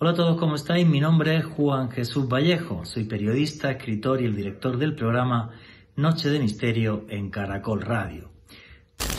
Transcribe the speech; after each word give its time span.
Hola 0.00 0.12
a 0.12 0.14
todos, 0.14 0.38
¿cómo 0.38 0.54
estáis? 0.54 0.86
Mi 0.86 1.00
nombre 1.00 1.38
es 1.38 1.44
Juan 1.44 1.90
Jesús 1.90 2.28
Vallejo, 2.28 2.84
soy 2.84 3.02
periodista, 3.02 3.72
escritor 3.72 4.22
y 4.22 4.26
el 4.26 4.36
director 4.36 4.78
del 4.78 4.94
programa 4.94 5.50
Noche 5.96 6.28
de 6.28 6.38
Misterio 6.38 7.04
en 7.08 7.30
Caracol 7.30 7.82
Radio. 7.82 8.30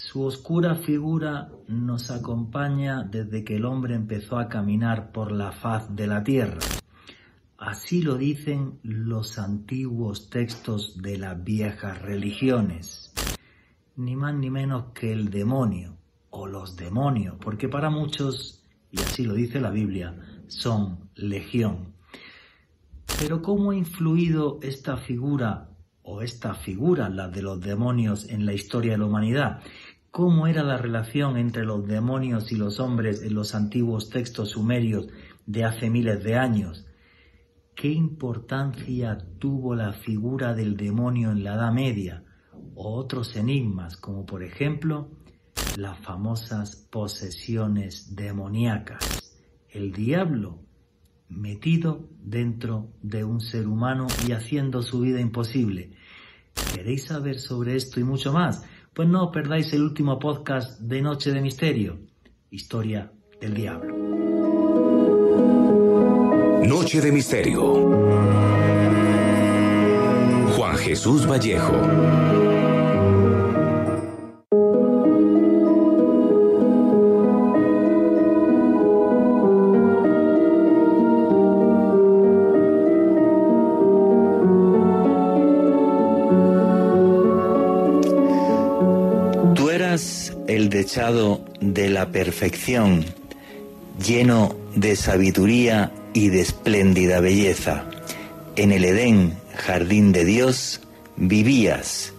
Su 0.02 0.24
oscura 0.24 0.76
figura 0.76 1.50
nos 1.68 2.12
acompaña 2.12 3.04
desde 3.04 3.44
que 3.44 3.58
el 3.58 3.66
hombre 3.66 3.94
empezó 3.94 4.40
a 4.40 4.48
caminar 4.48 5.12
por 5.12 5.34
la 5.34 5.52
faz 5.52 5.94
de 5.94 6.08
la 6.08 6.24
tierra. 6.24 6.62
Así 7.58 8.02
lo 8.02 8.16
dicen 8.16 8.80
los 8.82 9.38
antiguos 9.38 10.30
textos 10.30 11.02
de 11.02 11.18
las 11.18 11.44
viejas 11.44 12.02
religiones. 12.02 13.14
Ni 13.98 14.16
más 14.16 14.34
ni 14.34 14.50
menos 14.50 14.94
que 14.94 15.12
el 15.12 15.30
demonio 15.30 15.98
o 16.30 16.48
los 16.48 16.78
demonios, 16.78 17.36
porque 17.42 17.68
para 17.68 17.90
muchos, 17.90 18.64
y 18.92 19.02
así 19.02 19.26
lo 19.26 19.34
dice 19.34 19.60
la 19.60 19.72
Biblia, 19.72 20.16
son 20.50 21.10
legión. 21.16 21.94
Pero 23.20 23.42
¿cómo 23.42 23.72
ha 23.72 23.76
influido 23.76 24.60
esta 24.62 24.98
figura 24.98 25.70
o 26.02 26.22
esta 26.22 26.56
figura, 26.56 27.10
la 27.10 27.28
de 27.28 27.42
los 27.42 27.62
demonios, 27.62 28.28
en 28.30 28.46
la 28.46 28.54
historia 28.54 28.94
de 28.94 28.98
la 28.98 29.06
humanidad? 29.06 29.62
¿Cómo 30.12 30.48
era 30.48 30.64
la 30.64 30.78
relación 30.78 31.38
entre 31.38 31.66
los 31.66 31.88
demonios 31.88 32.52
y 32.52 32.56
los 32.56 32.80
hombres 32.80 33.22
en 33.22 33.36
los 33.36 33.54
antiguos 33.54 34.10
textos 34.10 34.50
sumerios 34.50 35.08
de 35.46 35.66
hace 35.66 35.90
miles 35.90 36.24
de 36.24 36.36
años? 36.36 36.88
¿Qué 37.76 37.90
importancia 37.90 39.18
tuvo 39.38 39.76
la 39.76 39.94
figura 39.94 40.54
del 40.54 40.76
demonio 40.76 41.32
en 41.32 41.44
la 41.44 41.54
Edad 41.54 41.72
Media? 41.72 42.24
O 42.76 42.96
otros 42.96 43.36
enigmas, 43.36 43.98
como 43.98 44.26
por 44.26 44.44
ejemplo 44.44 45.12
las 45.78 46.00
famosas 46.00 46.88
posesiones 46.90 48.16
demoníacas 48.16 49.29
el 49.72 49.92
diablo 49.92 50.60
metido 51.30 52.10
dentro 52.24 52.90
de 53.02 53.24
un 53.24 53.40
ser 53.40 53.68
humano 53.68 54.08
y 54.28 54.32
haciendo 54.32 54.82
su 54.82 55.02
vida 55.02 55.20
imposible. 55.20 55.92
¿Queréis 56.74 57.06
saber 57.06 57.40
sobre 57.40 57.76
esto 57.76 58.00
y 58.00 58.04
mucho 58.04 58.34
más? 58.34 58.64
Pues 58.94 59.08
no 59.08 59.32
perdáis 59.32 59.72
el 59.74 59.84
último 59.84 60.20
podcast 60.20 60.80
de 60.82 61.02
Noche 61.02 61.32
de 61.32 61.42
Misterio, 61.42 62.00
Historia 62.50 63.12
del 63.40 63.54
Diablo. 63.54 63.96
Noche 66.66 67.02
de 67.02 67.12
Misterio. 67.12 67.64
Juan 70.56 70.78
Jesús 70.78 71.28
Vallejo. 71.28 72.49
De 91.62 91.88
la 91.88 92.08
perfección, 92.08 93.06
lleno 94.04 94.56
de 94.76 94.96
sabiduría 94.96 95.92
y 96.14 96.30
de 96.30 96.42
espléndida 96.42 97.20
belleza. 97.20 97.86
En 98.56 98.72
el 98.72 98.84
Edén, 98.84 99.38
jardín 99.56 100.12
de 100.12 100.26
Dios, 100.26 100.82
vivías. 101.16 102.14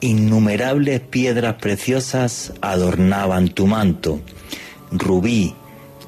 Innumerables 0.00 1.00
piedras 1.00 1.54
preciosas 1.60 2.52
adornaban 2.60 3.50
tu 3.50 3.68
manto. 3.68 4.20
Rubí, 4.90 5.54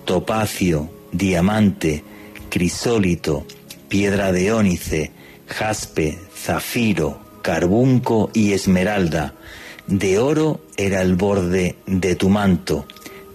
topacio, 0.05 0.91
diamante, 1.13 2.03
crisólito, 2.49 3.47
piedra 3.89 4.33
de 4.33 4.53
ónice, 4.53 5.13
jaspe, 5.47 6.19
zafiro, 6.35 7.21
carbunco 7.43 8.29
y 8.35 8.55
esmeralda 8.55 9.35
de 9.87 10.19
oro 10.19 10.61
era 10.77 11.03
el 11.03 11.17
borde 11.17 11.77
de 11.87 12.15
tu 12.15 12.29
manto, 12.29 12.87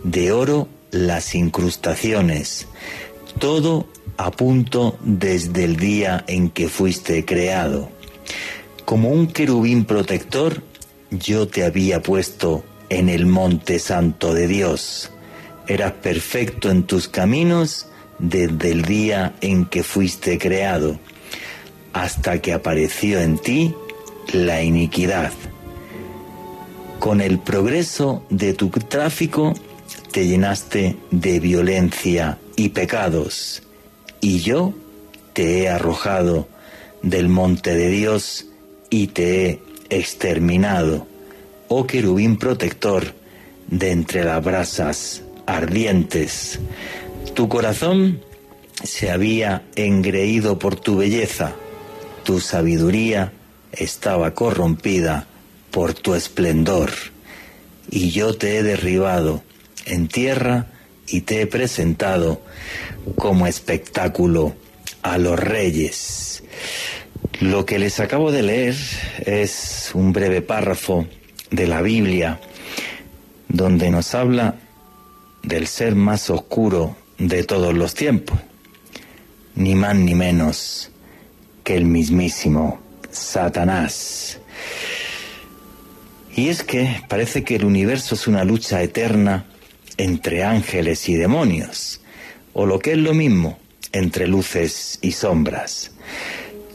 de 0.04 0.32
oro 0.32 0.68
las 0.92 1.36
incrustaciones, 1.36 2.68
todo 3.40 3.88
a 4.18 4.32
punto 4.32 4.98
desde 5.02 5.64
el 5.64 5.78
día 5.78 6.24
en 6.28 6.50
que 6.50 6.70
fuiste 6.70 7.26
creado. 7.26 7.90
Como 8.86 9.10
un 9.10 9.28
querubín 9.28 9.86
protector, 9.86 10.64
yo 11.12 11.48
te 11.48 11.66
había 11.66 12.02
puesto 12.02 12.64
en 12.90 13.10
el 13.10 13.26
monte 13.26 13.80
santo 13.80 14.34
de 14.34 14.48
Dios. 14.48 15.12
Eras 15.68 15.94
perfecto 15.94 16.72
en 16.72 16.84
tus 16.84 17.08
caminos 17.08 17.88
desde 18.20 18.72
el 18.72 18.84
día 18.84 19.36
en 19.42 19.66
que 19.66 19.84
fuiste 19.84 20.38
creado, 20.38 20.98
hasta 21.94 22.42
que 22.42 22.54
apareció 22.54 23.20
en 23.20 23.38
ti 23.38 23.76
la 24.34 24.64
iniquidad. 24.64 25.32
Con 27.00 27.22
el 27.22 27.40
progreso 27.40 28.26
de 28.30 28.54
tu 28.54 28.70
tráfico 28.70 29.54
te 30.12 30.28
llenaste 30.28 30.98
de 31.12 31.40
violencia 31.40 32.38
y 32.56 32.70
pecados, 32.70 33.62
y 34.20 34.40
yo 34.40 34.74
te 35.34 35.60
he 35.60 35.70
arrojado 35.70 36.48
del 37.04 37.30
monte 37.30 37.76
de 37.76 37.90
Dios 37.90 38.48
y 38.90 39.08
te 39.08 39.46
he 39.46 39.60
exterminado, 39.90 41.08
oh 41.68 41.86
querubín 41.86 42.38
protector 42.38 43.14
de 43.68 43.92
entre 43.92 44.24
las 44.24 44.44
brasas 44.44 45.22
ardientes. 45.46 46.60
Tu 47.36 47.48
corazón 47.48 48.22
se 48.84 49.12
había 49.12 49.64
engreído 49.76 50.58
por 50.58 50.76
tu 50.76 50.98
belleza, 50.98 51.54
tu 52.24 52.40
sabiduría 52.40 53.34
estaba 53.72 54.34
corrompida 54.34 55.28
por 55.78 55.94
tu 55.94 56.16
esplendor, 56.16 56.90
y 57.92 58.10
yo 58.10 58.36
te 58.36 58.58
he 58.58 58.64
derribado 58.64 59.44
en 59.86 60.08
tierra 60.08 60.66
y 61.06 61.22
te 61.22 61.42
he 61.42 61.46
presentado 61.46 62.42
como 63.16 63.46
espectáculo 63.46 64.56
a 65.04 65.20
los 65.20 65.40
reyes. 65.40 66.42
Lo 67.42 67.68
que 67.68 67.78
les 67.78 68.00
acabo 68.00 68.32
de 68.32 68.42
leer 68.42 68.76
es 69.20 69.92
un 69.94 70.14
breve 70.14 70.42
párrafo 70.42 71.06
de 71.52 71.68
la 71.68 71.84
Biblia 71.84 72.40
donde 73.48 73.92
nos 73.92 74.16
habla 74.16 74.56
del 75.44 75.68
ser 75.68 75.94
más 75.94 76.32
oscuro 76.32 76.96
de 77.20 77.44
todos 77.44 77.76
los 77.76 77.94
tiempos, 77.94 78.40
ni 79.54 79.76
más 79.76 79.96
ni 79.96 80.16
menos 80.16 80.90
que 81.64 81.78
el 81.78 81.86
mismísimo 81.86 82.80
Satanás. 83.12 84.40
Y 86.38 86.50
es 86.50 86.64
que 86.64 87.02
parece 87.08 87.44
que 87.44 87.56
el 87.56 87.66
universo 87.66 88.14
es 88.14 88.28
una 88.28 88.44
lucha 88.44 88.84
eterna 88.84 89.46
entre 89.98 90.44
ángeles 90.44 91.10
y 91.10 91.16
demonios, 91.16 92.00
o 92.54 92.68
lo 92.68 92.78
que 92.78 92.92
es 92.92 93.00
lo 93.00 93.16
mismo, 93.16 93.58
entre 93.92 94.28
luces 94.28 95.00
y 95.02 95.14
sombras. 95.14 95.94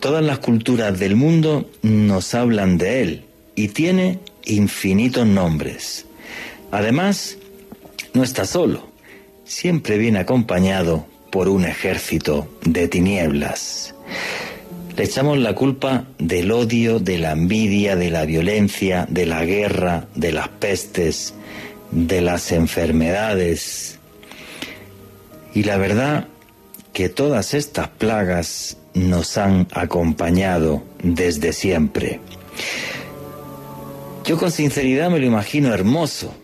Todas 0.00 0.24
las 0.24 0.40
culturas 0.40 0.98
del 0.98 1.14
mundo 1.14 1.70
nos 1.82 2.34
hablan 2.34 2.76
de 2.76 3.02
él 3.02 3.24
y 3.54 3.68
tiene 3.68 4.18
infinitos 4.44 5.28
nombres. 5.28 6.06
Además, 6.72 7.38
no 8.14 8.24
está 8.24 8.46
solo, 8.46 8.90
siempre 9.44 9.96
viene 9.96 10.18
acompañado 10.18 11.06
por 11.30 11.48
un 11.48 11.66
ejército 11.66 12.52
de 12.62 12.88
tinieblas. 12.88 13.94
Le 14.96 15.04
echamos 15.04 15.38
la 15.38 15.54
culpa 15.54 16.04
del 16.18 16.52
odio, 16.52 16.98
de 16.98 17.18
la 17.18 17.32
envidia, 17.32 17.96
de 17.96 18.10
la 18.10 18.26
violencia, 18.26 19.06
de 19.08 19.24
la 19.24 19.44
guerra, 19.44 20.06
de 20.14 20.32
las 20.32 20.48
pestes, 20.48 21.32
de 21.90 22.20
las 22.20 22.52
enfermedades. 22.52 23.98
Y 25.54 25.62
la 25.62 25.78
verdad 25.78 26.28
que 26.92 27.08
todas 27.08 27.54
estas 27.54 27.88
plagas 27.88 28.76
nos 28.92 29.38
han 29.38 29.66
acompañado 29.72 30.82
desde 31.02 31.54
siempre. 31.54 32.20
Yo 34.24 34.36
con 34.36 34.50
sinceridad 34.50 35.10
me 35.10 35.18
lo 35.18 35.26
imagino 35.26 35.72
hermoso, 35.72 36.34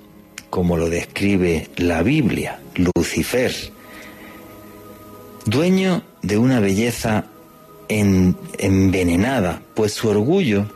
como 0.49 0.79
lo 0.79 0.89
describe 0.89 1.69
la 1.77 2.03
Biblia, 2.03 2.61
Lucifer, 2.75 3.53
dueño 5.45 6.03
de 6.23 6.39
una 6.39 6.61
belleza 6.61 7.27
envenenada, 7.89 9.63
pues 9.75 9.93
su 9.93 10.09
orgullo 10.09 10.67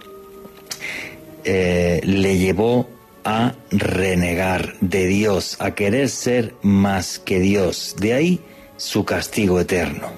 eh, 1.44 2.00
le 2.04 2.38
llevó 2.38 2.88
a 3.24 3.54
renegar 3.70 4.74
de 4.80 5.06
Dios, 5.06 5.56
a 5.60 5.74
querer 5.74 6.08
ser 6.08 6.54
más 6.62 7.18
que 7.18 7.40
Dios. 7.40 7.96
De 7.98 8.14
ahí 8.14 8.40
su 8.76 9.04
castigo 9.04 9.60
eterno. 9.60 10.08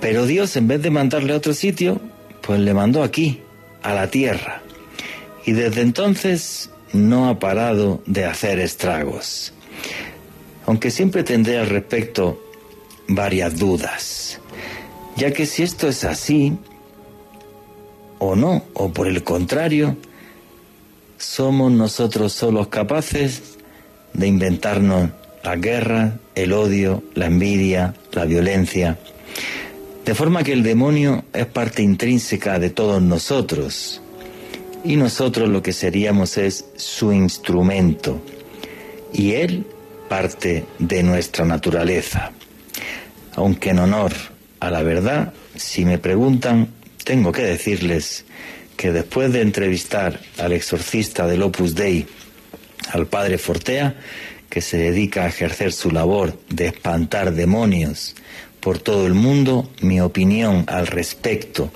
Pero 0.00 0.26
Dios, 0.26 0.56
en 0.56 0.68
vez 0.68 0.82
de 0.82 0.90
mandarle 0.90 1.32
a 1.32 1.36
otro 1.36 1.54
sitio, 1.54 2.00
pues 2.42 2.60
le 2.60 2.74
mandó 2.74 3.02
aquí, 3.02 3.42
a 3.82 3.94
la 3.94 4.10
tierra. 4.10 4.62
Y 5.44 5.52
desde 5.52 5.82
entonces 5.82 6.70
no 6.92 7.28
ha 7.28 7.38
parado 7.38 8.02
de 8.06 8.24
hacer 8.24 8.58
estragos. 8.58 9.52
Aunque 10.66 10.90
siempre 10.90 11.22
tendré 11.22 11.58
al 11.58 11.68
respecto 11.68 12.42
varias 13.06 13.56
dudas, 13.56 14.40
ya 15.16 15.32
que 15.32 15.46
si 15.46 15.62
esto 15.62 15.88
es 15.88 16.04
así, 16.04 16.56
o 18.18 18.36
no, 18.36 18.64
o 18.74 18.92
por 18.92 19.08
el 19.08 19.24
contrario, 19.24 19.96
somos 21.18 21.72
nosotros 21.72 22.32
solos 22.32 22.68
capaces 22.68 23.42
de 24.12 24.26
inventarnos 24.26 25.10
la 25.42 25.56
guerra, 25.56 26.18
el 26.34 26.52
odio, 26.52 27.02
la 27.14 27.26
envidia, 27.26 27.94
la 28.12 28.24
violencia, 28.24 28.98
de 30.04 30.14
forma 30.14 30.42
que 30.42 30.52
el 30.52 30.62
demonio 30.62 31.24
es 31.32 31.46
parte 31.46 31.82
intrínseca 31.82 32.58
de 32.58 32.70
todos 32.70 33.02
nosotros. 33.02 34.00
Y 34.84 34.96
nosotros 34.96 35.48
lo 35.48 35.62
que 35.62 35.72
seríamos 35.72 36.38
es 36.38 36.66
su 36.76 37.12
instrumento. 37.12 38.20
Y 39.12 39.32
él 39.32 39.66
parte 40.08 40.64
de 40.78 41.02
nuestra 41.02 41.44
naturaleza. 41.44 42.30
Aunque 43.34 43.70
en 43.70 43.80
honor 43.80 44.12
a 44.60 44.70
la 44.70 44.82
verdad, 44.82 45.32
si 45.54 45.84
me 45.84 45.98
preguntan, 45.98 46.68
tengo 47.04 47.32
que 47.32 47.42
decirles 47.42 48.24
que 48.76 48.92
después 48.92 49.32
de 49.32 49.40
entrevistar 49.40 50.20
al 50.38 50.52
exorcista 50.52 51.26
del 51.26 51.42
Opus 51.42 51.74
Dei, 51.74 52.06
al 52.92 53.06
padre 53.06 53.38
Fortea, 53.38 53.96
que 54.48 54.60
se 54.60 54.76
dedica 54.76 55.24
a 55.24 55.28
ejercer 55.28 55.72
su 55.72 55.90
labor 55.90 56.38
de 56.48 56.66
espantar 56.66 57.32
demonios 57.32 58.14
por 58.60 58.78
todo 58.78 59.06
el 59.06 59.14
mundo, 59.14 59.70
mi 59.80 60.00
opinión 60.00 60.64
al 60.66 60.86
respecto 60.86 61.70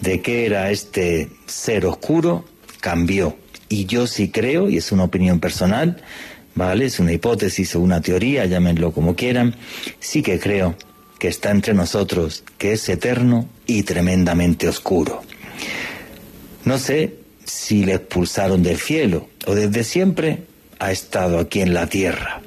de 0.00 0.20
qué 0.20 0.46
era 0.46 0.70
este 0.70 1.28
ser 1.46 1.86
oscuro 1.86 2.44
cambió. 2.80 3.36
Y 3.68 3.86
yo 3.86 4.06
sí 4.06 4.30
creo, 4.30 4.68
y 4.68 4.78
es 4.78 4.92
una 4.92 5.04
opinión 5.04 5.38
personal, 5.38 6.02
¿vale? 6.54 6.86
Es 6.86 6.98
una 6.98 7.12
hipótesis 7.12 7.74
o 7.76 7.80
una 7.80 8.00
teoría, 8.00 8.46
llámenlo 8.46 8.92
como 8.92 9.14
quieran, 9.14 9.54
sí 10.00 10.22
que 10.22 10.40
creo 10.40 10.74
que 11.20 11.28
está 11.28 11.50
entre 11.50 11.74
nosotros, 11.74 12.42
que 12.58 12.72
es 12.72 12.88
eterno 12.88 13.46
y 13.66 13.84
tremendamente 13.84 14.66
oscuro. 14.66 15.22
No 16.64 16.78
sé 16.78 17.14
si 17.44 17.84
le 17.84 17.94
expulsaron 17.94 18.62
del 18.62 18.78
cielo 18.78 19.28
o 19.46 19.54
desde 19.54 19.84
siempre 19.84 20.44
ha 20.78 20.90
estado 20.90 21.38
aquí 21.38 21.60
en 21.60 21.74
la 21.74 21.86
tierra. 21.86 22.40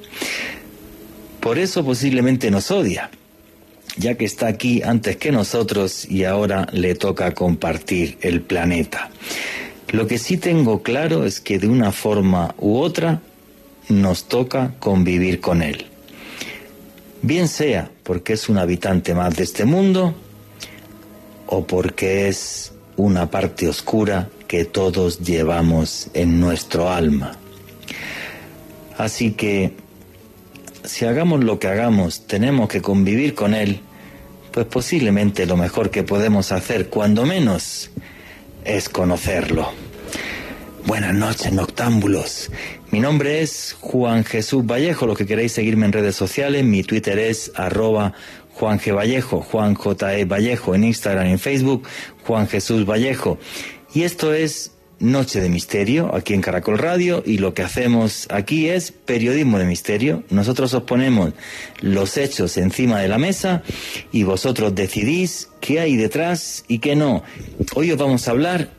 Por 1.40 1.58
eso 1.58 1.84
posiblemente 1.84 2.50
nos 2.50 2.70
odia, 2.72 3.10
ya 3.96 4.16
que 4.16 4.24
está 4.24 4.48
aquí 4.48 4.82
antes 4.82 5.16
que 5.18 5.30
nosotros 5.30 6.04
y 6.10 6.24
ahora 6.24 6.66
le 6.72 6.96
toca 6.96 7.32
compartir 7.32 8.18
el 8.22 8.40
planeta. 8.40 9.10
Lo 9.92 10.08
que 10.08 10.18
sí 10.18 10.36
tengo 10.36 10.82
claro 10.82 11.24
es 11.24 11.40
que 11.40 11.60
de 11.60 11.68
una 11.68 11.92
forma 11.92 12.56
u 12.58 12.78
otra 12.78 13.22
nos 13.88 14.26
toca 14.26 14.74
convivir 14.80 15.40
con 15.40 15.62
él. 15.62 15.86
Bien 17.24 17.48
sea 17.48 17.90
porque 18.02 18.34
es 18.34 18.50
un 18.50 18.58
habitante 18.58 19.14
más 19.14 19.34
de 19.34 19.44
este 19.44 19.64
mundo 19.64 20.14
o 21.46 21.66
porque 21.66 22.28
es 22.28 22.74
una 22.98 23.30
parte 23.30 23.66
oscura 23.66 24.28
que 24.46 24.66
todos 24.66 25.20
llevamos 25.20 26.10
en 26.12 26.38
nuestro 26.38 26.90
alma. 26.90 27.38
Así 28.98 29.30
que, 29.30 29.72
si 30.84 31.06
hagamos 31.06 31.42
lo 31.42 31.58
que 31.58 31.68
hagamos, 31.68 32.26
tenemos 32.26 32.68
que 32.68 32.82
convivir 32.82 33.34
con 33.34 33.54
Él, 33.54 33.80
pues 34.52 34.66
posiblemente 34.66 35.46
lo 35.46 35.56
mejor 35.56 35.88
que 35.88 36.02
podemos 36.02 36.52
hacer, 36.52 36.90
cuando 36.90 37.24
menos, 37.24 37.90
es 38.66 38.90
conocerlo. 38.90 39.72
Buenas 40.84 41.14
noches, 41.14 41.50
noctámbulos. 41.54 42.50
Mi 42.94 43.00
nombre 43.00 43.42
es 43.42 43.76
Juan 43.80 44.22
Jesús 44.22 44.64
Vallejo. 44.64 45.08
Lo 45.08 45.16
que 45.16 45.26
queréis 45.26 45.50
seguirme 45.50 45.84
en 45.84 45.92
redes 45.92 46.14
sociales, 46.14 46.62
mi 46.62 46.84
Twitter 46.84 47.18
es 47.18 47.50
arroba 47.56 48.12
Juan. 48.52 48.80
Vallejo, 48.86 49.40
Juan 49.40 49.74
J. 49.74 50.14
E. 50.14 50.24
Vallejo, 50.26 50.76
en 50.76 50.84
Instagram 50.84 51.26
y 51.26 51.30
en 51.32 51.40
Facebook, 51.40 51.88
Juan 52.24 52.46
Jesús 52.46 52.86
Vallejo. 52.88 53.36
Y 53.92 54.04
esto 54.04 54.32
es 54.32 54.76
Noche 55.00 55.40
de 55.40 55.48
Misterio, 55.48 56.14
aquí 56.14 56.34
en 56.34 56.40
Caracol 56.40 56.78
Radio, 56.78 57.24
y 57.26 57.38
lo 57.38 57.52
que 57.52 57.62
hacemos 57.62 58.28
aquí 58.30 58.68
es 58.68 58.92
periodismo 58.92 59.58
de 59.58 59.64
misterio. 59.64 60.22
Nosotros 60.30 60.72
os 60.72 60.84
ponemos 60.84 61.32
los 61.80 62.16
hechos 62.16 62.56
encima 62.58 63.00
de 63.00 63.08
la 63.08 63.18
mesa 63.18 63.64
y 64.12 64.22
vosotros 64.22 64.72
decidís 64.72 65.48
qué 65.60 65.80
hay 65.80 65.96
detrás 65.96 66.64
y 66.68 66.78
qué 66.78 66.94
no. 66.94 67.24
Hoy 67.74 67.90
os 67.90 67.98
vamos 67.98 68.28
a 68.28 68.30
hablar 68.30 68.70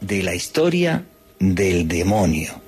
de 0.00 0.22
la 0.22 0.36
historia 0.36 1.06
del 1.40 1.88
demonio. 1.88 2.63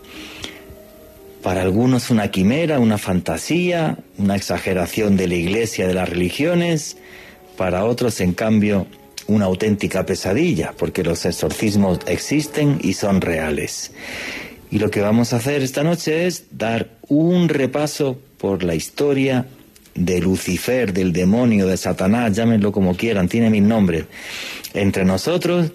Para 1.46 1.62
algunos 1.62 2.10
una 2.10 2.32
quimera, 2.32 2.81
una 2.81 2.98
fantasía, 2.98 3.98
una 4.19 4.34
exageración 4.34 5.16
de 5.16 5.28
la 5.28 5.37
iglesia, 5.37 5.87
de 5.87 5.94
las 5.94 6.08
religiones, 6.08 6.96
para 7.56 7.84
otros, 7.84 8.20
en 8.20 8.32
cambio, 8.32 8.88
una 9.28 9.44
auténtica 9.44 10.04
pesadilla, 10.04 10.75
porque 10.76 11.04
los 11.04 11.25
exorcismos 11.25 12.00
existen 12.08 12.81
y 12.82 12.94
son 12.94 13.20
reales. 13.20 13.93
Y 14.72 14.81
lo 14.81 14.90
que 14.90 15.00
vamos 15.00 15.32
a 15.32 15.37
hacer 15.37 15.62
esta 15.62 15.84
noche 15.84 16.26
es 16.26 16.46
dar 16.50 16.88
un 17.06 17.49
repaso 17.49 18.19
por 18.38 18.64
la 18.64 18.75
historia 18.75 19.46
de 19.94 20.19
Lucifer, 20.19 20.92
del 20.92 21.12
demonio, 21.12 21.69
de 21.69 21.76
Satanás, 21.76 22.34
llámenlo 22.34 22.72
como 22.72 22.96
quieran, 22.96 23.28
tiene 23.28 23.50
mil 23.50 23.69
nombres, 23.69 24.06
entre 24.75 25.04
nosotros 25.04 25.70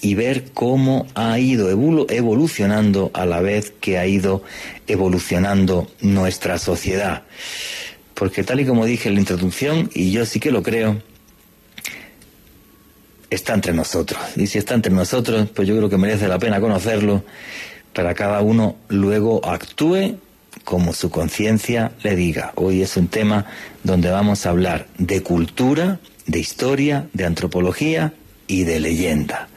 y 0.00 0.14
ver 0.14 0.50
cómo 0.52 1.06
ha 1.14 1.38
ido 1.38 1.70
evolucionando 1.70 3.10
a 3.14 3.26
la 3.26 3.40
vez 3.40 3.72
que 3.80 3.98
ha 3.98 4.06
ido 4.06 4.42
evolucionando 4.86 5.90
nuestra 6.00 6.58
sociedad. 6.58 7.22
Porque 8.14 8.44
tal 8.44 8.60
y 8.60 8.66
como 8.66 8.84
dije 8.84 9.08
en 9.08 9.14
la 9.14 9.20
introducción, 9.20 9.90
y 9.94 10.10
yo 10.10 10.26
sí 10.26 10.40
que 10.40 10.50
lo 10.50 10.62
creo, 10.62 11.02
está 13.30 13.54
entre 13.54 13.72
nosotros. 13.72 14.20
Y 14.36 14.46
si 14.46 14.58
está 14.58 14.74
entre 14.74 14.92
nosotros, 14.92 15.48
pues 15.54 15.66
yo 15.66 15.76
creo 15.76 15.88
que 15.88 15.96
merece 15.96 16.28
la 16.28 16.38
pena 16.38 16.60
conocerlo 16.60 17.24
para 17.94 18.14
cada 18.14 18.40
uno 18.40 18.76
luego 18.88 19.44
actúe 19.44 20.18
como 20.64 20.92
su 20.92 21.10
conciencia 21.10 21.92
le 22.02 22.16
diga. 22.16 22.52
Hoy 22.56 22.82
es 22.82 22.96
un 22.96 23.08
tema 23.08 23.46
donde 23.82 24.10
vamos 24.10 24.46
a 24.46 24.50
hablar 24.50 24.86
de 24.98 25.22
cultura, 25.22 26.00
de 26.26 26.38
historia, 26.38 27.08
de 27.12 27.24
antropología 27.24 28.12
y 28.50 28.64
de 28.64 28.80
leyenda. 28.80 29.48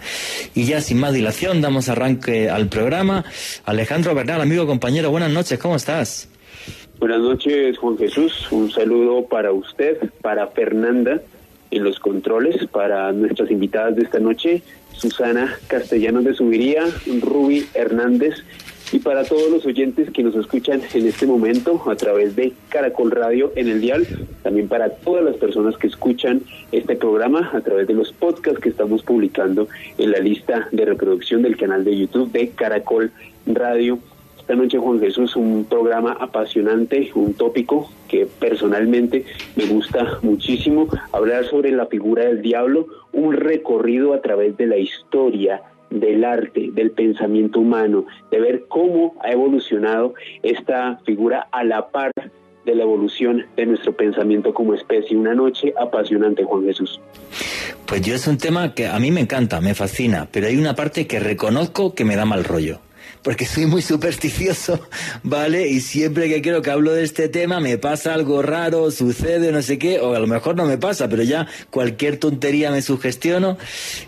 Y 0.54 0.66
ya 0.66 0.80
sin 0.80 1.00
más 1.00 1.14
dilación, 1.14 1.62
damos 1.62 1.90
arranque 1.90 2.50
al 2.50 2.68
programa. 2.68 3.26
Alejandro 3.66 4.14
Bernal, 4.14 4.42
amigo, 4.42 4.68
compañero, 4.68 5.10
buenas 5.10 5.32
noches, 5.32 5.58
¿cómo 5.58 5.76
estás? 5.76 6.30
Buenas 7.00 7.20
noches, 7.20 7.78
Juan 7.80 7.98
Jesús. 7.98 8.48
Un 8.52 8.72
saludo 8.72 9.26
para 9.26 9.52
usted, 9.52 9.98
para 10.22 10.48
Fernanda 10.48 11.20
en 11.72 11.84
los 11.84 12.00
controles 12.00 12.68
para 12.68 13.12
nuestras 13.12 13.50
invitadas 13.50 13.96
de 13.96 14.04
esta 14.04 14.20
noche, 14.20 14.62
Susana 14.96 15.58
Castellanos 15.68 16.24
de 16.24 16.36
Subiría, 16.36 16.84
Ruby 17.22 17.66
Hernández 17.74 18.36
y 18.94 19.00
para 19.00 19.24
todos 19.24 19.50
los 19.50 19.66
oyentes 19.66 20.12
que 20.12 20.22
nos 20.22 20.36
escuchan 20.36 20.80
en 20.94 21.08
este 21.08 21.26
momento 21.26 21.82
a 21.90 21.96
través 21.96 22.36
de 22.36 22.54
Caracol 22.70 23.10
Radio 23.10 23.52
en 23.56 23.68
el 23.68 23.82
dial, 23.82 24.06
también 24.44 24.68
para 24.68 24.90
todas 24.90 25.26
las 25.26 25.36
personas 25.38 25.76
que 25.78 25.88
escuchan 25.88 26.42
este 26.72 26.96
programa 26.96 27.50
a 27.54 27.62
través 27.62 27.88
de 27.88 27.96
los 27.96 28.14
podcasts 28.14 28.60
que 28.60 28.70
estamos 28.70 29.02
publicando 29.02 29.68
en 29.98 30.12
la 30.12 30.20
lista 30.20 30.68
de 30.72 30.86
reproducción 30.86 31.42
del 31.42 31.58
canal 31.58 31.84
de 31.84 31.98
YouTube 31.98 32.32
de 32.32 32.50
Caracol 32.50 33.12
Radio. 33.48 33.98
Esta 34.40 34.54
noche, 34.54 34.78
Juan 34.78 35.00
Jesús, 35.00 35.36
un 35.36 35.66
programa 35.66 36.16
apasionante, 36.20 37.10
un 37.16 37.34
tópico 37.34 37.90
que 38.08 38.28
personalmente 38.28 39.26
me 39.56 39.66
gusta 39.66 40.20
muchísimo, 40.22 40.88
hablar 41.12 41.46
sobre 41.46 41.72
la 41.72 41.88
figura 41.88 42.26
del 42.26 42.44
diablo, 42.44 42.86
un 43.12 43.34
recorrido 43.34 44.14
a 44.14 44.22
través 44.22 44.56
de 44.56 44.68
la 44.68 44.78
historia, 44.78 45.64
del 46.00 46.24
arte, 46.24 46.70
del 46.74 46.92
pensamiento 46.92 47.60
humano, 47.60 48.06
de 48.32 48.40
ver 48.40 48.66
cómo 48.68 49.16
ha 49.22 49.32
evolucionado 49.32 50.14
esta 50.42 51.00
figura 51.06 51.48
a 51.52 51.64
la 51.64 51.90
par 51.90 52.12
de 52.66 52.76
la 52.76 52.84
evolución 52.84 53.46
de 53.56 53.66
nuestro 53.66 53.96
pensamiento 53.96 54.54
como 54.54 54.74
especie. 54.74 55.18
Una 55.18 55.34
noche 55.36 55.74
apasionante, 55.80 56.44
Juan 56.44 56.64
Jesús. 56.64 57.00
Pues 57.86 58.02
yo 58.02 58.16
es 58.16 58.28
un 58.28 58.38
tema 58.38 58.74
que 58.74 58.88
a 58.88 58.98
mí 59.00 59.12
me 59.12 59.22
encanta, 59.22 59.60
me 59.62 59.76
fascina, 59.76 60.28
pero 60.32 60.48
hay 60.48 60.58
una 60.58 60.76
parte 60.76 61.06
que 61.06 61.20
reconozco 61.20 61.94
que 61.94 62.06
me 62.06 62.16
da 62.16 62.26
mal 62.26 62.44
rollo 62.44 62.80
porque 63.24 63.46
soy 63.46 63.66
muy 63.66 63.82
supersticioso, 63.82 64.80
¿vale? 65.24 65.68
Y 65.70 65.80
siempre 65.80 66.28
que 66.28 66.42
quiero 66.42 66.62
que 66.62 66.70
hablo 66.70 66.94
de 66.94 67.04
este 67.04 67.30
tema 67.30 67.60
me 67.60 67.78
pasa 67.78 68.14
algo 68.14 68.42
raro, 68.42 68.92
sucede, 68.92 69.52
no 69.52 69.62
sé 69.62 69.80
qué, 69.80 70.00
o 70.00 70.14
a 70.14 70.20
lo 70.20 70.28
mejor 70.28 70.56
no 70.56 70.66
me 70.66 70.78
pasa, 70.78 71.08
pero 71.08 71.24
ya 71.24 71.48
cualquier 71.70 72.18
tontería 72.18 72.70
me 72.70 72.82
sugestiono 72.82 73.58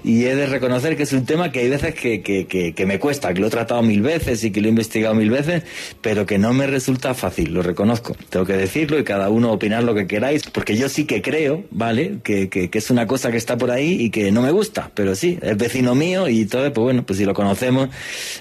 y 0.03 0.25
he 0.25 0.35
de 0.35 0.45
reconocer 0.45 0.97
que 0.97 1.03
es 1.03 1.13
un 1.13 1.25
tema 1.25 1.51
que 1.51 1.59
hay 1.59 1.69
veces 1.69 1.95
que, 1.95 2.21
que, 2.21 2.45
que, 2.45 2.85
me 2.85 2.99
cuesta, 2.99 3.33
que 3.33 3.39
lo 3.39 3.47
he 3.47 3.49
tratado 3.49 3.81
mil 3.81 4.01
veces 4.01 4.43
y 4.43 4.51
que 4.51 4.61
lo 4.61 4.67
he 4.67 4.69
investigado 4.69 5.15
mil 5.15 5.29
veces, 5.29 5.63
pero 6.01 6.25
que 6.25 6.37
no 6.37 6.53
me 6.53 6.67
resulta 6.67 7.13
fácil, 7.13 7.53
lo 7.53 7.61
reconozco. 7.61 8.15
Tengo 8.29 8.45
que 8.45 8.57
decirlo 8.57 8.99
y 8.99 9.03
cada 9.03 9.29
uno 9.29 9.51
opinar 9.51 9.83
lo 9.83 9.95
que 9.95 10.07
queráis, 10.07 10.43
porque 10.43 10.75
yo 10.75 10.89
sí 10.89 11.05
que 11.05 11.21
creo, 11.21 11.63
¿vale? 11.71 12.19
Que, 12.23 12.49
que, 12.49 12.69
que 12.69 12.77
es 12.77 12.89
una 12.89 13.07
cosa 13.07 13.31
que 13.31 13.37
está 13.37 13.57
por 13.57 13.71
ahí 13.71 14.01
y 14.01 14.09
que 14.09 14.31
no 14.31 14.41
me 14.41 14.51
gusta, 14.51 14.91
pero 14.93 15.15
sí, 15.15 15.39
es 15.41 15.57
vecino 15.57 15.95
mío 15.95 16.27
y 16.27 16.45
todo, 16.45 16.71
pues 16.73 16.83
bueno, 16.83 17.05
pues 17.05 17.17
si 17.17 17.25
lo 17.25 17.33
conocemos, 17.33 17.89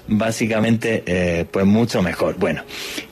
básicamente 0.09 0.64
eh, 0.67 1.47
pues 1.51 1.67
mucho 1.67 2.03
mejor. 2.03 2.37
Bueno, 2.39 2.63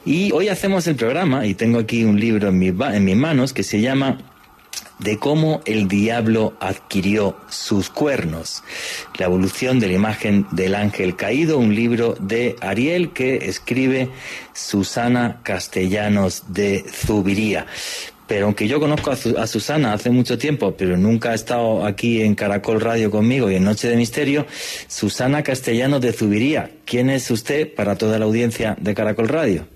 y 0.05 0.33
hoy 0.33 0.49
hacemos 0.49 0.87
el 0.87 0.97
programa 0.97 1.47
y 1.47 1.55
tengo 1.55 1.79
aquí 1.79 2.05
un 2.05 2.19
libro 2.19 2.49
en 2.49 2.59
mis, 2.59 2.73
en 2.93 3.05
mis 3.05 3.17
manos 3.17 3.53
que 3.53 3.63
se 3.63 3.81
llama 3.81 4.19
de 4.99 5.19
cómo 5.19 5.61
el 5.65 5.89
diablo 5.89 6.55
adquirió 6.61 7.37
sus 7.49 7.91
cuernos. 7.91 8.63
La 9.19 9.27
evolución 9.27 9.81
de 9.81 9.89
la 9.89 9.95
imagen 9.95 10.47
del 10.53 10.75
ángel 10.75 11.17
caído, 11.17 11.59
un 11.59 11.75
libro 11.75 12.15
de 12.21 12.57
Ariel 12.61 13.13
que 13.13 13.49
escribe 13.49 14.11
Susana 14.53 15.41
Castellanos 15.43 16.45
de 16.49 16.85
Zubiría 16.89 17.67
pero 18.27 18.47
aunque 18.47 18.69
yo 18.69 18.81
conozco 18.81 19.11
a, 19.11 19.47
Susana 19.47 19.93
hace 19.93 20.11
mucho 20.11 20.39
tiempo, 20.39 20.75
pero 20.77 20.97
nunca 20.97 21.33
ha 21.33 21.35
estado 21.35 21.85
aquí 21.85 22.23
en 22.23 22.35
Caracol 22.35 22.81
Radio 22.81 23.11
conmigo 23.11 23.51
y 23.51 23.57
en 23.57 23.65
Noche 23.65 23.89
de 23.89 23.97
Misterio, 23.97 24.47
Susana 24.49 25.43
Castellanos 25.43 26.01
de 26.01 26.13
Zubiría. 26.13 26.71
¿Quién 26.85 27.11
es 27.11 27.31
usted 27.31 27.75
para 27.75 27.97
toda 27.97 28.19
la 28.19 28.25
audiencia 28.25 28.77
de 28.81 28.95
Caracol 28.95 29.29
Radio? 29.29 29.67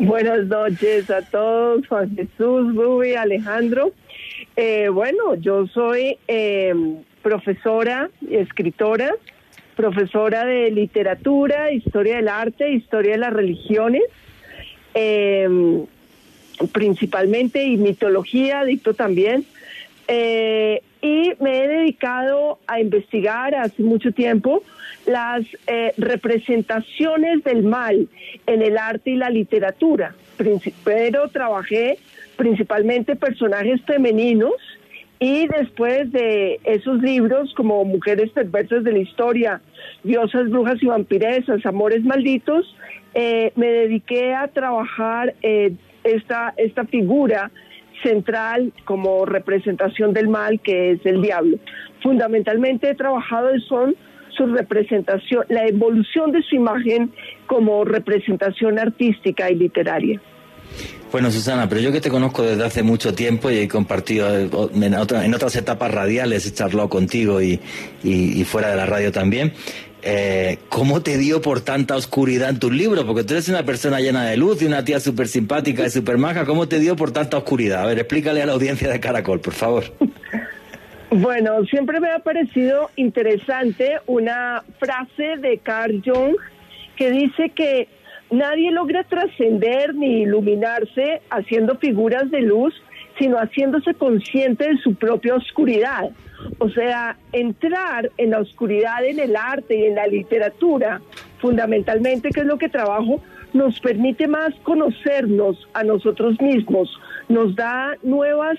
Buenas 0.00 0.46
noches 0.46 1.10
a 1.10 1.22
todos, 1.22 1.86
Juan 1.86 2.14
Jesús, 2.14 2.74
Rubi, 2.74 3.14
Alejandro. 3.14 3.92
Eh, 4.56 4.88
bueno, 4.88 5.34
yo 5.36 5.66
soy 5.66 6.18
eh, 6.28 6.74
profesora, 7.22 8.10
escritora, 8.30 9.14
profesora 9.76 10.44
de 10.44 10.70
literatura, 10.70 11.70
historia 11.70 12.16
del 12.16 12.28
arte, 12.28 12.72
historia 12.72 13.12
de 13.12 13.18
las 13.18 13.32
religiones. 13.32 14.02
Eh, 14.94 15.86
principalmente 16.72 17.64
y 17.64 17.76
mitología, 17.76 18.64
dicto 18.64 18.94
también. 18.94 19.44
Eh, 20.08 20.82
y 21.02 21.32
me 21.40 21.64
he 21.64 21.68
dedicado 21.68 22.58
a 22.66 22.80
investigar 22.80 23.54
hace 23.54 23.82
mucho 23.82 24.12
tiempo 24.12 24.62
las 25.06 25.44
eh, 25.66 25.92
representaciones 25.96 27.44
del 27.44 27.62
mal 27.62 28.08
en 28.46 28.62
el 28.62 28.76
arte 28.78 29.10
y 29.10 29.16
la 29.16 29.30
literatura. 29.30 30.14
Pero 30.84 31.28
trabajé 31.28 31.98
principalmente 32.36 33.16
personajes 33.16 33.80
femeninos 33.82 34.54
y 35.18 35.46
después 35.46 36.12
de 36.12 36.60
esos 36.64 37.00
libros 37.00 37.54
como 37.54 37.84
Mujeres 37.84 38.30
Perversas 38.30 38.84
de 38.84 38.92
la 38.92 38.98
Historia, 38.98 39.60
Diosas, 40.02 40.50
Brujas 40.50 40.82
y 40.82 40.86
Vampiresas, 40.86 41.64
Amores 41.64 42.04
Malditos, 42.04 42.76
eh, 43.14 43.52
me 43.56 43.66
dediqué 43.66 44.34
a 44.34 44.48
trabajar 44.48 45.34
esta, 46.06 46.54
esta 46.56 46.84
figura 46.84 47.50
central 48.02 48.72
como 48.84 49.24
representación 49.24 50.12
del 50.12 50.28
mal 50.28 50.60
que 50.60 50.92
es 50.92 51.00
el 51.04 51.22
diablo. 51.22 51.58
Fundamentalmente 52.02 52.90
he 52.90 52.94
trabajado 52.94 53.48
son 53.68 53.96
su 54.36 54.46
representación, 54.46 55.44
la 55.48 55.66
evolución 55.66 56.30
de 56.30 56.42
su 56.42 56.56
imagen 56.56 57.10
como 57.46 57.84
representación 57.84 58.78
artística 58.78 59.50
y 59.50 59.54
literaria. 59.54 60.20
Bueno, 61.12 61.30
Susana, 61.30 61.68
pero 61.68 61.80
yo 61.80 61.92
que 61.92 62.00
te 62.00 62.10
conozco 62.10 62.42
desde 62.42 62.64
hace 62.64 62.82
mucho 62.82 63.14
tiempo 63.14 63.50
y 63.50 63.58
he 63.58 63.68
compartido 63.68 64.28
en, 64.36 64.50
en 64.82 65.34
otras 65.34 65.56
etapas 65.56 65.90
radiales, 65.90 66.46
he 66.46 66.52
charlado 66.52 66.88
contigo 66.88 67.40
y, 67.40 67.58
fuera 68.44 68.70
de 68.70 68.76
la 68.76 68.86
radio 68.86 69.12
también. 69.12 69.52
Eh, 70.08 70.58
¿cómo 70.68 71.02
te 71.02 71.18
dio 71.18 71.42
por 71.42 71.62
tanta 71.62 71.96
oscuridad 71.96 72.50
en 72.50 72.60
tus 72.60 72.72
libros? 72.72 73.04
Porque 73.04 73.24
tú 73.24 73.34
eres 73.34 73.48
una 73.48 73.64
persona 73.64 73.98
llena 73.98 74.24
de 74.24 74.36
luz 74.36 74.62
y 74.62 74.66
una 74.66 74.84
tía 74.84 75.00
súper 75.00 75.26
simpática 75.26 75.84
y 75.84 75.90
súper 75.90 76.16
maja. 76.16 76.44
¿Cómo 76.44 76.68
te 76.68 76.78
dio 76.78 76.94
por 76.94 77.10
tanta 77.10 77.38
oscuridad? 77.38 77.82
A 77.82 77.86
ver, 77.86 77.98
explícale 77.98 78.40
a 78.40 78.46
la 78.46 78.52
audiencia 78.52 78.88
de 78.88 79.00
Caracol, 79.00 79.40
por 79.40 79.54
favor. 79.54 79.84
Bueno, 81.08 81.64
siempre 81.66 82.00
me 82.00 82.10
ha 82.10 82.18
parecido 82.18 82.90
interesante 82.96 84.00
una 84.06 84.64
frase 84.80 85.36
de 85.38 85.58
Carl 85.58 86.02
Jung 86.04 86.34
que 86.96 87.12
dice 87.12 87.50
que 87.54 87.86
nadie 88.30 88.72
logra 88.72 89.04
trascender 89.04 89.94
ni 89.94 90.22
iluminarse 90.22 91.22
haciendo 91.30 91.78
figuras 91.78 92.28
de 92.32 92.42
luz, 92.42 92.74
sino 93.18 93.38
haciéndose 93.38 93.94
consciente 93.94 94.68
de 94.68 94.78
su 94.78 94.94
propia 94.94 95.34
oscuridad. 95.34 96.10
O 96.58 96.68
sea, 96.68 97.16
entrar 97.32 98.10
en 98.18 98.30
la 98.30 98.40
oscuridad 98.40 99.04
en 99.04 99.18
el 99.18 99.36
arte 99.36 99.76
y 99.76 99.84
en 99.84 99.94
la 99.94 100.06
literatura, 100.06 101.00
fundamentalmente, 101.38 102.30
que 102.30 102.40
es 102.40 102.46
lo 102.46 102.58
que 102.58 102.68
trabajo, 102.68 103.22
nos 103.52 103.80
permite 103.80 104.28
más 104.28 104.54
conocernos 104.62 105.68
a 105.72 105.82
nosotros 105.82 106.40
mismos, 106.40 106.90
nos 107.28 107.56
da 107.56 107.96
nuevas 108.02 108.58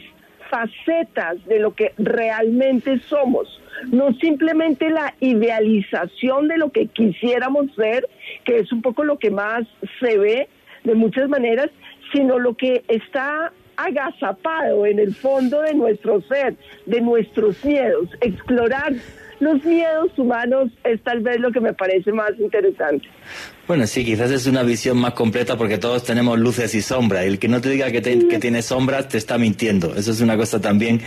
facetas 0.50 1.44
de 1.46 1.60
lo 1.60 1.76
que 1.76 1.94
realmente 1.98 3.00
somos, 3.02 3.62
no 3.92 4.14
simplemente 4.14 4.90
la 4.90 5.14
idealización 5.20 6.48
de 6.48 6.58
lo 6.58 6.72
que 6.72 6.88
quisiéramos 6.88 7.74
ser, 7.76 8.08
que 8.44 8.60
es 8.60 8.72
un 8.72 8.82
poco 8.82 9.04
lo 9.04 9.20
que 9.20 9.30
más 9.30 9.68
se 10.00 10.18
ve 10.18 10.48
de 10.84 10.96
muchas 10.96 11.30
maneras, 11.30 11.70
sino 12.12 12.40
lo 12.40 12.56
que 12.56 12.84
está 12.88 13.52
agazapado 13.78 14.86
en 14.86 15.00
el 15.00 15.16
fondo 15.16 15.62
de 15.62 15.74
nuestro 15.74 16.22
ser, 16.22 16.56
de 16.86 17.02
nuestros 17.02 17.64
miedos. 17.64 18.10
Explorar 18.22 18.94
los 19.39 19.63
miedos 19.63 20.10
humanos 20.17 20.70
es 20.84 21.01
tal 21.03 21.22
vez 21.22 21.39
lo 21.39 21.51
que 21.51 21.60
me 21.60 21.74
parece 21.74 22.12
más 22.12 22.32
interesante. 22.39 23.08
Bueno, 23.67 23.86
sí, 23.86 24.06
quizás 24.06 24.32
es 24.32 24.48
una 24.48 24.63
visión 24.63 24.98
más 24.98 25.13
completa 25.13 25.58
porque 25.58 25.77
todos 25.77 26.06
tenemos 26.06 26.39
luces 26.39 26.74
y 26.74 26.82
sombras. 26.82 27.25
El 27.25 27.38
que 27.38 27.50
no 27.50 27.60
te 27.60 27.70
diga 27.70 27.91
que, 27.91 28.01
que 28.01 28.39
tiene 28.39 28.62
sombras 28.62 29.10
te 29.10 29.17
está 29.17 29.38
mintiendo. 29.38 29.94
Eso 29.94 30.12
es 30.12 30.22
una 30.22 30.38
cosa 30.38 30.62
también 30.62 31.01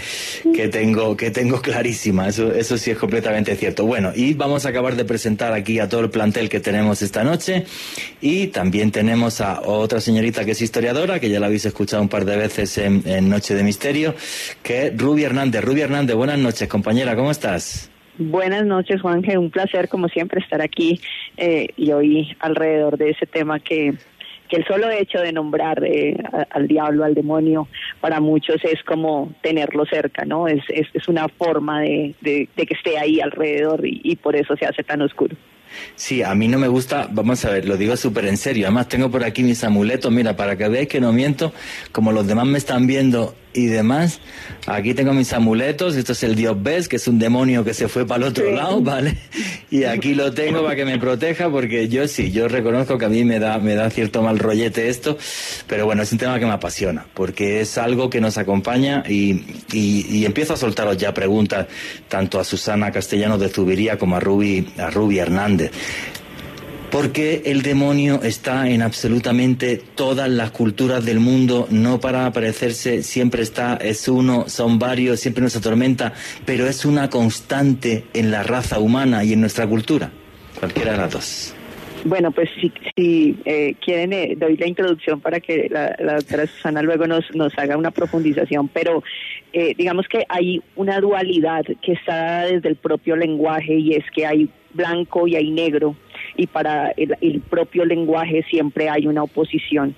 que 0.55 0.69
tengo, 0.69 1.17
que 1.17 1.31
tengo 1.31 1.63
clarísima. 1.63 2.29
Eso, 2.29 2.53
eso 2.53 2.77
sí 2.77 2.91
es 2.91 2.99
completamente 2.99 3.57
cierto. 3.57 3.87
Bueno, 3.87 4.13
y 4.15 4.35
vamos 4.35 4.67
a 4.67 4.69
acabar 4.69 4.95
de 4.95 5.07
presentar 5.07 5.55
aquí 5.55 5.79
a 5.79 5.89
todo 5.89 6.03
el 6.03 6.11
plantel 6.11 6.51
que 6.51 6.61
tenemos 6.61 7.01
esta 7.01 7.25
noche. 7.25 7.65
Y 8.21 8.49
también 8.49 8.91
tenemos 8.91 9.41
a 9.41 9.63
otra 9.63 9.99
señorita 10.03 10.45
que 10.45 10.51
es 10.51 10.61
historiadora, 10.61 11.19
que 11.19 11.31
ya 11.31 11.41
la 11.41 11.47
habéis 11.47 11.65
escuchado 11.65 12.03
un 12.03 12.11
par 12.11 12.27
de 12.27 12.37
veces 12.37 12.77
en, 12.77 13.03
en 13.07 13.31
Noche 13.31 13.55
de 13.55 13.63
Misterio, 13.63 14.15
que 14.63 14.89
es 14.89 14.99
Ruby 14.99 15.25
Hernández. 15.25 15.65
Ruby 15.65 15.81
Hernández, 15.81 16.15
buenas 16.15 16.39
noches, 16.39 16.69
compañera, 16.69 17.17
¿cómo 17.17 17.31
estás? 17.31 17.91
Buenas 18.19 18.67
noches, 18.67 19.01
Juanje. 19.01 19.39
Un 19.39 19.51
placer, 19.51 19.89
como 19.89 20.09
siempre, 20.09 20.41
estar 20.41 20.61
aquí 20.61 21.01
eh, 21.37 21.69
y 21.77 21.93
hoy 21.93 22.37
alrededor 22.41 22.99
de 22.99 23.11
ese 23.11 23.27
tema 23.27 23.61
que, 23.61 23.95
que 24.49 24.57
el 24.57 24.65
solo 24.67 24.91
hecho 24.91 25.21
de 25.21 25.33
nombrar 25.33 25.83
eh, 25.85 26.17
al 26.51 26.69
diablo, 26.69 27.05
al 27.05 27.15
demonio, 27.15 27.69
para 28.01 28.21
muchos 28.21 28.57
es 28.65 28.83
como 28.85 29.33
tenerlo 29.43 29.87
cerca, 29.87 30.25
¿no? 30.25 30.49
Es, 30.49 30.63
es, 30.69 30.89
es 30.93 31.09
una 31.09 31.29
forma 31.29 31.81
de, 31.83 32.15
de, 32.21 32.49
que 32.55 32.75
esté 32.75 32.99
ahí 32.99 33.21
alrededor 33.21 33.87
y, 33.87 34.01
y 34.03 34.17
por 34.17 34.37
eso 34.37 34.57
se 34.57 34.67
hace 34.67 34.83
tan 34.83 35.01
oscuro. 35.03 35.37
Sí, 35.95 36.23
a 36.23 36.35
mí 36.35 36.49
no 36.49 36.59
me 36.59 36.69
gusta, 36.69 37.09
vamos 37.11 37.45
a 37.45 37.51
ver, 37.51 37.65
lo 37.65 37.77
digo 37.77 37.97
súper 37.97 38.27
en 38.27 38.37
serio. 38.37 38.67
Además, 38.67 38.89
tengo 38.89 39.11
por 39.11 39.25
aquí 39.25 39.43
mis 39.43 39.63
amuletos, 39.63 40.11
mira, 40.11 40.37
para 40.37 40.57
que 40.57 40.69
veáis 40.69 40.89
que 40.89 41.01
no 41.01 41.13
miento, 41.13 41.53
como 41.93 42.13
los 42.13 42.27
demás 42.27 42.47
me 42.47 42.59
están 42.59 42.87
viendo 42.87 43.35
y 43.53 43.67
demás. 43.67 44.21
Aquí 44.67 44.95
tengo 44.95 45.13
mis 45.13 45.33
amuletos, 45.33 45.97
esto 45.97 46.13
es 46.13 46.23
el 46.23 46.35
dios 46.35 46.61
Bes, 46.63 46.89
que 46.89 46.97
es 46.97 47.09
un 47.09 47.19
demonio 47.19 47.65
que 47.65 47.75
se 47.75 47.89
fue 47.89 48.07
para 48.07 48.25
el 48.25 48.31
otro 48.31 48.51
lado, 48.51 48.81
¿vale? 48.81 49.17
Y 49.71 49.85
aquí 49.85 50.15
lo 50.15 50.33
tengo 50.33 50.63
para 50.63 50.77
que 50.77 50.85
me 50.85 50.99
proteja, 50.99 51.51
porque 51.51 51.89
yo 51.89 52.07
sí, 52.09 52.31
yo 52.31 52.49
reconozco 52.49 52.99
que 52.99 53.05
a 53.05 53.09
mí 53.09 53.25
me 53.25 53.39
da, 53.39 53.59
me 53.59 53.75
da 53.75 53.91
cierto 53.91 54.23
mal 54.23 54.39
rollete 54.39 54.89
esto, 54.89 55.17
pero 55.67 55.87
bueno, 55.87 56.03
es 56.03 56.13
un 56.13 56.19
tema 56.19 56.39
que 56.39 56.47
me 56.47 56.53
apasiona, 56.53 57.07
porque 57.15 57.61
es 57.61 57.79
algo 57.79 58.11
que 58.11 58.21
nos 58.21 58.39
acompaña 58.39 59.03
y, 59.09 59.45
y, 59.73 60.25
empiezo 60.25 60.55
a 60.55 60.57
soltaros 60.57 60.97
ya 60.97 61.15
preguntas 61.15 61.67
tanto 62.09 62.39
a 62.39 62.45
Susana 62.45 62.91
Castellanos 62.91 63.41
de 63.41 63.49
Zubiría 63.49 63.99
como 63.99 64.17
a 64.17 64.21
Ruby, 64.21 64.69
a 64.79 64.91
Ruby 64.91 65.19
Hernández 65.19 65.73
porque 66.91 67.43
el 67.47 67.63
demonio 67.63 68.21
está 68.23 68.69
en 68.69 68.83
absolutamente 68.83 69.81
todas 69.95 70.29
las 70.29 70.51
culturas 70.51 71.05
del 71.05 71.21
mundo, 71.21 71.67
no 71.71 72.01
para 72.01 72.27
aparecerse, 72.27 73.03
siempre 73.03 73.43
está, 73.43 73.77
es 73.77 74.09
uno, 74.09 74.49
son 74.49 74.79
varios, 74.79 75.21
siempre 75.21 75.43
nos 75.43 75.57
atormenta, 75.57 76.13
pero 76.45 76.67
es 76.67 76.85
una 76.85 77.09
constante 77.09 78.05
en 78.13 78.31
la 78.31 78.43
raza 78.43 78.81
humana 78.81 79.25
y 79.25 79.33
en 79.35 79.41
nuestra 79.41 79.67
cultura. 79.67 80.11
Cualquiera 80.59 80.93
de 80.93 80.99
las 80.99 81.13
dos. 81.13 81.55
Bueno, 82.05 82.31
pues 82.31 82.49
si, 82.61 82.73
si 82.97 83.37
eh, 83.45 83.75
quieren, 83.85 84.13
eh, 84.13 84.35
doy 84.37 84.57
la 84.57 84.67
introducción 84.67 85.21
para 85.21 85.39
que 85.39 85.69
la, 85.71 86.15
doctora 86.15 86.47
Susana 86.47 86.83
luego 86.83 87.07
nos, 87.07 87.25
nos 87.35 87.57
haga 87.59 87.77
una 87.77 87.91
profundización, 87.91 88.69
pero 88.69 89.03
eh, 89.53 89.75
digamos 89.77 90.09
que 90.09 90.25
hay 90.29 90.63
una 90.77 90.99
dualidad 90.99 91.65
que 91.83 91.93
está 91.93 92.47
desde 92.47 92.71
el 92.71 92.77
propio 92.77 93.17
lenguaje 93.17 93.75
y 93.75 93.95
es 93.95 94.05
que 94.15 94.27
hay 94.27 94.49
blanco 94.73 95.27
y 95.27 95.37
hay 95.37 95.51
negro 95.51 95.95
y 96.41 96.47
para 96.47 96.95
el, 96.97 97.43
propio 97.51 97.85
lenguaje 97.85 98.43
siempre 98.49 98.89
hay 98.89 99.07
una 99.07 99.23
oposición. 99.23 99.95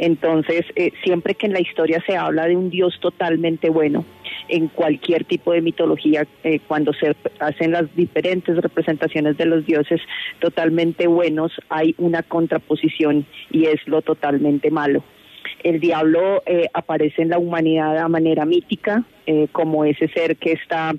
Entonces, 0.00 0.64
eh, 0.74 0.90
siempre 1.04 1.36
que 1.36 1.46
en 1.46 1.52
la 1.52 1.60
historia 1.60 2.02
se 2.04 2.16
habla 2.16 2.46
de 2.46 2.56
un 2.56 2.68
Dios 2.68 2.98
totalmente 3.00 3.70
bueno, 3.70 4.04
en 4.48 4.66
cualquier 4.66 5.24
tipo 5.24 5.52
de 5.52 5.62
mitología, 5.62 6.26
eh, 6.42 6.58
cuando 6.66 6.92
se 6.94 7.14
hacen 7.38 7.70
las 7.70 7.94
diferentes 7.94 8.56
representaciones 8.56 9.36
de 9.36 9.46
los 9.46 9.64
dioses 9.66 10.00
totalmente 10.40 11.06
buenos, 11.06 11.52
hay 11.68 11.94
una 11.98 12.24
contraposición 12.24 13.24
y 13.52 13.66
es 13.66 13.86
lo 13.86 14.02
totalmente 14.02 14.72
malo. 14.72 15.04
El 15.62 15.80
diablo 15.80 16.42
eh, 16.46 16.66
aparece 16.74 17.22
en 17.22 17.30
la 17.30 17.38
humanidad 17.38 17.94
de 17.94 18.08
manera 18.08 18.44
mítica, 18.44 19.04
eh, 19.26 19.48
como 19.52 19.84
ese 19.84 20.08
ser 20.08 20.36
que 20.36 20.52
está 20.52 20.92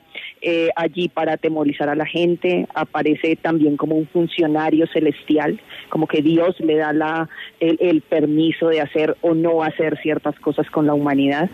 eh, 0.47 0.69
allí 0.75 1.09
para 1.09 1.33
atemorizar 1.33 1.89
a 1.89 1.95
la 1.95 2.05
gente, 2.05 2.67
aparece 2.75 3.35
también 3.35 3.77
como 3.77 3.95
un 3.95 4.05
funcionario 4.05 4.85
celestial, 4.85 5.59
como 5.89 6.05
que 6.05 6.21
Dios 6.21 6.59
le 6.59 6.75
da 6.75 6.93
la, 6.93 7.27
el, 7.59 8.01
permiso 8.01 8.67
de 8.67 8.79
hacer 8.79 9.17
o 9.21 9.33
no 9.33 9.63
hacer 9.63 9.97
ciertas 10.03 10.39
cosas 10.39 10.69
con 10.69 10.85
la 10.85 10.93
humanidad. 10.93 11.49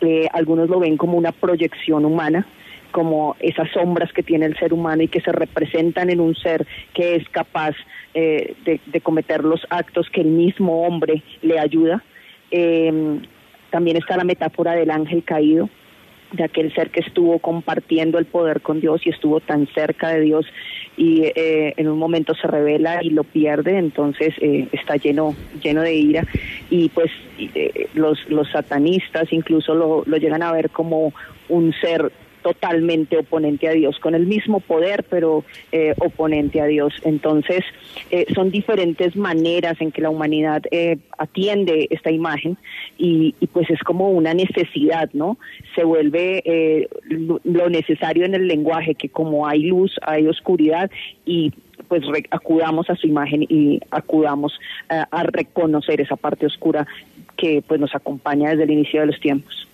eh, 0.00 0.26
algunos 0.32 0.70
lo 0.70 0.80
ven 0.80 0.96
como 0.96 1.18
una 1.18 1.32
proyección 1.32 2.06
humana, 2.06 2.46
como 2.92 3.36
esas 3.40 3.70
sombras 3.72 4.10
que 4.14 4.22
tiene 4.22 4.46
el 4.46 4.56
ser 4.56 4.72
humano 4.72 5.02
y 5.02 5.08
que 5.08 5.20
se 5.20 5.32
representan 5.32 6.08
en 6.08 6.18
un 6.18 6.34
ser 6.34 6.66
que 6.94 7.16
es 7.16 7.28
capaz 7.28 7.76
eh, 8.14 8.54
de, 8.64 9.00
cometer 9.02 9.44
los 9.44 9.66
actos 9.68 10.08
que 10.08 10.22
el 10.22 10.28
mismo 10.28 10.86
hombre 10.86 11.22
le 11.42 11.58
ayuda. 11.58 12.02
También 13.70 13.98
está 13.98 14.16
la 14.16 14.24
metáfora 14.24 14.72
del 14.72 14.90
ángel 14.90 15.24
caído, 15.24 15.68
de 16.32 16.44
aquel 16.44 16.72
ser 16.74 16.90
que 16.90 17.00
estuvo 17.00 17.38
compartiendo 17.38 18.18
el 18.18 18.26
poder 18.26 18.60
con 18.60 18.80
Dios 18.80 19.00
y 19.04 19.10
estuvo 19.10 19.40
tan 19.40 19.66
cerca 19.68 20.10
de 20.10 20.20
Dios 20.20 20.46
y 20.96 21.24
eh, 21.34 21.74
en 21.76 21.88
un 21.88 21.98
momento 21.98 22.34
se 22.34 22.46
revela 22.46 23.02
y 23.02 23.10
lo 23.10 23.24
pierde, 23.24 23.78
entonces 23.78 24.34
eh, 24.40 24.68
está 24.72 24.96
lleno 24.96 25.34
lleno 25.62 25.82
de 25.82 25.94
ira. 25.94 26.26
Y 26.68 26.88
pues 26.90 27.10
los, 27.94 28.18
los 28.28 28.50
satanistas 28.50 29.32
incluso 29.32 29.74
lo, 29.74 30.04
lo 30.06 30.16
llegan 30.16 30.42
a 30.42 30.52
ver 30.52 30.70
como 30.70 31.12
un 31.48 31.72
ser 31.80 32.12
totalmente 32.42 33.18
oponente 33.18 33.68
a 33.68 33.72
Dios, 33.72 33.98
con 33.98 34.14
el 34.14 34.26
mismo 34.26 34.60
poder, 34.60 35.04
pero 35.08 35.44
eh, 35.72 35.94
oponente 35.98 36.60
a 36.60 36.66
Dios. 36.66 36.94
Entonces, 37.04 37.64
eh, 38.10 38.26
son 38.34 38.50
diferentes 38.50 39.16
maneras 39.16 39.80
en 39.80 39.92
que 39.92 40.02
la 40.02 40.10
humanidad 40.10 40.62
eh, 40.70 40.98
atiende 41.18 41.88
esta 41.90 42.10
imagen 42.10 42.56
y, 42.98 43.34
pues 43.52 43.70
es 43.70 43.80
como 43.80 44.10
una 44.10 44.34
necesidad, 44.34 45.10
¿no? 45.12 45.38
Se 45.74 45.84
vuelve 45.84 46.88
lo 47.44 47.68
necesario 47.68 48.24
en 48.24 48.34
el 48.34 48.46
lenguaje, 48.46 48.94
que 48.94 49.08
como 49.08 49.46
hay 49.46 49.62
luz, 49.64 49.96
hay 50.02 50.26
oscuridad 50.26 50.90
y 51.24 51.52
pues 51.88 52.02
acudamos 52.30 52.88
a 52.90 52.96
su 52.96 53.06
imagen 53.06 53.42
y 53.48 53.80
acudamos 53.90 54.52
a 54.88 55.22
reconocer 55.24 56.00
esa 56.00 56.16
parte 56.16 56.46
oscura 56.46 56.86
que 57.36 57.62
pues 57.66 57.80
nos 57.80 57.94
acompaña 57.94 58.50
desde 58.50 58.64
el 58.64 58.70
inicio 58.70 59.00
de 59.00 59.06
los 59.06 59.20
tiempos. 59.20 59.66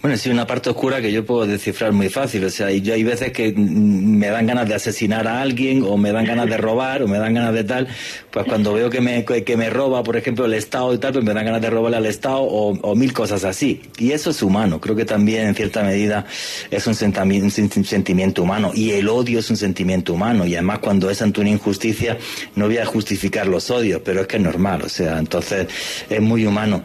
Bueno, 0.00 0.16
sí, 0.16 0.30
una 0.30 0.46
parte 0.46 0.70
oscura 0.70 1.00
que 1.00 1.10
yo 1.10 1.26
puedo 1.26 1.44
descifrar 1.44 1.90
muy 1.90 2.08
fácil. 2.08 2.44
O 2.44 2.50
sea, 2.50 2.70
yo 2.70 2.94
hay 2.94 3.02
veces 3.02 3.32
que 3.32 3.52
me 3.52 4.28
dan 4.28 4.46
ganas 4.46 4.68
de 4.68 4.74
asesinar 4.76 5.26
a 5.26 5.42
alguien, 5.42 5.82
o 5.82 5.96
me 5.96 6.12
dan 6.12 6.24
ganas 6.24 6.48
de 6.48 6.56
robar, 6.56 7.02
o 7.02 7.08
me 7.08 7.18
dan 7.18 7.34
ganas 7.34 7.52
de 7.52 7.64
tal. 7.64 7.88
Pues 8.30 8.46
cuando 8.46 8.72
veo 8.72 8.90
que 8.90 9.00
me, 9.00 9.24
que 9.24 9.56
me 9.56 9.70
roba, 9.70 10.04
por 10.04 10.16
ejemplo, 10.16 10.44
el 10.44 10.54
Estado 10.54 10.94
y 10.94 10.98
tal, 10.98 11.14
pues 11.14 11.24
me 11.24 11.34
dan 11.34 11.46
ganas 11.46 11.60
de 11.60 11.70
robarle 11.70 11.96
al 11.96 12.06
Estado, 12.06 12.42
o, 12.42 12.94
mil 12.94 13.12
cosas 13.12 13.42
así. 13.42 13.82
Y 13.98 14.12
eso 14.12 14.30
es 14.30 14.40
humano. 14.40 14.80
Creo 14.80 14.94
que 14.94 15.04
también, 15.04 15.48
en 15.48 15.54
cierta 15.56 15.82
medida, 15.82 16.26
es 16.70 16.86
un 16.86 16.94
un 16.98 17.50
sentimiento 17.84 18.44
humano. 18.44 18.70
Y 18.74 18.92
el 18.92 19.08
odio 19.08 19.40
es 19.40 19.50
un 19.50 19.56
sentimiento 19.56 20.14
humano. 20.14 20.46
Y 20.46 20.54
además, 20.54 20.78
cuando 20.78 21.10
es 21.10 21.22
ante 21.22 21.40
una 21.40 21.50
injusticia, 21.50 22.18
no 22.54 22.66
voy 22.66 22.78
a 22.78 22.86
justificar 22.86 23.48
los 23.48 23.68
odios, 23.68 24.00
pero 24.04 24.20
es 24.20 24.28
que 24.28 24.36
es 24.36 24.42
normal. 24.44 24.82
O 24.82 24.88
sea, 24.88 25.18
entonces 25.18 25.66
es 26.08 26.20
muy 26.20 26.46
humano. 26.46 26.84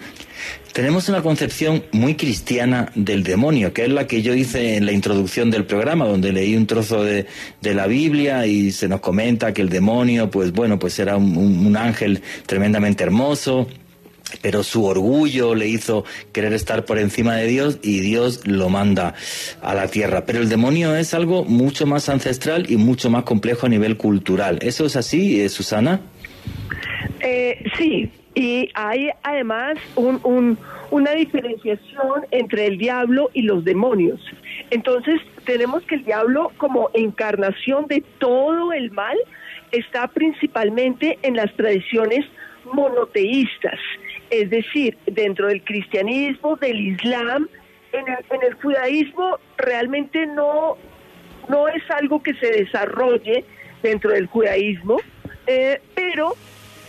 Tenemos 0.73 1.07
una 1.07 1.21
concepción 1.21 1.83
muy 1.91 2.15
cristiana 2.15 2.91
del 2.95 3.21
demonio, 3.21 3.73
que 3.73 3.83
es 3.83 3.89
la 3.89 4.07
que 4.07 4.23
yo 4.23 4.33
hice 4.33 4.75
en 4.75 4.87
la 4.87 4.91
introducción 4.91 5.51
del 5.51 5.65
programa, 5.65 6.07
donde 6.07 6.33
leí 6.33 6.55
un 6.55 6.65
trozo 6.65 7.03
de, 7.03 7.27
la 7.61 7.85
Biblia 7.85 8.47
y 8.47 8.71
se 8.71 8.87
nos 8.87 8.99
comenta 8.99 9.53
que 9.53 9.61
el 9.61 9.69
demonio, 9.69 10.31
pues 10.31 10.51
bueno, 10.51 10.79
pues 10.79 10.97
era 10.97 11.15
un, 11.15 11.77
ángel 11.77 12.23
tremendamente 12.47 13.03
hermoso, 13.03 13.67
pero 14.41 14.63
su 14.63 14.83
orgullo 14.85 15.53
le 15.53 15.67
hizo 15.67 16.05
querer 16.31 16.53
estar 16.53 16.85
por 16.85 16.97
encima 16.97 17.35
de 17.35 17.45
Dios 17.45 17.77
y 17.83 17.99
Dios 17.99 18.47
lo 18.47 18.69
manda 18.69 19.13
a 19.61 19.75
la 19.75 19.89
tierra. 19.89 20.25
Pero 20.25 20.39
el 20.39 20.49
demonio 20.49 20.95
es 20.95 21.13
algo 21.13 21.45
mucho 21.45 21.85
más 21.85 22.09
ancestral 22.09 22.65
y 22.67 22.77
mucho 22.77 23.11
más 23.11 23.25
complejo 23.25 23.67
a 23.67 23.69
nivel 23.69 23.95
cultural. 23.95 24.57
¿Eso 24.63 24.87
es 24.87 24.95
así, 24.95 25.39
eh, 25.39 25.49
Susana? 25.49 26.01
Eh, 27.19 27.63
sí, 27.77 28.09
y 28.35 28.69
hay 28.73 29.09
además 29.23 29.77
una 29.95 31.11
diferenciación 31.11 32.25
entre 32.31 32.67
el 32.67 32.77
diablo 32.77 33.29
y 33.33 33.43
los 33.43 33.63
demonios. 33.63 34.19
Entonces 34.71 35.21
tenemos 35.45 35.83
que 35.83 35.95
el 35.95 36.05
diablo 36.05 36.51
como 36.57 36.89
encarnación 36.93 37.87
de 37.87 38.03
todo 38.19 38.73
el 38.73 38.91
mal 38.91 39.17
está 39.71 40.07
principalmente 40.07 41.17
en 41.21 41.35
las 41.35 41.53
tradiciones 41.55 42.25
monoteístas, 42.71 43.79
es 44.29 44.49
decir, 44.49 44.97
dentro 45.05 45.47
del 45.47 45.63
cristianismo, 45.63 46.55
del 46.55 46.79
islam, 46.79 47.49
en 47.91 48.41
el, 48.41 48.53
judaísmo 48.55 49.37
realmente 49.57 50.25
no, 50.25 50.77
no 51.47 51.67
es 51.67 51.83
algo 51.91 52.23
que 52.23 52.33
se 52.35 52.47
desarrolle 52.47 53.45
dentro 53.83 54.11
del 54.11 54.25
judaísmo, 54.25 54.99
eh, 55.45 55.79
pero 55.93 56.33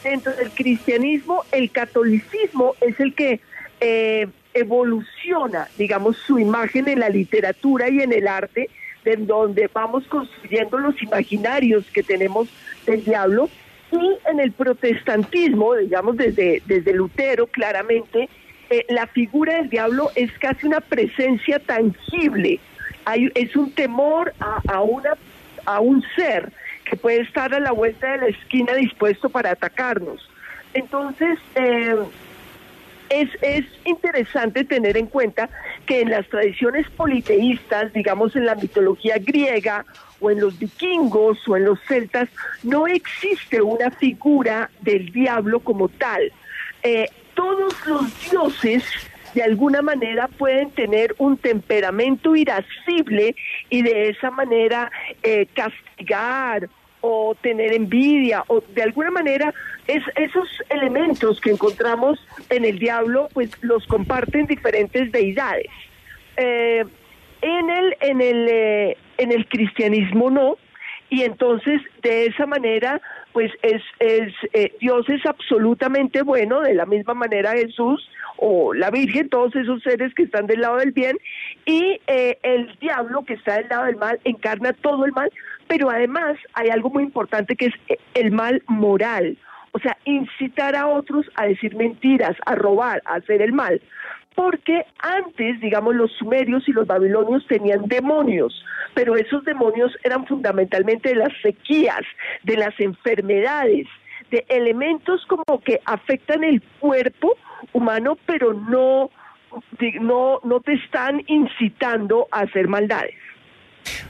dentro 0.05 0.33
del 0.37 0.51
cristianismo, 0.51 1.43
el 1.51 1.71
catolicismo 1.71 2.75
es 2.81 3.01
el 3.01 3.15
que 3.15 3.41
eh, 3.81 4.29
evoluciona, 4.53 5.69
digamos, 5.77 6.17
su 6.19 6.39
imagen 6.39 6.87
en 6.89 7.01
la 7.01 7.09
literatura 7.09 7.89
y 7.91 8.01
en 8.01 8.13
el 8.13 8.29
arte, 8.29 8.71
de 9.05 9.17
donde 9.17 9.69
vamos 9.73 10.07
construyendo 10.07 10.79
los 10.79 11.03
imaginarios 11.03 11.85
que 11.93 12.03
tenemos 12.03 12.49
del 12.87 13.05
diablo, 13.05 13.49
y 13.91 14.31
en 14.31 14.41
el 14.41 14.53
protestantismo, 14.53 15.75
digamos, 15.75 16.17
desde, 16.17 16.63
desde 16.67 16.93
Lutero, 16.93 17.47
claramente, 17.47 18.29
eh, 18.71 18.87
la 18.89 19.07
figura 19.07 19.57
del 19.57 19.69
diablo 19.69 20.11
es 20.15 20.31
casi 20.39 20.67
una 20.67 20.81
presencia 20.81 21.59
tangible, 21.59 22.61
Hay, 23.05 23.31
es 23.35 23.55
un 23.57 23.71
temor 23.73 24.33
a, 24.41 24.61
a, 24.69 24.81
una, 24.81 25.17
a 25.67 25.81
un 25.81 26.03
ser 26.17 26.51
puede 26.97 27.23
estar 27.23 27.55
a 27.55 27.61
la 27.61 27.73
vuelta 27.73 28.13
de 28.13 28.19
la 28.19 28.27
esquina 28.27 28.75
dispuesto 28.75 29.29
para 29.29 29.51
atacarnos. 29.51 30.29
Entonces, 30.75 31.39
eh, 31.55 31.97
es, 33.09 33.29
es 33.43 33.65
interesante 33.85 34.65
tener 34.65 34.97
en 34.97 35.07
cuenta 35.07 35.49
que 35.87 36.01
en 36.01 36.11
las 36.11 36.29
tradiciones 36.29 36.89
politeístas, 36.91 37.93
digamos 37.93 38.35
en 38.37 38.47
la 38.47 38.55
mitología 38.55 39.17
griega 39.19 39.85
o 40.21 40.31
en 40.31 40.41
los 40.41 40.59
vikingos 40.59 41.47
o 41.47 41.57
en 41.57 41.65
los 41.65 41.79
celtas, 41.87 42.29
no 42.63 42.87
existe 42.87 43.61
una 43.63 43.91
figura 43.91 44.71
del 44.81 45.13
diablo 45.13 45.61
como 45.61 45.89
tal. 45.89 46.33
Eh, 46.83 47.09
todos 47.35 47.75
los 47.87 48.31
dioses 48.31 48.85
de 49.35 49.43
alguna 49.43 49.83
manera 49.83 50.29
pueden 50.29 50.71
tener 50.71 51.15
un 51.19 51.37
temperamento 51.37 52.37
irascible 52.37 53.35
y 53.69 53.83
de 53.83 54.11
esa 54.11 54.31
manera 54.31 54.91
eh, 55.23 55.47
castigar 55.55 56.69
o 57.07 57.35
tener 57.35 57.75
envidia 57.75 58.45
o 58.47 58.63
de 58.75 58.83
alguna 58.83 59.11
manera 59.11 59.53
es, 59.87 60.03
esos 60.17 60.49
elementos 60.71 61.39
que 61.39 61.51
encontramos 61.51 62.19
en 62.49 62.65
el 62.65 62.79
diablo 62.79 63.29
pues 63.35 63.51
los 63.61 63.87
comparten 63.87 64.47
diferentes 64.47 65.13
deidades. 65.13 65.67
Eh, 66.39 66.83
en 67.43 67.69
el 67.69 67.97
en 68.01 68.21
el 68.23 68.49
eh, 68.49 68.97
en 69.19 69.33
el 69.33 69.47
cristianismo 69.47 70.31
no 70.31 70.57
y 71.11 71.23
entonces 71.23 71.83
de 72.03 72.27
esa 72.27 72.47
manera 72.47 73.03
pues 73.33 73.53
es, 73.61 73.83
es 74.01 74.33
Dios 74.81 75.07
es 75.11 75.27
absolutamente 75.27 76.23
bueno 76.23 76.63
de 76.63 76.73
la 76.73 76.87
misma 76.87 77.13
manera 77.13 77.53
Jesús 77.53 78.09
o 78.37 78.75
la 78.75 78.91
Virgen, 78.91 79.29
todos 79.29 79.55
esos 79.55 79.83
seres 79.83 80.13
que 80.15 80.25
están 80.25 80.47
del 80.47 80.61
lado 80.61 80.79
del 80.79 80.93
bien, 80.93 81.17
y 81.65 82.01
eh, 82.07 82.39
el 82.43 82.77
diablo 82.81 83.25
que 83.25 83.35
está 83.35 83.57
del 83.57 83.69
lado 83.69 83.85
del 83.85 83.97
mal 83.97 84.21
encarna 84.25 84.73
todo 84.73 85.05
el 85.05 85.13
mal, 85.13 85.31
pero 85.69 85.91
además 85.91 86.37
hay 86.55 86.69
algo 86.69 86.91
muy 86.91 87.03
importante 87.03 87.57
que 87.57 87.67
es 87.67 87.75
el 88.15 88.33
mal 88.33 88.63
moral, 88.67 89.37
o 89.73 89.79
sea, 89.79 89.97
incitar 90.05 90.77
a 90.77 90.87
otros 90.87 91.27
a 91.35 91.47
decir 91.47 91.75
mentiras, 91.75 92.37
a 92.47 92.55
robar, 92.55 93.03
a 93.07 93.15
hacer 93.15 93.43
el 93.43 93.53
mal. 93.53 93.81
Porque 94.35 94.85
antes, 94.99 95.61
digamos, 95.61 95.95
los 95.95 96.13
sumerios 96.13 96.69
y 96.69 96.73
los 96.73 96.87
babilonios 96.87 97.47
tenían 97.47 97.87
demonios, 97.87 98.65
pero 98.95 99.17
esos 99.17 99.45
demonios 99.45 99.93
eran 100.03 100.27
fundamentalmente 100.27 101.11
de 101.11 101.17
las 101.17 101.33
sequías, 101.43 102.03
de 102.43 102.57
las 102.57 102.79
enfermedades, 102.81 103.87
de 104.31 104.45
elementos 104.49 105.25
como 105.27 105.61
que 105.61 105.81
afectan 105.85 106.43
el 106.45 106.63
cuerpo 106.81 107.37
humano, 107.73 108.17
pero 108.27 108.53
no, 108.55 109.11
no, 110.01 110.41
no 110.43 110.61
te 110.61 110.75
están 110.75 111.23
incitando 111.27 112.27
a 112.31 112.41
hacer 112.41 112.69
maldades. 112.69 113.15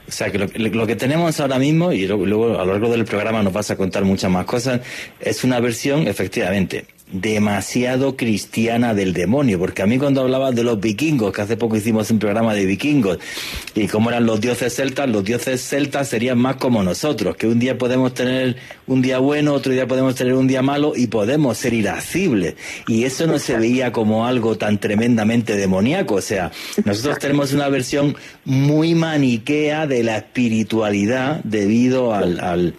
O 0.07 0.11
sea, 0.11 0.31
que 0.31 0.37
lo, 0.37 0.87
que 0.87 0.95
tenemos 0.95 1.39
ahora 1.39 1.59
mismo, 1.59 1.91
y 1.91 2.07
luego 2.07 2.59
a 2.59 2.65
lo 2.65 2.73
largo 2.73 2.89
del 2.89 3.05
programa 3.05 3.43
nos 3.43 3.53
vas 3.53 3.71
a 3.71 3.75
contar 3.75 4.03
muchas 4.03 4.31
más 4.31 4.45
cosas, 4.45 4.81
es 5.19 5.43
una 5.43 5.59
versión, 5.59 6.07
efectivamente, 6.07 6.85
demasiado 7.21 8.15
cristiana 8.15 8.93
del 8.93 9.13
demonio, 9.13 9.57
porque 9.57 9.81
a 9.81 9.85
mí 9.85 9.97
cuando 9.97 10.21
hablabas 10.21 10.55
de 10.55 10.63
los 10.63 10.79
vikingos, 10.79 11.33
que 11.33 11.41
hace 11.41 11.57
poco 11.57 11.75
hicimos 11.75 12.11
un 12.11 12.19
programa 12.19 12.53
de 12.53 12.65
vikingos, 12.65 13.17
y 13.73 13.87
cómo 13.87 14.09
eran 14.09 14.25
los 14.25 14.39
dioses 14.39 14.75
celtas, 14.75 15.09
los 15.09 15.23
dioses 15.23 15.61
celtas 15.61 16.09
serían 16.09 16.37
más 16.37 16.57
como 16.57 16.83
nosotros, 16.83 17.35
que 17.35 17.47
un 17.47 17.59
día 17.59 17.77
podemos 17.77 18.13
tener 18.13 18.57
un 18.87 19.01
día 19.01 19.19
bueno, 19.19 19.53
otro 19.53 19.71
día 19.71 19.87
podemos 19.87 20.15
tener 20.15 20.33
un 20.33 20.47
día 20.47 20.61
malo 20.61 20.93
y 20.95 21.07
podemos 21.07 21.57
ser 21.57 21.73
irascibles. 21.73 22.55
Y 22.87 23.05
eso 23.05 23.27
no 23.27 23.39
se 23.39 23.57
veía 23.57 23.91
como 23.91 24.27
algo 24.27 24.57
tan 24.57 24.77
tremendamente 24.79 25.55
demoníaco, 25.55 26.15
o 26.15 26.21
sea, 26.21 26.51
nosotros 26.83 27.17
tenemos 27.19 27.53
una 27.53 27.69
versión 27.69 28.15
muy 28.43 28.93
maniquea 28.93 29.87
de 29.87 30.03
la 30.03 30.17
espiritualidad 30.17 31.41
debido 31.43 32.13
al 32.13 32.35
al, 32.39 32.73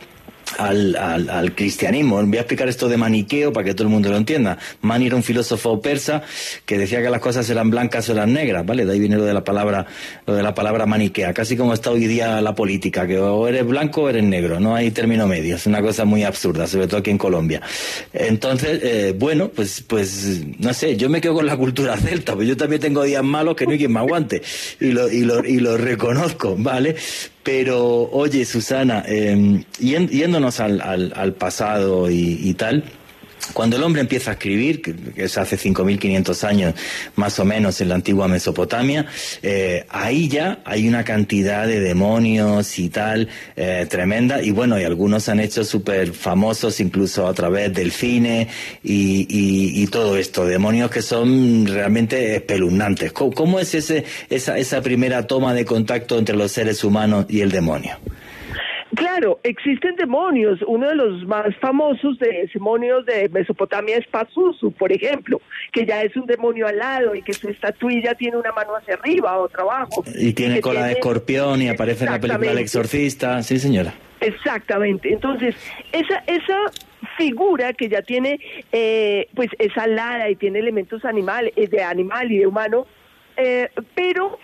al, 0.58 1.52
cristianismo. 1.54 2.22
Voy 2.24 2.38
a 2.38 2.40
explicar 2.40 2.68
esto 2.68 2.88
de 2.88 2.96
maniqueo 2.96 3.52
para 3.52 3.64
que 3.64 3.74
todo 3.74 3.84
el 3.84 3.90
mundo 3.92 4.10
lo 4.10 4.16
entienda. 4.16 4.58
Mani 4.82 5.06
era 5.06 5.16
un 5.16 5.22
filósofo 5.22 5.80
persa 5.80 6.22
que 6.64 6.78
decía 6.78 7.02
que 7.02 7.10
las 7.10 7.20
cosas 7.20 7.48
eran 7.50 7.70
blancas 7.70 8.08
o 8.08 8.12
eran 8.12 8.32
negras, 8.32 8.64
¿vale? 8.64 8.84
De 8.84 8.92
ahí 8.92 8.98
viene 8.98 9.16
lo 9.16 9.24
de 9.24 9.34
la 9.34 9.44
palabra, 9.44 9.86
lo 10.26 10.34
de 10.34 10.42
la 10.42 10.54
palabra 10.54 10.86
maniquea, 10.86 11.32
casi 11.34 11.56
como 11.56 11.74
está 11.74 11.90
hoy 11.90 12.06
día 12.06 12.40
la 12.40 12.54
política, 12.54 13.06
que 13.06 13.18
o 13.18 13.46
eres 13.48 13.66
blanco 13.66 14.02
o 14.02 14.08
eres 14.08 14.24
negro, 14.24 14.60
no 14.60 14.74
hay 14.74 14.90
término 14.90 15.26
medio, 15.26 15.56
es 15.56 15.66
una 15.66 15.82
cosa 15.82 16.04
muy 16.04 16.24
absurda, 16.24 16.66
sobre 16.66 16.86
todo 16.86 17.00
aquí 17.00 17.10
en 17.10 17.18
Colombia. 17.18 17.60
Entonces, 18.12 18.80
eh, 18.82 19.14
bueno, 19.16 19.48
pues, 19.48 19.82
pues, 19.86 20.40
no 20.58 20.72
sé, 20.72 20.96
yo 20.96 21.08
me 21.08 21.20
quedo 21.20 21.34
con 21.34 21.46
la 21.46 21.56
cultura 21.56 21.96
celta, 21.96 22.34
pues 22.34 22.48
yo 22.48 22.56
también 22.56 22.80
tengo 22.80 23.02
días 23.02 23.24
malos 23.24 23.56
que 23.56 23.66
no 23.66 23.72
hay 23.72 23.78
quien 23.78 23.92
me 23.92 24.00
aguante, 24.00 24.42
y 24.80 24.90
lo, 24.92 25.10
y 25.10 25.20
lo, 25.22 25.44
y 25.44 25.58
lo 25.60 25.76
reconozco, 25.76 26.54
¿vale? 26.58 26.96
Pero, 27.46 28.10
oye, 28.10 28.44
Susana, 28.44 29.04
eh, 29.06 29.64
yéndonos 29.78 30.58
al, 30.58 30.80
al, 30.80 31.12
al 31.14 31.32
pasado 31.34 32.10
y, 32.10 32.40
y 32.42 32.54
tal, 32.54 32.82
cuando 33.52 33.76
el 33.76 33.82
hombre 33.82 34.00
empieza 34.00 34.30
a 34.30 34.34
escribir, 34.34 34.82
que, 34.82 34.94
es 35.16 35.38
hace 35.38 35.56
5.500 35.56 36.44
años 36.44 36.74
más 37.16 37.38
o 37.38 37.44
menos 37.44 37.80
en 37.80 37.88
la 37.88 37.94
antigua 37.94 38.28
Mesopotamia, 38.28 39.06
eh, 39.42 39.84
ahí 39.88 40.28
ya 40.28 40.60
hay 40.64 40.88
una 40.88 41.04
cantidad 41.04 41.66
de 41.66 41.80
demonios 41.80 42.78
y 42.78 42.88
tal 42.88 43.28
eh, 43.56 43.86
tremenda, 43.88 44.42
y 44.42 44.50
bueno, 44.50 44.80
y 44.80 44.84
algunos 44.84 45.28
han 45.28 45.40
hecho 45.40 45.64
súper 45.64 46.12
famosos 46.12 46.80
incluso 46.80 47.26
a 47.26 47.34
través 47.34 47.72
del 47.72 47.92
cine 47.92 48.48
y, 48.82 49.86
todo 49.86 50.16
esto, 50.16 50.44
demonios 50.44 50.90
que 50.90 51.00
son 51.00 51.64
realmente 51.66 52.34
espeluznantes. 52.34 53.12
¿Cómo, 53.12 53.32
cómo 53.32 53.60
es 53.60 53.74
ese, 53.74 54.04
esa, 54.28 54.58
esa 54.58 54.82
primera 54.82 55.26
toma 55.26 55.54
de 55.54 55.64
contacto 55.64 56.18
entre 56.18 56.36
los 56.36 56.50
seres 56.50 56.82
humanos 56.82 57.26
y 57.28 57.40
el 57.40 57.50
demonio? 57.50 57.96
Claro, 58.96 59.40
existen 59.42 59.94
demonios. 59.96 60.58
Uno 60.66 60.88
de 60.88 60.94
los 60.94 61.26
más 61.26 61.54
famosos 61.60 62.18
de 62.18 62.48
demonios 62.52 63.04
de 63.04 63.28
Mesopotamia 63.28 63.98
es 63.98 64.06
Pazuzu, 64.06 64.72
por 64.72 64.90
ejemplo, 64.90 65.40
que 65.70 65.84
ya 65.84 66.02
es 66.02 66.16
un 66.16 66.26
demonio 66.26 66.66
alado 66.66 67.14
y 67.14 67.22
que 67.22 67.34
su 67.34 67.48
estatuilla 67.48 68.14
tiene 68.14 68.38
una 68.38 68.52
mano 68.52 68.74
hacia 68.74 68.94
arriba, 68.94 69.36
otra 69.38 69.62
abajo. 69.62 70.02
Y 70.18 70.32
tiene 70.32 70.60
cola 70.60 70.86
de 70.86 70.94
escorpión 70.94 71.60
y 71.60 71.68
aparece 71.68 72.06
en 72.06 72.12
la 72.12 72.20
película 72.20 72.52
El 72.52 72.58
Exorcista. 72.58 73.42
Sí, 73.42 73.58
señora. 73.58 73.92
Exactamente. 74.20 75.12
Entonces, 75.12 75.54
esa, 75.92 76.24
esa 76.26 76.58
figura 77.18 77.74
que 77.74 77.88
ya 77.88 78.00
tiene, 78.00 78.40
eh, 78.72 79.28
pues 79.34 79.50
es 79.58 79.76
alada 79.76 80.30
y 80.30 80.36
tiene 80.36 80.58
elementos 80.60 81.04
animales, 81.04 81.52
eh, 81.56 81.68
de 81.68 81.82
animal 81.82 82.32
y 82.32 82.38
de 82.38 82.46
humano, 82.46 82.86
eh, 83.36 83.68
pero 83.94 84.38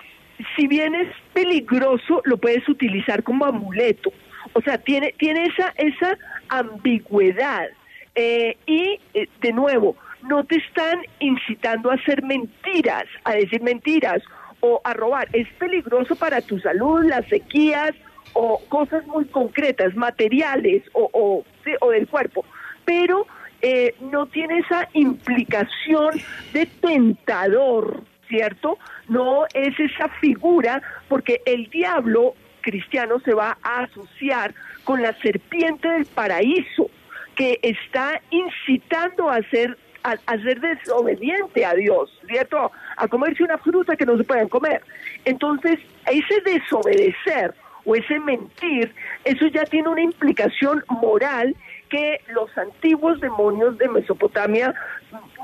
si 0.57 0.67
bien 0.67 0.95
es 0.95 1.09
peligroso, 1.33 2.21
lo 2.25 2.37
puedes 2.37 2.69
utilizar 2.69 3.23
como 3.23 3.47
amuleto. 3.47 4.13
O 4.55 4.61
sea, 4.61 4.79
tiene, 4.79 5.15
tiene 5.19 5.47
esa, 5.47 5.73
esa 5.77 6.19
ambigüedad. 6.49 7.69
Eh, 8.15 8.57
y, 8.67 9.01
eh, 9.15 9.29
de 9.41 9.53
nuevo, 9.53 9.97
no 10.29 10.45
te 10.45 10.57
están 10.57 11.01
incitando 11.19 11.91
a 11.91 11.95
hacer 11.95 12.23
mentiras, 12.23 13.05
a 13.25 13.33
decir 13.35 13.63
mentiras 13.63 14.23
o 14.61 14.81
a 14.85 14.93
robar. 14.93 15.29
Es 15.33 15.49
peligroso 15.55 16.15
para 16.17 16.41
tu 16.41 16.59
salud, 16.61 17.05
las 17.05 17.27
sequías 17.29 17.93
o 18.35 18.61
cosas 18.69 19.07
muy 19.07 19.25
concretas, 19.27 19.95
materiales 19.97 20.83
o, 20.93 21.09
o, 21.13 21.45
o 21.81 21.91
del 21.91 22.07
cuerpo. 22.07 22.45
Pero 22.85 23.27
eh, 23.61 23.95
no 24.01 24.27
tiene 24.27 24.59
esa 24.59 24.89
implicación 24.93 26.21
de 26.53 26.67
tentador, 26.67 28.03
¿cierto? 28.29 28.79
No 29.09 29.45
es 29.55 29.79
esa 29.79 30.09
figura, 30.21 30.83
porque 31.09 31.43
el 31.47 31.71
diablo 31.71 32.35
cristiano 32.63 33.21
se 33.21 33.35
va 33.35 33.59
a 33.63 33.83
asociar 33.83 34.55
con 34.85 35.03
la 35.03 35.13
serpiente 35.21 35.89
del 35.89 36.07
paraíso 36.07 36.91
que 37.37 37.59
está 37.63 38.21
incitando 38.31 39.31
a 39.31 39.43
ser 39.51 39.77
a, 40.05 40.37
desobediente 40.37 41.65
a 41.65 41.75
Dios, 41.75 42.11
¿cierto? 42.27 42.73
A 42.97 43.09
comerse 43.09 43.45
una 43.45 43.59
fruta 43.59 43.97
que 43.97 44.07
no 44.07 44.17
se 44.17 44.25
pueden 44.25 44.49
comer. 44.49 44.83
Entonces, 45.25 45.79
ese 46.07 46.41
desobedecer 46.45 47.55
o 47.85 47.95
ese 47.95 48.19
mentir, 48.21 48.93
eso 49.25 49.47
ya 49.47 49.65
tiene 49.65 49.89
una 49.89 50.03
implicación 50.03 50.85
moral 50.89 51.55
que 51.89 52.21
los 52.35 52.57
antiguos 52.57 53.21
demonios 53.21 53.77
de 53.79 53.89
Mesopotamia 53.89 54.75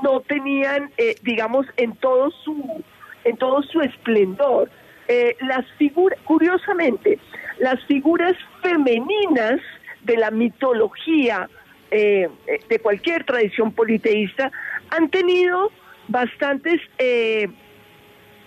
no 0.03 0.21
tenían, 0.21 0.91
eh, 0.97 1.15
digamos, 1.23 1.65
en 1.77 1.95
todo 1.95 2.31
su 2.31 2.83
en 3.25 3.37
todo 3.37 3.61
su 3.63 3.81
esplendor. 3.81 4.69
Eh, 5.11 5.35
las 5.41 5.65
figuras, 5.79 6.19
curiosamente, 6.23 7.17
las 7.57 7.83
figuras 7.85 8.35
femeninas 8.61 9.59
de 10.03 10.17
la 10.17 10.29
mitología 10.29 11.49
eh, 11.89 12.29
de 12.69 12.79
cualquier 12.79 13.23
tradición 13.23 13.71
politeísta 13.71 14.51
han 14.91 15.09
tenido 15.09 15.71
bastantes 16.09 16.79
eh, 16.99 17.47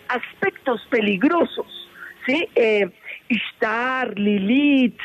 aspectos 0.07 0.87
peligrosos, 0.88 1.66
¿sí? 2.27 2.48
Ishtar, 3.29 4.16
Lilith, 4.16 5.01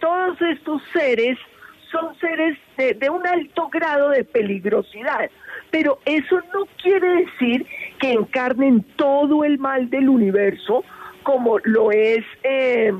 todos 0.00 0.40
estos 0.42 0.82
seres 0.92 1.38
son 1.92 2.18
seres 2.18 2.58
de, 2.76 3.08
un 3.08 3.24
alto 3.24 3.68
grado 3.68 4.08
de 4.08 4.24
peligrosidad, 4.24 5.30
pero 5.72 5.98
eso 6.04 6.36
no 6.54 6.66
quiere 6.80 7.24
decir 7.24 7.66
que 7.98 8.12
encarnen 8.12 8.84
todo 8.94 9.42
el 9.42 9.58
mal 9.58 9.90
del 9.90 10.08
universo 10.08 10.84
como 11.24 11.58
lo 11.64 11.90
es 11.90 12.24
eh, 12.44 12.92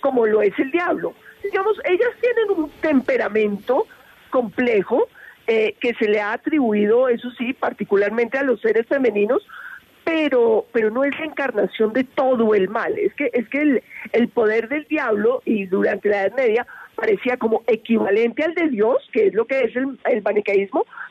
como 0.00 0.24
lo 0.24 0.40
es 0.40 0.56
el 0.58 0.70
diablo. 0.70 1.14
Digamos, 1.42 1.76
ellas 1.84 2.10
tienen 2.20 2.64
un 2.64 2.70
temperamento 2.80 3.86
complejo 4.30 5.08
eh, 5.48 5.74
que 5.80 5.94
se 5.94 6.08
le 6.08 6.20
ha 6.20 6.32
atribuido, 6.32 7.08
eso 7.08 7.30
sí, 7.32 7.52
particularmente 7.52 8.38
a 8.38 8.44
los 8.44 8.60
seres 8.60 8.86
femeninos, 8.86 9.44
pero 10.04 10.66
pero 10.72 10.90
no 10.90 11.02
es 11.02 11.18
la 11.18 11.26
encarnación 11.26 11.92
de 11.92 12.04
todo 12.04 12.54
el 12.54 12.68
mal. 12.68 12.96
Es 12.96 13.14
que 13.14 13.30
es 13.32 13.48
que 13.48 13.62
el, 13.62 13.82
el 14.12 14.28
poder 14.28 14.68
del 14.68 14.84
diablo 14.84 15.42
y 15.44 15.66
durante 15.66 16.08
la 16.08 16.22
Edad 16.22 16.36
Media 16.36 16.66
parecía 16.96 17.36
como 17.36 17.62
equivalente 17.66 18.42
al 18.42 18.54
de 18.54 18.68
Dios, 18.68 18.96
que 19.12 19.28
es 19.28 19.34
lo 19.34 19.44
que 19.44 19.60
es 19.60 19.76
el, 19.76 19.98
el 20.06 20.22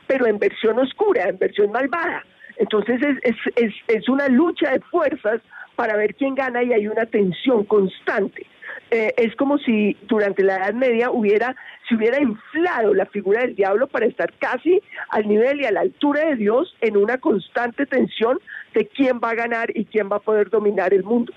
pero 0.08 0.26
en 0.26 0.40
versión 0.40 0.80
oscura, 0.80 1.30
en 1.30 1.38
versión 1.38 1.72
malvada. 1.72 2.26
Entonces 2.58 3.02
es, 3.24 3.36
es, 3.56 3.74
es, 3.88 4.10
una 4.10 4.28
lucha 4.28 4.72
de 4.72 4.80
fuerzas 4.80 5.42
para 5.76 5.96
ver 5.96 6.16
quién 6.16 6.36
gana 6.36 6.64
y 6.64 6.74
hay 6.74 6.88
una 6.88 7.06
tensión 7.06 7.66
constante. 7.66 8.46
Eh, 8.92 9.14
es 9.18 9.36
como 9.36 9.58
si 9.58 9.98
durante 10.04 10.44
la 10.44 10.58
Edad 10.58 10.74
Media 10.74 11.12
hubiera, 11.12 11.56
se 11.88 11.96
hubiera 11.96 12.22
inflado 12.22 12.94
la 12.94 13.06
figura 13.08 13.42
del 13.42 13.56
diablo 13.56 13.88
para 13.88 14.06
estar 14.06 14.32
casi 14.40 14.82
al 15.10 15.28
nivel 15.28 15.62
y 15.62 15.66
a 15.66 15.72
la 15.72 15.82
altura 15.82 16.26
de 16.26 16.36
Dios 16.36 16.76
en 16.82 16.96
una 16.96 17.18
constante 17.18 17.86
tensión 17.86 18.40
de 18.74 18.88
quién 18.88 19.20
va 19.24 19.32
a 19.32 19.36
ganar 19.36 19.70
y 19.76 19.86
quién 19.86 20.10
va 20.10 20.18
a 20.18 20.20
poder 20.20 20.50
dominar 20.50 20.94
el 20.94 21.04
mundo. 21.04 21.34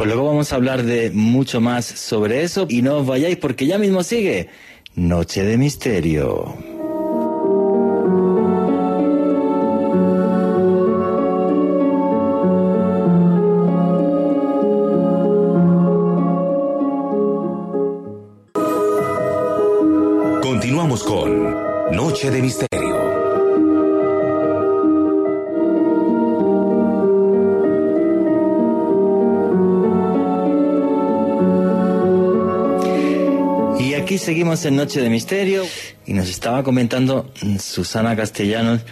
Pues 0.00 0.08
luego 0.08 0.28
vamos 0.28 0.50
a 0.50 0.56
hablar 0.56 0.82
de 0.82 1.10
mucho 1.10 1.60
más 1.60 1.84
sobre 1.84 2.42
eso 2.42 2.64
y 2.70 2.80
no 2.80 2.96
os 2.96 3.06
vayáis 3.06 3.36
porque 3.36 3.66
ya 3.66 3.76
mismo 3.76 4.02
sigue 4.02 4.48
Noche 4.94 5.44
de 5.44 5.58
Misterio. 5.58 6.54
Continuamos 20.40 21.04
con 21.04 21.54
Noche 21.94 22.30
de 22.30 22.40
Misterio. 22.40 22.79
Seguimos 34.20 34.64
en 34.66 34.76
Noche 34.76 35.00
de 35.00 35.08
Misterio 35.08 35.64
y 36.06 36.12
nos 36.12 36.28
estaba 36.28 36.62
comentando 36.62 37.32
Susana 37.58 38.14
Castellanos 38.14 38.82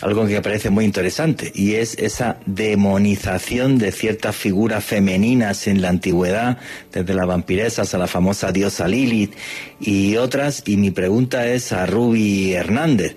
algo 0.00 0.26
que 0.26 0.40
parece 0.40 0.70
muy 0.70 0.84
interesante 0.84 1.50
y 1.52 1.74
es 1.74 1.98
esa 1.98 2.38
demonización 2.46 3.78
de 3.78 3.90
ciertas 3.90 4.36
figuras 4.36 4.84
femeninas 4.84 5.66
en 5.66 5.82
la 5.82 5.88
antigüedad, 5.88 6.58
desde 6.92 7.14
las 7.14 7.26
vampiresas 7.26 7.92
a 7.94 7.98
la 7.98 8.06
famosa 8.06 8.52
diosa 8.52 8.86
Lilith 8.86 9.34
y 9.80 10.16
otras. 10.16 10.62
Y 10.66 10.76
mi 10.76 10.92
pregunta 10.92 11.48
es 11.48 11.72
a 11.72 11.84
Ruby 11.86 12.52
Hernández 12.52 13.16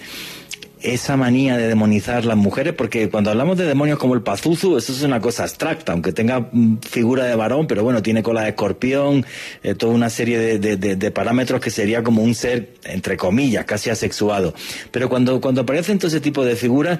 esa 0.83 1.17
manía 1.17 1.57
de 1.57 1.67
demonizar 1.67 2.25
las 2.25 2.37
mujeres, 2.37 2.73
porque 2.73 3.09
cuando 3.09 3.29
hablamos 3.29 3.57
de 3.57 3.65
demonios 3.65 3.99
como 3.99 4.13
el 4.13 4.21
Pazuzu, 4.21 4.77
eso 4.77 4.93
es 4.93 5.01
una 5.03 5.19
cosa 5.19 5.43
abstracta, 5.43 5.93
aunque 5.93 6.11
tenga 6.11 6.39
mm, 6.51 6.79
figura 6.79 7.25
de 7.25 7.35
varón, 7.35 7.67
pero 7.67 7.83
bueno, 7.83 8.01
tiene 8.01 8.23
cola 8.23 8.43
de 8.43 8.49
escorpión, 8.49 9.25
eh, 9.63 9.75
toda 9.75 9.93
una 9.93 10.09
serie 10.09 10.59
de, 10.59 10.77
de, 10.77 11.11
parámetros 11.11 11.61
que 11.61 11.69
sería 11.69 12.03
como 12.03 12.23
un 12.23 12.35
ser, 12.35 12.73
entre 12.85 13.17
comillas, 13.17 13.65
casi 13.65 13.89
asexuado. 13.89 14.53
Pero 14.91 15.09
cuando, 15.09 15.41
cuando 15.41 15.61
aparecen 15.61 15.99
todo 15.99 16.07
ese 16.07 16.21
tipo 16.21 16.43
de 16.45 16.55
figuras, 16.55 16.99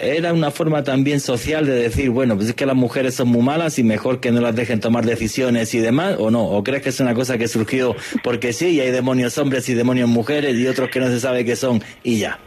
era 0.00 0.32
una 0.32 0.50
forma 0.50 0.82
también 0.82 1.20
social 1.20 1.66
de 1.66 1.74
decir, 1.74 2.10
bueno, 2.10 2.36
pues 2.36 2.48
es 2.48 2.54
que 2.54 2.64
las 2.64 2.76
mujeres 2.76 3.14
son 3.14 3.28
muy 3.28 3.42
malas 3.42 3.78
y 3.78 3.84
mejor 3.84 4.20
que 4.20 4.32
no 4.32 4.40
las 4.40 4.56
dejen 4.56 4.80
tomar 4.80 5.04
decisiones 5.04 5.74
y 5.74 5.78
demás, 5.78 6.16
o 6.18 6.30
no, 6.30 6.44
o 6.44 6.64
crees 6.64 6.82
que 6.82 6.88
es 6.88 7.00
una 7.00 7.14
cosa 7.14 7.36
que 7.36 7.48
surgió 7.48 7.94
porque 8.24 8.52
sí, 8.52 8.68
y 8.68 8.80
hay 8.80 8.90
demonios 8.90 9.36
hombres 9.38 9.68
y 9.68 9.74
demonios 9.74 10.08
mujeres 10.08 10.56
y 10.56 10.66
otros 10.66 10.88
que 10.90 11.00
no 11.00 11.08
se 11.08 11.20
sabe 11.20 11.44
qué 11.44 11.54
son 11.54 11.82
y 12.02 12.18
ya. 12.18 12.38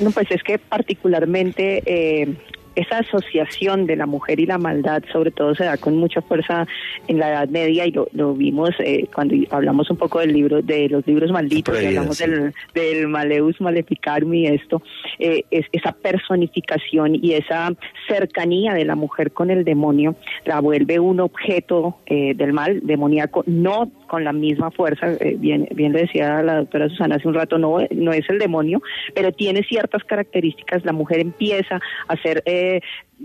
No, 0.00 0.10
pues 0.10 0.30
es 0.30 0.42
que 0.42 0.58
particularmente 0.58 1.82
eh, 1.86 2.36
esa 2.76 2.98
asociación 2.98 3.86
de 3.86 3.96
la 3.96 4.06
mujer 4.06 4.38
y 4.38 4.46
la 4.46 4.58
maldad, 4.58 5.02
sobre 5.10 5.30
todo, 5.30 5.54
se 5.54 5.64
da 5.64 5.78
con 5.78 5.96
mucha 5.96 6.20
fuerza 6.20 6.66
en 7.08 7.18
la 7.18 7.30
Edad 7.30 7.48
Media 7.48 7.86
y 7.86 7.92
lo, 8.12 8.34
vimos 8.34 8.70
eh, 8.78 9.08
cuando 9.12 9.34
hablamos 9.50 9.90
un 9.90 9.96
poco 9.96 10.20
del 10.20 10.34
libro, 10.34 10.60
de 10.62 10.88
los 10.88 11.06
libros 11.06 11.32
malditos, 11.32 11.76
hablamos 11.76 12.18
del, 12.18 12.52
del, 12.74 13.08
Maleus 13.08 13.60
Maleficarum 13.60 14.32
y 14.34 14.46
esto, 14.46 14.82
eh, 15.18 15.44
es, 15.50 15.64
esa 15.72 15.92
personificación 15.92 17.14
y 17.14 17.32
esa 17.32 17.72
cercanía 18.08 18.74
de 18.74 18.84
la 18.84 18.94
mujer 18.94 19.32
con 19.32 19.50
el 19.50 19.64
demonio 19.64 20.14
la 20.44 20.60
vuelve 20.60 20.98
un 21.00 21.20
objeto 21.20 21.98
eh, 22.06 22.34
del 22.34 22.52
mal 22.52 22.80
demoníaco, 22.82 23.42
no 23.46 23.90
con 24.06 24.24
la 24.24 24.32
misma 24.32 24.70
fuerza, 24.70 25.08
bien, 25.38 25.68
bien 25.74 25.92
le 25.92 26.02
decía 26.02 26.42
la 26.42 26.56
doctora 26.56 26.88
Susana 26.88 27.16
hace 27.16 27.28
un 27.28 27.34
rato, 27.34 27.58
no, 27.58 27.78
no 27.90 28.12
es 28.12 28.28
el 28.28 28.38
demonio, 28.38 28.82
pero 29.14 29.32
tiene 29.32 29.62
ciertas 29.62 30.04
características, 30.04 30.84
la 30.84 30.92
mujer 30.92 31.20
empieza 31.20 31.80
a 32.08 32.16
ser 32.16 32.42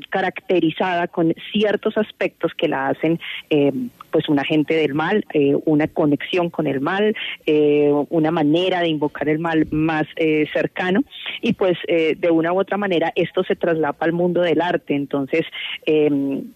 caracterizada 0.10 1.08
con 1.08 1.34
ciertos 1.52 1.98
aspectos 1.98 2.52
que 2.58 2.68
la 2.68 2.90
hacen 2.90 3.20
eh, 3.50 3.72
pues 4.12 4.30
un 4.30 4.40
agente 4.40 4.76
del 4.76 4.94
mal, 4.94 5.26
eh, 5.34 5.56
una 5.66 5.88
conexión 5.88 6.50
con 6.50 6.68
el 6.68 6.82
mal, 6.82 7.16
eh, 7.46 7.92
una 8.10 8.32
manera 8.32 8.82
de 8.82 8.90
invocar 8.90 9.30
el 9.30 9.40
mal 9.40 9.68
más 9.72 10.06
eh, 10.18 10.48
cercano 10.54 11.04
y 11.42 11.54
pues 11.54 11.78
de 11.88 12.32
una 12.32 12.54
u 12.54 12.60
otra 12.60 12.78
manera 12.78 13.12
esto 13.16 13.44
se 13.44 13.56
traslapa 13.56 14.06
al 14.06 14.14
mundo 14.14 14.42
del 14.42 14.62
arte. 14.62 14.96
Entonces, 14.96 15.46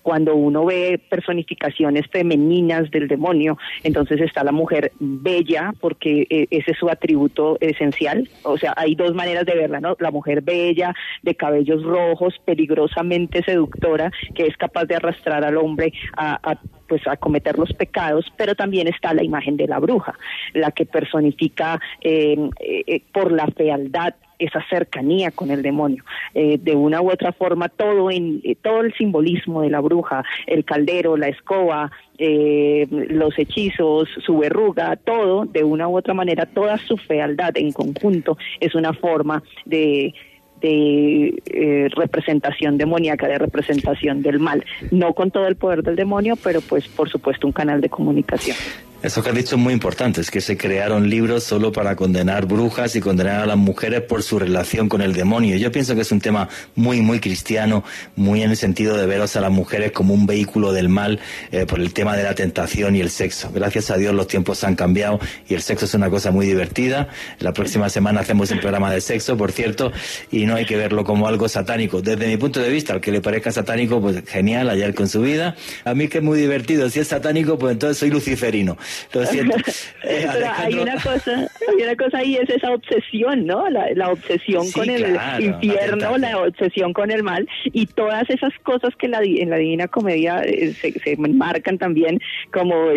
cuando 0.01 0.35
uno 0.35 0.65
ve 0.65 0.99
personificaciones 1.09 2.05
femeninas 2.11 2.91
del 2.91 3.07
demonio, 3.07 3.57
entonces 3.83 4.21
está 4.21 4.43
la 4.43 4.51
mujer 4.51 4.91
bella 4.99 5.73
porque 5.79 6.27
ese 6.29 6.71
es 6.71 6.77
su 6.77 6.89
atributo 6.89 7.57
esencial. 7.61 8.29
O 8.43 8.57
sea, 8.57 8.73
hay 8.77 8.95
dos 8.95 9.13
maneras 9.15 9.45
de 9.45 9.55
verla, 9.55 9.79
¿no? 9.79 9.95
La 9.99 10.11
mujer 10.11 10.41
bella, 10.41 10.93
de 11.23 11.35
cabellos 11.35 11.83
rojos, 11.83 12.35
peligrosamente 12.45 13.24
seductora, 13.43 14.11
que 14.33 14.47
es 14.47 14.57
capaz 14.57 14.85
de 14.85 14.95
arrastrar 14.95 15.43
al 15.43 15.57
hombre 15.57 15.93
a, 16.17 16.57
pues 16.87 17.05
a 17.07 17.17
cometer 17.17 17.57
los 17.57 17.73
pecados, 17.73 18.31
pero 18.37 18.55
también 18.55 18.87
está 18.87 19.13
la 19.13 19.23
imagen 19.23 19.57
de 19.57 19.67
la 19.67 19.79
bruja, 19.79 20.13
la 20.53 20.71
que 20.71 20.85
personifica 20.85 21.79
eh, 22.01 22.37
eh, 22.59 23.01
por 23.11 23.31
la 23.31 23.47
fealdad 23.47 24.13
esa 24.37 24.61
cercanía 24.69 25.31
con 25.31 25.49
el 25.49 25.61
demonio. 25.61 26.03
Eh, 26.33 26.59
de 26.61 26.75
una 26.75 27.01
u 27.01 27.09
otra 27.09 27.31
forma, 27.31 27.69
todo, 27.69 28.11
en, 28.11 28.41
todo 28.61 28.81
el 28.81 28.93
simbolismo 28.93 29.61
de 29.61 29.69
la 29.69 29.79
bruja, 29.79 30.25
el 30.45 30.65
caldero, 30.65 31.15
la 31.15 31.29
escoba, 31.29 31.91
los 32.17 33.37
hechizos, 33.39 34.09
su 34.25 34.37
verruga, 34.37 34.95
todo, 34.97 35.45
de 35.45 35.63
una 35.63 35.87
u 35.87 35.97
otra 35.97 36.13
manera, 36.13 36.45
toda 36.45 36.77
su 36.77 36.97
fealdad 36.97 37.55
en 37.55 37.71
conjunto 37.71 38.37
es 38.59 38.75
una 38.75 38.93
forma 38.93 39.43
de 39.65 40.13
de 40.61 41.41
eh, 41.45 41.89
representación 41.95 42.77
demoníaca, 42.77 43.27
de 43.27 43.37
representación 43.37 44.21
del 44.21 44.39
mal. 44.39 44.65
No 44.91 45.13
con 45.13 45.31
todo 45.31 45.47
el 45.47 45.55
poder 45.55 45.83
del 45.83 45.95
demonio, 45.95 46.35
pero 46.35 46.61
pues 46.61 46.87
por 46.87 47.09
supuesto 47.09 47.47
un 47.47 47.53
canal 47.53 47.81
de 47.81 47.89
comunicación. 47.89 48.57
Eso 49.05 49.21
que 49.21 49.29
has 49.29 49.35
dicho 49.35 49.55
es 49.55 49.61
muy 49.61 49.71
importante, 49.71 50.19
es 50.19 50.31
que 50.31 50.41
se 50.41 50.57
crearon 50.57 51.07
libros 51.11 51.43
solo 51.43 51.71
para 51.71 51.95
condenar 51.95 52.47
brujas 52.47 52.95
y 52.95 53.01
condenar 53.01 53.41
a 53.41 53.45
las 53.45 53.55
mujeres 53.55 54.01
por 54.01 54.23
su 54.23 54.39
relación 54.39 54.89
con 54.89 54.99
el 54.99 55.13
demonio. 55.13 55.57
Yo 55.57 55.71
pienso 55.71 55.93
que 55.93 56.01
es 56.01 56.11
un 56.11 56.19
tema 56.19 56.49
muy, 56.73 57.01
muy 57.01 57.19
cristiano, 57.19 57.83
muy 58.15 58.41
en 58.41 58.49
el 58.49 58.57
sentido 58.57 58.97
de 58.97 59.05
veros 59.05 59.35
a 59.35 59.41
las 59.41 59.51
mujeres 59.51 59.91
como 59.91 60.15
un 60.15 60.25
vehículo 60.25 60.73
del 60.73 60.89
mal 60.89 61.19
eh, 61.51 61.67
por 61.67 61.81
el 61.81 61.93
tema 61.93 62.17
de 62.17 62.23
la 62.23 62.33
tentación 62.33 62.95
y 62.95 62.99
el 62.99 63.11
sexo. 63.11 63.51
Gracias 63.53 63.91
a 63.91 63.97
Dios 63.97 64.11
los 64.15 64.27
tiempos 64.27 64.63
han 64.63 64.75
cambiado 64.75 65.19
y 65.47 65.53
el 65.53 65.61
sexo 65.61 65.85
es 65.85 65.93
una 65.93 66.09
cosa 66.09 66.31
muy 66.31 66.47
divertida. 66.47 67.07
La 67.37 67.53
próxima 67.53 67.91
semana 67.91 68.21
hacemos 68.21 68.49
un 68.49 68.59
programa 68.59 68.91
de 68.91 69.01
sexo, 69.01 69.37
por 69.37 69.51
cierto, 69.51 69.91
y 70.31 70.47
no 70.47 70.55
hay 70.55 70.65
que 70.65 70.77
verlo 70.77 71.03
como 71.03 71.27
algo 71.27 71.47
satánico. 71.47 72.01
Desde 72.01 72.25
mi 72.25 72.37
punto 72.37 72.59
de 72.59 72.69
vista, 72.69 72.93
al 72.93 73.01
que 73.01 73.11
le 73.11 73.21
parezca 73.21 73.51
satánico, 73.51 74.01
pues 74.01 74.23
genial, 74.27 74.67
ayer 74.67 74.95
con 74.95 75.07
su 75.07 75.21
vida. 75.21 75.55
A 75.83 75.93
mí 75.93 76.07
que 76.07 76.17
es 76.17 76.23
muy 76.23 76.39
divertido. 76.39 76.89
Si 76.89 76.99
es 76.99 77.09
satánico, 77.09 77.59
pues 77.59 77.73
entonces 77.73 77.99
soy 77.99 78.09
luciferino. 78.09 78.79
Lo 79.13 79.25
siento. 79.25 79.55
Eh, 80.07 80.27
hay 80.57 80.75
una 80.75 81.01
cosa, 81.01 81.47
hay 81.67 81.83
una 81.83 81.95
cosa 81.95 82.19
ahí, 82.19 82.35
es 82.35 82.47
esa 82.47 82.71
obsesión, 82.71 83.47
¿no? 83.47 83.67
La, 83.69 84.11
obsesión 84.11 84.71
con 84.71 84.87
el 84.87 85.17
infierno, 85.39 86.17
la, 86.19 86.37
obsesión 86.37 86.93
con 86.93 87.09
el 87.09 87.23
mal 87.23 87.47
y 87.65 87.87
todas 87.87 88.29
esas 88.29 88.53
cosas 88.61 88.95
que 88.95 89.07
la, 89.07 89.21
en 89.23 89.49
la 89.49 89.57
Divina 89.57 89.87
Comedia 89.87 90.43
eh, 90.43 90.73
se, 90.73 90.91
se, 90.99 91.17
marcan 91.17 91.79
también 91.79 92.19
como 92.51 92.91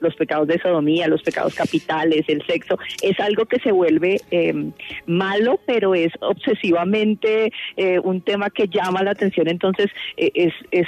los 0.00 0.14
pecados 0.14 0.46
de 0.46 0.60
sodomía, 0.60 1.08
los 1.08 1.22
pecados 1.22 1.54
capitales, 1.56 2.24
el 2.28 2.44
sexo, 2.46 2.78
es 3.02 3.18
algo 3.18 3.46
que 3.46 3.58
se 3.58 3.72
vuelve 3.72 4.20
em, 4.30 4.70
malo, 5.06 5.58
pero 5.66 5.96
es 5.96 6.12
obsesivamente 6.20 7.52
eh, 7.76 7.98
un 7.98 8.20
tema 8.20 8.50
que 8.50 8.68
llama 8.68 9.02
la 9.02 9.10
atención. 9.10 9.48
Entonces, 9.48 9.90
es, 10.16 10.54
es 10.70 10.86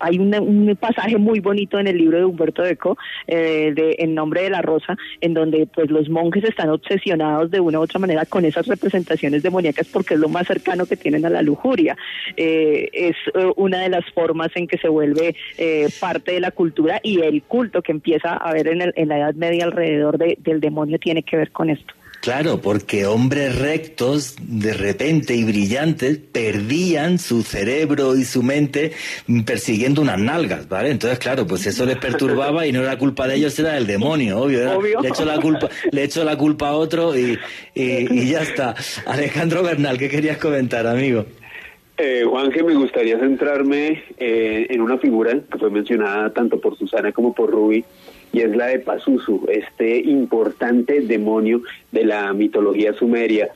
hay 0.00 0.18
un 0.18 0.76
pasaje 0.80 1.18
muy 1.18 1.40
bonito 1.40 1.78
en 1.78 1.86
el 1.86 1.98
libro 1.98 2.18
de 2.18 2.24
Humberto 2.24 2.64
Eco 2.64 2.96
de 3.26 3.81
en 3.98 4.14
nombre 4.14 4.42
de 4.42 4.50
la 4.50 4.62
rosa, 4.62 4.96
en 5.20 5.34
donde 5.34 5.66
pues 5.66 5.90
los 5.90 6.08
monjes 6.08 6.44
están 6.44 6.70
obsesionados 6.70 7.50
de 7.50 7.60
una 7.60 7.78
u 7.78 7.82
otra 7.82 7.98
manera 7.98 8.24
con 8.24 8.44
esas 8.44 8.66
representaciones 8.66 9.42
demoníacas 9.42 9.88
porque 9.88 10.14
es 10.14 10.20
lo 10.20 10.28
más 10.28 10.46
cercano 10.46 10.86
que 10.86 10.96
tienen 10.96 11.24
a 11.26 11.30
la 11.30 11.42
lujuria. 11.42 11.96
Eh, 12.36 12.88
es 12.92 13.16
eh, 13.34 13.52
una 13.56 13.80
de 13.80 13.88
las 13.88 14.04
formas 14.12 14.50
en 14.54 14.66
que 14.66 14.78
se 14.78 14.88
vuelve 14.88 15.36
eh, 15.58 15.88
parte 16.00 16.32
de 16.32 16.40
la 16.40 16.50
cultura 16.50 17.00
y 17.02 17.20
el 17.20 17.42
culto 17.42 17.82
que 17.82 17.92
empieza 17.92 18.32
a 18.32 18.50
haber 18.50 18.68
en, 18.68 18.92
en 18.94 19.08
la 19.08 19.18
Edad 19.18 19.34
Media 19.34 19.64
alrededor 19.64 20.18
del 20.18 20.60
demonio 20.60 20.98
tiene 20.98 21.22
que 21.22 21.36
ver 21.36 21.50
con 21.50 21.70
esto. 21.70 21.94
Claro, 22.22 22.60
porque 22.60 23.04
hombres 23.04 23.58
rectos, 23.58 24.36
de 24.40 24.74
repente 24.74 25.34
y 25.34 25.42
brillantes, 25.42 26.18
perdían 26.18 27.18
su 27.18 27.42
cerebro 27.42 28.14
y 28.14 28.24
su 28.24 28.44
mente 28.44 28.92
persiguiendo 29.44 30.02
unas 30.02 30.20
nalgas, 30.20 30.68
¿vale? 30.68 30.90
Entonces, 30.92 31.18
claro, 31.18 31.48
pues 31.48 31.66
eso 31.66 31.84
les 31.84 31.96
perturbaba 31.96 32.64
y 32.64 32.70
no 32.70 32.80
era 32.80 32.96
culpa 32.96 33.26
de 33.26 33.34
ellos, 33.34 33.58
era 33.58 33.72
del 33.72 33.88
demonio, 33.88 34.38
obvio. 34.38 34.80
Le 34.80 35.08
echo 35.08 35.24
la 35.24 35.40
culpa, 35.40 35.68
le 35.90 36.04
echo 36.04 36.22
la 36.22 36.38
culpa 36.38 36.68
a 36.68 36.76
otro 36.76 37.18
y, 37.18 37.40
y, 37.74 38.30
ya 38.30 38.42
está. 38.42 38.76
Alejandro 39.04 39.64
Bernal, 39.64 39.98
¿qué 39.98 40.08
querías 40.08 40.38
comentar, 40.38 40.86
amigo? 40.86 41.26
Eh, 41.98 42.22
Juan, 42.24 42.52
que 42.52 42.62
me 42.62 42.76
gustaría 42.76 43.18
centrarme 43.18 44.04
eh, 44.16 44.68
en 44.70 44.80
una 44.80 44.96
figura 44.96 45.40
que 45.50 45.58
fue 45.58 45.70
mencionada 45.70 46.32
tanto 46.32 46.60
por 46.60 46.78
Susana 46.78 47.10
como 47.10 47.34
por 47.34 47.50
Ruby, 47.50 47.84
y 48.32 48.40
es 48.40 48.56
la 48.56 48.66
de 48.66 48.78
Pazuzu, 48.78 49.46
este 49.48 49.98
importante 49.98 51.00
demonio 51.00 51.62
de 51.90 52.04
la 52.04 52.32
mitología 52.32 52.92
sumeria. 52.94 53.50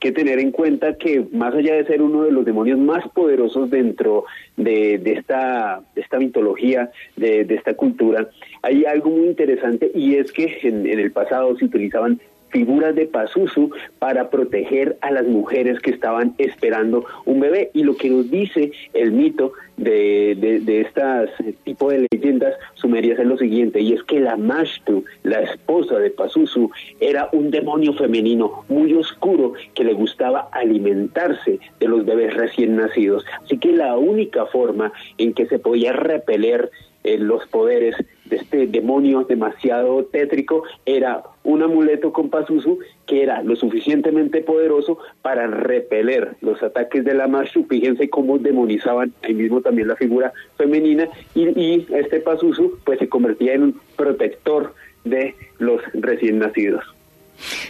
Que 0.00 0.12
tener 0.12 0.38
en 0.38 0.52
cuenta 0.52 0.96
que 0.96 1.24
más 1.32 1.54
allá 1.54 1.74
de 1.74 1.86
ser 1.86 2.02
uno 2.02 2.22
de 2.22 2.30
los 2.30 2.44
demonios 2.44 2.78
más 2.78 3.08
poderosos 3.08 3.70
dentro 3.70 4.26
de, 4.56 4.98
de 4.98 5.14
esta, 5.14 5.80
esta 5.96 6.18
mitología, 6.18 6.90
de, 7.16 7.44
de, 7.44 7.54
esta 7.54 7.72
cultura, 7.74 8.28
hay 8.62 8.84
algo 8.84 9.10
muy 9.10 9.26
interesante 9.26 9.90
y 9.94 10.16
es 10.16 10.30
que 10.30 10.58
en, 10.62 10.86
en 10.86 10.98
el 10.98 11.10
pasado 11.10 11.56
se 11.56 11.64
utilizaban 11.64 12.20
figuras 12.50 12.94
de 12.94 13.06
Pazuzu 13.06 13.70
para 13.98 14.30
proteger 14.30 14.96
a 15.00 15.10
las 15.10 15.26
mujeres 15.26 15.80
que 15.80 15.90
estaban 15.90 16.34
esperando 16.38 17.04
un 17.24 17.40
bebé. 17.40 17.70
Y 17.74 17.82
lo 17.82 17.96
que 17.96 18.10
nos 18.10 18.30
dice 18.30 18.72
el 18.94 19.12
mito 19.12 19.52
de, 19.76 20.60
de, 20.64 20.80
estas 20.80 21.30
tipo 21.64 21.90
de 21.90 22.06
leyendas 22.10 22.54
sumerias 22.74 23.18
es 23.18 23.26
lo 23.26 23.38
siguiente, 23.38 23.80
y 23.80 23.92
es 23.92 24.02
que 24.02 24.18
la 24.20 24.36
Mashtu, 24.36 25.04
la 25.22 25.40
esposa 25.40 25.98
de 25.98 26.10
Pazuzu, 26.10 26.70
era 27.00 27.28
un 27.32 27.50
demonio 27.50 27.92
femenino 27.94 28.64
muy 28.68 28.92
oscuro 28.94 29.52
que 29.74 29.84
le 29.84 29.92
gustaba 29.92 30.48
alimentarse 30.52 31.60
de 31.78 31.88
los 31.88 32.04
bebés 32.04 32.34
recién 32.34 32.76
nacidos. 32.76 33.24
Así 33.44 33.58
que 33.58 33.72
la 33.72 33.96
única 33.96 34.46
forma 34.46 34.92
en 35.16 35.32
que 35.32 35.46
se 35.46 35.58
podía 35.58 35.92
repeler 35.92 36.70
eh, 37.04 37.16
los 37.18 37.46
poderes 37.46 37.94
de 38.28 38.36
este 38.36 38.66
demonio 38.66 39.24
demasiado 39.24 40.04
tétrico 40.04 40.64
era 40.86 41.22
un 41.44 41.62
amuleto 41.62 42.12
con 42.12 42.30
Pazuzu 42.30 42.78
que 43.06 43.22
era 43.22 43.42
lo 43.42 43.56
suficientemente 43.56 44.42
poderoso 44.42 44.98
para 45.22 45.46
repeler 45.46 46.36
los 46.40 46.62
ataques 46.62 47.04
de 47.04 47.14
la 47.14 47.26
Mashu. 47.26 47.64
Fíjense 47.64 48.10
cómo 48.10 48.38
demonizaban 48.38 49.12
ahí 49.22 49.34
mismo 49.34 49.60
también 49.60 49.88
la 49.88 49.96
figura 49.96 50.32
femenina 50.56 51.08
y, 51.34 51.48
y 51.58 51.86
este 51.90 52.20
Pazuzu 52.20 52.78
pues 52.84 52.98
se 52.98 53.08
convertía 53.08 53.54
en 53.54 53.62
un 53.62 53.80
protector 53.96 54.74
de 55.04 55.34
los 55.58 55.80
recién 55.94 56.38
nacidos. 56.38 56.84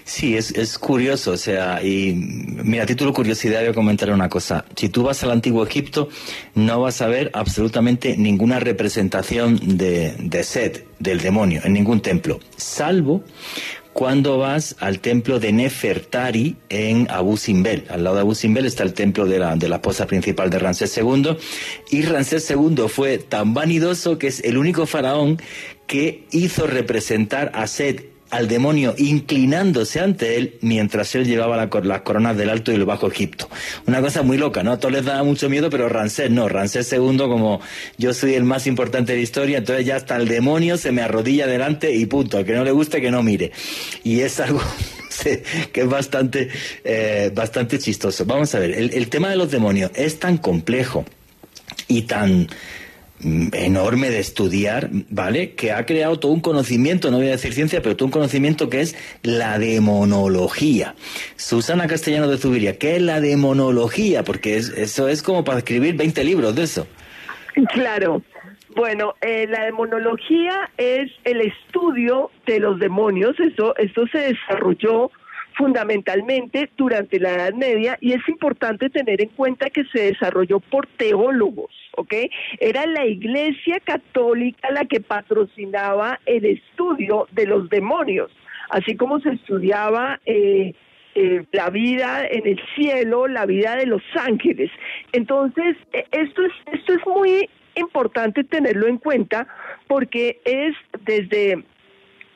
Sí, 0.05 0.37
es, 0.37 0.53
es 0.53 0.79
curioso, 0.79 1.33
o 1.33 1.37
sea, 1.37 1.83
y 1.83 2.15
mira, 2.15 2.85
a 2.85 2.87
título 2.87 3.13
curiosidad 3.13 3.61
voy 3.61 3.71
a 3.71 3.75
comentar 3.75 4.11
una 4.11 4.29
cosa. 4.29 4.65
Si 4.77 4.89
tú 4.89 5.03
vas 5.03 5.23
al 5.23 5.31
antiguo 5.31 5.65
Egipto, 5.65 6.09
no 6.55 6.81
vas 6.81 7.03
a 7.03 7.09
ver 7.09 7.31
absolutamente 7.35 8.17
ninguna 8.17 8.61
representación 8.61 9.79
de, 9.79 10.15
de 10.19 10.45
Set, 10.45 10.87
del 10.99 11.21
demonio, 11.21 11.61
en 11.65 11.73
ningún 11.75 12.01
templo, 12.01 12.41
salvo 12.57 13.23
cuando 13.99 14.39
vas 14.39 14.77
al 14.79 15.01
templo 15.01 15.41
de 15.41 15.53
Nefertari 15.53 16.55
en 16.69 17.09
Abu 17.11 17.37
Simbel. 17.37 17.85
Al 17.89 18.05
lado 18.05 18.15
de 18.15 18.23
Abu 18.23 18.37
Simbel 18.37 18.65
está 18.65 18.85
el 18.85 18.93
templo 18.93 19.27
de 19.27 19.41
la, 19.41 19.57
de 19.57 19.69
la 19.69 19.77
esposa 19.77 20.07
principal 20.07 20.51
de 20.51 20.61
Ramsés 20.61 20.97
II. 20.97 21.37
Y 21.91 22.03
Ramsés 22.03 22.49
II 22.49 22.85
fue 22.87 23.19
tan 23.19 23.55
vanidoso 23.55 24.17
que 24.17 24.29
es 24.29 24.39
el 24.45 24.57
único 24.57 24.87
faraón 24.87 25.43
que 25.89 26.27
hizo 26.31 26.69
representar 26.69 27.51
a 27.55 27.67
Set 27.67 28.18
al 28.31 28.49
demonio 28.49 28.95
inclinándose 28.99 30.01
ante 30.01 30.37
él 30.37 30.55
mientras 30.61 31.15
él 31.15 31.27
llevaba 31.27 31.57
las 31.57 32.01
coronas 32.03 32.37
del 32.37 32.51
Alto 32.51 32.73
y 32.73 32.75
el 32.75 32.85
Bajo 32.85 33.09
Egipto. 33.09 33.49
Una 33.87 34.01
cosa 34.01 34.23
muy 34.23 34.37
loca, 34.37 34.63
¿no? 34.63 34.73
A 34.73 34.79
todos 34.79 34.93
les 34.93 35.05
daba 35.05 35.23
mucho 35.23 35.49
miedo, 35.49 35.71
pero 35.71 35.89
Ramsés 35.89 36.31
no. 36.31 36.49
Ramsés 36.49 36.93
II, 36.93 37.17
como 37.19 37.61
yo 37.97 38.13
soy 38.13 38.35
el 38.35 38.45
más 38.45 38.67
importante 38.67 39.13
de 39.13 39.19
la 39.19 39.25
historia, 39.25 39.59
entonces 39.59 39.87
ya 39.87 39.97
hasta 39.97 40.17
el 40.17 40.29
demonio 40.29 40.77
se 40.77 40.93
me 40.93 41.03
arrodilla 41.03 41.47
delante 41.47 41.95
y 41.95 42.07
punto. 42.07 42.39
Al 42.39 42.45
que 42.45 42.55
no 42.55 42.65
le 42.65 42.73
guste, 42.73 43.01
que 43.01 43.11
no 43.11 43.23
mire. 43.23 43.53
Y 44.05 44.21
es 44.21 44.41
algo 44.41 44.61
que 45.73 45.81
es 45.81 45.89
bastante, 45.89 46.49
eh, 46.85 47.31
bastante 47.35 47.79
chistoso. 47.79 48.25
Vamos 48.27 48.55
a 48.55 48.59
ver, 48.59 48.73
el 48.73 49.09
tema 49.09 49.31
de 49.31 49.37
los 49.37 49.51
demonios 49.51 49.91
es 49.95 50.19
tan 50.19 50.39
complejo 50.39 51.05
y 51.89 52.03
tan 52.03 52.49
enorme 53.21 54.11
de 54.11 54.21
estudiar, 54.21 54.91
¿vale? 55.11 55.55
Que 55.55 55.73
ha 55.73 55.85
creado 55.87 56.19
todo 56.19 56.33
un 56.33 56.41
conocimiento, 56.41 57.11
no 57.11 57.19
voy 57.19 57.29
a 57.29 57.33
decir 57.33 57.53
ciencia, 57.53 57.83
pero 57.83 57.97
todo 57.97 58.07
un 58.07 58.13
conocimiento 58.13 58.69
que 58.71 58.81
es 58.81 58.97
la 59.23 59.59
demonología. 59.59 60.95
Susana 61.37 61.87
Castellano 61.87 62.29
de 62.29 62.39
Zubiria, 62.39 62.79
¿qué 62.79 62.97
es 62.97 63.03
la 63.03 63.21
demonología? 63.21 64.25
Porque 64.25 64.57
eso 64.57 65.09
es 65.09 65.23
como 65.23 65.45
para 65.45 65.59
escribir 65.59 65.97
20 65.97 66.25
libros 66.25 66.55
de 66.55 66.63
eso. 66.63 66.87
Claro. 67.73 68.23
Bueno, 68.77 69.15
eh, 69.21 69.49
la 69.49 69.65
demonología 69.65 70.71
es 70.77 71.11
el 71.25 71.41
estudio 71.41 72.31
de 72.47 72.61
los 72.61 72.79
demonios. 72.79 73.35
Eso, 73.41 73.75
esto 73.77 74.07
se 74.07 74.19
desarrolló 74.19 75.11
fundamentalmente 75.59 76.71
durante 76.77 77.19
la 77.19 77.35
Edad 77.35 77.53
Media 77.53 77.99
y 78.01 78.13
es 78.13 78.27
importante 78.29 78.89
tener 78.89 79.21
en 79.21 79.29
cuenta 79.31 79.69
que 79.69 79.85
se 79.93 80.13
desarrolló 80.13 80.61
por 80.61 80.87
teólogos. 80.87 81.71
¿ok? 81.97 82.15
Era 82.61 82.87
la 82.87 83.05
Iglesia 83.05 83.81
Católica 83.81 84.71
la 84.71 84.85
que 84.85 85.01
patrocinaba 85.01 86.21
el 86.25 86.47
estudio 86.47 87.27
de 87.33 87.47
los 87.47 87.69
demonios, 87.69 88.31
así 88.71 88.97
como 88.97 89.21
se 89.21 89.31
estudiaba 89.31 90.21
eh, 90.25 90.75
eh, 91.17 91.45
la 91.51 91.71
vida 91.71 92.25
en 92.31 92.47
el 92.47 92.61
cielo, 92.77 93.27
la 93.27 93.45
vida 93.45 93.75
de 93.75 93.87
los 93.87 94.03
ángeles. 94.15 94.71
Entonces, 95.13 95.77
eh, 95.93 96.05
esto 96.13 96.43
es, 96.43 96.53
esto 96.73 96.93
es 96.93 97.07
muy 97.07 97.51
importante 97.75 98.45
tenerlo 98.45 98.87
en 98.87 98.99
cuenta 98.99 99.49
porque 99.89 100.41
es 100.45 100.75
desde 101.05 101.65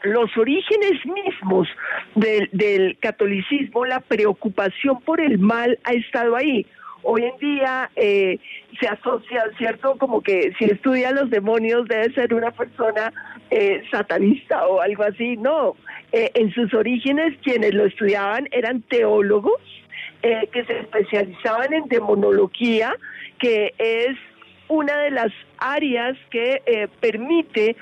los 0.04 0.36
orígenes 0.36 1.04
mismos 1.06 1.68
del, 2.14 2.96
catolicismo, 3.00 3.84
la 3.84 4.00
preocupación 4.00 5.00
por 5.00 5.20
el 5.20 5.38
mal 5.38 5.78
ha 5.84 5.92
estado 5.92 6.36
ahí 6.36 6.66
hoy 7.04 7.24
en 7.24 7.36
día 7.38 7.90
eh, 7.96 8.38
se 8.80 8.88
asocia, 8.88 9.44
¿cierto? 9.58 9.96
Como 9.98 10.20
que 10.20 10.52
si 10.58 10.66
estudia 10.66 11.10
los 11.10 11.30
demonios 11.30 11.88
debe 11.88 12.12
ser 12.14 12.32
una 12.32 12.52
persona 12.52 13.12
eh, 13.50 13.82
satanista 13.90 14.66
o 14.66 14.80
algo 14.80 15.02
así. 15.02 15.36
No, 15.36 15.76
eh, 16.12 16.30
en 16.34 16.52
sus 16.52 16.72
orígenes 16.74 17.36
quienes 17.42 17.74
lo 17.74 17.86
estudiaban 17.86 18.48
eran 18.52 18.82
teólogos 18.82 19.60
que 20.22 20.64
se 20.64 20.78
especializaban 20.78 21.72
en 21.72 21.88
demonología, 21.88 22.94
que 23.40 23.74
es 23.76 24.16
una 24.68 24.96
de 24.98 25.10
las 25.10 25.32
áreas 25.58 26.16
que 26.30 26.88
permite 27.00 27.74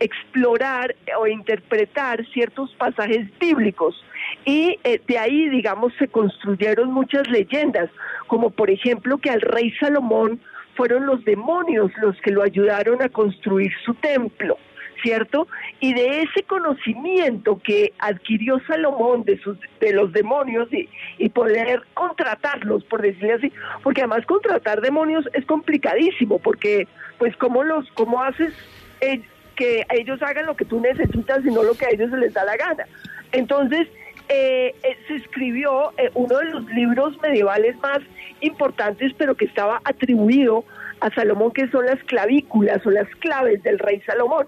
explorar 0.00 0.94
o 1.18 1.26
interpretar 1.26 2.24
ciertos 2.32 2.74
pasajes 2.74 3.26
bíblicos 3.38 4.04
y 4.44 4.78
eh, 4.84 5.00
de 5.06 5.18
ahí, 5.18 5.48
digamos, 5.48 5.92
se 5.98 6.08
construyeron 6.08 6.92
muchas 6.92 7.28
leyendas, 7.28 7.90
como 8.26 8.50
por 8.50 8.70
ejemplo 8.70 9.18
que 9.18 9.30
al 9.30 9.40
rey 9.40 9.72
Salomón 9.78 10.40
fueron 10.74 11.06
los 11.06 11.24
demonios 11.24 11.90
los 12.00 12.16
que 12.20 12.30
lo 12.30 12.42
ayudaron 12.42 13.02
a 13.02 13.08
construir 13.08 13.72
su 13.84 13.94
templo. 13.94 14.56
¿cierto? 15.00 15.46
Y 15.78 15.94
de 15.94 16.22
ese 16.22 16.42
conocimiento 16.42 17.60
que 17.62 17.92
adquirió 18.00 18.60
Salomón 18.66 19.22
de, 19.22 19.38
sus, 19.38 19.56
de 19.78 19.92
los 19.92 20.12
demonios 20.12 20.72
y, 20.72 20.88
y 21.18 21.28
poder 21.28 21.82
contratarlos, 21.94 22.82
por 22.82 23.02
decirlo 23.02 23.36
así, 23.36 23.52
porque 23.84 24.00
además 24.00 24.26
contratar 24.26 24.80
demonios 24.80 25.24
es 25.34 25.46
complicadísimo, 25.46 26.40
porque 26.40 26.88
pues 27.18 27.36
cómo 27.36 27.62
los, 27.62 27.88
cómo 27.92 28.20
haces 28.24 28.52
eh, 29.00 29.22
que 29.58 29.84
ellos 29.90 30.22
hagan 30.22 30.46
lo 30.46 30.54
que 30.54 30.64
tú 30.64 30.80
necesitas 30.80 31.44
y 31.44 31.50
no 31.50 31.64
lo 31.64 31.74
que 31.74 31.86
a 31.86 31.90
ellos 31.90 32.10
se 32.10 32.16
les 32.16 32.32
da 32.32 32.44
la 32.44 32.56
gana. 32.56 32.86
Entonces, 33.32 33.88
eh, 34.28 34.72
eh, 34.84 34.96
se 35.08 35.16
escribió 35.16 35.92
eh, 35.98 36.10
uno 36.14 36.38
de 36.38 36.44
los 36.44 36.64
libros 36.66 37.20
medievales 37.20 37.76
más 37.78 37.98
importantes, 38.40 39.12
pero 39.18 39.34
que 39.34 39.46
estaba 39.46 39.80
atribuido 39.84 40.64
a 41.00 41.10
Salomón, 41.10 41.50
que 41.52 41.68
son 41.68 41.86
las 41.86 42.02
clavículas 42.04 42.86
o 42.86 42.90
las 42.90 43.08
claves 43.16 43.62
del 43.64 43.80
rey 43.80 44.00
Salomón. 44.06 44.46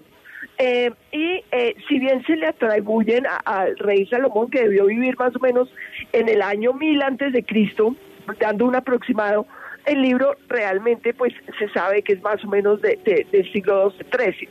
y 1.11 1.43
si 1.87 1.99
bien 1.99 2.23
se 2.25 2.35
le 2.35 2.47
atribuyen 2.47 3.25
al 3.45 3.77
rey 3.79 4.05
Salomón, 4.05 4.49
que 4.49 4.61
debió 4.63 4.85
vivir 4.85 5.17
más 5.17 5.35
o 5.35 5.39
menos 5.39 5.73
en 6.13 6.29
el 6.29 6.41
año 6.41 6.73
1000 6.73 7.01
antes 7.01 7.33
de 7.33 7.43
Cristo, 7.43 7.95
dando 8.39 8.65
un 8.65 8.75
aproximado, 8.75 9.45
el 9.85 10.01
libro 10.01 10.35
realmente 10.47 11.13
pues 11.13 11.33
se 11.57 11.67
sabe 11.69 12.01
que 12.03 12.13
es 12.13 12.21
más 12.21 12.43
o 12.45 12.47
menos 12.47 12.81
de, 12.81 12.97
del 13.31 13.51
siglo 13.51 13.91
XII, 13.91 14.47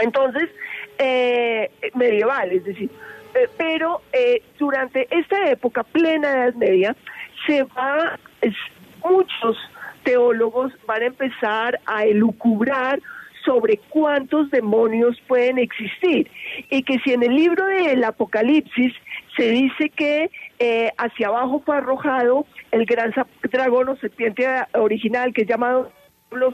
Entonces, 0.00 0.48
medieval, 1.94 2.52
es 2.52 2.64
decir, 2.64 2.90
eh, 3.34 3.48
pero 3.56 4.02
eh, 4.12 4.42
durante 4.58 5.06
esta 5.10 5.50
época 5.50 5.84
plena 5.84 6.32
Edad 6.32 6.54
Media, 6.54 6.96
se 7.46 7.62
va, 7.62 8.18
muchos 9.04 9.56
teólogos 10.02 10.72
van 10.86 11.02
a 11.02 11.06
empezar 11.06 11.80
a 11.86 12.04
elucubrar 12.04 13.00
sobre 13.44 13.78
cuántos 13.88 14.50
demonios 14.50 15.18
pueden 15.26 15.58
existir. 15.58 16.30
Y 16.70 16.82
que 16.82 16.98
si 17.00 17.12
en 17.12 17.22
el 17.22 17.34
libro 17.34 17.64
del 17.66 18.02
Apocalipsis 18.04 18.92
se 19.36 19.50
dice 19.50 19.90
que 19.90 20.30
eh, 20.58 20.90
hacia 20.98 21.28
abajo 21.28 21.62
fue 21.64 21.76
arrojado 21.76 22.46
el 22.72 22.84
gran 22.84 23.14
dragón 23.50 23.88
o 23.88 23.96
serpiente 23.96 24.46
original 24.74 25.32
que 25.32 25.42
es 25.42 25.48
llamado 25.48 25.90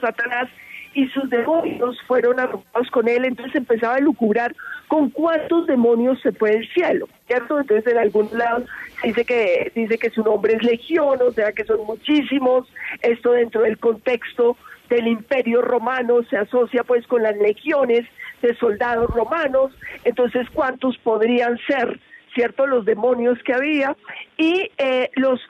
Satanás 0.00 0.48
y 0.96 1.06
sus 1.08 1.28
demonios 1.28 2.00
fueron 2.06 2.40
arrojados 2.40 2.90
con 2.90 3.06
él, 3.06 3.26
entonces 3.26 3.54
empezaba 3.54 3.96
a 3.96 4.00
lucubrar 4.00 4.56
con 4.88 5.10
cuántos 5.10 5.66
demonios 5.66 6.18
se 6.22 6.32
puede 6.32 6.56
el 6.56 6.68
cielo, 6.72 7.06
¿cierto? 7.26 7.60
Entonces 7.60 7.92
en 7.92 7.98
algún 7.98 8.30
lado 8.32 8.64
dice 9.04 9.26
que 9.26 9.70
dice 9.74 9.98
que 9.98 10.08
su 10.08 10.22
nombre 10.22 10.54
es 10.54 10.62
legión, 10.62 11.18
o 11.20 11.30
sea 11.32 11.52
que 11.52 11.64
son 11.64 11.84
muchísimos, 11.84 12.66
esto 13.02 13.32
dentro 13.32 13.60
del 13.60 13.76
contexto 13.76 14.56
del 14.88 15.06
imperio 15.06 15.60
romano 15.60 16.22
se 16.30 16.38
asocia 16.38 16.82
pues 16.82 17.06
con 17.06 17.22
las 17.22 17.36
legiones 17.36 18.06
de 18.40 18.54
soldados 18.56 19.10
romanos, 19.10 19.72
entonces 20.04 20.48
cuántos 20.54 20.96
podrían 20.96 21.58
ser 21.66 22.00
cierto 22.36 22.66
los 22.66 22.84
demonios 22.84 23.42
que 23.42 23.54
había 23.54 23.96
y 24.36 24.70
eh, 24.76 25.10
los 25.16 25.40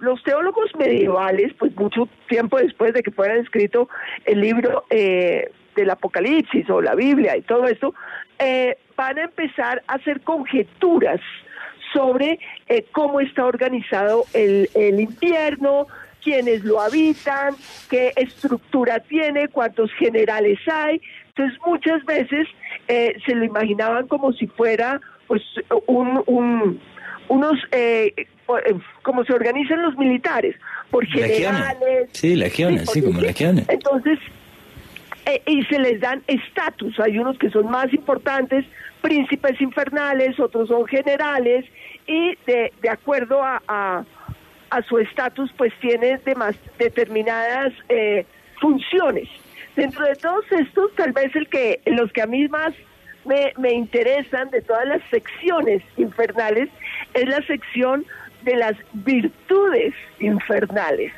los 0.00 0.22
teólogos 0.24 0.74
medievales 0.76 1.52
pues 1.58 1.76
mucho 1.76 2.08
tiempo 2.28 2.56
después 2.58 2.94
de 2.94 3.02
que 3.02 3.10
fuera 3.10 3.36
escrito 3.36 3.88
el 4.24 4.40
libro 4.40 4.84
eh, 4.88 5.52
del 5.76 5.90
Apocalipsis 5.90 6.68
o 6.70 6.80
la 6.80 6.94
Biblia 6.94 7.36
y 7.36 7.42
todo 7.42 7.66
esto 7.66 7.94
eh, 8.38 8.78
van 8.96 9.18
a 9.18 9.24
empezar 9.24 9.82
a 9.86 9.94
hacer 9.94 10.22
conjeturas 10.22 11.20
sobre 11.92 12.38
cómo 12.92 13.20
está 13.20 13.44
organizado 13.44 14.24
el, 14.32 14.70
el 14.76 15.00
infierno, 15.00 15.88
quiénes 16.22 16.62
lo 16.64 16.80
habitan, 16.80 17.56
qué 17.90 18.12
estructura 18.14 19.00
tiene, 19.00 19.48
cuántos 19.48 19.92
generales 19.94 20.60
hay. 20.72 21.02
Entonces 21.30 21.58
muchas 21.66 22.04
veces 22.04 22.46
se 22.86 23.34
lo 23.34 23.44
imaginaban 23.44 24.06
como 24.06 24.32
si 24.32 24.46
fuera 24.46 25.00
pues 25.30 25.42
un, 25.86 26.80
unos 27.28 27.58
eh, 27.70 28.12
eh, 28.16 28.26
como 29.02 29.24
se 29.24 29.32
organizan 29.32 29.80
los 29.80 29.96
militares 29.96 30.56
por 30.90 31.06
generales 31.06 32.08
sí 32.10 32.34
legiones 32.34 32.90
sí, 32.90 33.00
como 33.00 33.20
legiones. 33.20 33.64
Entonces 33.68 34.18
eh, 35.26 35.40
y 35.46 35.62
se 35.66 35.78
les 35.78 36.00
dan 36.00 36.24
estatus. 36.26 36.98
Hay 36.98 37.16
unos 37.16 37.38
que 37.38 37.48
son 37.48 37.70
más 37.70 37.92
importantes 37.92 38.64
príncipes 39.02 39.60
infernales 39.60 40.40
otros 40.40 40.66
son 40.66 40.84
generales 40.86 41.64
y 42.08 42.36
de, 42.48 42.72
de 42.82 42.88
acuerdo 42.88 43.40
a, 43.40 43.62
a, 43.68 44.82
su 44.88 44.98
estatus 44.98 45.52
pues 45.56 45.72
tiene 45.80 46.18
demás, 46.24 46.56
determinadas 46.76 47.72
funciones. 48.60 49.28
Dentro 49.76 50.04
de 50.04 50.16
todos 50.16 50.44
estos 50.50 50.92
tal 50.96 51.12
vez 51.12 51.36
el 51.36 51.48
que 51.48 51.80
los 51.86 52.12
que 52.12 52.22
a 52.22 52.26
mí 52.26 52.48
más 52.48 52.74
me, 53.56 53.72
interesan 53.72 54.50
de 54.50 54.62
todas 54.62 54.86
las 54.86 55.02
secciones 55.10 55.82
infernales 55.96 56.68
es 57.14 57.28
la 57.28 57.42
sección 57.46 58.04
de 58.42 58.56
las 58.56 58.76
virtudes 58.92 59.94
infernales. 60.18 61.12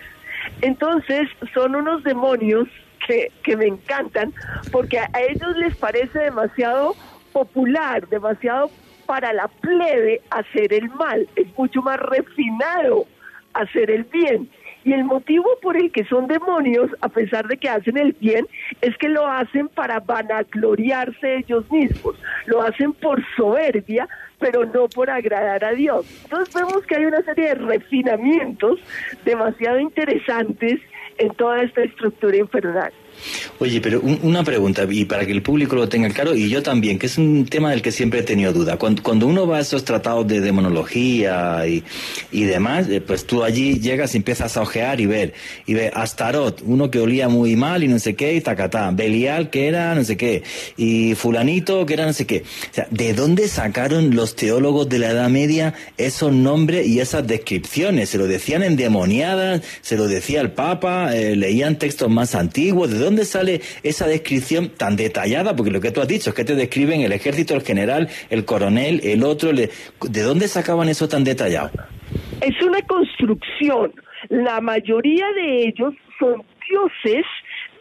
Entonces 0.60 1.28
son 1.54 1.76
unos 1.76 2.02
demonios 2.04 2.68
que, 3.06 3.30
que 3.42 3.56
me 3.56 3.66
encantan 3.66 4.32
porque 4.70 4.98
a 4.98 5.10
ellos 5.28 5.56
les 5.56 5.76
parece 5.76 6.18
demasiado 6.18 6.94
popular, 7.32 8.06
demasiado 8.08 8.70
para 9.06 9.32
la 9.32 9.48
plebe 9.48 10.20
hacer 10.30 10.72
el 10.72 10.88
mal, 10.90 11.28
es 11.36 11.46
mucho 11.56 11.82
más 11.82 11.98
refinado 11.98 13.06
hacer 13.54 13.90
el 13.90 14.04
bien. 14.04 14.48
Y 14.84 14.92
el 14.92 15.04
motivo 15.04 15.46
por 15.60 15.76
el 15.76 15.92
que 15.92 16.04
son 16.04 16.26
demonios, 16.26 16.90
a 17.00 17.08
pesar 17.08 17.46
de 17.46 17.56
que 17.56 17.68
hacen 17.68 17.96
el 17.96 18.12
bien, 18.20 18.46
es 18.80 18.96
que 18.98 19.08
lo 19.08 19.26
hacen 19.26 19.68
para 19.68 20.00
vanagloriarse 20.00 21.36
ellos 21.36 21.70
mismos, 21.70 22.16
lo 22.46 22.62
hacen 22.62 22.92
por 22.92 23.22
soberbia, 23.36 24.08
pero 24.38 24.64
no 24.64 24.88
por 24.88 25.08
agradar 25.08 25.64
a 25.64 25.72
Dios. 25.72 26.04
Entonces 26.24 26.54
vemos 26.54 26.84
que 26.86 26.96
hay 26.96 27.04
una 27.04 27.22
serie 27.22 27.48
de 27.48 27.54
refinamientos 27.54 28.80
demasiado 29.24 29.78
interesantes 29.78 30.80
en 31.18 31.28
toda 31.34 31.62
esta 31.62 31.82
estructura 31.82 32.36
infernal. 32.36 32.92
Oye, 33.58 33.80
pero 33.80 34.00
una 34.00 34.42
pregunta, 34.42 34.86
y 34.90 35.04
para 35.04 35.24
que 35.24 35.32
el 35.32 35.42
público 35.42 35.76
lo 35.76 35.88
tenga 35.88 36.08
claro, 36.10 36.34
y 36.34 36.48
yo 36.48 36.62
también, 36.62 36.98
que 36.98 37.06
es 37.06 37.18
un 37.18 37.46
tema 37.46 37.70
del 37.70 37.80
que 37.80 37.92
siempre 37.92 38.20
he 38.20 38.22
tenido 38.22 38.52
duda. 38.52 38.76
Cuando, 38.76 39.26
uno 39.26 39.46
va 39.46 39.58
a 39.58 39.60
esos 39.60 39.84
tratados 39.84 40.26
de 40.26 40.40
demonología 40.40 41.64
y, 41.66 42.44
demás, 42.44 42.88
eh, 42.88 43.00
pues 43.00 43.24
tú 43.24 43.44
allí 43.44 43.78
llegas 43.78 44.14
y 44.14 44.18
empiezas 44.18 44.56
a 44.56 44.62
ojear 44.62 45.00
y 45.00 45.06
ver, 45.06 45.34
y 45.66 45.74
ve 45.74 45.90
Astarot, 45.94 46.62
uno 46.64 46.90
que 46.90 46.98
olía 46.98 47.28
muy 47.28 47.54
mal 47.54 47.84
y 47.84 47.88
no 47.88 47.98
sé 47.98 48.14
qué, 48.14 48.34
y 48.34 48.40
tacatá, 48.40 48.90
Belial 48.90 49.50
que 49.50 49.68
era 49.68 49.94
no 49.94 50.04
sé 50.04 50.16
qué, 50.16 50.42
y 50.76 51.14
fulanito 51.14 51.86
que 51.86 51.94
era 51.94 52.06
no 52.06 52.12
sé 52.12 52.26
qué. 52.26 52.42
O 52.70 52.74
sea, 52.74 52.88
¿de 52.90 53.14
dónde 53.14 53.46
sacaron 53.48 54.16
los 54.16 54.34
teólogos 54.34 54.88
de 54.88 54.98
la 54.98 55.10
Edad 55.10 55.28
Media 55.28 55.74
esos 55.96 56.32
nombres 56.32 56.86
y 56.86 57.00
esas 57.00 57.26
descripciones? 57.26 58.08
Se 58.08 58.18
lo 58.18 58.26
decían 58.26 58.62
endemoniadas, 58.62 59.62
se 59.82 59.96
lo 59.96 60.08
decía 60.08 60.40
el 60.40 60.50
Papa, 60.50 61.14
eh, 61.14 61.36
leían 61.36 61.78
textos 61.78 62.10
más 62.10 62.34
antiguos, 62.34 62.90
¿de 62.90 62.98
dónde 63.02 63.24
sale 63.24 63.60
esa 63.82 64.06
descripción 64.06 64.70
tan 64.70 64.96
detallada? 64.96 65.54
Porque 65.54 65.70
lo 65.70 65.80
que 65.80 65.90
tú 65.90 66.00
has 66.00 66.08
dicho 66.08 66.30
es 66.30 66.36
que 66.36 66.44
te 66.44 66.54
describen 66.54 67.02
el 67.02 67.12
ejército, 67.12 67.54
el 67.54 67.62
general, 67.62 68.08
el 68.30 68.44
coronel, 68.44 69.00
el 69.04 69.24
otro. 69.24 69.52
¿De 69.52 70.22
dónde 70.22 70.48
sacaban 70.48 70.88
eso 70.88 71.08
tan 71.08 71.24
detallado? 71.24 71.70
Es 72.40 72.60
una 72.62 72.80
construcción. 72.82 73.92
La 74.28 74.60
mayoría 74.60 75.26
de 75.32 75.68
ellos 75.68 75.94
son 76.18 76.42
dioses 76.68 77.24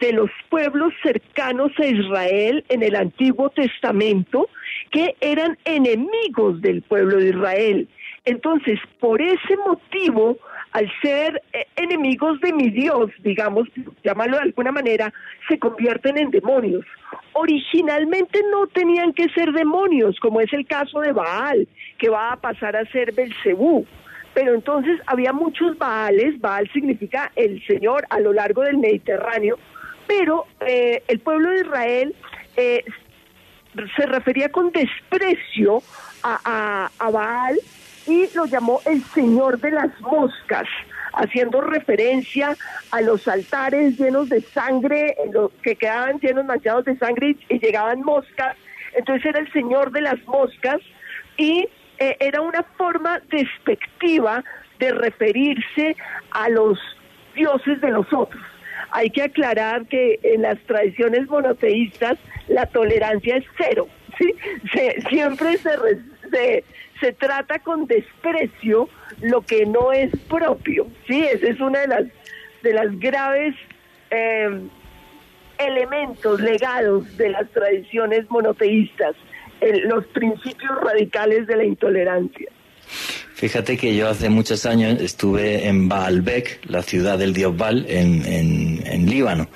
de 0.00 0.12
los 0.12 0.30
pueblos 0.50 0.92
cercanos 1.02 1.70
a 1.78 1.86
Israel 1.86 2.64
en 2.68 2.82
el 2.82 2.96
Antiguo 2.96 3.50
Testamento 3.50 4.48
que 4.90 5.14
eran 5.20 5.56
enemigos 5.64 6.60
del 6.60 6.82
pueblo 6.82 7.18
de 7.18 7.30
Israel. 7.30 7.88
Entonces, 8.24 8.78
por 9.00 9.22
ese 9.22 9.56
motivo, 9.64 10.38
al 10.72 10.90
ser 11.02 11.42
eh, 11.52 11.66
enemigos 11.76 12.40
de 12.40 12.52
mi 12.52 12.70
Dios, 12.70 13.10
digamos, 13.22 13.68
llámalo 14.02 14.38
de 14.38 14.44
alguna 14.44 14.72
manera, 14.72 15.12
se 15.48 15.58
convierten 15.58 16.18
en 16.18 16.30
demonios. 16.30 16.84
Originalmente 17.34 18.40
no 18.50 18.66
tenían 18.66 19.12
que 19.12 19.28
ser 19.30 19.52
demonios, 19.52 20.18
como 20.20 20.40
es 20.40 20.52
el 20.52 20.66
caso 20.66 21.00
de 21.00 21.12
Baal, 21.12 21.68
que 21.98 22.08
va 22.08 22.32
a 22.32 22.36
pasar 22.36 22.76
a 22.76 22.86
ser 22.86 23.12
Belcebú. 23.12 23.86
Pero 24.34 24.54
entonces 24.54 24.98
había 25.06 25.34
muchos 25.34 25.76
Baales, 25.76 26.40
Baal 26.40 26.70
significa 26.72 27.30
el 27.36 27.62
Señor 27.66 28.06
a 28.08 28.18
lo 28.18 28.32
largo 28.32 28.62
del 28.62 28.78
Mediterráneo, 28.78 29.58
pero 30.06 30.46
eh, 30.66 31.02
el 31.06 31.18
pueblo 31.20 31.50
de 31.50 31.60
Israel 31.60 32.14
eh, 32.56 32.82
se 33.96 34.06
refería 34.06 34.48
con 34.50 34.72
desprecio 34.72 35.82
a 36.22 37.10
Baal 37.12 37.58
y 38.06 38.28
lo 38.34 38.46
llamó 38.46 38.80
el 38.86 39.02
Señor 39.14 39.60
de 39.60 39.70
las 39.70 40.00
Moscas, 40.00 40.66
haciendo 41.12 41.60
referencia 41.60 42.56
a 42.90 43.00
los 43.00 43.28
altares 43.28 43.98
llenos 43.98 44.28
de 44.28 44.40
sangre, 44.40 45.14
que 45.62 45.76
quedaban 45.76 46.18
llenos 46.20 46.44
manchados 46.44 46.84
de 46.84 46.96
sangre 46.96 47.36
y, 47.48 47.58
llegaban 47.58 48.00
moscas. 48.02 48.56
Entonces 48.94 49.26
era 49.26 49.40
el 49.40 49.52
Señor 49.52 49.92
de 49.92 50.02
las 50.02 50.22
Moscas 50.26 50.80
y 51.36 51.68
eh, 51.98 52.16
era 52.20 52.40
una 52.40 52.62
forma 52.76 53.20
despectiva 53.30 54.42
de 54.78 54.92
referirse 54.92 55.96
a 56.30 56.48
los 56.48 56.78
dioses 57.34 57.80
de 57.80 57.90
los 57.90 58.12
otros. 58.12 58.42
Hay 58.90 59.10
que 59.10 59.22
aclarar 59.22 59.86
que 59.86 60.18
en 60.22 60.42
las 60.42 60.58
tradiciones 60.66 61.26
monoteístas 61.28 62.18
la 62.48 62.66
tolerancia 62.66 63.36
es 63.36 63.44
cero, 63.56 63.88
¿sí? 64.18 64.34
siempre 65.08 65.56
se, 65.58 65.70
se, 66.30 66.64
se 67.02 67.12
trata 67.12 67.58
con 67.58 67.86
desprecio 67.86 68.88
lo 69.20 69.42
que 69.42 69.66
no 69.66 69.92
es 69.92 70.10
propio. 70.28 70.86
Sí, 71.06 71.24
ese 71.24 71.50
es 71.50 71.60
una 71.60 71.80
de 71.80 71.88
las 71.88 72.04
de 72.62 72.72
las 72.72 72.98
graves 73.00 73.54
eh, 74.10 74.60
elementos 75.58 76.40
legados 76.40 77.16
de 77.16 77.30
las 77.30 77.50
tradiciones 77.50 78.30
monoteístas, 78.30 79.16
los 79.84 80.06
principios 80.06 80.80
radicales 80.80 81.46
de 81.48 81.56
la 81.56 81.64
intolerancia. 81.64 82.48
Fíjate 83.34 83.76
que 83.76 83.96
yo 83.96 84.08
hace 84.08 84.28
muchos 84.28 84.66
años 84.66 85.00
estuve 85.00 85.66
en 85.66 85.88
Baalbek, 85.88 86.60
la 86.68 86.82
ciudad 86.82 87.18
del 87.18 87.32
dios 87.32 87.56
Baal, 87.56 87.84
en, 87.88 88.24
en, 88.24 89.10
Líbano, 89.10 89.48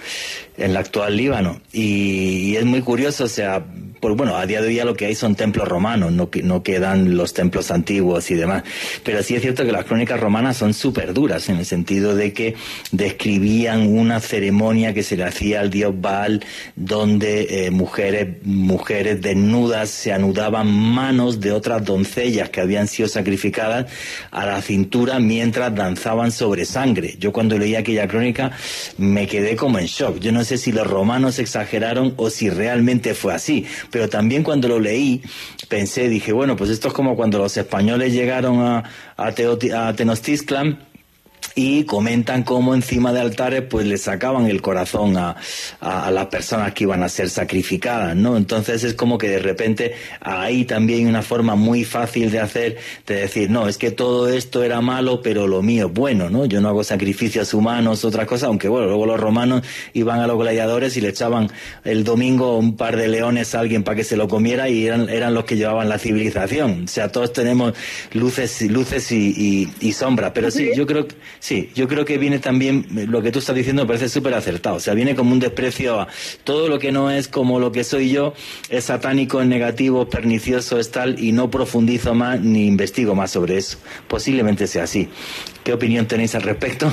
en 0.57 0.75
la 0.75 0.81
actual 0.81 1.17
Líbano. 1.17 1.61
Y, 1.73 2.51
y, 2.51 2.57
es 2.57 2.65
muy 2.65 2.81
curioso, 2.83 3.25
o 3.25 3.29
sea, 3.29 3.65
pues 4.01 4.15
bueno, 4.15 4.37
a 4.37 4.47
día 4.47 4.61
de 4.61 4.69
hoy 4.69 4.77
lo 4.85 4.95
que 4.95 5.07
hay 5.07 5.15
son 5.15 5.35
templos 5.35 5.67
romanos, 5.67 6.13
no, 6.13 6.29
no 6.43 6.63
quedan 6.63 7.17
los 7.17 7.33
templos 7.33 7.71
antiguos 7.71 8.31
y 8.31 8.35
demás. 8.35 8.63
Pero 9.03 9.23
sí 9.23 9.35
es 9.35 9.43
cierto 9.43 9.65
que 9.65 9.73
las 9.73 9.85
crónicas 9.85 10.21
romanas 10.21 10.57
son 10.57 10.75
súper 10.75 11.15
duras, 11.15 11.49
en 11.49 11.57
el 11.57 11.67
sentido 11.67 12.15
de 12.15 12.33
que 12.33 12.55
describían 12.93 13.87
una 13.87 14.21
ceremonia 14.21 14.93
que 14.93 15.03
se 15.03 15.17
le 15.17 15.25
hacía 15.25 15.61
al 15.61 15.71
dios 15.71 15.95
Baal, 15.99 16.45
donde 16.75 17.67
eh, 17.67 17.71
mujeres, 17.71 18.37
mujeres 18.45 19.23
desnudas 19.23 19.91
se 19.91 20.13
anudaban 20.13 20.67
manos 20.69 21.41
de 21.41 21.53
otras 21.53 21.85
doncellas 21.85 22.51
que 22.51 22.61
habían 22.61 22.89
sido 22.89 23.09
sacrificadas 23.09 23.87
a 24.31 24.45
la 24.47 24.61
cintura 24.61 25.19
mientras 25.19 25.75
danzaban 25.75 26.33
sobre 26.33 26.65
sangre. 26.65 27.17
Yo 27.19 27.33
cuando 27.33 27.59
leí 27.59 27.75
aquella 27.75 28.09
crónica 28.09 28.53
me 28.99 29.27
quedé 29.27 29.57
como 29.57 29.79
en 29.79 29.87
shock. 29.87 30.19
Yo 30.19 30.33
no 30.33 30.45
sé 30.45 30.59
si 30.59 30.73
los 30.73 30.87
romanos 30.87 31.39
exageraron 31.39 32.15
o 32.17 32.31
si 32.31 32.51
realmente 32.51 33.15
fue 33.15 33.35
así 33.35 33.65
también 34.09 34.43
cuando 34.43 34.69
lo 34.69 34.79
leí 34.79 35.23
pensé, 35.69 36.09
dije, 36.09 36.33
bueno, 36.33 36.57
pues 36.57 36.71
esto 36.71 36.89
es 36.89 36.95
como 36.95 37.17
cuando 37.17 37.39
los 37.39 37.57
españoles 37.57 38.13
llegaron 38.13 38.61
a, 38.61 38.85
a, 39.17 39.27
a 39.29 39.93
Tenochtitlan 39.95 40.86
y 41.59 41.85
comentan 41.85 42.43
cómo 42.43 42.75
encima 42.75 43.15
de 43.15 43.21
altares 43.21 43.63
pues 43.63 43.87
le 43.87 43.97
sacaban 43.97 44.47
el 44.47 44.61
corazón 44.61 45.17
a, 45.17 45.37
a, 45.81 46.11
las 46.11 46.27
personas 46.27 46.75
que 46.75 46.85
iban 46.85 47.03
a 47.03 47.09
ser 47.09 47.31
sacrificadas, 47.31 48.15
¿no? 48.15 48.37
Entonces 48.37 48.85
es 48.85 48.93
como 48.93 49.17
que 49.17 49.29
de 49.29 49.39
repente 49.39 49.95
ahí 50.21 50.67
también 50.67 51.01
hay 51.01 51.07
una 51.07 51.23
forma 51.23 51.57
muy 51.57 51.85
fácil 51.85 52.31
de 52.31 52.41
hacer, 52.41 52.77
de 53.07 53.15
decir, 53.17 53.49
no, 53.49 53.69
es 53.69 53.79
que 53.79 53.91
todo 53.91 54.29
esto 54.29 54.63
era 54.63 54.83
malo, 54.83 55.23
pero 55.23 55.47
lo 55.47 55.63
mío 55.63 55.87
es 55.87 55.95
bueno, 55.95 56.29
¿no? 56.29 56.45
Yo 56.45 56.61
no 56.61 56.69
hago 56.69 56.85
sacrificios 56.85 57.55
humanos, 57.55 58.05
otra 58.05 58.27
cosa, 58.27 58.49
aunque 58.49 58.69
bueno, 58.69 58.89
luego 58.89 59.07
los 59.07 59.19
romanos 59.19 59.63
iban 59.95 60.21
a 60.21 60.27
los 60.27 60.39
gladiadores 60.39 60.95
y 60.99 61.01
le 61.01 61.09
echaban 61.09 61.51
el 61.85 62.05
domingo 62.05 62.59
un 62.59 62.77
par 62.77 62.99
de 62.99 63.09
leones 63.09 63.55
a 63.55 63.61
alguien 63.61 63.83
para 63.83 63.97
que 63.97 64.05
se 64.05 64.19
lo 64.19 64.29
comiera 64.29 64.69
y 64.69 64.87
eran, 64.87 65.09
eran 65.09 65.33
los 65.33 65.47
que 65.47 65.57
llevaban 65.57 65.89
la 65.89 65.99
civilización. 65.99 66.85
O 66.85 66.89
sea, 66.89 67.11
todos 67.11 67.33
tenemos 67.33 67.73
luces, 68.13 68.61
luces 68.71 69.11
y, 69.11 69.31
y, 69.31 69.69
y 69.81 69.93
sombras, 69.95 70.33
pero 70.35 70.51
sí, 70.51 70.73
yo 70.77 70.87
creo 70.87 71.09
que 71.09 71.15
Sí, 71.47 71.71
yo 71.77 71.87
creo 71.87 72.05
que 72.05 72.19
viene 72.19 72.41
también, 72.41 72.87
lo 73.09 73.23
que 73.23 73.31
tú 73.31 73.39
estás 73.39 73.55
diciendo 73.55 73.83
me 73.83 73.87
parece 73.87 74.09
súper 74.09 74.35
acertado. 74.35 74.75
O 74.75 74.81
sea, 74.81 74.95
viene 74.95 75.15
como 75.15 75.31
un 75.31 75.39
desprecio 75.39 76.01
a 76.01 76.09
todo 76.43 76.69
lo 76.69 76.81
que 76.81 76.91
no 76.91 77.09
es 77.09 77.29
como 77.29 77.61
lo 77.61 77.71
que 77.71 77.85
soy 77.85 78.11
yo, 78.11 78.35
es 78.69 78.87
satánico, 78.87 79.41
es 79.41 79.47
negativo, 79.47 80.09
pernicioso, 80.09 80.81
es 80.81 80.91
tal, 80.91 81.21
y 81.21 81.31
no 81.31 81.49
profundizo 81.49 82.17
más 82.17 82.41
ni 82.41 82.67
investigo 82.67 83.15
más 83.15 83.31
sobre 83.31 83.59
eso. 83.59 83.79
Posiblemente 84.09 84.67
sea 84.67 84.83
así. 84.83 85.09
¿Qué 85.63 85.73
opinión 85.73 86.09
tenéis 86.09 86.35
al 86.35 86.43
respecto? 86.43 86.93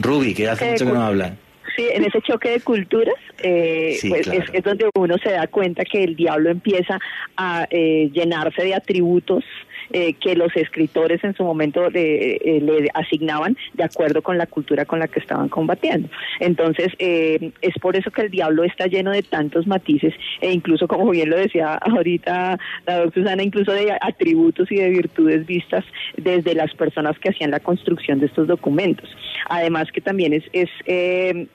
Ruby, 0.00 0.32
que 0.32 0.48
hace 0.48 0.70
mucho 0.70 0.86
que 0.86 0.92
no 0.92 1.02
habla. 1.02 1.36
Sí, 1.76 1.86
en 1.92 2.04
ese 2.04 2.22
choque 2.22 2.52
de 2.52 2.60
culturas 2.60 3.16
eh, 3.42 3.98
pues 4.08 4.28
es, 4.28 4.64
donde 4.64 4.88
uno 4.94 5.16
se 5.22 5.30
da 5.30 5.46
cuenta 5.46 5.84
que 5.84 6.02
el 6.04 6.16
diablo 6.16 6.48
empieza 6.48 6.98
a 7.36 7.66
eh, 7.70 8.08
llenarse 8.14 8.62
de 8.62 8.74
atributos 8.74 9.44
eh, 9.92 10.14
que 10.14 10.34
los 10.34 10.54
escritores 10.56 11.22
en 11.22 11.34
su 11.34 11.44
momento 11.44 11.90
le, 11.90 12.36
eh, 12.36 12.60
le, 12.60 12.88
asignaban 12.94 13.56
de 13.74 13.84
acuerdo 13.84 14.22
con 14.22 14.38
la 14.38 14.46
cultura 14.46 14.84
con 14.84 14.98
la 14.98 15.08
que 15.08 15.20
estaban 15.20 15.48
combatiendo. 15.48 16.08
Entonces, 16.40 16.88
eh, 16.98 17.52
es 17.60 17.74
por 17.80 17.96
eso 17.96 18.10
que 18.10 18.22
el 18.22 18.30
diablo 18.30 18.64
está 18.64 18.86
lleno 18.86 19.10
de 19.10 19.22
tantos 19.22 19.66
matices 19.66 20.14
e 20.40 20.52
incluso, 20.52 20.88
como 20.88 21.10
bien 21.10 21.30
lo 21.30 21.36
decía 21.36 21.74
ahorita 21.74 22.58
la 22.86 22.98
doctora 22.98 23.22
Susana, 23.22 23.42
incluso 23.42 23.72
de 23.72 23.96
atributos 24.00 24.70
y 24.72 24.76
de 24.76 24.88
virtudes 24.88 25.46
vistas 25.46 25.84
desde 26.16 26.54
las 26.54 26.72
personas 26.74 27.18
que 27.18 27.28
hacían 27.28 27.50
la 27.50 27.60
construcción 27.60 28.18
de 28.18 28.26
estos 28.26 28.48
documentos. 28.48 29.08
Además 29.48 29.92
que 29.92 30.00
también 30.00 30.32
es, 30.32 30.44
es 30.52 30.70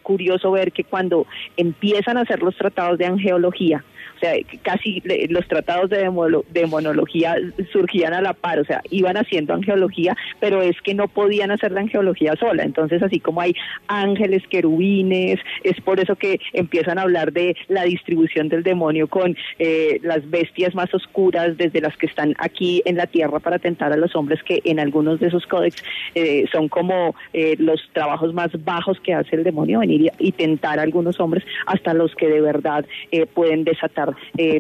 curioso 0.04 0.52
ver 0.52 0.72
que 0.72 0.84
cuando 0.84 1.26
empiezan 1.58 2.18
a 2.18 2.22
hacer 2.22 2.44
los 2.44 2.56
tratados 2.56 2.98
de 2.98 3.06
angeología, 3.06 3.84
o 4.18 4.20
sea, 4.20 4.34
casi 4.64 5.02
los 5.30 5.48
tratados 5.48 5.90
de 5.90 6.10
demonología 6.50 7.36
surgían 7.72 8.14
a 8.14 8.22
la 8.22 8.34
par, 8.34 8.60
o 8.60 8.66
sea, 8.66 8.82
iban 8.90 9.16
haciendo 9.16 9.54
angeología, 9.54 10.16
pero 10.40 10.62
es 10.62 10.80
que 10.82 10.94
no 10.94 11.08
podían 11.08 11.52
hacer 11.52 11.72
la 11.72 11.82
angeología 11.82 12.36
sola. 12.40 12.64
Entonces, 12.64 13.02
así 13.04 13.20
como 13.20 13.42
hay 13.42 13.54
ángeles, 13.88 14.44
querubines, 14.50 15.40
es 15.64 15.80
por 15.82 16.00
eso 16.00 16.16
que 16.16 16.40
empiezan 16.54 16.98
a 16.98 17.04
hablar 17.04 17.32
de 17.32 17.56
la 17.68 17.84
distribución 17.84 18.50
del 18.50 18.64
demonio 18.64 19.08
con 19.08 19.36
eh, 19.60 20.00
las 20.02 20.28
bestias 20.30 20.74
más 20.74 20.94
oscuras, 20.94 21.58
desde 21.58 21.82
las 21.82 21.96
que 21.98 22.08
están 22.08 22.34
aquí 22.40 22.82
en 22.86 22.98
la 22.98 23.06
tierra 23.06 23.40
para 23.40 23.60
tentar 23.60 23.94
a 23.94 23.98
los 23.98 24.16
hombres, 24.16 24.42
que 24.44 24.62
en 24.66 24.80
algunos 24.80 25.20
de 25.20 25.28
esos 25.28 25.46
códex 25.46 25.84
eh, 26.16 26.46
son 26.52 26.70
como 26.70 27.16
eh, 27.34 27.56
los 27.60 27.82
trabajos 27.94 28.34
más 28.34 28.50
bajos 28.64 29.00
que 29.00 29.14
hace 29.14 29.36
el 29.36 29.44
demonio, 29.44 29.80
venir 29.80 30.12
y, 30.18 30.32
tentar 30.32 30.80
a 30.80 30.84
algunos 30.84 31.20
hombres, 31.20 31.44
hasta 31.66 31.94
los 31.94 32.14
que 32.16 32.28
de 32.28 32.42
verdad 32.42 32.86
pueden 33.34 33.64
desatar 33.64 34.07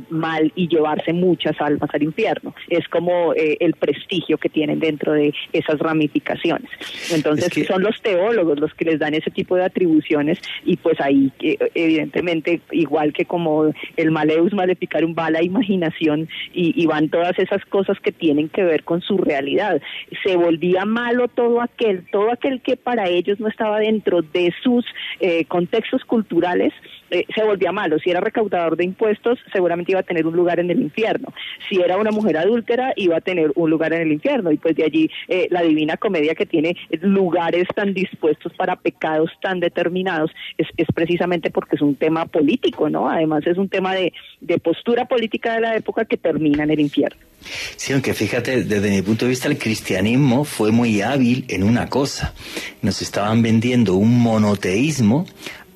mal 0.10 0.52
y 0.56 0.68
llevarse 0.68 1.14
muchas 1.14 1.60
almas 1.60 1.90
al 1.94 2.04
infierno. 2.04 2.54
Es 2.70 2.88
como 2.88 3.34
el 3.36 3.74
prestigio 3.74 4.38
que 4.38 4.50
tienen 4.50 4.80
dentro 4.80 5.14
de 5.14 5.34
esas 5.54 5.80
ramificaciones. 5.80 6.70
Entonces, 7.12 7.68
son 7.68 7.84
los 7.84 8.02
teólogos 8.02 8.60
los 8.60 8.74
que 8.74 8.86
les 8.86 9.00
dan 9.00 9.14
ese 9.14 9.32
tipo 9.32 9.56
de 9.56 9.66
atribuciones 9.66 10.40
y 10.66 10.78
pues 10.78 11.00
ahí, 11.02 11.32
evidentemente, 11.40 12.62
igual 12.72 13.14
que 13.14 13.26
como 13.26 13.72
el 13.96 14.12
Maleus 14.12 14.54
Maleficarum 14.54 15.16
va 15.18 15.30
la 15.30 15.44
imaginación 15.44 16.30
y, 16.54 16.86
van 16.88 17.10
todas 17.10 17.38
esas 17.38 17.64
cosas 17.66 18.00
que 18.00 18.12
tienen 18.12 18.48
que 18.50 18.64
ver 18.64 18.84
con 18.84 19.02
su 19.02 19.18
realidad. 19.18 19.82
Se 20.24 20.38
volvía 20.38 20.86
malo 20.86 21.28
todo 21.28 21.62
aquel, 21.62 22.06
todo 22.12 22.32
aquel 22.32 22.62
que 22.62 22.78
para 22.78 23.10
ellos 23.10 23.40
no 23.40 23.48
estaba 23.48 23.80
dentro 23.80 24.22
de 24.22 24.54
sus 24.64 24.86
eh, 25.20 25.46
contextos 25.46 26.06
culturales, 26.06 26.74
eh, 27.10 27.26
se 27.34 27.44
volvía 27.44 27.72
malo. 27.72 28.00
Si 28.00 28.10
era 28.10 28.20
recaudador 28.20 28.78
de 28.78 28.86
impuestos, 28.86 29.40
seguramente 29.52 29.92
iba 29.92 30.02
a 30.02 30.04
tener 30.04 30.26
un 30.26 30.36
lugar 30.36 30.60
en 30.60 30.70
el 30.70 30.82
infierno. 30.82 31.34
Si 31.70 31.80
era 31.82 31.98
una 31.98 32.12
mujer 32.12 32.38
adúltera, 32.38 32.94
iba 32.96 33.18
a 33.18 33.22
tener 33.22 33.52
un 33.56 33.70
lugar 33.70 33.94
en 33.94 34.02
el 34.02 34.12
infierno. 34.12 34.52
Y 34.52 34.58
pues 34.58 34.76
de 34.76 34.84
allí 34.84 35.10
eh, 35.28 35.48
la 35.52 35.62
divina 35.62 35.98
comedia 35.98 36.36
que 36.36 36.46
tiene 36.46 36.76
lugares 37.02 37.68
tan 37.76 37.94
dispuestos 37.94 38.54
para 38.54 38.76
pecados 38.76 39.32
tan 39.42 39.60
determinados 39.60 40.32
es, 40.58 40.68
es, 40.78 40.88
precisamente 40.94 41.50
porque 41.52 41.76
es 41.76 41.82
un 41.82 41.96
tema 41.96 42.26
político, 42.26 42.90
¿no? 42.90 43.10
Además 43.10 43.46
es 43.46 43.58
un 43.58 43.70
tema 43.70 43.94
de, 43.94 44.14
de 44.42 44.58
postura 44.58 45.06
política 45.06 45.56
de 45.56 45.62
la 45.62 45.76
época 45.76 46.06
que 46.06 46.18
termina 46.18 46.64
en 46.64 46.72
el 46.72 46.80
infierno. 46.80 47.28
Sí, 47.76 47.94
aunque 47.94 48.14
fíjate, 48.14 48.64
desde 48.64 48.90
mi 48.90 49.02
punto 49.02 49.26
de 49.26 49.30
vista 49.30 49.48
el 49.48 49.58
cristianismo 49.58 50.44
fue 50.44 50.72
muy 50.72 51.02
hábil 51.02 51.46
en 51.48 51.64
una 51.64 51.88
cosa. 51.88 52.34
Nos 52.82 53.02
estaban 53.02 53.42
vendiendo 53.42 53.96
un 53.96 54.20
monoteísmo 54.20 55.26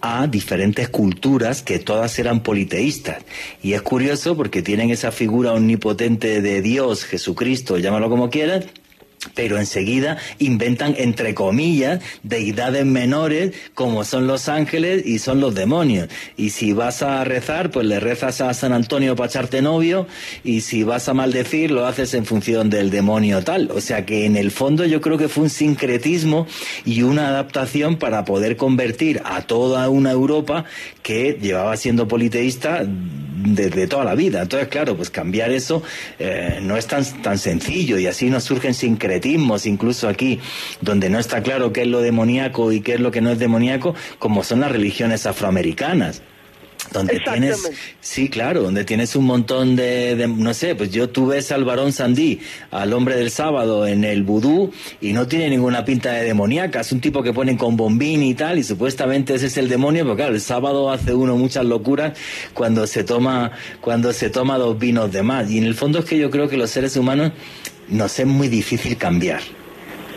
a 0.02 0.28
diferentes 0.28 0.90
culturas 0.90 1.62
que 1.62 1.80
todas 1.80 2.18
eran 2.20 2.42
politeístas. 2.42 3.24
Y 3.62 3.74
es 3.74 3.82
curioso 3.82 4.36
porque 4.36 4.62
tienen 4.62 4.90
esa 4.90 5.12
figura 5.12 5.54
omnipotente 5.54 6.42
de 6.42 6.62
Dios, 6.62 7.04
Jesucristo, 7.04 7.78
llámalo 7.78 8.10
como 8.10 8.30
quieras, 8.30 8.66
pero 9.36 9.58
enseguida 9.58 10.18
inventan, 10.40 10.96
entre 10.98 11.34
comillas, 11.34 12.02
deidades 12.24 12.86
menores 12.86 13.54
como 13.74 14.04
son 14.04 14.28
los 14.28 14.50
ángeles 14.50 15.06
y 15.06 15.20
son 15.20 15.40
los 15.40 15.54
demonios. 15.56 16.10
Y 16.38 16.50
si 16.50 16.74
vas 16.74 17.04
a 17.04 17.24
rezar, 17.24 17.72
pues 17.72 17.86
le 17.86 18.00
rezas 18.00 18.42
a 18.42 18.54
San 18.54 18.74
Antonio 18.74 19.16
para 19.16 19.30
echarte 19.30 19.62
novio, 19.62 20.08
y 20.44 20.62
si 20.62 20.84
vas 20.84 21.08
a 21.10 21.14
maldecir, 21.14 21.72
lo 21.72 21.86
haces 21.86 22.14
en 22.14 22.26
función 22.26 22.70
del 22.70 22.90
demonio 22.90 23.44
tal. 23.44 23.70
O 23.72 23.82
sea 23.82 24.06
que 24.06 24.26
en 24.26 24.36
el 24.36 24.52
fondo 24.52 24.86
yo 24.86 25.02
creo 25.02 25.18
que 25.18 25.30
fue 25.30 25.44
un 25.44 25.50
sincretismo 25.50 26.48
y 26.86 27.04
una 27.04 27.28
adaptación 27.28 27.98
para 27.98 28.26
poder 28.26 28.58
convertir 28.58 29.22
a 29.26 29.42
toda 29.42 29.90
una 29.90 30.12
Europa 30.12 30.66
que 31.04 31.38
llevaba 31.42 31.78
siendo 31.78 32.08
politeísta 32.08 32.86
desde 33.44 33.88
toda 33.88 34.04
la 34.04 34.16
vida. 34.16 34.42
Entonces, 34.42 34.70
claro, 34.70 34.96
pues 34.96 35.10
cambiar 35.10 35.52
eso 35.52 35.82
eh, 36.20 36.60
no 36.62 36.78
es 36.78 36.88
tan, 36.88 37.04
tan 37.22 37.38
sencillo 37.38 37.98
y 37.98 38.08
así 38.08 38.30
nos 38.30 38.44
surgen 38.44 38.74
sincretismos, 38.74 39.11
incluso 39.66 40.08
aquí, 40.08 40.40
donde 40.82 41.10
no 41.10 41.20
está 41.20 41.42
claro 41.42 41.74
qué 41.74 41.82
es 41.82 41.88
lo 41.88 42.02
demoníaco 42.02 42.72
y 42.72 42.82
qué 42.82 42.94
es 42.94 43.00
lo 43.00 43.12
que 43.12 43.22
no 43.22 43.32
es 43.32 43.40
demoníaco, 43.40 43.96
como 44.20 44.44
son 44.44 44.62
las 44.62 44.72
religiones 44.72 45.26
afroamericanas 45.26 46.22
donde 46.92 47.20
tienes 47.20 47.72
sí 48.02 48.28
claro 48.28 48.64
donde 48.64 48.84
tienes 48.84 49.16
un 49.16 49.26
montón 49.26 49.76
de, 49.76 50.28
no 50.28 50.54
sé 50.54 50.76
pues 50.76 50.92
yo 50.92 51.10
tuve 51.10 51.40
al 51.52 51.64
varón 51.64 51.92
Sandí 51.92 52.40
al 52.72 52.94
hombre 52.94 53.16
del 53.16 53.32
sábado 53.32 53.88
en 53.88 54.04
el 54.04 54.24
vudú 54.24 54.72
y 55.00 55.14
no 55.14 55.28
tiene 55.28 55.50
ninguna 55.50 55.86
pinta 55.86 56.12
de 56.12 56.24
demoníaca. 56.24 56.82
Es 56.82 56.92
un 56.92 57.02
tipo 57.02 57.24
que 57.24 57.34
ponen 57.34 57.58
con 57.58 57.78
bombín 57.78 58.24
y 58.24 58.34
tal 58.34 58.60
y 58.60 58.64
supuestamente 58.64 59.36
ese 59.36 59.48
es 59.48 59.58
el 59.58 59.70
demonio 59.70 60.04
pero 60.04 60.16
claro 60.16 60.34
el 60.34 60.42
sábado 60.42 60.92
hace 60.92 61.14
uno 61.14 61.36
muchas 61.36 61.66
locuras 61.66 62.18
cuando 62.54 62.86
se 62.88 63.04
toma 63.04 63.52
cuando 63.80 64.12
se 64.14 64.30
toma 64.30 64.58
dos 64.58 64.78
vinos 64.78 65.12
de 65.12 65.24
más. 65.24 65.50
Y 65.50 65.58
en 65.58 65.66
el 65.66 65.76
fondo 65.76 66.00
es 66.00 66.06
que 66.06 66.18
yo 66.18 66.30
creo 66.30 66.50
que 66.50 66.58
los 66.58 66.70
seres 66.70 66.96
humanos 66.98 67.32
nos 67.90 68.20
es 68.20 68.28
muy 68.28 68.48
difícil 68.48 68.98
cambiar 68.98 69.42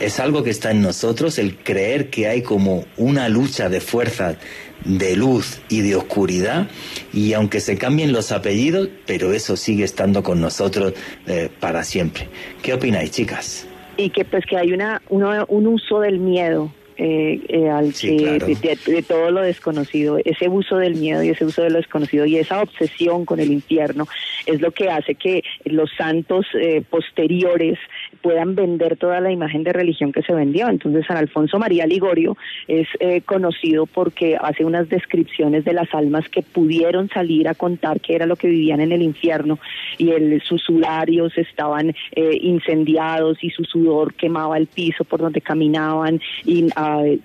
es 0.01 0.21
algo 0.21 0.43
que 0.43 0.51
está 0.51 0.71
en 0.71 0.83
nosotros 0.83 1.39
el 1.39 1.57
creer 1.57 2.11
que 2.11 2.29
hay 2.29 2.43
como 2.43 2.85
una 2.97 3.29
lucha 3.29 3.69
de 3.69 3.81
fuerzas 3.81 4.37
de 4.85 5.17
luz 5.17 5.61
y 5.69 5.81
de 5.81 5.97
oscuridad 5.97 6.69
y 7.13 7.33
aunque 7.33 7.61
se 7.61 7.79
cambien 7.79 8.13
los 8.13 8.33
apellidos, 8.33 8.89
pero 9.07 9.33
eso 9.33 9.57
sigue 9.57 9.85
estando 9.85 10.23
con 10.23 10.41
nosotros 10.41 10.95
eh, 11.27 11.49
para 11.61 11.85
siempre. 11.85 12.29
¿Qué 12.63 12.75
opináis, 12.75 13.13
chicas? 13.13 13.67
Y 13.97 14.11
que 14.11 14.25
pues 14.25 14.45
que 14.47 14.57
hay 14.57 14.73
una, 14.73 15.01
un 15.09 15.67
uso 15.67 16.01
del 16.01 16.19
miedo 16.19 16.73
eh, 16.97 17.41
eh, 17.49 17.69
al 17.69 17.93
que 17.93 18.39
de, 18.39 19.03
todo 19.03 19.33
lo 19.33 19.43
desconocido, 19.43 20.19
ese 20.25 20.49
uso 20.49 20.77
del 20.77 20.95
miedo 20.95 21.25
y 21.25 21.31
ese 21.31 21.45
uso 21.45 21.63
de 21.63 21.71
lo 21.71 21.79
desconocido 21.79 22.25
y 22.25 22.37
esa 22.37 22.63
obsesión 22.63 23.25
con 23.25 23.41
el 23.41 23.51
infierno 23.51 24.07
es 24.47 24.61
lo 24.61 24.71
que 24.71 24.91
hace 24.91 25.17
que 25.17 25.43
los 25.65 25.91
santos 25.97 26.47
eh, 26.55 26.83
posteriores 26.89 27.79
puedan 28.23 28.55
vender 28.55 28.97
toda 28.97 29.21
la 29.21 29.33
imagen 29.33 29.65
de 29.65 29.73
religión 29.73 30.13
que 30.13 30.23
se 30.23 30.33
vendió. 30.33 30.69
Entonces 30.69 31.05
San 31.07 31.17
Alfonso 31.17 31.59
María 31.59 31.87
Ligorio 31.87 32.37
es 32.69 32.87
conocido 33.25 33.87
porque 33.87 34.37
hace 34.41 34.65
unas 34.65 34.89
descripciones 34.89 35.65
de 35.65 35.73
las 35.73 35.93
almas 35.95 36.29
que 36.29 36.43
pudieron 36.43 37.09
salir 37.09 37.49
a 37.49 37.55
contar 37.55 38.01
qué 38.01 38.15
era 38.15 38.27
lo 38.27 38.37
que 38.37 38.49
vivían 38.49 38.81
en 38.81 38.93
el 38.93 39.03
infierno 39.03 39.59
y 39.99 40.11
el, 40.11 40.41
sus 40.43 40.63
sudarios 40.63 41.37
estaban 41.37 41.95
incendiados 42.15 43.43
y 43.43 43.51
su 43.51 43.65
sudor 43.65 44.15
quemaba 44.15 44.57
el 44.57 44.67
piso 44.69 45.05
por 45.05 45.21
donde 45.21 45.41
caminaban 45.41 46.21
y 46.45 46.69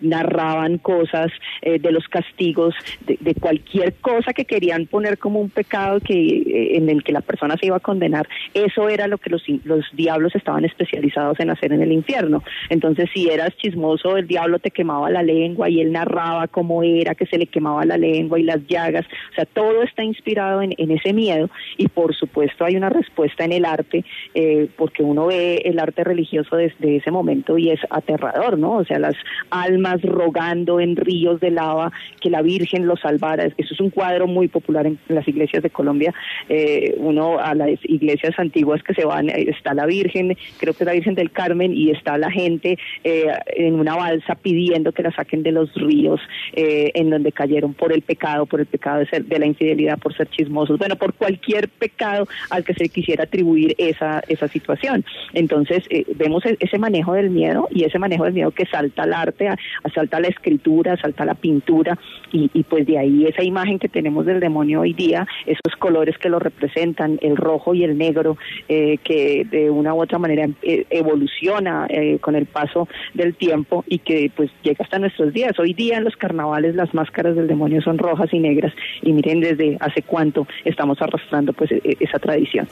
narraban 0.01 0.77
cosas 0.77 1.31
eh, 1.61 1.79
de 1.79 1.91
los 1.91 2.07
castigos, 2.07 2.73
de, 3.05 3.35
cualquier 3.35 3.93
cosa 3.95 4.33
que 4.33 4.45
querían 4.45 4.85
poner 4.85 5.17
como 5.17 5.39
un 5.39 5.49
pecado 5.49 5.99
que 5.99 6.13
eh, 6.13 6.77
en 6.77 6.89
el 6.89 7.03
que 7.03 7.11
la 7.11 7.21
persona 7.21 7.55
se 7.57 7.67
iba 7.67 7.77
a 7.77 7.79
condenar. 7.79 8.27
Eso 8.53 8.89
era 8.89 9.07
lo 9.07 9.17
que 9.17 9.29
los, 9.29 9.43
los 9.63 9.85
diablos 9.93 10.35
estaban 10.35 10.65
especializados 10.65 11.39
en 11.39 11.49
hacer 11.49 11.73
en 11.73 11.81
el 11.81 11.91
infierno. 11.91 12.43
Entonces, 12.69 13.09
si 13.13 13.29
eras 13.29 13.55
chismoso, 13.57 14.17
el 14.17 14.27
diablo 14.27 14.59
te 14.59 14.71
quemaba 14.71 15.09
la 15.09 15.23
lengua 15.23 15.69
y 15.69 15.81
él 15.81 15.91
narraba 15.91 16.47
cómo 16.47 16.83
era 16.83 17.15
que 17.15 17.25
se 17.25 17.37
le 17.37 17.47
quemaba 17.47 17.85
la 17.85 17.97
lengua 17.97 18.39
y 18.39 18.43
las 18.43 18.65
llagas. 18.67 19.05
O 19.31 19.35
sea, 19.35 19.45
todo 19.45 19.83
está 19.83 20.03
inspirado 20.03 20.61
en, 20.61 20.73
ese 20.91 21.13
miedo 21.13 21.49
y 21.77 21.87
por 21.87 22.15
supuesto 22.15 22.65
hay 22.65 22.75
una 22.75 22.89
respuesta 22.89 23.45
en 23.45 23.51
el 23.51 23.65
arte, 23.65 24.03
eh, 24.33 24.67
porque 24.75 25.03
uno 25.03 25.27
ve 25.27 25.61
el 25.65 25.79
arte 25.79 26.03
religioso 26.03 26.55
desde 26.55 26.97
ese 26.97 27.11
momento 27.11 27.57
y 27.57 27.69
es 27.69 27.79
aterrador, 27.89 28.57
¿no? 28.57 28.77
O 28.77 28.85
sea, 28.85 28.99
las 28.99 29.15
almas 29.51 30.01
rogando 30.01 30.79
en 30.79 30.95
ríos 30.95 31.39
de 31.39 31.51
lava 31.51 31.91
que 32.21 32.29
la 32.29 32.41
Virgen 32.41 32.87
los 32.87 32.99
salvara. 33.01 33.45
Eso 33.45 33.73
es 33.73 33.79
un 33.79 33.89
cuadro 33.89 34.27
muy 34.27 34.47
popular 34.47 34.85
en 34.85 34.99
las 35.07 35.27
iglesias 35.27 35.63
de 35.63 35.69
Colombia. 35.69 36.13
Eh, 36.47 36.95
uno 36.97 37.39
a 37.39 37.55
las 37.55 37.79
iglesias 37.83 38.37
antiguas 38.37 38.83
que 38.83 38.93
se 38.93 39.05
van, 39.05 39.29
eh, 39.29 39.45
está 39.49 39.73
la 39.73 39.85
Virgen, 39.85 40.37
creo 40.57 40.73
que 40.73 40.83
es 40.83 40.87
la 40.87 40.93
Virgen 40.93 41.15
del 41.15 41.31
Carmen, 41.31 41.73
y 41.73 41.91
está 41.91 42.17
la 42.17 42.31
gente 42.31 42.77
eh, 43.03 43.27
en 43.55 43.75
una 43.75 43.95
balsa 43.95 44.35
pidiendo 44.35 44.91
que 44.91 45.03
la 45.03 45.11
saquen 45.11 45.43
de 45.43 45.51
los 45.51 45.73
ríos 45.75 46.21
en 46.53 47.09
donde 47.09 47.31
cayeron 47.31 47.73
por 47.73 47.93
el 47.93 48.01
pecado, 48.01 48.45
por 48.45 48.59
el 48.59 48.65
pecado 48.65 48.99
de, 48.99 49.07
ser, 49.07 49.25
de 49.25 49.39
la 49.39 49.45
infidelidad, 49.45 49.97
por 49.97 50.15
ser 50.15 50.27
chismosos, 50.29 50.77
bueno, 50.77 50.95
por 50.95 51.13
cualquier 51.13 51.69
pecado 51.69 52.27
al 52.49 52.63
que 52.63 52.73
se 52.73 52.89
quisiera 52.89 53.23
atribuir 53.23 53.75
esa, 53.77 54.21
esa 54.27 54.47
situación. 54.47 55.05
Entonces, 55.33 55.83
vemos 56.15 56.45
e-, 56.45 56.57
ese 56.59 56.77
manejo 56.77 57.13
del 57.13 57.29
miedo 57.29 57.67
y 57.71 57.83
ese 57.83 57.99
manejo 57.99 58.25
del 58.25 58.33
miedo 58.33 58.51
que 58.51 58.65
salta 58.65 59.03
al 59.03 59.13
arte 59.13 59.38
asalta 59.83 60.19
la 60.19 60.27
escritura, 60.27 60.93
asalta 60.93 61.25
la 61.25 61.35
pintura 61.35 61.97
y, 62.31 62.49
pues 62.63 62.85
de 62.85 62.97
ahí 62.97 63.25
esa 63.25 63.43
imagen 63.43 63.79
que 63.79 63.89
tenemos 63.89 64.25
del 64.25 64.39
demonio 64.39 64.81
hoy 64.81 64.93
día, 64.93 65.27
esos 65.45 65.75
colores 65.77 66.17
que 66.17 66.29
lo 66.29 66.39
representan, 66.39 67.17
el 67.21 67.37
rojo 67.37 67.73
y 67.73 67.83
el 67.83 67.97
negro, 67.97 68.37
eh, 68.67 68.97
que 69.03 69.45
de 69.49 69.69
una 69.69 69.93
u 69.93 70.01
otra 70.01 70.19
manera 70.19 70.47
eh, 70.61 70.85
evoluciona 70.89 71.87
eh, 71.89 72.19
con 72.19 72.35
el 72.35 72.45
paso 72.45 72.87
del 73.13 73.35
tiempo 73.35 73.83
y 73.87 73.99
que 73.99 74.31
pues 74.35 74.51
llega 74.63 74.83
hasta 74.83 74.99
nuestros 74.99 75.33
días. 75.33 75.57
Hoy 75.59 75.73
día 75.73 75.97
en 75.97 76.03
los 76.03 76.15
carnavales 76.15 76.75
las 76.75 76.93
máscaras 76.93 77.35
del 77.35 77.47
demonio 77.47 77.81
son 77.81 77.97
rojas 77.97 78.29
y 78.33 78.39
negras 78.39 78.73
y 79.01 79.13
miren 79.13 79.39
desde 79.39 79.77
hace 79.79 80.01
cuánto 80.03 80.47
estamos 80.65 81.01
arrastrando 81.01 81.53
pues 81.53 81.71
e, 81.71 81.81
e, 81.83 81.97
esa 81.99 82.19
tradición. 82.19 82.67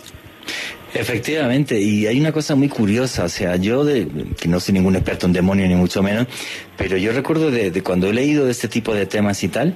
Efectivamente, 1.00 1.80
y 1.80 2.08
hay 2.08 2.20
una 2.20 2.32
cosa 2.32 2.56
muy 2.56 2.70
curiosa, 2.70 3.26
o 3.26 3.30
sea, 3.30 3.56
yo, 3.56 3.84
de, 3.84 4.08
que 4.40 4.48
no 4.48 4.60
soy 4.60 4.74
ningún 4.74 4.96
experto 4.96 5.28
en 5.28 5.34
demonios 5.34 5.70
ni 5.70 5.76
mucho 5.76 6.02
menos, 6.02 6.28
pero 6.76 6.98
yo 6.98 7.12
recuerdo 7.12 7.52
de, 7.52 7.72
cuando 7.84 8.10
he 8.10 8.14
leído 8.14 8.46
de 8.46 8.52
este 8.52 8.68
tipo 8.68 8.94
de 8.94 9.06
temas 9.06 9.44
y 9.44 9.48
tal, 9.48 9.76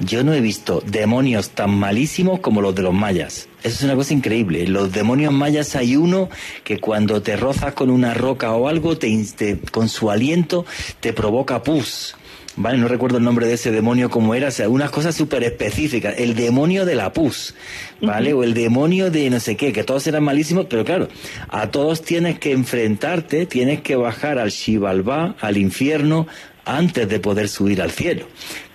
yo 0.00 0.24
no 0.24 0.32
he 0.32 0.40
visto 0.40 0.82
demonios 0.86 1.50
tan 1.50 1.70
malísimos 1.70 2.40
como 2.40 2.62
los 2.62 2.74
de 2.74 2.82
los 2.82 2.94
mayas. 2.94 3.48
Eso 3.62 3.76
es 3.76 3.82
una 3.82 3.94
cosa 3.94 4.14
increíble. 4.14 4.66
Los 4.66 4.92
demonios 4.92 5.32
mayas 5.32 5.76
hay 5.76 5.96
uno 5.96 6.28
que 6.64 6.80
cuando 6.80 7.22
te 7.22 7.36
rozas 7.36 7.74
con 7.74 7.90
una 7.90 8.14
roca 8.14 8.52
o 8.52 8.66
algo, 8.66 8.96
te, 8.98 9.60
con 9.70 9.88
su 9.88 10.10
aliento 10.10 10.64
te 11.00 11.12
provoca 11.12 11.62
pus. 11.62 12.16
¿Vale? 12.56 12.78
No 12.78 12.88
recuerdo 12.88 13.18
el 13.18 13.24
nombre 13.24 13.46
de 13.46 13.54
ese 13.54 13.70
demonio 13.70 14.10
como 14.10 14.34
era, 14.34 14.48
o 14.48 14.50
sea, 14.50 14.68
unas 14.68 14.90
cosas 14.90 15.14
súper 15.14 15.44
específicas. 15.44 16.14
El 16.18 16.34
demonio 16.34 16.84
de 16.84 16.94
la 16.94 17.12
pus, 17.12 17.54
¿vale? 18.00 18.32
O 18.32 18.42
el 18.42 18.54
demonio 18.54 19.10
de 19.10 19.30
no 19.30 19.40
sé 19.40 19.56
qué, 19.56 19.72
que 19.72 19.84
todos 19.84 20.06
eran 20.06 20.24
malísimos, 20.24 20.66
pero 20.68 20.84
claro, 20.84 21.08
a 21.48 21.70
todos 21.70 22.02
tienes 22.02 22.38
que 22.38 22.52
enfrentarte, 22.52 23.46
tienes 23.46 23.80
que 23.80 23.96
bajar 23.96 24.38
al 24.38 24.50
Shivalba, 24.50 25.36
al 25.40 25.56
infierno, 25.56 26.26
antes 26.64 27.08
de 27.08 27.20
poder 27.20 27.48
subir 27.48 27.82
al 27.82 27.90
cielo. 27.90 28.26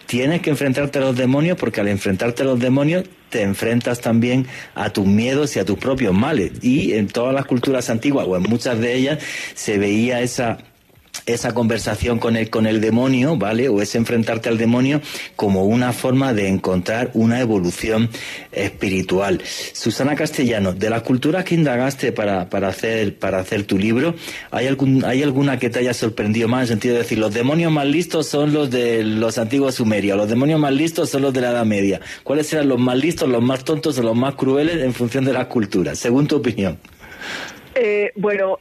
Tienes 0.06 0.42
que 0.42 0.50
enfrentarte 0.50 0.98
a 0.98 1.02
los 1.02 1.16
demonios 1.16 1.58
porque 1.58 1.82
al 1.82 1.88
enfrentarte 1.88 2.42
a 2.42 2.46
los 2.46 2.60
demonios 2.60 3.04
te 3.30 3.44
enfrentas 3.44 4.02
también 4.02 4.48
a 4.74 4.90
tus 4.90 5.06
miedos 5.06 5.56
y 5.56 5.60
a 5.60 5.66
tus 5.66 5.78
propios 5.78 6.16
males. 6.16 6.52
Y 6.64 6.94
en 6.94 7.08
todas 7.08 7.34
las 7.34 7.46
culturas 7.46 7.92
antiguas, 7.92 8.26
o 8.28 8.36
en 8.36 8.42
muchas 8.44 8.80
de 8.80 8.96
ellas, 8.96 9.20
se 9.54 9.78
veía 9.78 10.22
esa 10.22 10.58
esa 11.34 11.54
conversación 11.54 12.20
con 12.20 12.36
el, 12.36 12.50
con 12.50 12.66
el 12.66 12.82
demonio, 12.82 13.38
¿vale? 13.38 13.70
O 13.70 13.82
ese 13.82 13.98
enfrentarte 13.98 14.50
al 14.50 14.58
demonio 14.58 15.02
como 15.36 15.66
una 15.66 15.94
forma 15.94 16.34
de 16.34 16.48
encontrar 16.48 17.12
una 17.14 17.40
evolución 17.40 18.10
espiritual. 18.52 19.42
Susana 19.74 20.16
Castellano, 20.16 20.74
de 20.74 20.90
las 20.90 21.02
culturas 21.04 21.44
que 21.44 21.56
indagaste 21.56 22.12
para, 22.12 22.50
para, 22.50 22.70
hacer, 22.70 23.16
para 23.18 23.40
hacer 23.40 23.64
tu 23.64 23.78
libro, 23.78 24.16
¿hay, 24.52 24.68
algún, 24.68 25.06
¿hay 25.06 25.24
alguna 25.24 25.60
que 25.60 25.70
te 25.70 25.80
haya 25.80 25.94
sorprendido 25.94 26.48
más 26.48 26.60
en 26.60 26.64
el 26.64 26.68
sentido 26.68 26.94
de 26.96 27.02
decir, 27.02 27.18
los 27.18 27.34
demonios 27.34 27.72
más 27.72 27.86
listos 27.86 28.28
son 28.28 28.54
los 28.54 28.70
de 28.70 29.04
los 29.04 29.38
antiguos 29.38 29.76
sumerios, 29.76 30.18
los 30.18 30.30
demonios 30.30 30.60
más 30.60 30.74
listos 30.74 31.10
son 31.10 31.22
los 31.22 31.34
de 31.34 31.42
la 31.42 31.52
Edad 31.52 31.66
Media? 31.66 32.00
¿Cuáles 32.24 32.52
eran 32.54 32.68
los 32.68 32.80
más 32.80 32.98
listos, 32.98 33.30
los 33.30 33.42
más 33.42 33.64
tontos 33.64 33.98
o 34.00 34.04
los 34.04 34.16
más 34.16 34.36
crueles 34.36 34.78
en 34.78 34.94
función 34.94 35.26
de 35.26 35.34
las 35.34 35.48
culturas, 35.48 35.98
según 36.00 36.28
tu 36.28 36.38
opinión? 36.38 36.78
Eh, 37.76 38.12
bueno, 38.16 38.58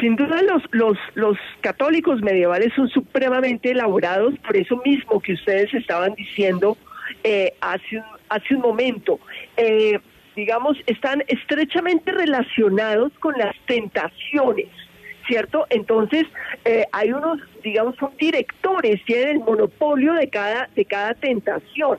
sin 0.00 0.16
duda 0.16 0.42
los, 0.42 0.62
los, 0.72 0.98
los 1.14 1.38
católicos 1.60 2.20
medievales 2.22 2.72
son 2.74 2.88
supremamente 2.88 3.70
elaborados, 3.70 4.34
por 4.38 4.56
eso 4.56 4.80
mismo 4.84 5.20
que 5.20 5.34
ustedes 5.34 5.72
estaban 5.74 6.14
diciendo 6.14 6.76
eh, 7.24 7.54
hace, 7.60 8.02
hace 8.28 8.54
un 8.54 8.62
momento. 8.62 9.20
Eh, 9.56 9.98
digamos, 10.36 10.76
están 10.86 11.22
estrechamente 11.28 12.12
relacionados 12.12 13.12
con 13.18 13.36
las 13.36 13.54
tentaciones, 13.66 14.68
¿cierto? 15.26 15.66
Entonces, 15.70 16.26
eh, 16.64 16.86
hay 16.92 17.12
unos, 17.12 17.40
digamos, 17.62 17.96
son 17.96 18.10
directores, 18.18 19.04
tienen 19.04 19.28
el 19.28 19.38
monopolio 19.40 20.14
de 20.14 20.28
cada, 20.28 20.68
de 20.74 20.84
cada 20.84 21.14
tentación. 21.14 21.98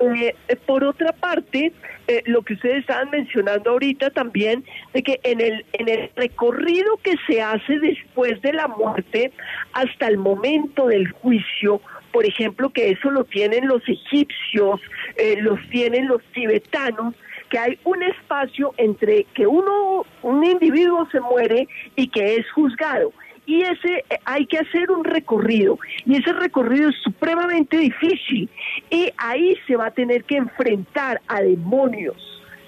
Eh, 0.00 0.34
por 0.66 0.84
otra 0.84 1.12
parte, 1.12 1.72
eh, 2.06 2.22
lo 2.26 2.42
que 2.42 2.54
ustedes 2.54 2.78
estaban 2.78 3.10
mencionando 3.10 3.70
ahorita 3.70 4.10
también, 4.10 4.64
de 4.92 5.02
que 5.02 5.20
en 5.24 5.40
el, 5.40 5.64
en 5.72 5.88
el 5.88 6.10
recorrido 6.14 6.96
que 7.02 7.16
se 7.26 7.42
hace 7.42 7.78
después 7.80 8.40
de 8.42 8.52
la 8.52 8.68
muerte 8.68 9.32
hasta 9.72 10.06
el 10.06 10.18
momento 10.18 10.86
del 10.86 11.10
juicio, 11.10 11.80
por 12.12 12.24
ejemplo, 12.24 12.70
que 12.70 12.90
eso 12.90 13.10
lo 13.10 13.24
tienen 13.24 13.66
los 13.66 13.82
egipcios, 13.88 14.80
eh, 15.16 15.36
los 15.40 15.58
tienen 15.70 16.06
los 16.06 16.22
tibetanos, 16.32 17.14
que 17.50 17.58
hay 17.58 17.78
un 17.84 18.02
espacio 18.02 18.74
entre 18.76 19.24
que 19.34 19.46
uno, 19.46 20.04
un 20.22 20.44
individuo 20.44 21.08
se 21.10 21.20
muere 21.20 21.66
y 21.96 22.08
que 22.08 22.36
es 22.36 22.50
juzgado 22.52 23.12
y 23.48 23.62
ese 23.62 24.04
eh, 24.10 24.20
hay 24.26 24.46
que 24.46 24.58
hacer 24.58 24.90
un 24.90 25.02
recorrido 25.04 25.78
y 26.04 26.16
ese 26.16 26.34
recorrido 26.34 26.90
es 26.90 26.96
supremamente 27.02 27.78
difícil 27.78 28.48
y 28.90 29.10
ahí 29.16 29.56
se 29.66 29.74
va 29.74 29.86
a 29.86 29.90
tener 29.90 30.22
que 30.24 30.36
enfrentar 30.36 31.20
a 31.26 31.40
demonios. 31.40 32.16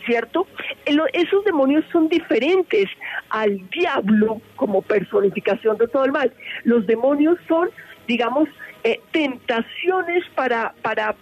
¿Cierto? 0.06 0.46
Esos 0.86 1.44
demonios 1.44 1.84
son 1.92 2.08
diferentes 2.08 2.88
al 3.28 3.68
diablo 3.68 4.40
como 4.56 4.80
personificación 4.80 5.76
de 5.76 5.86
todo 5.88 6.06
el 6.06 6.10
mal. 6.10 6.32
Los 6.64 6.86
demonios 6.86 7.38
son, 7.46 7.68
digamos, 8.08 8.48
eh, 8.82 8.98
tentaciones 9.12 10.24
para, 10.34 10.72
para 10.80 11.10
eh, 11.10 11.16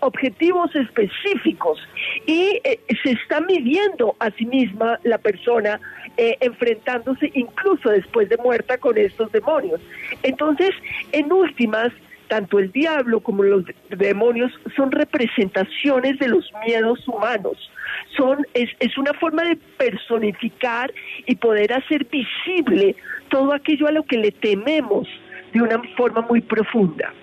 objetivos 0.00 0.74
específicos 0.74 1.78
y 2.26 2.60
se 3.02 3.12
está 3.12 3.40
midiendo 3.40 4.16
a 4.18 4.30
sí 4.32 4.46
misma 4.46 4.98
la 5.04 5.18
persona 5.18 5.80
eh, 6.16 6.36
enfrentándose 6.40 7.30
incluso 7.34 7.88
después 7.88 8.28
de 8.28 8.36
muerta 8.36 8.76
con 8.78 8.98
estos 8.98 9.32
demonios. 9.32 9.80
Entonces, 10.22 10.70
en 11.12 11.32
últimas, 11.32 11.92
tanto 12.28 12.58
el 12.58 12.70
diablo 12.72 13.20
como 13.20 13.42
los 13.42 13.64
demonios 13.88 14.52
son 14.76 14.90
representaciones 14.90 16.18
de 16.18 16.28
los 16.28 16.50
miedos 16.66 17.06
humanos. 17.08 17.70
Son, 18.16 18.44
es, 18.54 18.68
es 18.80 18.98
una 18.98 19.14
forma 19.14 19.44
de 19.44 19.56
personificar 19.78 20.92
y 21.26 21.36
poder 21.36 21.72
hacer 21.72 22.04
visible 22.04 22.96
todo 23.30 23.52
aquello 23.52 23.86
a 23.86 23.92
lo 23.92 24.02
que 24.02 24.18
le 24.18 24.30
tememos 24.30 25.08
de 25.52 25.62
una 25.62 25.80
forma 25.96 26.20
muy 26.22 26.40
profunda. 26.40 27.14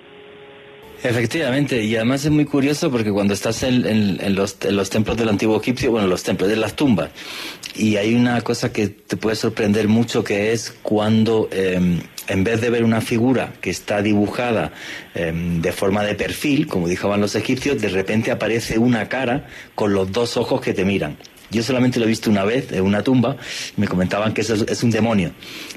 Efectivamente, 1.04 1.84
y 1.84 1.95
además 1.95 2.26
es 2.26 2.32
muy 2.32 2.45
curioso 2.45 2.89
porque 2.89 3.12
cuando 3.12 3.34
estás 3.34 3.62
en, 3.64 4.36
los, 4.36 4.58
templos 4.89 5.16
del 5.16 5.30
antiguo 5.30 5.60
egipcio, 5.62 5.91
bueno, 5.91 6.08
los 6.08 6.24
templos 6.24 6.50
de 6.50 6.56
las 6.56 6.76
tumbas, 6.76 7.12
y 7.76 7.98
hay 7.98 8.16
una 8.16 8.41
cosa 8.41 8.72
que 8.72 8.88
te 8.88 9.16
puede 9.16 9.36
sorprender 9.36 9.88
mucho 9.88 10.24
que 10.24 10.52
es 10.52 10.76
cuando 10.82 11.50
em, 11.52 12.02
en 12.28 12.43
vez 12.43 12.62
de 12.62 12.70
ver 12.72 12.84
una 12.84 13.02
figura 13.02 13.54
que 13.62 13.70
está 13.70 14.02
dibujada 14.02 14.74
em, 15.14 15.62
de 15.62 15.72
forma 15.72 16.04
de 16.04 16.16
perfil, 16.16 16.68
como 16.68 16.88
dijeron 16.88 17.22
los 17.22 17.36
egipcios, 17.36 17.80
de 17.80 17.89
repente 17.89 18.32
aparece 18.32 18.80
una 18.80 19.08
cara 19.08 19.48
con 19.76 19.93
los 19.93 20.12
dos 20.12 20.36
ojos 20.36 20.62
que 20.62 20.74
te 20.74 20.84
miran. 20.84 21.18
Yo 21.50 21.64
solamente 21.64 22.00
lo 22.00 22.06
he 22.06 22.10
visto 22.10 22.30
una 22.30 22.43
vez 22.43 22.72
en 22.72 22.84
una 22.84 23.04
tumba, 23.04 23.38
me 23.78 23.88
comentaban 23.88 24.34
que 24.34 24.41
eso 24.41 24.56
es 24.68 24.84
un 24.84 24.91
demonio, 24.91 25.32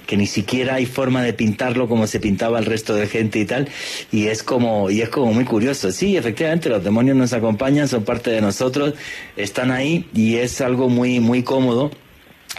que 0.07 0.17
ni 0.17 0.27
siquiera 0.27 0.75
hay 0.75 0.87
forma 0.87 1.23
de 1.23 1.33
pintarlo 1.33 1.89
como 1.89 2.07
se 2.07 2.19
pintaba 2.19 2.59
el 2.59 2.67
resto 2.67 2.95
de 2.95 3.07
gente 3.07 3.39
y 3.39 3.45
tal, 3.45 3.69
y 4.11 4.27
es 4.27 4.43
como, 4.43 4.91
y 4.91 5.01
es 5.01 5.09
como 5.09 5.33
muy 5.33 5.45
curioso. 5.45 5.93
Sí, 5.93 6.17
efectivamente, 6.17 6.69
los 6.69 6.83
demonios 6.83 7.17
nos 7.17 7.33
acompañan, 7.33 7.89
son 7.89 8.05
parte 8.05 8.31
de 8.31 8.41
nosotros, 8.41 8.95
están 9.37 9.71
ahí, 9.71 10.09
y 10.15 10.37
es 10.37 10.61
algo 10.61 10.89
muy, 10.89 11.21
muy 11.21 11.43
cómodo 11.43 11.91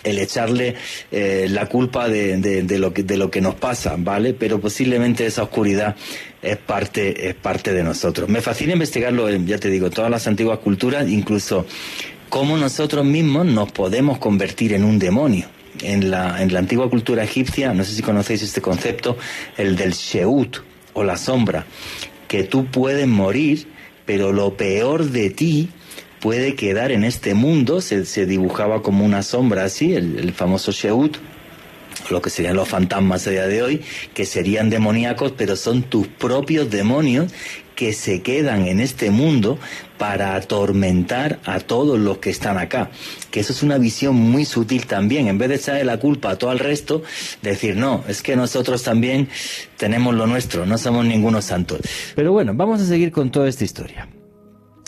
el 0.04 0.18
echarle 0.18 0.76
eh, 1.12 1.48
la 1.50 1.68
culpa 1.68 2.08
de, 2.08 2.38
de, 2.38 2.80
lo 2.80 2.94
que, 2.94 3.04
de 3.04 3.18
lo 3.18 3.30
que 3.30 3.42
nos 3.42 3.56
pasa, 3.56 3.96
¿vale? 3.98 4.34
Pero 4.34 4.60
posiblemente 4.60 5.26
esa 5.26 5.44
oscuridad 5.44 5.96
es 6.42 6.58
parte, 6.58 7.30
es 7.30 7.36
parte 7.36 7.74
de 7.74 7.84
nosotros. 7.84 8.28
Me 8.30 8.42
fascina 8.42 8.74
investigarlo, 8.74 9.30
ya 9.30 9.58
te 9.58 9.70
digo, 9.70 9.90
todas 9.90 10.10
las 10.10 10.26
antiguas 10.28 10.60
culturas, 10.60 11.08
incluso 11.10 11.66
cómo 12.32 12.58
nosotros 12.58 13.06
mismos 13.06 13.46
nos 13.46 13.74
podemos 13.74 14.18
convertir 14.18 14.72
en 14.72 14.86
un 14.86 14.98
demonio. 14.98 15.48
En 15.84 16.10
la, 16.10 16.42
en 16.42 16.54
la 16.54 16.60
antigua 16.60 16.90
cultura 16.90 17.24
egipcia, 17.24 17.74
no 17.74 17.84
sé 17.84 17.94
si 17.94 18.02
conocéis 18.02 18.42
este 18.42 18.62
concepto, 18.62 19.18
el 19.58 19.76
del 19.76 19.92
Sheut 19.92 20.60
o 20.94 21.04
la 21.04 21.18
sombra, 21.18 21.66
que 22.28 22.44
tú 22.44 22.66
puedes 22.66 23.06
morir, 23.06 23.68
pero 24.06 24.32
lo 24.32 24.56
peor 24.56 25.06
de 25.06 25.30
ti 25.30 25.70
puede 26.22 26.56
quedar 26.56 26.92
en 26.92 27.04
este 27.04 27.34
mundo, 27.34 27.82
se, 27.82 28.06
se 28.06 28.26
dibujaba 28.26 28.82
como 28.82 29.04
una 29.04 29.24
sombra 29.24 29.66
así, 29.66 29.94
el, 29.94 30.18
el 30.18 30.32
famoso 30.32 30.72
Sheut, 30.72 31.18
lo 32.10 32.22
que 32.22 32.30
serían 32.30 32.56
los 32.56 32.70
fantasmas 32.70 33.28
a 33.28 33.32
día 33.32 33.48
de 33.48 33.62
hoy, 33.62 33.82
que 34.14 34.26
serían 34.26 34.70
demoníacos, 34.70 35.34
pero 35.36 35.58
son 35.58 35.84
tus 35.84 36.08
propios 36.08 36.70
demonios 36.70 37.34
que 37.82 37.94
se 37.94 38.22
quedan 38.22 38.68
en 38.68 38.80
este 38.80 39.10
mundo 39.10 39.58
para 39.98 40.36
atormentar 40.36 41.40
a 41.46 41.60
todos 41.60 41.98
los 41.98 42.20
que 42.20 42.30
están 42.30 42.60
acá. 42.60 42.92
Que 43.32 43.40
eso 43.40 43.54
es 43.54 43.64
una 43.64 43.80
visión 43.80 44.16
muy 44.16 44.46
sutil 44.46 44.86
también. 44.86 45.28
En 45.28 45.40
vez 45.40 45.50
de 45.50 45.56
echarle 45.56 45.84
la 45.84 45.98
culpa 45.98 46.30
a 46.30 46.36
todo 46.38 46.52
el 46.52 46.60
resto, 46.60 47.02
decir, 47.42 47.76
no, 47.76 48.04
es 48.08 48.22
que 48.22 48.36
nosotros 48.36 48.84
también 48.84 49.30
tenemos 49.78 50.14
lo 50.14 50.28
nuestro, 50.28 50.68
no 50.68 50.78
somos 50.78 51.06
ningunos 51.06 51.46
santos. 51.46 51.80
Pero 52.14 52.32
bueno, 52.32 52.54
vamos 52.54 52.82
a 52.82 52.86
seguir 52.86 53.12
con 53.12 53.32
toda 53.32 53.50
esta 53.50 53.64
historia. 53.64 54.08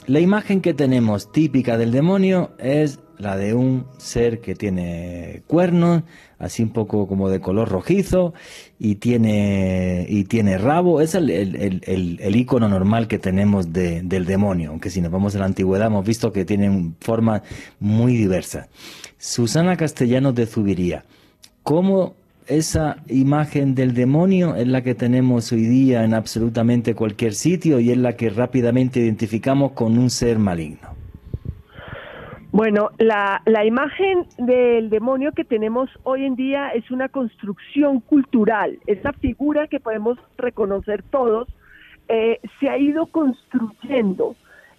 La 0.05 0.19
imagen 0.19 0.61
que 0.61 0.75
tenemos 0.75 1.31
típica 1.31 1.79
del 1.79 1.91
demonio 1.91 2.51
es 2.59 2.99
la 3.17 3.37
de 3.37 3.53
un 3.53 3.85
ser 3.97 4.39
que 4.39 4.55
tiene 4.55 5.43
cuernos, 5.47 6.03
así 6.39 6.63
un 6.63 6.71
poco 6.71 7.07
como 7.07 7.29
de 7.29 7.39
color 7.39 7.69
rojizo, 7.69 8.33
y 8.79 8.95
tiene, 8.95 10.05
y 10.09 10.25
tiene 10.25 10.57
rabo. 10.57 11.01
Es 11.01 11.15
el, 11.15 11.29
el, 11.29 12.35
icono 12.35 12.67
normal 12.67 13.07
que 13.07 13.19
tenemos 13.19 13.71
del 13.71 14.25
demonio, 14.25 14.71
aunque 14.71 14.89
si 14.89 15.01
nos 15.01 15.11
vamos 15.11 15.35
a 15.35 15.39
la 15.39 15.45
antigüedad 15.45 15.87
hemos 15.87 16.05
visto 16.05 16.31
que 16.31 16.45
tienen 16.45 16.95
formas 16.99 17.41
muy 17.79 18.15
diversas. 18.15 18.67
Susana 19.17 19.77
Castellanos 19.77 20.35
de 20.35 20.45
Zubiría, 20.45 21.05
¿cómo 21.63 22.15
esa 22.47 22.97
imagen 23.07 23.75
del 23.75 23.93
demonio 23.93 24.55
es 24.55 24.67
la 24.67 24.81
que 24.81 24.95
tenemos 24.95 25.51
hoy 25.51 25.61
día 25.61 26.03
en 26.03 26.13
absolutamente 26.13 26.95
cualquier 26.95 27.33
sitio 27.35 27.79
y 27.79 27.91
es 27.91 27.97
la 27.97 28.15
que 28.15 28.29
rápidamente 28.29 28.99
identificamos 28.99 29.71
con 29.71 29.97
un 29.97 30.09
ser 30.09 30.39
maligno. 30.39 31.02
Bueno, 32.53 32.91
la, 32.99 33.41
imagen 33.65 34.27
del 34.37 34.91
demonio 34.91 35.31
que 35.31 35.43
tenemos 35.43 35.89
hoy 36.03 36.23
en 36.23 36.35
día 36.35 36.69
es 36.69 36.91
una 36.91 37.09
construcción 37.09 37.99
cultural, 37.99 38.77
esa 38.85 39.11
figura 39.11 39.65
que 39.65 39.79
podemos 39.79 40.19
reconocer 40.37 41.01
todos 41.01 41.47
eh, 42.09 42.39
se 42.59 42.69
ha 42.69 42.77
ido 42.77 43.07
construyendo 43.07 44.35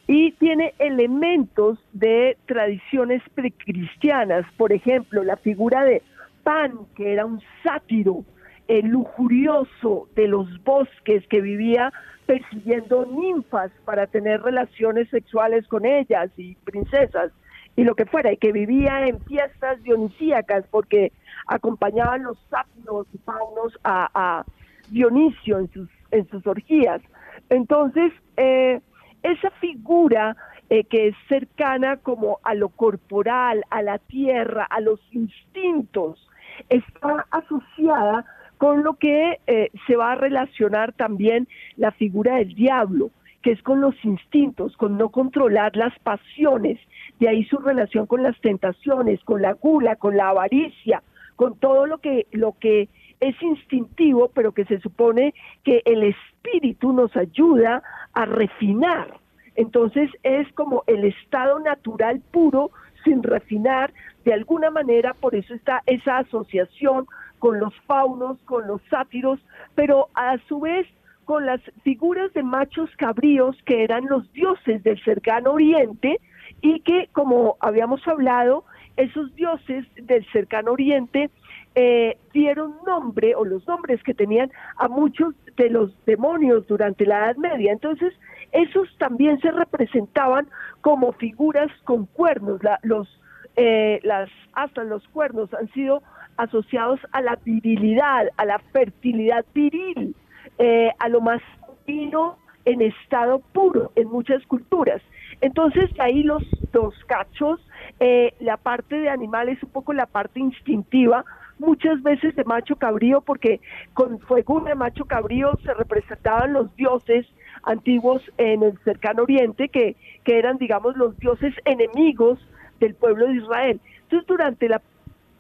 y 0.07 0.31
tiene 0.35 0.73
elementos 0.79 1.81
de 1.93 2.37
tradiciones 2.47 3.23
precristianas. 3.35 4.47
Por 4.57 4.73
ejemplo, 4.73 5.25
la 5.25 5.37
figura 5.39 5.83
de 5.83 6.01
Pan, 6.45 6.79
que 6.95 7.13
era 7.13 7.27
un 7.27 7.41
sátiro 7.65 8.25
el 8.69 8.87
lujurioso 8.87 10.09
de 10.15 10.29
los 10.29 10.63
bosques 10.63 11.27
que 11.27 11.41
vivía 11.41 11.93
persiguiendo 12.25 13.05
ninfas 13.05 13.73
para 13.85 14.07
tener 14.07 14.43
relaciones 14.43 15.09
sexuales 15.11 15.67
con 15.67 15.85
ellas 15.85 16.31
y 16.37 16.55
princesas 16.55 17.33
y 17.77 17.85
lo 17.85 17.95
que 17.95 18.07
fuera, 18.07 18.33
y 18.33 18.37
que 18.37 18.53
vivía 18.53 19.07
en 19.07 19.21
fiestas 19.23 19.83
dionisíacas 19.83 20.65
porque 20.71 21.13
acompañaban 21.47 22.23
los 22.23 22.39
sátiros 22.51 23.07
y 23.13 23.19
faunos 23.19 23.79
a, 23.85 24.45
Dionisio 24.91 25.61
en 25.61 25.73
sus, 25.73 25.89
en 26.11 26.29
sus 26.29 26.47
orgías. 26.47 27.01
Entonces, 27.49 28.13
eh, 28.37 28.81
esa 29.23 29.51
figura 29.53 30.37
eh, 30.69 30.85
que 30.85 31.09
es 31.09 31.15
cercana 31.29 31.97
como 31.97 32.39
a 32.43 32.55
lo 32.55 32.69
corporal, 32.69 33.65
a 33.71 33.81
la 33.81 33.99
tierra, 33.99 34.65
a 34.65 34.81
los 34.81 35.01
instintos, 35.13 36.29
está 36.69 37.27
asociada 37.31 38.25
con 38.59 38.83
lo 38.83 38.95
que 38.95 39.41
eh, 39.47 39.71
se 39.87 39.97
va 39.97 40.13
a 40.13 40.17
relacionar 40.17 40.93
también 40.93 41.49
la 41.77 41.91
figura 41.93 42.37
del 42.37 42.55
diablo, 42.55 43.11
que 43.43 43.53
es 43.53 43.63
con 43.63 43.81
los 43.81 43.95
instintos, 44.05 44.77
con 44.77 44.97
no 44.97 45.11
controlar 45.11 45.77
las 45.77 45.99
pasiones, 45.99 46.79
de 47.25 47.31
ahí 47.31 47.45
su 47.45 47.57
relación 47.57 48.05
con 48.05 48.23
las 48.23 48.39
tentaciones, 48.43 49.19
con 49.25 49.41
la 49.41 49.55
gula, 49.55 49.97
con 49.97 50.15
la 50.15 50.29
avaricia, 50.29 51.03
con 51.37 51.59
todo 51.59 51.87
lo 51.87 51.97
que, 51.97 52.27
lo 52.33 52.53
que 52.61 52.91
es 53.19 53.43
instintivo, 53.43 54.31
pero 54.35 54.53
que 54.53 54.67
se 54.67 54.79
supone 54.81 55.33
que 55.63 55.81
el 55.87 56.03
espíritu 56.03 56.93
nos 56.93 57.17
ayuda 57.17 57.83
a 58.13 58.27
refinar. 58.27 59.15
Entonces 59.55 60.11
es 60.23 60.53
como 60.53 60.85
el 60.87 61.05
estado 61.05 61.61
natural 61.61 62.21
puro 62.31 62.73
sin 63.05 63.23
refinar, 63.23 63.95
de 64.27 64.35
alguna 64.35 64.71
manera, 64.71 65.15
por 65.15 65.35
eso 65.35 65.55
está 65.55 65.83
esa 65.87 66.19
asociación 66.19 67.07
con 67.39 67.59
los 67.59 67.75
faunos, 67.87 68.37
con 68.45 68.67
los 68.67 68.83
sátiros, 68.91 69.41
pero 69.75 70.09
a 70.15 70.37
su 70.47 70.61
vez 70.61 70.87
con 71.25 71.47
las 71.47 71.63
figuras 71.85 72.35
de 72.35 72.43
machos 72.43 72.91
cabríos 72.99 73.57
que 73.65 73.83
eran 73.83 74.05
los 74.11 74.31
dioses 74.35 74.83
del 74.83 75.03
cercano 75.05 75.53
oriente 75.53 76.21
y 76.65 76.81
que, 76.81 77.11
como 77.13 77.59
habíamos 77.61 78.01
hablado, 78.09 78.65
esos 78.97 79.35
dioses 79.35 79.85
del 79.97 80.25
cercano 80.33 80.73
oriente 80.73 81.29
eh, 81.75 82.17
dieron 82.33 82.77
nombre 82.87 83.35
o 83.35 83.45
los 83.45 83.69
nombres 83.69 84.03
que 84.03 84.15
tenían 84.15 84.51
a 84.79 84.89
muchos 84.89 85.35
de 85.59 85.69
los 85.69 85.93
demonios 86.07 86.67
durante 86.67 87.05
la 87.05 87.19
Edad 87.19 87.37
Media. 87.37 87.71
Entonces, 87.71 88.15
esos 88.53 88.89
también 88.97 89.39
se 89.41 89.51
representaban 89.51 90.49
como 90.81 91.13
figuras 91.13 91.71
con 91.85 92.07
cuernos. 92.07 92.63
los, 92.83 93.21
eh, 93.57 94.01
las, 94.03 94.31
hasta 94.55 94.85
los 94.85 95.07
cuernos 95.09 95.53
han 95.53 95.71
sido 95.73 96.03
asociados 96.39 96.99
a 97.13 97.21
la 97.21 97.37
virilidad, 97.45 98.29
a 98.39 98.47
la 98.47 98.59
fertilidad 98.73 99.45
viril, 99.53 100.17
eh, 100.57 100.91
a 100.99 101.11
lo 101.11 101.21
masculino 101.21 102.39
en 102.65 102.81
estado 102.81 103.41
puro 103.53 103.93
en 103.97 104.09
muchas 104.09 104.43
culturas. 104.47 105.03
Entonces 105.45 105.91
ahí 105.99 106.23
los 106.23 106.43
dos 106.73 106.95
cachos, 107.07 107.61
eh, 108.01 108.33
la 108.41 108.57
parte 108.57 108.99
de 108.99 109.11
animales, 109.11 109.63
un 109.63 109.69
poco 109.69 109.93
la 109.93 110.07
parte 110.07 110.41
instintiva, 110.41 111.23
muchas 111.59 112.03
veces 112.03 112.35
de 112.35 112.45
macho 112.45 112.77
cabrío, 112.77 113.21
porque 113.21 113.61
con 113.93 114.21
fuego 114.21 114.61
de 114.61 114.75
macho 114.75 115.05
cabrío 115.05 115.51
se 115.63 115.75
representaban 115.75 116.55
los 116.55 116.75
dioses 116.77 117.27
antiguos 117.63 118.23
en 118.39 118.63
el 118.63 118.79
cercano 118.85 119.25
oriente, 119.25 119.69
que, 119.69 119.97
que 120.25 120.39
eran, 120.39 120.57
digamos, 120.57 120.97
los 120.97 121.19
dioses 121.19 121.53
enemigos 121.67 122.39
del 122.81 122.95
pueblo 122.95 123.27
de 123.27 123.35
Israel. 123.35 123.81
Entonces, 124.05 124.27
durante 124.27 124.67
la 124.67 124.81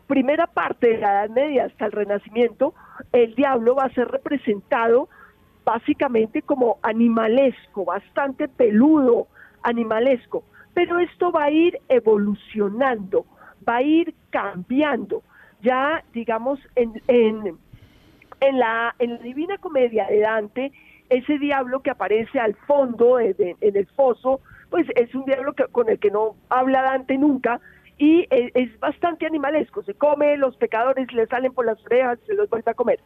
primera 0.06 0.46
parte 0.46 0.90
de 0.90 0.98
la 0.98 1.12
Edad 1.12 1.30
Media 1.30 1.64
hasta 1.64 1.86
el 1.86 1.92
Renacimiento, 1.92 2.74
el 3.12 3.34
diablo 3.36 3.76
va 3.76 3.84
a 3.84 3.94
ser 3.94 4.08
representado 4.08 5.08
básicamente 5.64 6.42
como 6.42 6.76
animalesco, 6.82 7.86
bastante 7.86 8.48
peludo, 8.48 9.28
animalesco. 9.64 10.44
Pero 10.72 10.98
esto 11.00 11.32
va 11.32 11.44
a 11.44 11.50
ir 11.50 11.78
evolucionando, 11.88 13.26
va 13.66 13.76
a 13.76 13.82
ir 13.82 14.14
cambiando. 14.30 15.22
Ya, 15.62 16.04
digamos, 16.12 16.60
en, 16.76 16.92
la, 18.40 18.94
en 18.98 19.10
la 19.10 19.18
Divina 19.18 19.58
Comedia 19.58 20.06
de 20.06 20.20
Dante, 20.20 20.72
ese 21.08 21.38
diablo 21.38 21.80
que 21.80 21.90
aparece 21.90 22.38
al 22.38 22.54
fondo, 22.66 23.18
en, 23.20 23.56
el 23.60 23.86
foso, 23.96 24.40
pues 24.70 24.86
es 24.96 25.14
un 25.14 25.24
diablo 25.24 25.54
con 25.72 25.88
el 25.88 25.98
que 25.98 26.10
no 26.10 26.36
habla 26.48 26.82
Dante 26.82 27.16
nunca, 27.16 27.60
y 27.96 28.26
es, 28.30 28.78
bastante 28.80 29.26
animalesco, 29.26 29.82
se 29.84 29.94
come, 29.94 30.36
los 30.36 30.56
pecadores 30.56 31.12
le 31.12 31.26
salen 31.26 31.52
por 31.52 31.66
las 31.66 31.84
orejas, 31.86 32.18
se 32.26 32.34
los 32.34 32.50
vuelve 32.50 32.70
a 32.70 32.74
comer. 32.74 33.00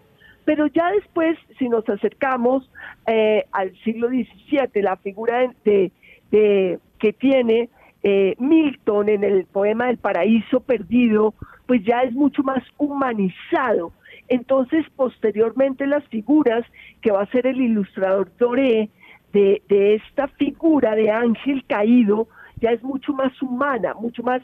Pero 0.45 0.67
ya 0.67 0.91
después, 0.93 1.37
si 1.59 1.69
nos 1.69 1.87
acercamos 1.89 2.71
eh, 3.07 3.45
al 3.53 3.77
siglo 3.83 4.09
XVII, 4.09 4.83
la 4.83 4.97
figura 4.97 5.53
de, 5.65 5.93
que 6.31 7.13
tiene 7.19 7.69
eh, 8.03 8.35
Milton 8.39 9.09
en 9.09 9.25
el 9.25 9.45
poema 9.47 9.87
del 9.87 9.99
paraíso 9.99 10.61
perdido, 10.61 11.35
pues 11.67 11.83
ya 11.85 12.03
es 12.03 12.13
mucho 12.15 12.43
más 12.43 12.63
humanizado. 12.77 13.93
Entonces, 14.29 14.85
posteriormente 14.95 15.87
las 15.87 16.05
figuras 16.09 16.65
que 17.01 17.11
va 17.11 17.23
a 17.23 17.31
ser 17.31 17.47
el 17.47 17.61
ilustrador 17.61 18.31
Doré 18.39 18.91
de 19.33 19.95
esta 19.95 20.27
figura 20.27 20.95
de 20.95 21.11
ángel 21.11 21.65
caído, 21.67 22.29
ya 22.61 22.71
es 22.71 22.83
mucho 22.83 23.13
más 23.13 23.41
humana, 23.41 23.95
mucho 23.95 24.23
más 24.23 24.43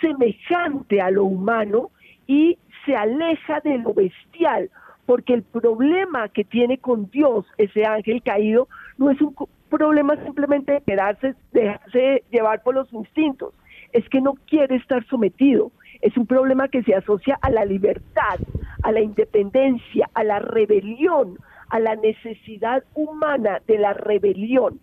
semejante 0.00 1.00
a 1.00 1.10
lo 1.10 1.24
humano 1.24 1.90
y 2.26 2.58
se 2.84 2.94
aleja 2.94 3.60
de 3.60 3.78
lo 3.78 3.94
bestial, 3.94 4.70
porque 5.06 5.34
el 5.34 5.42
problema 5.42 6.28
que 6.28 6.44
tiene 6.44 6.78
con 6.78 7.10
Dios 7.10 7.46
ese 7.56 7.84
ángel 7.84 8.22
caído 8.22 8.68
no 8.98 9.10
es 9.10 9.20
un 9.20 9.34
problema 9.76 10.16
simplemente 10.24 10.72
de 10.72 10.80
quedarse, 10.82 11.34
dejarse 11.52 12.24
llevar 12.30 12.62
por 12.62 12.74
los 12.74 12.92
instintos, 12.92 13.54
es 13.92 14.08
que 14.08 14.20
no 14.20 14.34
quiere 14.46 14.76
estar 14.76 15.04
sometido, 15.06 15.70
es 16.00 16.16
un 16.16 16.26
problema 16.26 16.68
que 16.68 16.82
se 16.82 16.94
asocia 16.94 17.38
a 17.40 17.50
la 17.50 17.64
libertad, 17.64 18.38
a 18.82 18.92
la 18.92 19.00
independencia, 19.00 20.10
a 20.14 20.24
la 20.24 20.38
rebelión, 20.38 21.38
a 21.70 21.80
la 21.80 21.96
necesidad 21.96 22.84
humana 22.94 23.60
de 23.66 23.78
la 23.78 23.94
rebelión. 23.94 24.80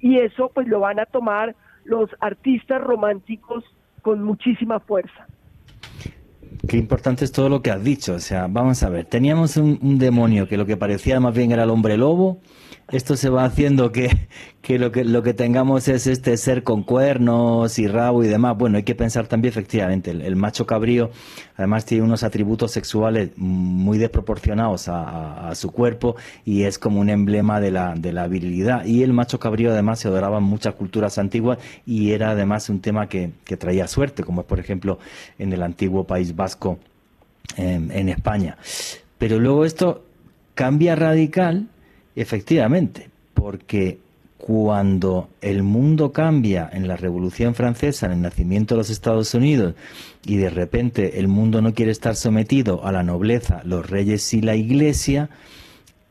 Y 0.00 0.18
eso 0.18 0.50
pues 0.52 0.66
lo 0.66 0.80
van 0.80 0.98
a 0.98 1.06
tomar 1.06 1.54
los 1.84 2.10
artistas 2.20 2.80
románticos 2.80 3.64
con 4.02 4.22
muchísima 4.22 4.80
fuerza. 4.80 5.26
Qué 6.68 6.76
importante 6.76 7.24
es 7.24 7.32
todo 7.32 7.48
lo 7.48 7.62
que 7.62 7.70
has 7.70 7.82
dicho. 7.82 8.14
O 8.14 8.18
sea, 8.18 8.46
vamos 8.48 8.82
a 8.82 8.88
ver, 8.88 9.04
teníamos 9.04 9.56
un, 9.56 9.98
demonio 9.98 10.48
que 10.48 10.56
lo 10.56 10.66
que 10.66 10.76
parecía 10.76 11.20
más 11.20 11.34
bien 11.34 11.52
era 11.52 11.64
el 11.64 11.70
hombre 11.70 11.96
lobo. 11.96 12.38
Esto 12.92 13.16
se 13.16 13.30
va 13.30 13.44
haciendo 13.44 13.92
que, 13.92 14.28
que 14.60 14.78
lo 14.78 14.92
que 14.92 15.04
lo 15.04 15.22
que 15.22 15.32
tengamos 15.32 15.88
es 15.88 16.06
este 16.06 16.36
ser 16.36 16.62
con 16.62 16.82
cuernos 16.82 17.78
y 17.78 17.86
rabo 17.86 18.22
y 18.22 18.28
demás. 18.28 18.58
Bueno, 18.58 18.76
hay 18.76 18.82
que 18.82 18.94
pensar 18.94 19.26
también 19.26 19.50
efectivamente, 19.50 20.10
el, 20.10 20.36
macho 20.36 20.66
cabrío 20.66 21.10
además 21.56 21.86
tiene 21.86 22.04
unos 22.04 22.24
atributos 22.24 22.72
sexuales 22.72 23.30
muy 23.36 23.96
desproporcionados 23.96 24.88
a, 24.88 25.54
su 25.54 25.70
cuerpo 25.70 26.16
y 26.44 26.64
es 26.64 26.78
como 26.78 27.00
un 27.00 27.08
emblema 27.08 27.60
de 27.60 27.70
la, 27.70 27.94
de 27.94 28.12
la 28.12 28.26
virilidad. 28.26 28.84
Y 28.84 29.02
el 29.02 29.12
macho 29.12 29.38
cabrío 29.38 29.70
además 29.70 30.00
se 30.00 30.08
adoraba 30.08 30.38
en 30.38 30.44
muchas 30.44 30.74
culturas 30.74 31.16
antiguas 31.18 31.58
y 31.86 32.10
era 32.12 32.30
además 32.30 32.68
un 32.68 32.80
tema 32.80 33.08
que, 33.08 33.30
que 33.44 33.56
traía 33.56 33.86
suerte, 33.86 34.24
como 34.24 34.42
es 34.42 34.46
por 34.46 34.60
ejemplo 34.60 34.98
en 35.38 35.52
el 35.52 35.62
antiguo 35.62 36.04
País 36.04 36.36
Vasco 36.36 36.78
en, 37.56 37.90
en 37.92 38.08
España. 38.08 38.58
Pero 39.16 39.38
luego 39.38 39.64
esto 39.64 40.04
cambia 40.54 40.96
radical, 40.96 41.68
efectivamente, 42.16 43.08
porque 43.34 43.98
cuando 44.38 45.30
el 45.40 45.62
mundo 45.62 46.12
cambia 46.12 46.68
en 46.72 46.86
la 46.86 46.96
Revolución 46.96 47.54
Francesa, 47.54 48.06
en 48.06 48.12
el 48.12 48.20
nacimiento 48.20 48.74
de 48.74 48.78
los 48.78 48.90
Estados 48.90 49.32
Unidos, 49.32 49.74
y 50.26 50.36
de 50.36 50.50
repente 50.50 51.18
el 51.18 51.28
mundo 51.28 51.62
no 51.62 51.72
quiere 51.72 51.92
estar 51.92 52.14
sometido 52.14 52.84
a 52.84 52.92
la 52.92 53.02
nobleza, 53.02 53.62
los 53.64 53.88
reyes 53.88 54.34
y 54.34 54.42
la 54.42 54.54
iglesia, 54.54 55.30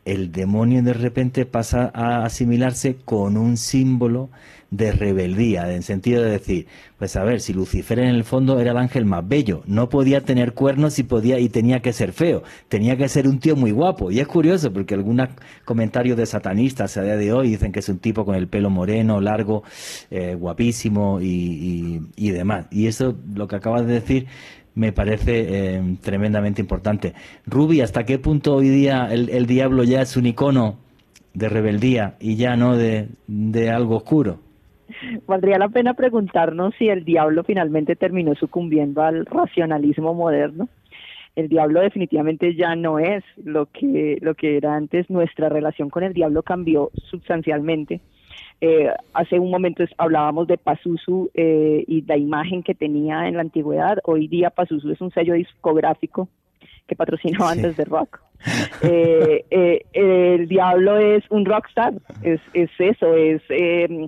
el 0.06 0.32
demonio 0.32 0.84
de 0.84 0.93
repente 0.93 1.45
pasa 1.45 1.91
a 1.93 2.26
asimilarse 2.26 2.97
con 3.06 3.38
un 3.38 3.58
símbolo 3.58 4.30
de 4.74 4.91
rebeldía, 4.91 5.72
en 5.72 5.84
sentido 5.84 6.24
de 6.24 6.32
decir, 6.32 6.66
pues 6.97 7.16
a 7.16 7.24
ver, 7.24 7.41
si 7.41 7.54
Lucifer 7.54 7.99
en 7.99 8.08
el 8.08 8.24
fondo 8.24 8.60
era 8.60 8.72
el 8.72 8.78
ángel 8.78 9.06
más 9.06 9.28
bello, 9.28 9.62
no 9.68 9.88
podía 9.88 10.22
tener 10.22 10.54
cuernos 10.54 10.97
y 10.97 11.04
podía 11.04 11.38
y 11.38 11.47
tenía 11.47 11.80
que 11.82 11.93
ser 11.93 12.12
feo, 12.12 12.41
tenía 12.70 12.97
que 12.97 13.08
ser 13.08 13.28
un 13.28 13.39
tío 13.39 13.56
muy 13.56 13.70
guapo. 13.70 14.10
Y 14.10 14.20
es 14.20 14.28
curioso 14.28 14.74
porque 14.74 14.95
algunos 14.95 15.30
comentarios 15.64 16.18
de 16.18 16.26
satanistas 16.26 16.97
a 16.97 17.04
día 17.04 17.18
de 17.18 17.32
hoy 17.32 17.49
dicen 17.49 17.72
que 17.72 17.80
es 17.80 17.89
un 17.89 17.99
tipo 17.99 18.26
con 18.26 18.34
el 18.34 18.47
pelo 18.47 18.72
moreno, 18.72 19.22
largo, 19.22 19.64
eh, 20.10 20.34
guapísimo 20.34 21.22
y, 21.22 22.01
y, 22.16 22.32
demás. 22.32 22.66
Y 22.72 22.88
eso, 22.88 23.16
lo 23.36 23.47
que 23.47 23.58
acabas 23.58 23.86
de 23.86 23.93
decir, 23.93 24.26
me 24.76 24.91
parece 24.91 25.76
eh, 25.76 25.97
tremendamente 26.01 26.61
importante. 26.61 27.13
Ruby, 27.45 27.82
¿hasta 27.82 28.05
qué 28.05 28.19
punto 28.19 28.55
hoy 28.55 28.69
día 28.69 29.07
el, 29.11 29.30
el 29.30 29.45
diablo 29.45 29.84
ya 29.84 30.01
es 30.01 30.17
un 30.17 30.26
icono 30.26 30.78
de 31.34 31.49
rebeldía 31.49 32.15
y 32.19 32.36
ya 32.36 32.55
no 32.55 32.78
de, 32.78 33.07
de 33.28 33.69
algo 33.69 33.97
oscuro. 33.97 34.39
Valdría 35.26 35.57
la 35.57 35.69
pena 35.69 35.93
preguntarnos 35.95 36.76
si 36.78 36.88
el 36.88 37.03
diablo 37.03 37.43
finalmente 37.43 37.95
terminó 37.95 38.36
sucumbiendo 38.36 39.01
al 39.01 39.26
racionalismo 39.26 40.13
moderno. 40.13 40.69
El 41.36 41.49
diablo 41.49 41.82
definitivamente 41.82 42.55
ya 42.55 42.76
no 42.76 42.99
es 42.99 43.24
lo 43.43 43.65
que, 43.65 44.19
lo 44.21 44.36
que 44.36 44.57
era 44.57 44.76
antes. 44.76 45.09
Nuestra 45.09 45.49
relación 45.49 45.89
con 45.89 46.03
el 46.03 46.13
diablo 46.13 46.43
cambió 46.43 46.91
sustancialmente. 47.09 48.01
Eh, 48.66 48.89
hace 49.14 49.39
un 49.39 49.51
momento 49.51 49.84
hablábamos 49.97 50.47
de 50.47 50.57
Pazuzu 50.57 51.30
eh, 51.34 51.84
y 51.86 52.01
la 52.03 52.16
imagen 52.16 52.64
que 52.64 52.74
tenía 52.74 53.28
en 53.28 53.36
la 53.36 53.41
antigüedad. 53.41 53.97
Hoy 54.05 54.30
día 54.30 54.51
Pazuzu 54.51 54.89
es 54.89 55.01
un 55.01 55.11
sello 55.11 55.34
discográfico 55.34 56.30
que 56.88 56.95
patrocinó 56.95 57.45
antes 57.45 57.76
de 57.76 57.84
rock. 57.84 58.22
Eh, 58.82 59.43
eh, 59.51 59.86
el 59.91 60.47
diablo 60.47 60.97
es 60.97 61.24
un 61.30 61.43
rockstar, 61.43 61.93
es, 62.22 62.39
es 62.53 62.70
eso, 62.80 63.14
es 63.16 63.41
eh, 63.49 64.07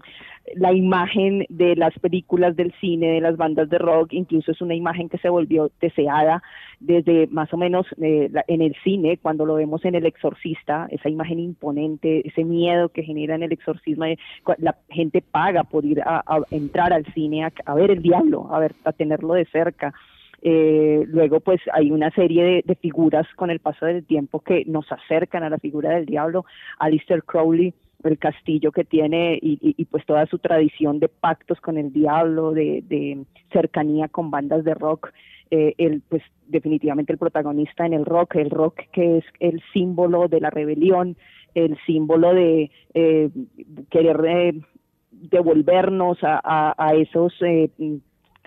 la 0.53 0.73
imagen 0.73 1.45
de 1.49 1.75
las 1.75 1.97
películas 1.99 2.55
del 2.55 2.73
cine, 2.79 3.07
de 3.07 3.21
las 3.21 3.37
bandas 3.37 3.69
de 3.69 3.77
rock, 3.77 4.13
incluso 4.13 4.51
es 4.51 4.61
una 4.61 4.75
imagen 4.75 5.09
que 5.09 5.17
se 5.17 5.29
volvió 5.29 5.71
deseada 5.81 6.43
desde 6.79 7.27
más 7.27 7.51
o 7.53 7.57
menos 7.57 7.87
eh, 8.01 8.29
en 8.47 8.61
el 8.61 8.75
cine, 8.83 9.17
cuando 9.17 9.45
lo 9.45 9.55
vemos 9.55 9.83
en 9.85 9.95
El 9.95 10.05
Exorcista, 10.05 10.87
esa 10.91 11.09
imagen 11.09 11.39
imponente, 11.39 12.27
ese 12.27 12.43
miedo 12.43 12.89
que 12.89 13.03
genera 13.03 13.35
en 13.35 13.43
el 13.43 13.51
exorcismo, 13.51 14.05
eh, 14.05 14.17
la 14.57 14.75
gente 14.89 15.21
paga 15.21 15.63
por 15.63 15.85
ir 15.85 16.01
a, 16.01 16.23
entrar 16.51 16.93
al 16.93 17.05
cine 17.13 17.43
a, 17.65 17.73
ver 17.73 17.91
el 17.91 18.01
diablo, 18.01 18.47
a, 18.51 18.59
ver, 18.59 18.73
a 18.83 18.91
tenerlo 18.91 19.33
de 19.33 19.45
cerca. 19.45 19.93
Eh, 20.41 21.03
luego, 21.07 21.39
pues 21.39 21.59
hay 21.73 21.89
una 21.89 22.11
serie 22.11 22.63
de, 22.63 22.75
figuras 22.75 23.25
con 23.35 23.49
el 23.49 23.59
paso 23.59 23.87
del 23.87 24.05
tiempo 24.05 24.41
que 24.41 24.63
nos 24.65 24.85
acercan 24.91 25.43
a 25.43 25.49
la 25.49 25.57
figura 25.57 25.91
del 25.91 26.05
diablo. 26.05 26.45
Alistair 26.77 27.23
Crowley 27.23 27.73
el 28.03 28.17
castillo 28.17 28.71
que 28.71 28.83
tiene 28.83 29.39
y, 29.41 29.85
pues 29.85 30.05
toda 30.05 30.25
su 30.27 30.39
tradición 30.39 30.99
de 30.99 31.07
pactos 31.07 31.59
con 31.61 31.77
el 31.77 31.91
diablo, 31.91 32.51
de, 32.51 33.25
cercanía 33.51 34.07
con 34.07 34.31
bandas 34.31 34.63
de 34.63 34.73
rock, 34.73 35.11
eh, 35.51 35.73
el, 35.77 36.01
pues 36.07 36.23
definitivamente 36.47 37.13
el 37.13 37.19
protagonista 37.19 37.85
en 37.85 37.93
el 37.93 38.05
rock, 38.05 38.35
el 38.35 38.49
rock 38.49 38.81
que 38.91 39.17
es 39.17 39.25
el 39.39 39.61
símbolo 39.73 40.27
de 40.27 40.41
la 40.41 40.49
rebelión, 40.49 41.17
el 41.55 41.77
símbolo 41.85 42.33
de 42.33 42.69
eh, 42.93 43.29
querer 43.89 44.25
eh, 44.27 44.53
devolvernos 45.11 46.17
a, 46.21 46.75
a, 46.77 46.93
esos 46.95 47.33
eh, 47.41 47.69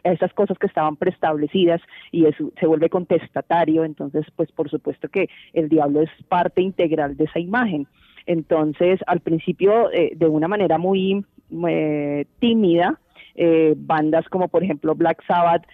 a 0.04 0.12
esas 0.12 0.32
cosas 0.34 0.58
que 0.58 0.66
estaban 0.66 0.96
preestablecidas 0.96 1.80
y 2.12 2.26
eso 2.26 2.52
se 2.60 2.66
vuelve 2.66 2.88
contestatario, 2.88 3.84
entonces 3.84 4.26
pues 4.36 4.52
por 4.52 4.70
supuesto 4.70 5.08
que 5.08 5.28
el 5.54 5.68
diablo 5.68 6.02
es 6.02 6.10
parte 6.28 6.62
integral 6.62 7.16
de 7.16 7.24
esa 7.24 7.40
imagen. 7.40 7.86
Entonces, 8.28 9.00
al 9.06 9.20
principio, 9.20 9.90
eh, 9.90 10.12
de 10.14 10.26
una 10.26 10.48
manera 10.48 10.76
muy 10.76 11.24
eh, 11.66 12.26
tímida, 12.40 13.00
eh, 13.34 13.72
bandas 13.74 14.28
como 14.28 14.48
por 14.48 14.62
ejemplo 14.64 14.94
Black 14.94 15.24
Sabbath, 15.26 15.64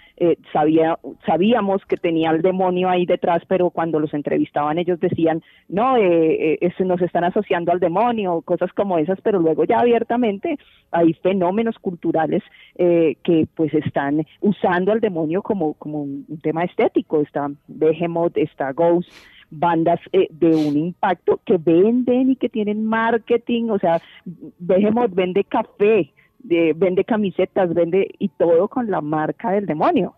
sabía, 0.52 0.96
sabíamos 1.26 1.84
que 1.86 1.96
tenía 1.96 2.30
el 2.30 2.42
demonio 2.42 2.88
ahí 2.88 3.06
detrás, 3.06 3.42
pero 3.48 3.70
cuando 3.70 3.98
los 3.98 4.14
entrevistaban 4.14 4.78
ellos 4.78 5.00
decían, 5.00 5.42
no, 5.68 5.96
eh, 5.96 6.60
nos 6.84 7.02
están 7.02 7.24
asociando 7.24 7.72
al 7.72 7.80
demonio, 7.80 8.42
cosas 8.42 8.72
como 8.72 8.98
esas, 8.98 9.20
pero 9.22 9.40
luego 9.40 9.64
ya 9.64 9.80
abiertamente 9.80 10.56
hay 10.92 11.14
fenómenos 11.14 11.76
culturales 11.80 12.44
que 12.76 13.48
pues 13.56 13.74
están 13.74 14.24
usando 14.40 14.92
al 14.92 15.00
demonio 15.00 15.42
como, 15.42 15.74
como 15.74 16.02
un 16.02 16.40
tema 16.40 16.62
estético, 16.62 17.20
está 17.20 17.50
Behemoth, 17.66 18.36
está 18.36 18.72
Ghost, 18.72 19.10
bandas 19.58 20.00
eh, 20.12 20.28
de 20.30 20.48
un 20.48 20.76
impacto 20.76 21.40
que 21.44 21.58
venden 21.58 22.30
y 22.30 22.36
que 22.36 22.48
tienen 22.48 22.84
marketing, 22.84 23.70
o 23.70 23.78
sea, 23.78 24.00
Behemoth 24.58 25.14
vende 25.14 25.44
café, 25.44 26.12
vende 26.40 27.04
camisetas, 27.04 27.72
vende 27.72 28.14
y 28.18 28.28
todo 28.28 28.68
con 28.68 28.90
la 28.90 29.00
marca 29.00 29.50
del 29.50 29.66
demonio. 29.66 30.14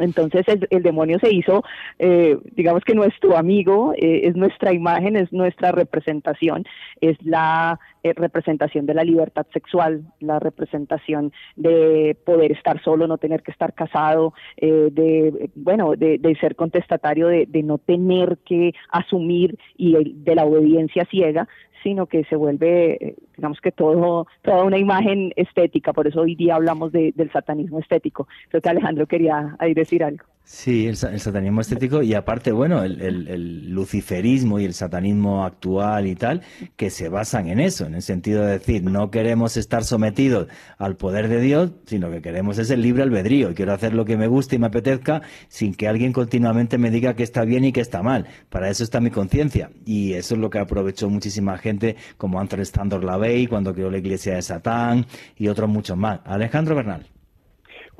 Entonces 0.00 0.44
el, 0.48 0.82
demonio 0.82 1.18
se 1.20 1.32
hizo, 1.32 1.62
eh, 1.98 2.36
digamos 2.52 2.82
que 2.84 2.94
nuestro 2.94 3.36
amigo, 3.36 3.92
eh, 3.96 4.22
es 4.24 4.36
nuestra 4.36 4.72
imagen, 4.72 5.16
es 5.16 5.32
nuestra 5.32 5.72
representación, 5.72 6.64
es 7.00 7.16
la 7.22 7.78
eh, 8.02 8.12
representación 8.14 8.86
de 8.86 8.94
la 8.94 9.04
libertad 9.04 9.46
sexual, 9.52 10.04
la 10.20 10.38
representación 10.38 11.32
de 11.56 12.16
poder 12.24 12.52
estar 12.52 12.82
solo, 12.82 13.06
no 13.06 13.18
tener 13.18 13.42
que 13.42 13.52
estar 13.52 13.74
casado, 13.74 14.32
de, 14.60 15.50
bueno, 15.54 15.94
de, 15.96 16.36
ser 16.40 16.56
contestatario, 16.56 17.28
de, 17.28 17.62
no 17.62 17.78
tener 17.78 18.38
que 18.44 18.72
asumir 18.90 19.58
y 19.76 20.14
de 20.14 20.34
la 20.34 20.44
obediencia 20.44 21.04
ciega, 21.10 21.48
sino 21.82 22.06
que 22.06 22.24
se 22.24 22.36
vuelve, 22.36 23.16
digamos 23.36 23.60
que 23.60 23.72
todo, 23.72 24.26
toda 24.42 24.64
una 24.64 24.78
imagen 24.78 25.32
estética, 25.36 25.92
por 25.92 26.06
eso 26.06 26.22
hoy 26.22 26.34
día 26.34 26.56
hablamos 26.56 26.92
de, 26.92 27.12
del 27.14 27.30
satanismo 27.32 27.78
estético. 27.78 28.28
Que 28.50 28.68
Alejandro 28.68 29.06
quería 29.06 29.56
decir 29.74 30.04
algo. 30.04 30.24
Sí, 30.52 30.88
el, 30.88 30.96
satanismo 30.96 31.60
estético 31.60 32.02
y 32.02 32.12
aparte, 32.12 32.50
bueno, 32.50 32.82
el, 32.82 33.70
luciferismo 33.70 34.58
y 34.58 34.64
el 34.64 34.74
satanismo 34.74 35.44
actual 35.44 36.08
y 36.08 36.16
tal, 36.16 36.42
que 36.76 36.90
se 36.90 37.08
basan 37.08 37.46
en 37.48 37.60
eso, 37.60 37.86
en 37.86 37.94
el 37.94 38.02
sentido 38.02 38.44
de 38.44 38.58
decir, 38.58 38.82
no 38.82 39.12
queremos 39.12 39.56
estar 39.56 39.84
sometidos 39.84 40.48
al 40.76 40.96
poder 40.96 41.28
de 41.28 41.40
Dios, 41.40 41.70
sino 41.86 42.10
que 42.10 42.20
queremos 42.20 42.58
ese 42.58 42.76
libre 42.76 43.04
albedrío. 43.04 43.54
Quiero 43.54 43.72
hacer 43.72 43.94
lo 43.94 44.04
que 44.04 44.16
me 44.16 44.26
guste 44.26 44.56
y 44.56 44.58
me 44.58 44.66
apetezca 44.66 45.22
sin 45.48 45.72
que 45.72 45.86
alguien 45.86 46.12
continuamente 46.12 46.78
me 46.78 46.90
diga 46.90 47.14
que 47.14 47.22
está 47.22 47.44
bien 47.44 47.64
y 47.64 47.72
que 47.72 47.80
está 47.80 48.02
mal. 48.02 48.26
Para 48.48 48.68
eso 48.70 48.82
está 48.82 49.00
mi 49.00 49.10
conciencia. 49.10 49.70
Y 49.86 50.14
eso 50.14 50.34
es 50.34 50.40
lo 50.40 50.50
que 50.50 50.58
aprovechó 50.58 51.08
muchísima 51.08 51.58
gente, 51.58 51.94
como 52.16 52.40
Anthony 52.40 52.64
Standor 52.64 53.04
Lavey, 53.04 53.46
cuando 53.46 53.72
creó 53.72 53.88
la 53.88 53.98
iglesia 53.98 54.34
de 54.34 54.42
Satán 54.42 55.06
y 55.36 55.46
otros 55.46 55.70
muchos 55.70 55.96
más. 55.96 56.20
Alejandro 56.24 56.74
Bernal. 56.74 57.06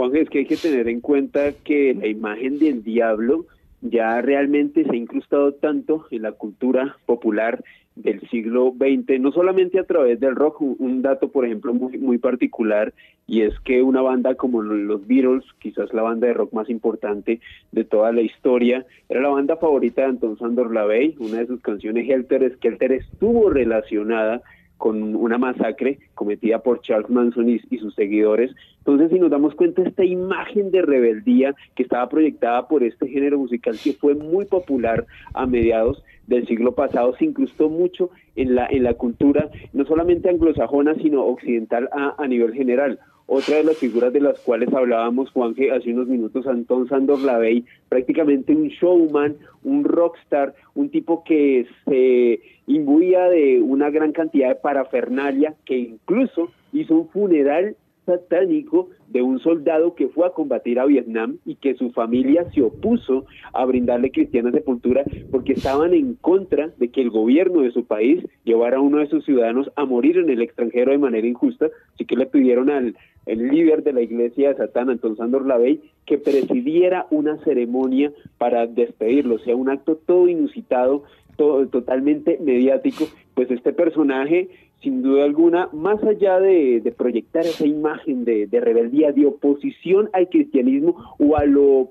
Juan, 0.00 0.16
es 0.16 0.30
que 0.30 0.38
hay 0.38 0.46
que 0.46 0.56
tener 0.56 0.88
en 0.88 1.02
cuenta 1.02 1.52
que 1.52 1.92
la 1.92 2.06
imagen 2.06 2.58
del 2.58 2.82
diablo 2.82 3.44
ya 3.82 4.22
realmente 4.22 4.82
se 4.84 4.92
ha 4.92 4.96
incrustado 4.96 5.52
tanto 5.52 6.06
en 6.10 6.22
la 6.22 6.32
cultura 6.32 6.96
popular 7.04 7.62
del 7.96 8.26
siglo 8.30 8.74
XX, 8.78 9.20
no 9.20 9.30
solamente 9.30 9.78
a 9.78 9.84
través 9.84 10.18
del 10.18 10.36
rock, 10.36 10.62
un 10.62 11.02
dato 11.02 11.28
por 11.28 11.44
ejemplo 11.44 11.74
muy, 11.74 11.98
muy 11.98 12.16
particular 12.16 12.94
y 13.26 13.42
es 13.42 13.52
que 13.60 13.82
una 13.82 14.00
banda 14.00 14.36
como 14.36 14.62
los 14.62 15.06
Beatles, 15.06 15.44
quizás 15.58 15.92
la 15.92 16.00
banda 16.00 16.28
de 16.28 16.32
rock 16.32 16.54
más 16.54 16.70
importante 16.70 17.40
de 17.70 17.84
toda 17.84 18.10
la 18.10 18.22
historia, 18.22 18.86
era 19.10 19.20
la 19.20 19.28
banda 19.28 19.56
favorita 19.56 20.00
de 20.00 20.08
Anton 20.08 20.38
Sandor 20.38 20.72
Lavey, 20.72 21.14
una 21.18 21.40
de 21.40 21.46
sus 21.46 21.60
canciones 21.60 22.08
Helter 22.08 22.50
Skelter 22.54 22.92
estuvo 22.92 23.50
relacionada 23.50 24.40
con 24.80 25.14
una 25.14 25.36
masacre 25.36 25.98
cometida 26.14 26.60
por 26.60 26.80
Charles 26.80 27.10
Manson 27.10 27.50
y, 27.50 27.58
sus 27.78 27.94
seguidores. 27.94 28.50
Entonces, 28.78 29.10
si 29.10 29.18
nos 29.18 29.30
damos 29.30 29.54
cuenta, 29.54 29.82
esta 29.82 30.04
imagen 30.04 30.70
de 30.70 30.80
rebeldía 30.80 31.54
que 31.76 31.82
estaba 31.82 32.08
proyectada 32.08 32.66
por 32.66 32.82
este 32.82 33.06
género 33.06 33.38
musical 33.38 33.76
que 33.78 33.92
fue 33.92 34.14
muy 34.14 34.46
popular 34.46 35.06
a 35.34 35.44
mediados 35.44 36.02
del 36.26 36.46
siglo 36.46 36.72
pasado 36.72 37.14
se 37.16 37.24
incrustó 37.24 37.68
mucho 37.68 38.10
en 38.36 38.54
la, 38.54 38.66
en 38.70 38.84
la 38.84 38.94
cultura, 38.94 39.50
no 39.72 39.84
solamente 39.84 40.30
anglosajona, 40.30 40.94
sino 40.94 41.24
occidental 41.24 41.90
a, 41.92 42.14
a 42.16 42.26
nivel 42.28 42.54
general. 42.54 43.00
Otra 43.32 43.58
de 43.58 43.62
las 43.62 43.78
figuras 43.78 44.12
de 44.12 44.18
las 44.18 44.40
cuales 44.40 44.74
hablábamos, 44.74 45.30
Juanje, 45.30 45.70
hace 45.70 45.92
unos 45.92 46.08
minutos, 46.08 46.48
Antón 46.48 46.88
Sandor 46.88 47.20
Lavey, 47.20 47.64
prácticamente 47.88 48.52
un 48.52 48.66
showman, 48.66 49.36
un 49.62 49.84
rockstar, 49.84 50.52
un 50.74 50.90
tipo 50.90 51.22
que 51.22 51.64
se 51.84 52.40
imbuía 52.66 53.28
de 53.28 53.60
una 53.62 53.88
gran 53.90 54.10
cantidad 54.10 54.48
de 54.48 54.56
parafernalia, 54.56 55.54
que 55.64 55.78
incluso 55.78 56.50
hizo 56.72 56.92
un 56.96 57.08
funeral 57.10 57.76
satánico 58.04 58.88
de 59.08 59.22
un 59.22 59.38
soldado 59.38 59.94
que 59.94 60.08
fue 60.08 60.26
a 60.26 60.30
combatir 60.30 60.80
a 60.80 60.86
Vietnam 60.86 61.38
y 61.44 61.54
que 61.54 61.74
su 61.74 61.90
familia 61.92 62.50
se 62.52 62.62
opuso 62.62 63.26
a 63.52 63.64
brindarle 63.64 64.10
cristiana 64.10 64.50
sepultura 64.50 65.04
porque 65.30 65.52
estaban 65.52 65.94
en 65.94 66.14
contra 66.14 66.70
de 66.78 66.88
que 66.88 67.00
el 67.00 67.10
gobierno 67.10 67.60
de 67.60 67.70
su 67.70 67.84
país 67.84 68.24
llevara 68.44 68.78
a 68.78 68.80
uno 68.80 68.98
de 68.98 69.06
sus 69.06 69.24
ciudadanos 69.24 69.70
a 69.76 69.84
morir 69.84 70.18
en 70.18 70.30
el 70.30 70.42
extranjero 70.42 70.90
de 70.90 70.98
manera 70.98 71.26
injusta, 71.26 71.68
así 71.94 72.04
que 72.04 72.16
le 72.16 72.26
pidieron 72.26 72.70
al 72.70 72.96
el 73.30 73.48
líder 73.48 73.82
de 73.82 73.92
la 73.92 74.00
iglesia 74.00 74.48
de 74.48 74.56
Satán, 74.56 74.90
Anton 74.90 75.16
Sandor 75.16 75.46
Lavey, 75.46 75.80
que 76.04 76.18
presidiera 76.18 77.06
una 77.10 77.38
ceremonia 77.44 78.12
para 78.38 78.66
despedirlo, 78.66 79.36
o 79.36 79.38
sea, 79.38 79.54
un 79.54 79.70
acto 79.70 79.96
todo 79.96 80.28
inusitado, 80.28 81.04
todo, 81.36 81.66
totalmente 81.68 82.38
mediático, 82.42 83.04
pues 83.34 83.50
este 83.50 83.72
personaje 83.72 84.48
sin 84.82 85.02
duda 85.02 85.24
alguna, 85.24 85.68
más 85.72 86.02
allá 86.02 86.40
de, 86.40 86.92
proyectar 86.96 87.44
esa 87.44 87.66
imagen 87.66 88.24
de, 88.24 88.48
rebeldía, 88.50 89.12
de 89.12 89.26
oposición 89.26 90.08
al 90.12 90.28
cristianismo 90.28 90.96
o 91.18 91.36
a 91.36 91.44
lo, 91.44 91.90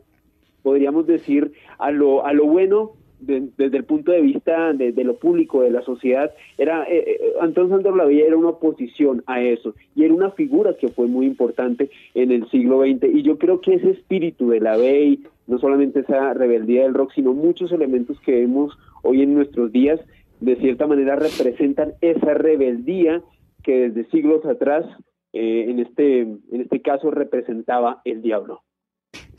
podríamos 0.64 1.06
decir, 1.06 1.54
a 1.78 1.92
lo, 1.92 2.26
a 2.26 2.34
lo 2.34 2.48
bueno 2.48 2.94
desde 3.20 3.78
el 3.78 3.84
punto 3.84 4.12
de 4.12 4.22
vista 4.22 4.74
de, 4.74 5.04
lo 5.04 5.16
público, 5.18 5.62
de 5.62 5.72
la 5.72 5.82
sociedad, 5.82 6.32
era 6.58 6.84
eh, 6.84 7.06
eh 7.08 7.34
Antón 7.42 7.70
Sandor 7.70 7.96
Lavilla 7.96 8.26
era 8.26 8.38
una 8.38 8.50
oposición 8.50 9.24
a 9.28 9.42
eso 9.42 9.76
y 9.96 10.04
era 10.04 10.14
una 10.14 10.32
figura 10.32 10.76
que 10.76 10.90
fue 10.90 11.08
muy 11.08 11.26
importante 11.26 11.90
en 12.14 12.32
el 12.32 12.50
siglo 12.50 12.82
XX 12.82 13.04
y 13.14 13.22
yo 13.24 13.38
creo 13.38 13.62
que 13.62 13.76
ese 13.76 13.92
espíritu 13.92 14.50
de 14.50 14.60
la 14.60 14.78
BEI, 14.78 15.24
no 15.48 15.60
solamente 15.60 16.02
esa 16.02 16.34
rebeldía 16.34 16.84
del 16.84 16.94
rock, 16.94 17.12
sino 17.14 17.34
muchos 17.34 17.72
elementos 17.72 18.20
que 18.22 18.32
vemos 18.32 18.78
hoy 19.04 19.22
en 19.22 19.34
nuestros 19.34 19.72
días 19.72 20.00
de 20.40 20.56
cierta 20.58 20.88
manera 20.88 21.16
representan 21.16 21.94
esa 22.02 22.34
rebeldía 22.34 23.22
que 23.64 23.90
desde 23.90 24.10
siglos 24.10 24.46
atrás, 24.46 24.86
eh, 25.34 25.66
en, 25.68 25.80
este, 25.80 26.22
en 26.22 26.62
este 26.62 26.82
caso, 26.82 27.12
representaba 27.12 28.02
el 28.06 28.22
diablo. 28.22 28.62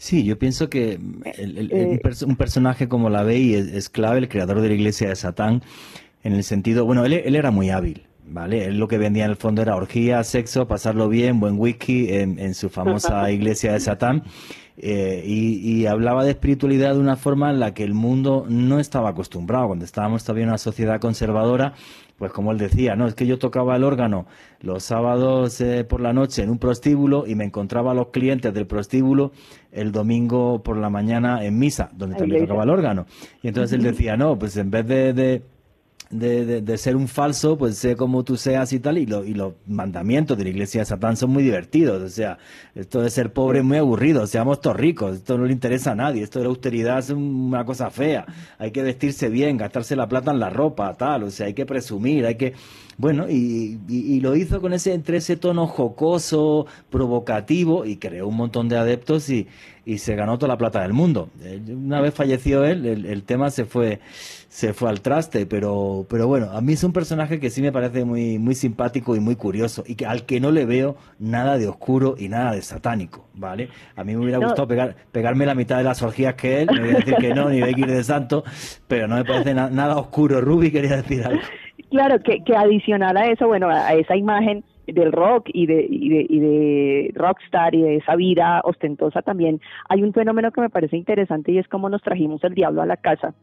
Sí, 0.00 0.24
yo 0.24 0.38
pienso 0.38 0.70
que 0.70 0.98
eh, 1.24 2.00
un, 2.24 2.36
personaje 2.36 2.88
como 2.88 3.10
la 3.10 3.22
Bey 3.22 3.52
es, 3.52 3.90
clave, 3.90 4.20
el 4.20 4.30
creador 4.30 4.62
de 4.62 4.68
la 4.68 4.74
iglesia 4.74 5.10
de 5.10 5.14
Satán, 5.14 5.62
en 6.24 6.32
el 6.32 6.42
sentido, 6.42 6.86
bueno, 6.86 7.04
él, 7.04 7.12
era 7.12 7.50
muy 7.50 7.68
hábil, 7.68 8.06
¿vale? 8.26 8.64
Él 8.64 8.78
lo 8.78 8.88
que 8.88 8.96
vendía 8.96 9.26
en 9.26 9.32
el 9.32 9.36
fondo 9.36 9.60
era 9.60 9.76
orgía, 9.76 10.24
sexo, 10.24 10.66
pasarlo 10.66 11.10
bien, 11.10 11.38
buen 11.38 11.58
whisky 11.58 12.14
en, 12.14 12.38
en 12.38 12.54
su 12.54 12.70
famosa 12.70 13.30
iglesia 13.32 13.74
de 13.74 13.80
Satán. 13.80 14.22
Eh, 14.82 15.22
y, 15.26 15.84
hablaba 15.84 16.24
de 16.24 16.30
espiritualidad 16.30 16.94
de 16.94 17.00
una 17.00 17.16
forma 17.16 17.50
en 17.50 17.60
la 17.60 17.74
que 17.74 17.84
el 17.84 17.92
mundo 17.92 18.46
no 18.48 18.80
estaba 18.80 19.10
acostumbrado. 19.10 19.66
Cuando 19.66 19.84
estábamos 19.84 20.24
todavía 20.24 20.44
en 20.44 20.48
una 20.48 20.58
sociedad 20.58 20.98
conservadora, 20.98 21.74
pues 22.20 22.32
como 22.32 22.52
él 22.52 22.58
decía, 22.58 22.96
no, 22.96 23.06
es 23.06 23.14
que 23.14 23.26
yo 23.26 23.38
tocaba 23.38 23.74
el 23.76 23.82
órgano 23.82 24.26
los 24.60 24.84
sábados 24.84 25.58
eh, 25.62 25.84
por 25.84 26.02
la 26.02 26.12
noche 26.12 26.42
en 26.42 26.50
un 26.50 26.58
prostíbulo 26.58 27.26
y 27.26 27.34
me 27.34 27.46
encontraba 27.46 27.92
a 27.92 27.94
los 27.94 28.08
clientes 28.08 28.52
del 28.52 28.66
prostíbulo 28.66 29.32
el 29.72 29.90
domingo 29.90 30.62
por 30.62 30.76
la 30.76 30.90
mañana 30.90 31.42
en 31.42 31.58
misa, 31.58 31.88
donde 31.94 32.16
también 32.16 32.42
tocaba 32.42 32.64
el 32.64 32.68
órgano. 32.68 33.06
Y 33.42 33.48
entonces 33.48 33.78
él 33.78 33.82
decía, 33.82 34.18
no, 34.18 34.38
pues 34.38 34.54
en 34.58 34.70
vez 34.70 34.86
de 34.86 35.14
de, 35.14 35.42
de, 36.10 36.76
ser 36.76 36.96
un 36.96 37.06
falso, 37.06 37.56
pues 37.56 37.76
sé 37.76 37.94
como 37.94 38.24
tú 38.24 38.36
seas 38.36 38.72
y 38.72 38.80
tal, 38.80 38.98
y, 38.98 39.06
lo, 39.06 39.24
y 39.24 39.32
los 39.32 39.54
mandamientos 39.66 40.36
de 40.36 40.44
la 40.44 40.50
iglesia 40.50 40.80
de 40.80 40.84
Satán 40.86 41.16
son 41.16 41.30
muy 41.30 41.44
divertidos, 41.44 42.02
o 42.02 42.08
sea, 42.08 42.38
esto 42.74 43.00
de 43.00 43.10
ser 43.10 43.32
pobre 43.32 43.60
es 43.60 43.64
muy 43.64 43.78
aburrido, 43.78 44.26
seamos 44.26 44.60
todos 44.60 44.76
ricos, 44.76 45.16
esto 45.16 45.38
no 45.38 45.44
le 45.44 45.52
interesa 45.52 45.92
a 45.92 45.94
nadie, 45.94 46.22
esto 46.22 46.40
de 46.40 46.46
la 46.46 46.50
austeridad 46.50 46.98
es 46.98 47.10
una 47.10 47.64
cosa 47.64 47.90
fea, 47.90 48.26
hay 48.58 48.72
que 48.72 48.82
vestirse 48.82 49.28
bien, 49.28 49.56
gastarse 49.56 49.94
la 49.94 50.08
plata 50.08 50.32
en 50.32 50.40
la 50.40 50.50
ropa, 50.50 50.92
tal, 50.94 51.22
o 51.24 51.30
sea, 51.30 51.46
hay 51.46 51.54
que 51.54 51.66
presumir, 51.66 52.26
hay 52.26 52.34
que... 52.34 52.54
Bueno, 52.98 53.30
y, 53.30 53.78
y, 53.88 54.20
lo 54.20 54.36
hizo 54.36 54.60
con 54.60 54.74
ese, 54.74 54.92
entre 54.92 55.16
ese 55.16 55.38
tono 55.38 55.66
jocoso, 55.66 56.66
provocativo, 56.90 57.86
y 57.86 57.96
creó 57.96 58.28
un 58.28 58.36
montón 58.36 58.68
de 58.68 58.76
adeptos 58.76 59.30
y, 59.30 59.46
y 59.90 59.98
se 59.98 60.14
ganó 60.14 60.38
toda 60.38 60.48
la 60.48 60.58
plata 60.58 60.82
del 60.82 60.92
mundo. 60.92 61.30
Eh, 61.42 61.60
una 61.68 62.00
vez 62.00 62.14
falleció 62.14 62.64
él, 62.64 62.86
el, 62.86 63.06
el 63.06 63.24
tema 63.24 63.50
se 63.50 63.64
fue 63.64 63.98
se 64.50 64.72
fue 64.72 64.88
al 64.88 65.00
traste, 65.00 65.46
pero, 65.46 66.06
pero 66.08 66.26
bueno, 66.26 66.50
a 66.50 66.60
mí 66.60 66.72
es 66.72 66.82
un 66.82 66.92
personaje 66.92 67.38
que 67.38 67.50
sí 67.50 67.62
me 67.62 67.70
parece 67.70 68.04
muy, 68.04 68.38
muy 68.38 68.56
simpático 68.56 69.14
y 69.14 69.20
muy 69.20 69.36
curioso, 69.36 69.84
y 69.86 69.94
que 69.94 70.06
al 70.06 70.26
que 70.26 70.40
no 70.40 70.50
le 70.50 70.66
veo 70.66 70.96
nada 71.20 71.56
de 71.56 71.68
oscuro 71.68 72.16
y 72.18 72.28
nada 72.28 72.52
de 72.52 72.62
satánico, 72.62 73.28
¿vale? 73.34 73.68
A 73.94 74.02
mí 74.02 74.16
me 74.16 74.22
hubiera 74.22 74.38
gustado 74.38 74.66
pegar, 74.66 74.96
pegarme 75.12 75.46
la 75.46 75.54
mitad 75.54 75.78
de 75.78 75.84
las 75.84 76.02
orgías 76.02 76.34
que 76.34 76.62
él, 76.62 76.68
me 76.72 76.80
voy 76.80 76.90
a 76.90 76.94
decir 76.94 77.14
que 77.14 77.32
no, 77.32 77.48
ni 77.48 77.60
de 77.60 77.70
ir 77.70 77.86
de 77.86 78.02
santo, 78.02 78.42
pero 78.88 79.06
no 79.06 79.16
me 79.16 79.24
parece 79.24 79.54
nada 79.54 79.96
oscuro. 79.96 80.40
Ruby 80.40 80.72
quería 80.72 80.96
decir 80.96 81.24
algo. 81.24 81.42
Claro, 81.90 82.20
que, 82.20 82.42
que 82.44 82.56
adicional 82.56 83.16
a 83.16 83.30
eso, 83.30 83.46
bueno, 83.46 83.68
a 83.68 83.94
esa 83.94 84.16
imagen 84.16 84.64
del 84.86 85.12
rock 85.12 85.48
y 85.52 85.66
de, 85.66 85.86
y 85.88 86.08
de, 86.08 86.26
y 86.28 86.40
de 86.40 87.12
rockstar 87.14 87.74
y 87.74 87.82
de 87.82 87.96
esa 87.96 88.16
vida 88.16 88.60
ostentosa 88.64 89.22
también, 89.22 89.60
hay 89.88 90.02
un 90.02 90.12
fenómeno 90.12 90.50
que 90.52 90.60
me 90.60 90.70
parece 90.70 90.96
interesante 90.96 91.52
y 91.52 91.58
es 91.58 91.68
cómo 91.68 91.88
nos 91.88 92.02
trajimos 92.02 92.42
el 92.44 92.54
diablo 92.54 92.82
a 92.82 92.86
la 92.86 92.96
casa 92.96 93.34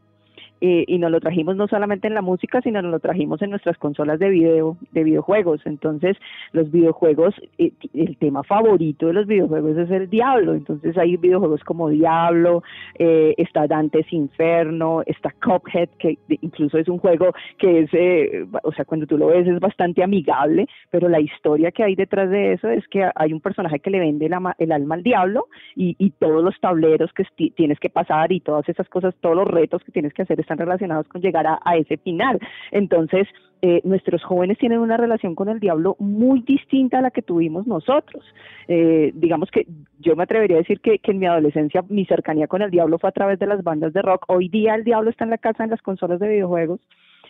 eh, 0.62 0.86
y 0.88 0.98
nos 0.98 1.12
lo 1.12 1.20
trajimos 1.20 1.56
no 1.56 1.68
solamente 1.68 2.08
en 2.08 2.14
la 2.14 2.22
música, 2.22 2.62
sino 2.62 2.82
nos 2.82 2.92
lo 2.92 3.00
trajimos 3.00 3.42
en 3.42 3.52
nuestras 3.52 3.78
consolas 3.78 4.20
de 4.20 4.30
video, 4.30 4.78
de 4.92 5.04
videojuegos. 5.04 5.62
Entonces, 5.66 6.18
los 6.52 6.72
videojuegos, 6.72 7.36
eh, 7.58 7.72
el 7.94 8.18
tema 8.18 8.44
favorito 8.44 9.08
de 9.08 9.14
los 9.14 9.28
videojuegos 9.28 9.78
es 9.78 9.92
el 9.92 10.10
diablo. 10.10 10.54
Entonces, 10.54 10.98
hay 10.98 11.18
videojuegos 11.18 11.64
como 11.64 11.90
Diablo, 11.90 12.64
eh, 12.96 13.36
está 13.38 13.68
Dante's 13.68 14.12
Inferno, 14.12 15.04
está 15.06 15.34
Cuphead, 15.44 15.90
que 16.00 16.18
incluso 16.42 16.78
es 16.78 16.88
un 16.88 16.98
juego 16.98 17.34
que 17.58 17.82
es, 17.82 18.48
o 18.64 18.72
sea, 18.72 18.86
cuando 18.86 19.06
tú 19.06 19.18
lo 19.18 19.28
ves 19.28 19.48
es 19.48 19.60
bastante 19.60 20.04
amigable, 20.04 20.68
pero 20.90 21.10
la 21.10 21.20
historia 21.20 21.72
que 21.72 21.84
hay 21.84 21.96
detrás 21.96 22.30
de 22.30 22.54
eso 22.54 22.70
es 22.70 22.88
que 22.88 23.10
hay 23.16 23.34
un 23.34 23.42
personaje 23.42 23.80
que 23.80 23.90
le 23.90 24.00
vende 24.00 24.26
el, 24.26 24.34
alma 24.72 24.96
al 24.96 25.04
diablo 25.04 25.48
y, 25.76 25.96
y 26.00 26.12
todos 26.12 26.44
los 26.44 26.60
tableros 26.60 27.12
que 27.14 27.26
tienes 27.56 27.80
que 27.80 27.90
pasar 27.90 28.32
y 28.32 28.40
todas 28.40 28.68
esas 28.70 28.88
cosas, 28.90 29.16
todos 29.22 29.36
los 29.36 29.48
retos 29.48 29.84
que 29.84 29.92
tienes 29.92 30.14
que 30.14 30.24
hacer 30.24 30.40
están 30.48 30.58
relacionados 30.58 31.08
con 31.08 31.22
llegar 31.22 31.46
a, 31.46 31.78
ese 31.78 31.98
final. 31.98 32.40
Entonces, 32.72 33.28
eh, 33.62 33.82
nuestros 33.84 34.24
jóvenes 34.24 34.58
tienen 34.58 34.80
una 34.80 34.98
relación 34.98 35.36
con 35.36 35.50
el 35.50 35.60
diablo 35.60 35.96
muy 36.00 36.42
distinta 36.42 37.00
a 37.00 37.02
la 37.02 37.12
que 37.12 37.22
tuvimos 37.22 37.68
nosotros. 37.68 38.24
Eh, 38.68 39.12
digamos 39.14 39.52
que 39.52 39.68
yo 40.00 40.16
me 40.16 40.24
atrevería 40.24 40.58
a 40.58 40.60
decir 40.60 40.80
que, 40.80 41.00
que, 41.00 41.12
en 41.12 41.20
mi 41.20 41.26
adolescencia 41.26 41.84
mi 41.90 42.06
cercanía 42.06 42.48
con 42.48 42.62
el 42.62 42.72
diablo 42.72 42.98
fue 42.98 43.10
a 43.10 43.14
través 43.14 43.40
de 43.40 43.48
las 43.48 43.64
bandas 43.64 43.94
de 43.94 44.02
rock. 44.02 44.26
Hoy 44.28 44.48
día 44.48 44.76
el 44.76 44.84
diablo 44.84 45.10
está 45.10 45.26
en 45.26 45.32
la 45.32 45.38
casa, 45.38 45.64
en 45.64 45.72
las 45.72 45.82
consolas 45.82 46.20
de 46.20 46.30
videojuegos 46.30 46.80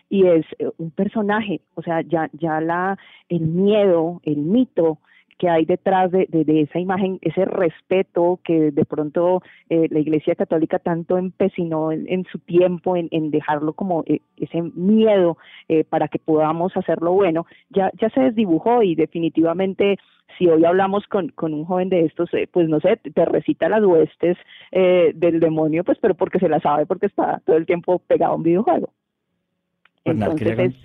y 0.09 0.27
es 0.27 0.45
eh, 0.59 0.69
un 0.77 0.91
personaje, 0.91 1.61
o 1.75 1.81
sea, 1.81 2.01
ya, 2.01 2.29
ya 2.33 2.61
la, 2.61 2.97
el 3.29 3.41
miedo, 3.41 4.21
el 4.23 4.37
mito, 4.37 4.99
que 5.37 5.49
hay 5.49 5.65
detrás 5.65 6.11
de, 6.11 6.27
de, 6.29 6.61
esa 6.61 6.79
imagen, 6.79 7.19
ese 7.21 7.45
respeto 7.45 8.39
que 8.43 8.71
de 8.71 8.85
pronto 8.85 9.43
eh, 9.69 9.87
la 9.89 9.99
Iglesia 9.99 10.35
Católica 10.35 10.79
tanto 10.79 11.17
empecinó 11.17 11.91
en, 11.91 12.25
su 12.31 12.39
tiempo 12.39 12.95
en, 12.95 13.31
dejarlo 13.31 13.73
como 13.73 14.03
eh, 14.07 14.21
ese 14.37 14.61
miedo 14.61 15.37
eh, 15.67 15.83
para 15.83 16.07
que 16.07 16.19
podamos 16.19 16.75
hacerlo 16.75 17.13
bueno, 17.13 17.45
ya, 17.69 17.91
ya 17.99 18.09
se 18.09 18.21
desdibujó 18.21 18.81
y 18.81 18.95
definitivamente 18.95 19.97
si 20.37 20.47
hoy 20.47 20.65
hablamos 20.65 21.05
con, 21.07 21.29
con 21.29 21.53
un 21.53 21.65
joven 21.65 21.89
de 21.89 22.05
estos, 22.05 22.29
pues 22.51 22.67
no 22.67 22.79
sé, 22.79 22.97
te 22.97 23.25
recita 23.25 23.69
las 23.69 23.83
huestes 23.83 24.37
del 24.71 25.39
demonio, 25.39 25.83
pues 25.83 25.97
pero 26.01 26.15
porque 26.15 26.37
se 26.37 26.49
la 26.49 26.59
sabe, 26.59 26.85
porque 26.85 27.05
está 27.05 27.41
todo 27.45 27.55
el 27.55 27.65
tiempo 27.65 27.99
pegado 27.99 28.33
a 28.33 28.35
un 28.35 28.43
videojuego. 28.43 28.89
Pues 30.03 30.17
Entonces 30.17 30.75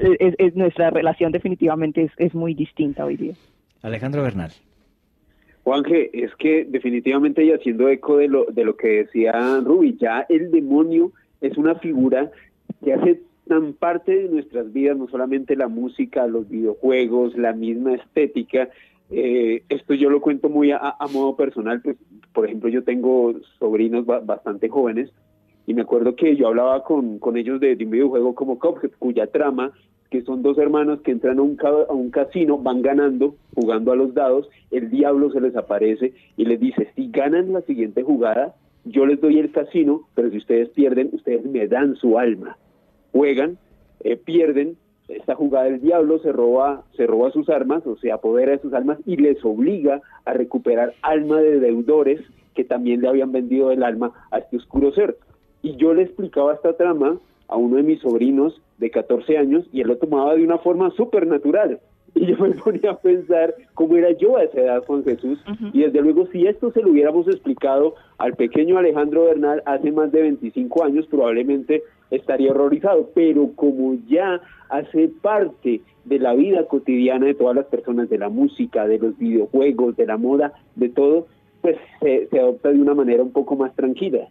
es, 0.00 0.56
nuestra 0.56 0.90
relación 0.90 1.32
definitivamente 1.32 2.04
es, 2.04 2.12
es 2.16 2.34
muy 2.34 2.54
distinta 2.54 3.04
hoy 3.04 3.16
día. 3.16 3.34
Alejandro 3.82 4.22
Bernal. 4.22 4.52
Juanje, 5.64 6.10
es 6.14 6.34
que 6.36 6.64
definitivamente 6.64 7.44
y 7.44 7.52
haciendo 7.52 7.88
eco 7.88 8.16
de 8.16 8.28
lo, 8.28 8.46
de 8.46 8.64
lo 8.64 8.76
que 8.76 9.04
decía 9.04 9.60
Ruby, 9.62 9.96
ya 10.00 10.24
el 10.28 10.50
demonio 10.50 11.12
es 11.40 11.58
una 11.58 11.74
figura 11.74 12.30
que 12.82 12.94
hace 12.94 13.20
tan 13.46 13.72
parte 13.74 14.14
de 14.14 14.28
nuestras 14.28 14.72
vidas, 14.72 14.96
no 14.96 15.08
solamente 15.08 15.56
la 15.56 15.68
música, 15.68 16.26
los 16.26 16.48
videojuegos, 16.48 17.36
la 17.36 17.52
misma 17.52 17.94
estética. 17.94 18.68
Eh, 19.10 19.62
esto 19.68 19.94
yo 19.94 20.10
lo 20.10 20.20
cuento 20.20 20.48
muy 20.48 20.70
a, 20.72 20.96
modo 21.12 21.36
personal, 21.36 21.80
pues 21.82 21.96
por 22.32 22.46
ejemplo 22.46 22.68
yo 22.68 22.84
tengo 22.84 23.34
sobrinos 23.58 24.06
bastante 24.06 24.68
jóvenes 24.68 25.10
y 25.66 25.74
me 25.74 25.82
acuerdo 25.82 26.14
que 26.14 26.36
yo 26.36 26.48
hablaba 26.48 26.82
con, 26.84 27.18
con 27.18 27.36
ellos 27.36 27.60
de, 27.60 27.76
de 27.76 27.84
un 27.84 27.90
videojuego 27.90 28.34
como 28.34 28.58
Cuphead, 28.58 28.92
cuya 28.98 29.26
trama 29.26 29.72
que 30.10 30.22
son 30.22 30.42
dos 30.42 30.58
hermanos 30.58 31.00
que 31.02 31.10
entran 31.10 31.38
a 31.38 31.42
un, 31.42 31.58
a 31.62 31.92
un 31.92 32.10
casino, 32.10 32.58
van 32.58 32.82
ganando, 32.82 33.34
jugando 33.54 33.92
a 33.92 33.96
los 33.96 34.14
dados, 34.14 34.48
el 34.70 34.90
diablo 34.90 35.30
se 35.30 35.40
les 35.40 35.54
aparece 35.56 36.14
y 36.36 36.44
les 36.44 36.58
dice, 36.58 36.88
si 36.96 37.10
ganan 37.10 37.52
la 37.52 37.60
siguiente 37.62 38.02
jugada, 38.02 38.54
yo 38.84 39.04
les 39.04 39.20
doy 39.20 39.38
el 39.38 39.52
casino, 39.52 40.08
pero 40.14 40.30
si 40.30 40.38
ustedes 40.38 40.70
pierden, 40.70 41.10
ustedes 41.12 41.44
me 41.44 41.66
dan 41.68 41.96
su 41.96 42.18
alma. 42.18 42.56
Juegan, 43.12 43.58
eh, 44.00 44.16
pierden, 44.16 44.76
esta 45.08 45.34
jugada 45.34 45.66
del 45.66 45.80
diablo 45.80 46.18
se 46.20 46.32
roba, 46.32 46.84
se 46.96 47.06
roba 47.06 47.30
sus 47.30 47.48
armas, 47.48 47.86
o 47.86 47.96
se 47.96 48.12
apodera 48.12 48.52
de 48.52 48.60
sus 48.60 48.72
almas 48.72 48.98
y 49.06 49.16
les 49.16 49.42
obliga 49.44 50.00
a 50.24 50.32
recuperar 50.32 50.94
alma 51.02 51.40
de 51.40 51.60
deudores 51.60 52.20
que 52.54 52.64
también 52.64 53.00
le 53.00 53.08
habían 53.08 53.32
vendido 53.32 53.70
el 53.70 53.82
alma 53.82 54.12
a 54.30 54.38
este 54.38 54.56
oscuro 54.56 54.92
ser. 54.92 55.16
Y 55.62 55.76
yo 55.76 55.94
le 55.94 56.02
explicaba 56.02 56.54
esta 56.54 56.76
trama 56.76 57.18
a 57.48 57.56
uno 57.56 57.76
de 57.76 57.82
mis 57.82 58.00
sobrinos 58.00 58.60
de 58.78 58.90
14 58.90 59.36
años 59.36 59.66
y 59.72 59.80
él 59.80 59.88
lo 59.88 59.98
tomaba 59.98 60.34
de 60.34 60.44
una 60.44 60.58
forma 60.58 60.90
súper 60.90 61.26
natural. 61.26 61.80
Y 62.14 62.26
yo 62.26 62.36
me 62.38 62.50
ponía 62.64 62.92
a 62.92 62.98
pensar 62.98 63.54
cómo 63.74 63.96
era 63.96 64.10
yo 64.12 64.36
a 64.36 64.44
esa 64.44 64.60
edad 64.60 64.84
Juan 64.86 65.04
Jesús. 65.04 65.38
Y 65.72 65.82
desde 65.82 66.00
luego, 66.00 66.26
si 66.28 66.46
esto 66.46 66.72
se 66.72 66.82
lo 66.82 66.90
hubiéramos 66.90 67.28
explicado 67.28 67.94
al 68.18 68.34
pequeño 68.34 68.78
Alejandro 68.78 69.24
Bernal 69.24 69.62
hace 69.66 69.92
más 69.92 70.10
de 70.12 70.22
25 70.22 70.84
años, 70.84 71.06
probablemente 71.06 71.82
estaría 72.10 72.50
horrorizado. 72.50 73.10
Pero 73.14 73.50
como 73.54 73.96
ya 74.08 74.40
hace 74.70 75.08
parte 75.20 75.82
de 76.04 76.18
la 76.18 76.34
vida 76.34 76.64
cotidiana 76.66 77.26
de 77.26 77.34
todas 77.34 77.56
las 77.56 77.66
personas, 77.66 78.08
de 78.08 78.18
la 78.18 78.28
música, 78.28 78.86
de 78.86 78.98
los 78.98 79.16
videojuegos, 79.18 79.96
de 79.96 80.06
la 80.06 80.16
moda, 80.16 80.52
de 80.76 80.88
todo, 80.88 81.26
pues 81.60 81.76
se, 82.00 82.28
se 82.28 82.40
adopta 82.40 82.70
de 82.70 82.80
una 82.80 82.94
manera 82.94 83.22
un 83.22 83.32
poco 83.32 83.56
más 83.56 83.74
tranquila. 83.74 84.28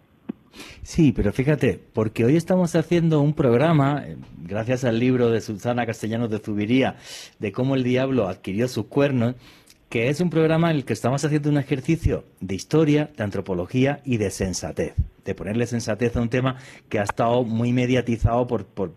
Sí, 0.84 1.12
pero 1.12 1.32
fíjate, 1.32 1.80
porque 1.94 2.26
hoy 2.26 2.36
estamos 2.36 2.76
haciendo 2.76 3.22
un 3.22 3.34
programa, 3.34 4.04
eh, 4.06 4.18
gracias 4.44 4.84
al 4.84 5.00
libro 5.00 5.30
de 5.30 5.42
Susana 5.42 5.86
Castellanos 5.86 6.30
de 6.30 6.40
Zubiría, 6.40 6.96
de 7.40 7.52
cómo 7.52 7.76
el 7.76 7.84
diablo 7.84 8.28
adquirió 8.28 8.68
sus 8.68 8.86
cuernos, 8.86 9.36
que 9.90 10.10
es 10.10 10.20
un 10.20 10.30
programa 10.30 10.70
en 10.70 10.78
el 10.78 10.86
que 10.86 10.94
estamos 10.94 11.24
haciendo 11.24 11.50
un 11.50 11.58
ejercicio 11.58 12.26
de 12.42 12.56
historia, 12.56 13.10
de 13.16 13.24
antropología 13.24 14.02
y 14.04 14.18
de 14.18 14.32
sensatez, 14.32 14.94
de 15.24 15.36
ponerle 15.36 15.66
sensatez 15.66 16.16
a 16.16 16.22
un 16.22 16.30
tema 16.30 16.58
que 16.90 17.00
ha 17.00 17.04
estado 17.04 17.44
muy 17.44 17.72
mediatizado 17.72 18.48
por, 18.48 18.66
por, 18.66 18.92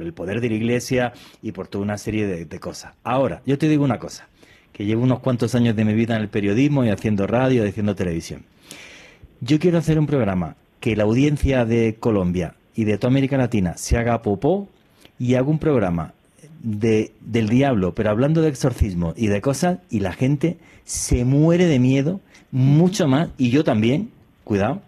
el 0.00 0.12
poder 0.12 0.40
de 0.40 0.48
la 0.48 0.54
Iglesia 0.54 1.12
y 1.42 1.52
por 1.52 1.66
toda 1.66 1.82
una 1.82 1.98
serie 1.98 2.26
de, 2.26 2.44
de 2.44 2.60
cosas. 2.60 2.94
Ahora, 3.02 3.42
yo 3.46 3.58
te 3.58 3.68
digo 3.68 3.84
una 3.84 3.98
cosa, 3.98 4.28
que 4.72 4.84
llevo 4.84 5.02
unos 5.02 5.20
cuantos 5.20 5.56
años 5.56 5.74
de 5.74 5.84
mi 5.84 5.94
vida 5.94 6.14
en 6.14 6.22
el 6.22 6.28
periodismo 6.28 6.84
y 6.84 6.90
haciendo 6.90 7.26
radio 7.26 7.64
y 7.64 7.68
haciendo 7.68 7.96
televisión. 7.96 8.44
Yo 9.40 9.58
quiero 9.58 9.78
hacer 9.78 9.98
un 9.98 10.06
programa 10.06 10.56
que 10.80 10.96
la 10.96 11.04
audiencia 11.04 11.64
de 11.64 11.96
Colombia 11.98 12.54
y 12.74 12.84
de 12.84 12.98
toda 12.98 13.10
América 13.10 13.36
Latina 13.36 13.76
se 13.76 13.96
haga 13.96 14.22
popó 14.22 14.68
y 15.18 15.34
hago 15.34 15.50
un 15.50 15.58
programa 15.58 16.14
de, 16.62 17.12
del 17.20 17.48
diablo, 17.48 17.94
pero 17.94 18.10
hablando 18.10 18.42
de 18.42 18.48
exorcismo 18.48 19.14
y 19.16 19.28
de 19.28 19.40
cosas, 19.40 19.78
y 19.90 20.00
la 20.00 20.12
gente 20.12 20.58
se 20.84 21.24
muere 21.24 21.66
de 21.66 21.78
miedo 21.78 22.20
mucho 22.50 23.06
más, 23.08 23.28
y 23.36 23.50
yo 23.50 23.64
también, 23.64 24.10
cuidado, 24.44 24.80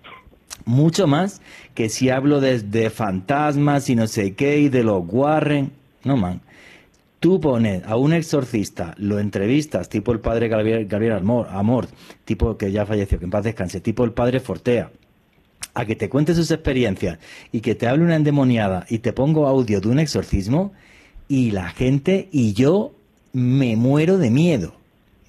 mucho 0.65 1.07
más 1.07 1.41
que 1.75 1.89
si 1.89 2.11
hablo 2.11 2.41
de, 2.41 2.91
fantasmas 2.91 3.89
y 3.91 3.97
no 3.97 4.07
sé 4.07 4.35
qué, 4.35 4.59
y 4.59 4.69
de 4.69 4.85
los 4.85 5.03
Warren. 5.07 5.73
No, 6.05 6.17
man. 6.17 6.41
Tú 7.19 7.39
pones 7.39 7.85
a 7.85 7.97
un 7.97 8.15
exorcista, 8.15 8.95
lo 8.97 9.19
entrevistas, 9.19 9.91
tipo 9.91 10.13
el 10.13 10.21
padre 10.21 10.49
Gabriel, 10.49 11.13
Amor, 11.13 11.49
Amor, 11.51 11.87
tipo 12.25 12.57
que 12.57 12.73
ya 12.73 12.87
falleció, 12.87 13.19
que 13.19 13.27
en 13.27 13.31
paz 13.31 13.45
descanse, 13.45 13.83
tipo 13.83 14.05
el 14.05 14.13
padre 14.13 14.41
Fortea, 14.41 14.91
a 15.81 15.87
que 15.87 15.97
te 15.97 16.09
cuente 16.09 16.35
sus 16.35 16.51
experiencias 16.51 17.19
y 17.53 17.61
que 17.61 17.75
te 17.75 17.89
hable 17.89 18.05
una 18.05 18.17
endemoniada 18.17 18.87
y 18.89 18.99
te 18.99 19.13
pongo 19.13 19.47
audio 19.47 19.81
de 19.81 19.89
un 19.89 19.99
exorcismo 19.99 20.73
y 21.27 21.53
la 21.53 21.71
gente 21.71 22.29
y 22.33 22.53
yo 22.53 22.93
me 23.33 23.77
muero 23.77 24.19
de 24.19 24.31
miedo. 24.31 24.75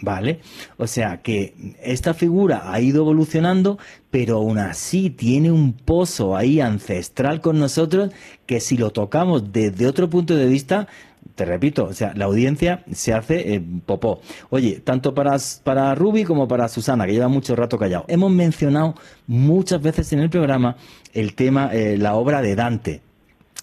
¿Vale? 0.03 0.39
O 0.77 0.87
sea 0.87 1.21
que 1.21 1.53
esta 1.83 2.15
figura 2.15 2.73
ha 2.73 2.81
ido 2.81 3.03
evolucionando, 3.03 3.77
pero 4.09 4.37
aún 4.37 4.57
así 4.57 5.11
tiene 5.11 5.51
un 5.51 5.73
pozo 5.73 6.35
ahí 6.35 6.59
ancestral 6.59 7.39
con 7.39 7.59
nosotros 7.59 8.09
que 8.47 8.59
si 8.61 8.77
lo 8.77 8.89
tocamos 8.89 9.53
desde 9.53 9.85
otro 9.85 10.09
punto 10.09 10.35
de 10.35 10.47
vista, 10.47 10.87
te 11.35 11.45
repito, 11.45 11.85
o 11.85 11.93
sea, 11.93 12.13
la 12.15 12.25
audiencia 12.25 12.83
se 12.91 13.13
hace 13.13 13.61
popó. 13.85 14.21
Oye, 14.49 14.81
tanto 14.83 15.13
para, 15.13 15.37
para 15.63 15.95
Ruby 15.95 16.23
como 16.23 16.47
para 16.47 16.67
Susana, 16.67 17.05
que 17.05 17.13
lleva 17.13 17.27
mucho 17.27 17.55
rato 17.55 17.77
callado. 17.77 18.05
Hemos 18.07 18.31
mencionado 18.31 18.95
muchas 19.27 19.81
veces 19.81 20.11
en 20.13 20.19
el 20.19 20.29
programa 20.29 20.75
el 21.13 21.33
tema, 21.33 21.69
eh, 21.73 21.97
la 21.97 22.15
obra 22.15 22.41
de 22.41 22.55
Dante, 22.55 23.01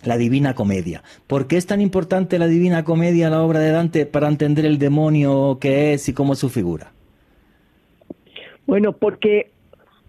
la 0.04 0.16
Divina 0.16 0.54
Comedia. 0.54 1.02
¿Por 1.26 1.46
qué 1.46 1.56
es 1.56 1.66
tan 1.66 1.80
importante 1.80 2.38
la 2.38 2.46
Divina 2.46 2.84
Comedia, 2.84 3.30
la 3.30 3.42
obra 3.42 3.60
de 3.60 3.70
Dante, 3.70 4.06
para 4.06 4.28
entender 4.28 4.64
el 4.64 4.78
demonio 4.78 5.58
que 5.60 5.94
es 5.94 6.08
y 6.08 6.12
cómo 6.12 6.32
es 6.32 6.38
su 6.38 6.48
figura? 6.48 6.92
Bueno, 8.66 8.92
porque 8.92 9.50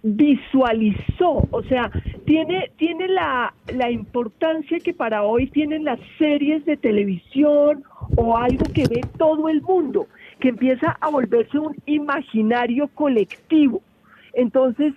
visualizó, 0.01 1.47
o 1.51 1.63
sea, 1.63 1.91
tiene, 2.25 2.71
tiene 2.77 3.07
la, 3.07 3.53
la 3.73 3.91
importancia 3.91 4.79
que 4.79 4.93
para 4.93 5.23
hoy 5.23 5.47
tienen 5.47 5.83
las 5.83 5.99
series 6.17 6.65
de 6.65 6.77
televisión 6.77 7.83
o 8.15 8.37
algo 8.37 8.65
que 8.73 8.87
ve 8.87 9.01
todo 9.17 9.49
el 9.49 9.61
mundo, 9.61 10.07
que 10.39 10.49
empieza 10.49 10.97
a 11.01 11.09
volverse 11.09 11.59
un 11.59 11.75
imaginario 11.85 12.87
colectivo. 12.95 13.81
Entonces, 14.33 14.93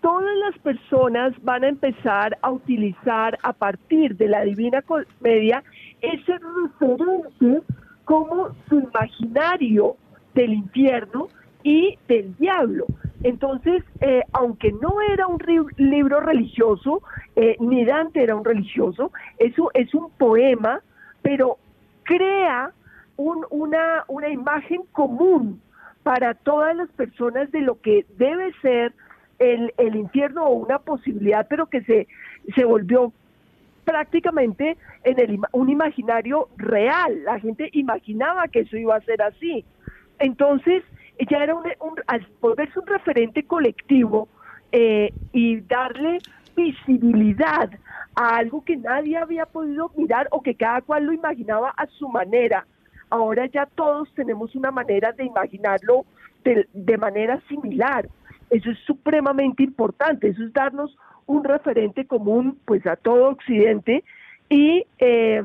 todas 0.00 0.36
las 0.44 0.58
personas 0.58 1.32
van 1.42 1.64
a 1.64 1.68
empezar 1.68 2.36
a 2.42 2.50
utilizar 2.50 3.38
a 3.42 3.52
partir 3.52 4.16
de 4.16 4.28
la 4.28 4.42
Divina 4.42 4.82
Comedia 4.82 5.62
ese 6.00 6.32
referente 6.80 7.62
como 8.04 8.50
su 8.68 8.80
imaginario 8.80 9.96
del 10.34 10.52
infierno 10.52 11.28
y 11.62 11.98
del 12.08 12.36
diablo. 12.36 12.86
Entonces, 13.22 13.82
eh, 14.00 14.22
aunque 14.32 14.72
no 14.72 15.00
era 15.12 15.26
un 15.26 15.38
libro 15.76 16.20
religioso, 16.20 17.02
eh, 17.34 17.56
ni 17.60 17.84
Dante 17.84 18.22
era 18.22 18.36
un 18.36 18.44
religioso, 18.44 19.12
eso 19.38 19.70
es 19.74 19.92
un 19.94 20.10
poema, 20.12 20.80
pero 21.22 21.58
crea 22.04 22.72
una, 23.16 24.04
una 24.08 24.28
imagen 24.28 24.82
común 24.92 25.60
para 26.02 26.34
todas 26.34 26.76
las 26.76 26.88
personas 26.90 27.50
de 27.50 27.60
lo 27.60 27.80
que 27.80 28.06
debe 28.16 28.52
ser 28.62 28.92
el, 29.38 29.72
el 29.76 29.96
infierno 29.96 30.44
o 30.44 30.54
una 30.54 30.78
posibilidad, 30.78 31.46
pero 31.48 31.66
que 31.66 31.82
se, 31.82 32.06
se 32.54 32.64
volvió 32.64 33.12
prácticamente 33.84 34.76
en 35.04 35.18
el, 35.18 35.40
un 35.52 35.68
imaginario 35.68 36.48
real. 36.56 37.24
La 37.24 37.40
gente 37.40 37.70
imaginaba 37.72 38.48
que 38.48 38.60
eso 38.60 38.76
iba 38.76 38.96
a 38.96 39.00
ser 39.00 39.22
así. 39.22 39.64
Entonces, 40.18 40.82
ya 41.28 41.38
era 41.38 41.54
un, 41.54 41.64
al 42.06 42.26
volverse 42.40 42.78
un 42.78 42.86
referente 42.86 43.44
colectivo 43.44 44.28
eh, 44.72 45.12
y 45.32 45.60
darle 45.60 46.18
visibilidad 46.56 47.70
a 48.14 48.36
algo 48.36 48.64
que 48.64 48.76
nadie 48.76 49.16
había 49.16 49.46
podido 49.46 49.90
mirar 49.96 50.28
o 50.30 50.42
que 50.42 50.54
cada 50.54 50.80
cual 50.80 51.04
lo 51.04 51.12
imaginaba 51.12 51.70
a 51.70 51.86
su 51.86 52.08
manera. 52.08 52.66
Ahora 53.10 53.46
ya 53.46 53.66
todos 53.66 54.12
tenemos 54.14 54.54
una 54.54 54.70
manera 54.70 55.12
de 55.12 55.24
imaginarlo 55.24 56.04
de, 56.44 56.98
manera 56.98 57.40
similar. 57.48 58.08
Eso 58.50 58.70
es 58.70 58.78
supremamente 58.80 59.62
importante, 59.62 60.28
eso 60.28 60.44
es 60.44 60.52
darnos 60.52 60.96
un 61.26 61.44
referente 61.44 62.06
común 62.06 62.58
pues 62.64 62.86
a 62.86 62.96
todo 62.96 63.30
Occidente 63.30 64.04
y 64.48 64.86
eh, 64.98 65.42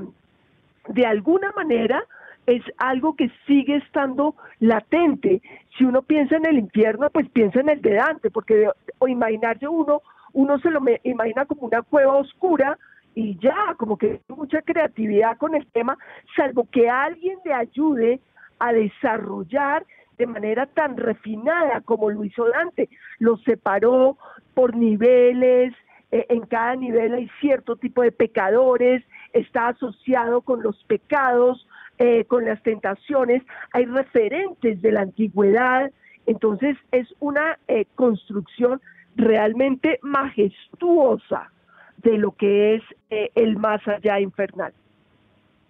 de 0.87 1.05
alguna 1.05 1.51
manera 1.53 2.03
es 2.45 2.63
algo 2.77 3.15
que 3.15 3.31
sigue 3.45 3.77
estando 3.77 4.35
latente. 4.59 5.41
Si 5.77 5.85
uno 5.85 6.01
piensa 6.01 6.37
en 6.37 6.45
el 6.45 6.57
infierno, 6.57 7.09
pues 7.09 7.29
piensa 7.29 7.59
en 7.59 7.69
el 7.69 7.81
de 7.81 7.93
Dante, 7.93 8.31
porque 8.31 8.69
o 8.99 9.07
imaginarse 9.07 9.67
uno, 9.67 10.01
uno 10.33 10.59
se 10.59 10.69
lo 10.69 10.81
imagina 11.03 11.45
como 11.45 11.67
una 11.67 11.81
cueva 11.81 12.15
oscura 12.15 12.77
y 13.13 13.37
ya, 13.39 13.75
como 13.77 13.97
que 13.97 14.21
mucha 14.29 14.61
creatividad 14.61 15.37
con 15.37 15.55
el 15.55 15.67
tema, 15.67 15.97
salvo 16.35 16.67
que 16.71 16.89
alguien 16.89 17.37
le 17.43 17.53
ayude 17.53 18.19
a 18.59 18.71
desarrollar 18.71 19.85
de 20.17 20.27
manera 20.27 20.65
tan 20.65 20.97
refinada 20.97 21.81
como 21.81 22.09
lo 22.09 22.23
hizo 22.23 22.47
Dante. 22.47 22.89
Lo 23.19 23.37
separó 23.37 24.17
por 24.53 24.75
niveles, 24.75 25.73
eh, 26.11 26.25
en 26.29 26.41
cada 26.41 26.75
nivel 26.75 27.13
hay 27.13 27.29
cierto 27.39 27.75
tipo 27.75 28.01
de 28.01 28.11
pecadores, 28.11 29.03
está 29.33 29.69
asociado 29.69 30.41
con 30.41 30.61
los 30.61 30.83
pecados, 30.85 31.67
eh, 32.03 32.25
con 32.25 32.45
las 32.45 32.59
tentaciones, 32.63 33.43
hay 33.73 33.85
referentes 33.85 34.81
de 34.81 34.91
la 34.91 35.01
antigüedad, 35.01 35.91
entonces 36.25 36.75
es 36.91 37.07
una 37.19 37.59
eh, 37.67 37.85
construcción 37.93 38.81
realmente 39.15 39.99
majestuosa 40.01 41.51
de 41.97 42.17
lo 42.17 42.31
que 42.31 42.73
es 42.73 42.81
eh, 43.11 43.29
el 43.35 43.55
más 43.57 43.87
allá 43.87 44.19
infernal. 44.19 44.73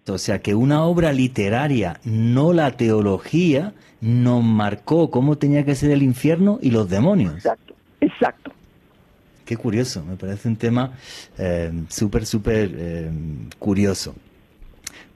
O 0.08 0.16
sea 0.16 0.38
que 0.40 0.54
una 0.54 0.84
obra 0.84 1.12
literaria, 1.12 2.00
no 2.02 2.54
la 2.54 2.78
teología, 2.78 3.74
nos 4.00 4.42
marcó 4.42 5.10
cómo 5.10 5.36
tenía 5.36 5.66
que 5.66 5.74
ser 5.74 5.90
el 5.90 6.02
infierno 6.02 6.58
y 6.62 6.70
los 6.70 6.88
demonios. 6.88 7.34
Exacto, 7.34 7.74
exacto. 8.00 8.52
Qué 9.44 9.58
curioso, 9.58 10.02
me 10.02 10.16
parece 10.16 10.48
un 10.48 10.56
tema 10.56 10.92
súper, 11.90 12.24
súper 12.24 13.10
curioso. 13.58 14.14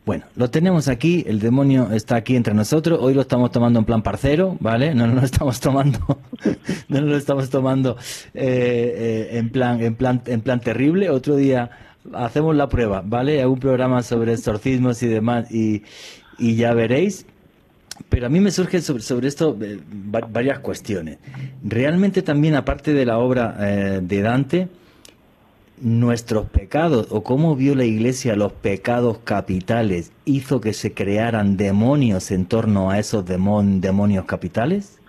Bueno, 0.07 0.25
lo 0.37 0.49
tenemos 0.51 0.87
aquí, 0.87 1.25
el 1.27 1.41
demonio 1.41 1.91
está 1.91 2.15
aquí 2.15 2.37
entre 2.37 2.55
nosotros, 2.55 3.01
hoy 3.03 3.13
lo 3.13 3.23
estamos 3.23 3.51
tomando 3.51 3.81
en 3.81 3.85
plan 3.85 4.05
parcero, 4.05 4.57
¿vale? 4.61 4.95
No, 4.95 5.09
lo 5.09 5.21
estamos 5.21 5.59
tomando, 5.59 5.99
no 6.89 7.01
lo 7.01 7.17
estamos 7.17 7.51
tomando 7.51 7.97
eh, 8.33 9.27
eh, 9.33 9.39
en 9.39 9.51
plan, 9.51 9.83
en 9.83 9.97
plan, 9.97 10.23
en 10.27 10.43
plan 10.43 10.61
terrible. 10.61 11.11
Otro 11.11 11.35
día 11.35 11.71
hacemos 12.15 12.55
la 12.55 12.69
prueba, 12.69 13.03
¿vale? 13.05 13.41
Hay 13.41 13.47
un 13.47 13.59
programa 13.59 14.01
sobre 14.05 14.35
exorcismos 14.35 15.03
y 15.03 15.09
demás 15.09 15.51
y, 15.51 15.83
ya 16.39 16.73
veréis. 16.73 17.27
Pero 18.09 18.27
a 18.27 18.29
mí 18.29 18.39
me 18.39 18.53
surgen 18.53 18.83
sobre, 18.83 19.27
esto 19.27 19.59
eh, 19.61 19.81
varias 20.31 20.61
cuestiones. 20.61 21.19
Realmente 21.65 22.23
también, 22.23 22.55
aparte 22.55 22.93
de 22.93 23.07
la 23.07 23.19
obra 23.19 23.55
de 24.01 24.23
Dante, 24.23 24.69
nuestros 25.79 26.49
pecados 26.49 27.09
o 27.11 27.23
cómo 27.23 27.55
vio 27.57 27.75
la 27.75 27.85
Iglesia 27.85 28.37
los 28.37 28.53
pecados 28.53 29.19
capitales 29.19 30.13
hizo 30.25 30.61
que 30.61 30.73
se 30.73 30.95
crearan 30.95 31.57
demonios 31.57 32.31
en 32.31 32.47
torno 32.47 32.91
a 32.91 32.99
esos 32.99 33.25
demonios 33.27 34.25
capitales? 34.25 35.01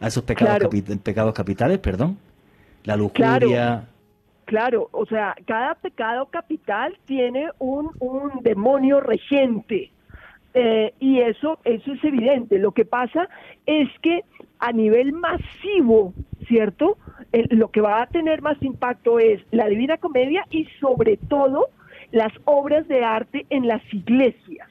¿A 0.00 0.08
esos 0.08 0.24
pecados, 0.24 0.68
pecados 1.02 1.34
capitales, 1.34 1.78
perdón? 1.78 2.18
La 2.84 2.96
lujuria. 2.96 3.88
Claro, 4.44 4.88
o 4.92 5.06
sea, 5.06 5.34
cada 5.46 5.74
pecado 5.74 6.26
capital 6.26 6.98
tiene 7.06 7.48
un, 7.58 7.90
un 7.98 8.42
demonio 8.42 9.00
regente. 9.00 9.90
Eh, 10.52 10.94
y 11.00 11.20
eso, 11.20 11.58
eso 11.64 11.92
es 11.92 12.04
evidente. 12.04 12.58
Lo 12.58 12.72
que 12.72 12.84
pasa 12.84 13.28
es 13.66 13.88
que 14.02 14.24
a 14.64 14.72
nivel 14.72 15.12
masivo, 15.12 16.14
¿cierto? 16.48 16.96
lo 17.50 17.70
que 17.70 17.82
va 17.82 18.00
a 18.00 18.06
tener 18.06 18.40
más 18.40 18.56
impacto 18.62 19.18
es 19.18 19.42
la 19.50 19.66
Divina 19.66 19.98
Comedia 19.98 20.46
y 20.50 20.64
sobre 20.80 21.18
todo 21.18 21.68
las 22.12 22.32
obras 22.44 22.88
de 22.88 23.04
arte 23.04 23.44
en 23.50 23.68
las 23.68 23.82
iglesias. 23.92 24.68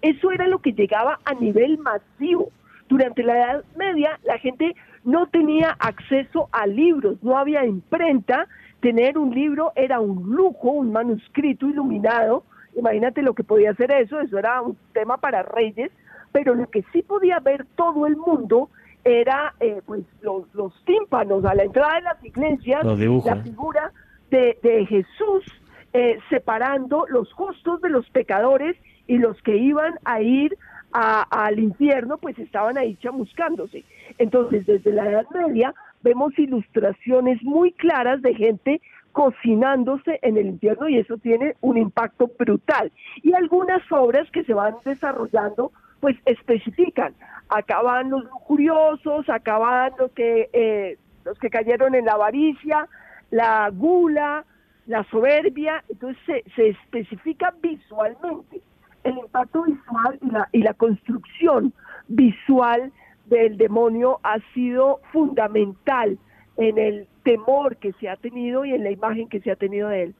Eso 0.00 0.30
era 0.30 0.46
lo 0.46 0.60
que 0.60 0.74
llegaba 0.74 1.18
a 1.24 1.34
nivel 1.34 1.78
masivo. 1.78 2.50
Durante 2.88 3.24
la 3.24 3.36
Edad 3.36 3.64
Media 3.76 4.20
la 4.22 4.38
gente 4.38 4.76
no 5.02 5.26
tenía 5.26 5.70
acceso 5.80 6.48
a 6.52 6.68
libros, 6.68 7.20
no 7.22 7.36
había 7.36 7.66
imprenta, 7.66 8.46
tener 8.80 9.18
un 9.18 9.34
libro 9.34 9.72
era 9.74 9.98
un 9.98 10.30
lujo, 10.36 10.70
un 10.70 10.92
manuscrito 10.92 11.68
iluminado, 11.68 12.44
imagínate 12.76 13.22
lo 13.22 13.34
que 13.34 13.42
podía 13.42 13.72
hacer 13.72 13.90
eso, 13.90 14.20
eso 14.20 14.38
era 14.38 14.60
un 14.60 14.76
tema 14.92 15.16
para 15.16 15.42
reyes, 15.42 15.90
pero 16.30 16.54
lo 16.54 16.70
que 16.70 16.84
sí 16.92 17.02
podía 17.02 17.40
ver 17.40 17.66
todo 17.74 18.06
el 18.06 18.16
mundo 18.16 18.70
era 19.04 19.54
eh, 19.60 19.82
pues 19.84 20.04
los, 20.20 20.72
tímpanos 20.84 21.44
a 21.44 21.54
la 21.54 21.64
entrada 21.64 21.96
de 21.96 22.02
las 22.02 22.24
iglesias, 22.24 22.84
la 22.84 23.36
figura 23.42 23.92
de, 24.30 24.86
Jesús 24.88 25.44
eh, 25.92 26.18
separando 26.30 27.06
los 27.08 27.32
justos 27.32 27.80
de 27.82 27.90
los 27.90 28.08
pecadores 28.10 28.76
y 29.06 29.18
los 29.18 29.40
que 29.42 29.56
iban 29.56 29.94
a 30.04 30.22
ir 30.22 30.56
al 30.92 31.58
infierno, 31.58 32.18
pues 32.18 32.38
estaban 32.38 32.76
ahí 32.76 32.96
chamuscándose. 32.96 33.82
Entonces, 34.18 34.66
desde 34.66 34.92
la 34.92 35.10
Edad 35.10 35.26
Media 35.34 35.74
vemos 36.02 36.38
ilustraciones 36.38 37.42
muy 37.42 37.72
claras 37.72 38.20
de 38.20 38.34
gente 38.34 38.80
cocinándose 39.12 40.18
en 40.22 40.36
el 40.36 40.46
infierno 40.46 40.88
y 40.88 40.98
eso 40.98 41.16
tiene 41.18 41.54
un 41.60 41.76
impacto 41.76 42.30
brutal. 42.38 42.90
Y 43.22 43.34
algunas 43.34 43.80
obras 43.90 44.30
que 44.30 44.44
se 44.44 44.54
van 44.54 44.76
desarrollando, 44.84 45.72
pues 46.02 46.16
especifican, 46.24 47.14
acaban 47.48 48.10
los 48.10 48.24
curiosos, 48.44 49.28
acaban 49.28 49.92
los 50.00 50.10
que, 50.10 50.50
eh, 50.52 50.98
los 51.24 51.38
que 51.38 51.48
cayeron 51.48 51.94
en 51.94 52.06
la 52.06 52.14
avaricia, 52.14 52.88
la 53.30 53.70
gula, 53.72 54.44
la 54.86 55.04
soberbia, 55.04 55.84
entonces 55.88 56.18
se, 56.26 56.44
se 56.56 56.70
especifica 56.70 57.54
visualmente 57.62 58.60
el 59.04 59.16
impacto 59.16 59.62
visual 59.62 60.18
y 60.20 60.30
la, 60.30 60.48
y 60.50 60.62
la 60.62 60.74
construcción 60.74 61.72
visual 62.08 62.90
del 63.26 63.56
demonio 63.56 64.18
ha 64.24 64.40
sido 64.54 64.98
fundamental 65.12 66.18
en 66.56 66.78
el 66.78 67.06
temor 67.22 67.76
que 67.76 67.92
se 68.00 68.08
ha 68.08 68.16
tenido 68.16 68.64
y 68.64 68.74
en 68.74 68.82
la 68.82 68.90
imagen 68.90 69.28
que 69.28 69.40
se 69.40 69.52
ha 69.52 69.56
tenido 69.56 69.88
de 69.88 70.02
él. 70.02 70.14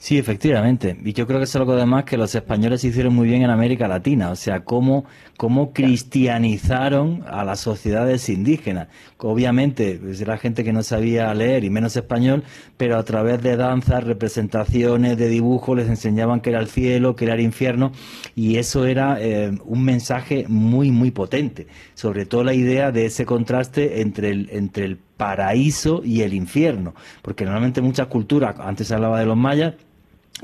Sí, 0.00 0.16
efectivamente. 0.16 0.96
Y 1.04 1.12
yo 1.12 1.26
creo 1.26 1.40
que 1.40 1.44
es 1.44 1.56
algo 1.56 1.72
además 1.72 2.04
que 2.04 2.16
los 2.16 2.32
españoles 2.32 2.84
hicieron 2.84 3.16
muy 3.16 3.26
bien 3.26 3.42
en 3.42 3.50
América 3.50 3.88
Latina, 3.88 4.30
o 4.30 4.36
sea, 4.36 4.60
cómo, 4.60 5.04
cómo 5.36 5.72
cristianizaron 5.72 7.24
a 7.26 7.42
las 7.42 7.58
sociedades 7.58 8.28
indígenas. 8.28 8.86
Obviamente, 9.18 9.98
pues, 10.00 10.20
era 10.20 10.38
gente 10.38 10.62
que 10.62 10.72
no 10.72 10.84
sabía 10.84 11.34
leer 11.34 11.64
y 11.64 11.70
menos 11.70 11.96
español, 11.96 12.44
pero 12.76 12.96
a 12.96 13.04
través 13.04 13.42
de 13.42 13.56
danzas, 13.56 14.04
representaciones, 14.04 15.16
de 15.18 15.28
dibujos, 15.28 15.76
les 15.76 15.88
enseñaban 15.88 16.42
que 16.42 16.50
era 16.50 16.60
el 16.60 16.68
cielo, 16.68 17.16
que 17.16 17.24
era 17.24 17.34
el 17.34 17.40
infierno, 17.40 17.90
y 18.36 18.56
eso 18.58 18.86
era 18.86 19.16
eh, 19.20 19.50
un 19.64 19.84
mensaje 19.84 20.44
muy, 20.48 20.92
muy 20.92 21.10
potente. 21.10 21.66
Sobre 21.94 22.24
todo 22.24 22.44
la 22.44 22.54
idea 22.54 22.92
de 22.92 23.06
ese 23.06 23.26
contraste 23.26 24.00
entre 24.00 24.30
el, 24.30 24.48
entre 24.52 24.84
el 24.84 24.96
paraíso 24.96 26.02
y 26.04 26.22
el 26.22 26.32
infierno, 26.32 26.94
porque 27.20 27.44
normalmente 27.44 27.82
muchas 27.82 28.06
culturas, 28.06 28.54
antes 28.60 28.86
se 28.86 28.94
hablaba 28.94 29.18
de 29.18 29.26
los 29.26 29.36
mayas, 29.36 29.74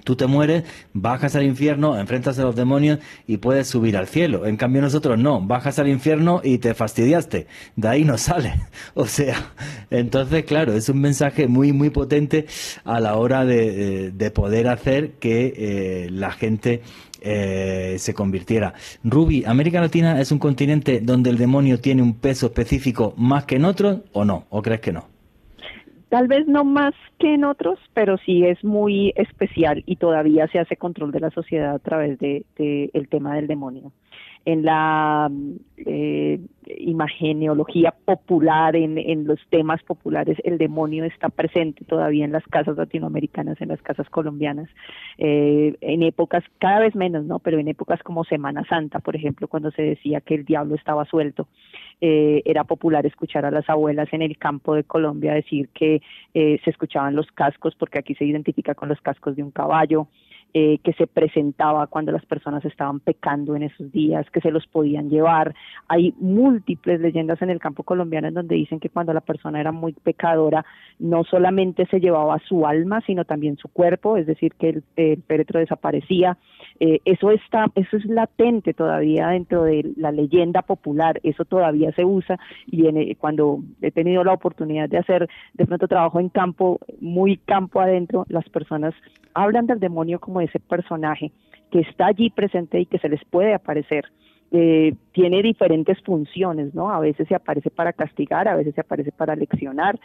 Tú 0.02 0.16
te 0.16 0.26
mueres, 0.26 0.64
bajas 0.92 1.36
al 1.36 1.44
infierno, 1.44 1.98
enfrentas 1.98 2.38
a 2.38 2.42
los 2.42 2.56
demonios 2.56 2.98
y 3.26 3.36
puedes 3.36 3.68
subir 3.68 3.96
al 3.96 4.08
cielo. 4.08 4.44
En 4.44 4.56
cambio 4.56 4.82
nosotros 4.82 5.18
no, 5.18 5.40
bajas 5.40 5.78
al 5.78 5.88
infierno 5.88 6.40
y 6.42 6.58
te 6.58 6.74
fastidiaste. 6.74 7.46
De 7.76 7.88
ahí 7.88 8.04
no 8.04 8.18
sale. 8.18 8.54
O 8.94 9.06
sea, 9.06 9.52
entonces 9.90 10.44
claro, 10.44 10.72
es 10.72 10.88
un 10.88 11.00
mensaje 11.00 11.46
muy, 11.46 11.72
muy 11.72 11.90
potente 11.90 12.46
a 12.84 12.98
la 12.98 13.16
hora 13.16 13.44
de, 13.44 14.08
eh, 14.18 14.30
poder 14.30 14.68
hacer 14.68 15.12
que 15.12 15.54
eh, 15.56 16.08
la 16.10 16.32
gente 16.32 16.82
eh, 17.20 17.96
se 17.98 18.14
convirtiera. 18.14 18.74
Ruby, 19.04 19.44
¿América 19.46 19.80
Latina 19.80 20.20
es 20.20 20.32
un 20.32 20.38
continente 20.38 21.00
donde 21.00 21.30
el 21.30 21.38
demonio 21.38 21.80
tiene 21.80 22.02
un 22.02 22.14
peso 22.14 22.46
específico 22.46 23.14
más 23.16 23.44
que 23.44 23.56
en 23.56 23.64
otros 23.64 24.00
o 24.12 24.24
no? 24.24 24.46
¿O 24.50 24.60
crees 24.60 24.80
que 24.80 24.92
no? 24.92 25.13
Tal 26.14 26.28
vez 26.28 26.46
no 26.46 26.62
más 26.62 26.94
que 27.18 27.34
en 27.34 27.42
otros, 27.42 27.76
pero 27.92 28.18
sí 28.18 28.44
es 28.44 28.62
muy 28.62 29.12
especial 29.16 29.82
y 29.84 29.96
todavía 29.96 30.46
se 30.46 30.60
hace 30.60 30.76
control 30.76 31.10
de 31.10 31.18
la 31.18 31.30
sociedad 31.30 31.74
a 31.74 31.80
través 31.80 32.20
de, 32.20 32.44
el 32.56 33.08
tema 33.08 33.34
del 33.34 33.48
demonio. 33.48 33.90
En 34.44 34.64
la 34.64 35.28
eh, 35.76 36.38
imageneología 36.78 37.92
popular, 38.04 38.76
en, 38.76 39.26
los 39.26 39.40
temas 39.50 39.82
populares, 39.82 40.38
el 40.44 40.56
demonio 40.56 41.04
está 41.04 41.30
presente 41.30 41.84
todavía 41.84 42.24
en 42.24 42.30
las 42.30 42.44
casas 42.44 42.76
latinoamericanas, 42.76 43.60
en 43.60 43.70
las 43.70 43.82
casas 43.82 44.08
colombianas, 44.08 44.68
eh, 45.18 45.74
en 45.80 46.04
épocas, 46.04 46.44
cada 46.60 46.78
vez 46.78 46.94
menos, 46.94 47.24
¿no? 47.24 47.40
Pero 47.40 47.58
en 47.58 47.66
épocas 47.66 48.00
como 48.04 48.22
Semana 48.22 48.64
Santa, 48.68 49.00
por 49.00 49.16
ejemplo, 49.16 49.48
cuando 49.48 49.72
se 49.72 49.82
decía 49.82 50.20
que 50.20 50.36
el 50.36 50.44
diablo 50.44 50.76
estaba 50.76 51.06
suelto, 51.06 51.48
eh, 52.00 52.42
era 52.44 52.64
popular 52.64 53.06
escuchar 53.06 53.44
a 53.44 53.50
las 53.50 53.68
abuelas 53.68 54.12
en 54.12 54.22
el 54.22 54.36
campo 54.36 54.74
de 54.74 54.84
Colombia 54.84 55.34
decir 55.34 55.68
que 55.68 56.02
eh, 56.34 56.60
se 56.64 56.70
escuchaban 56.70 57.14
los 57.14 57.30
cascos, 57.32 57.74
porque 57.74 57.98
aquí 57.98 58.14
se 58.14 58.24
identifica 58.24 58.74
con 58.74 58.88
los 58.88 59.00
cascos 59.00 59.36
de 59.36 59.42
un 59.42 59.50
caballo, 59.50 60.08
eh, 60.56 60.78
que 60.84 60.92
se 60.92 61.08
presentaba 61.08 61.88
cuando 61.88 62.12
las 62.12 62.24
personas 62.26 62.64
estaban 62.64 63.00
pecando 63.00 63.56
en 63.56 63.64
esos 63.64 63.90
días, 63.90 64.30
que 64.30 64.40
se 64.40 64.52
los 64.52 64.66
podían 64.68 65.10
llevar. 65.10 65.52
Hay 65.88 66.14
múltiples 66.20 67.00
leyendas 67.00 67.42
en 67.42 67.50
el 67.50 67.58
campo 67.58 67.82
colombiano 67.82 68.28
en 68.28 68.34
donde 68.34 68.54
dicen 68.54 68.78
que 68.78 68.88
cuando 68.88 69.12
la 69.12 69.20
persona 69.20 69.60
era 69.60 69.72
muy 69.72 69.92
pecadora, 69.92 70.64
no 71.00 71.24
solamente 71.24 71.86
se 71.86 71.98
llevaba 71.98 72.38
su 72.38 72.66
alma, 72.66 73.00
sino 73.04 73.24
también 73.24 73.56
su 73.56 73.66
cuerpo, 73.68 74.16
es 74.16 74.26
decir, 74.26 74.54
que 74.54 74.80
el, 74.96 75.22
péretro 75.22 75.58
desaparecía. 75.58 76.38
Eh, 76.78 77.00
eso 77.04 77.32
está, 77.32 77.66
eso 77.74 77.96
es 77.96 78.04
latente 78.04 78.74
todavía 78.74 79.28
dentro 79.28 79.64
de 79.64 79.92
la 79.96 80.12
leyenda 80.12 80.62
popular, 80.62 81.20
eso 81.24 81.44
todavía 81.44 81.92
se 81.92 82.04
usa 82.04 82.38
y 82.66 83.14
cuando 83.16 83.60
he 83.82 83.90
tenido 83.90 84.24
la 84.24 84.32
oportunidad 84.32 84.88
de 84.88 84.98
hacer 84.98 85.28
de 85.54 85.66
pronto 85.66 85.88
trabajo 85.88 86.20
en 86.20 86.28
campo, 86.28 86.78
muy 87.00 87.38
campo 87.38 87.80
adentro, 87.80 88.24
las 88.28 88.48
personas 88.48 88.94
hablan 89.34 89.66
del 89.66 89.80
demonio 89.80 90.20
como 90.20 90.40
ese 90.44 90.60
personaje 90.60 91.32
que 91.70 91.80
está 91.80 92.06
allí 92.06 92.30
presente 92.30 92.80
y 92.80 92.86
que 92.86 92.98
se 92.98 93.08
les 93.08 93.24
puede 93.24 93.54
aparecer. 93.54 94.04
Eh, 94.56 94.94
tiene 95.10 95.42
diferentes 95.42 96.00
funciones, 96.02 96.74
¿no? 96.74 96.90
A 96.90 97.00
veces 97.00 97.26
se 97.26 97.34
aparece 97.34 97.70
para 97.70 97.92
castigar, 97.92 98.46
a 98.46 98.54
veces 98.54 98.76
se 98.76 98.82
aparece 98.82 99.10
para 99.10 99.34
leccionar, 99.34 99.98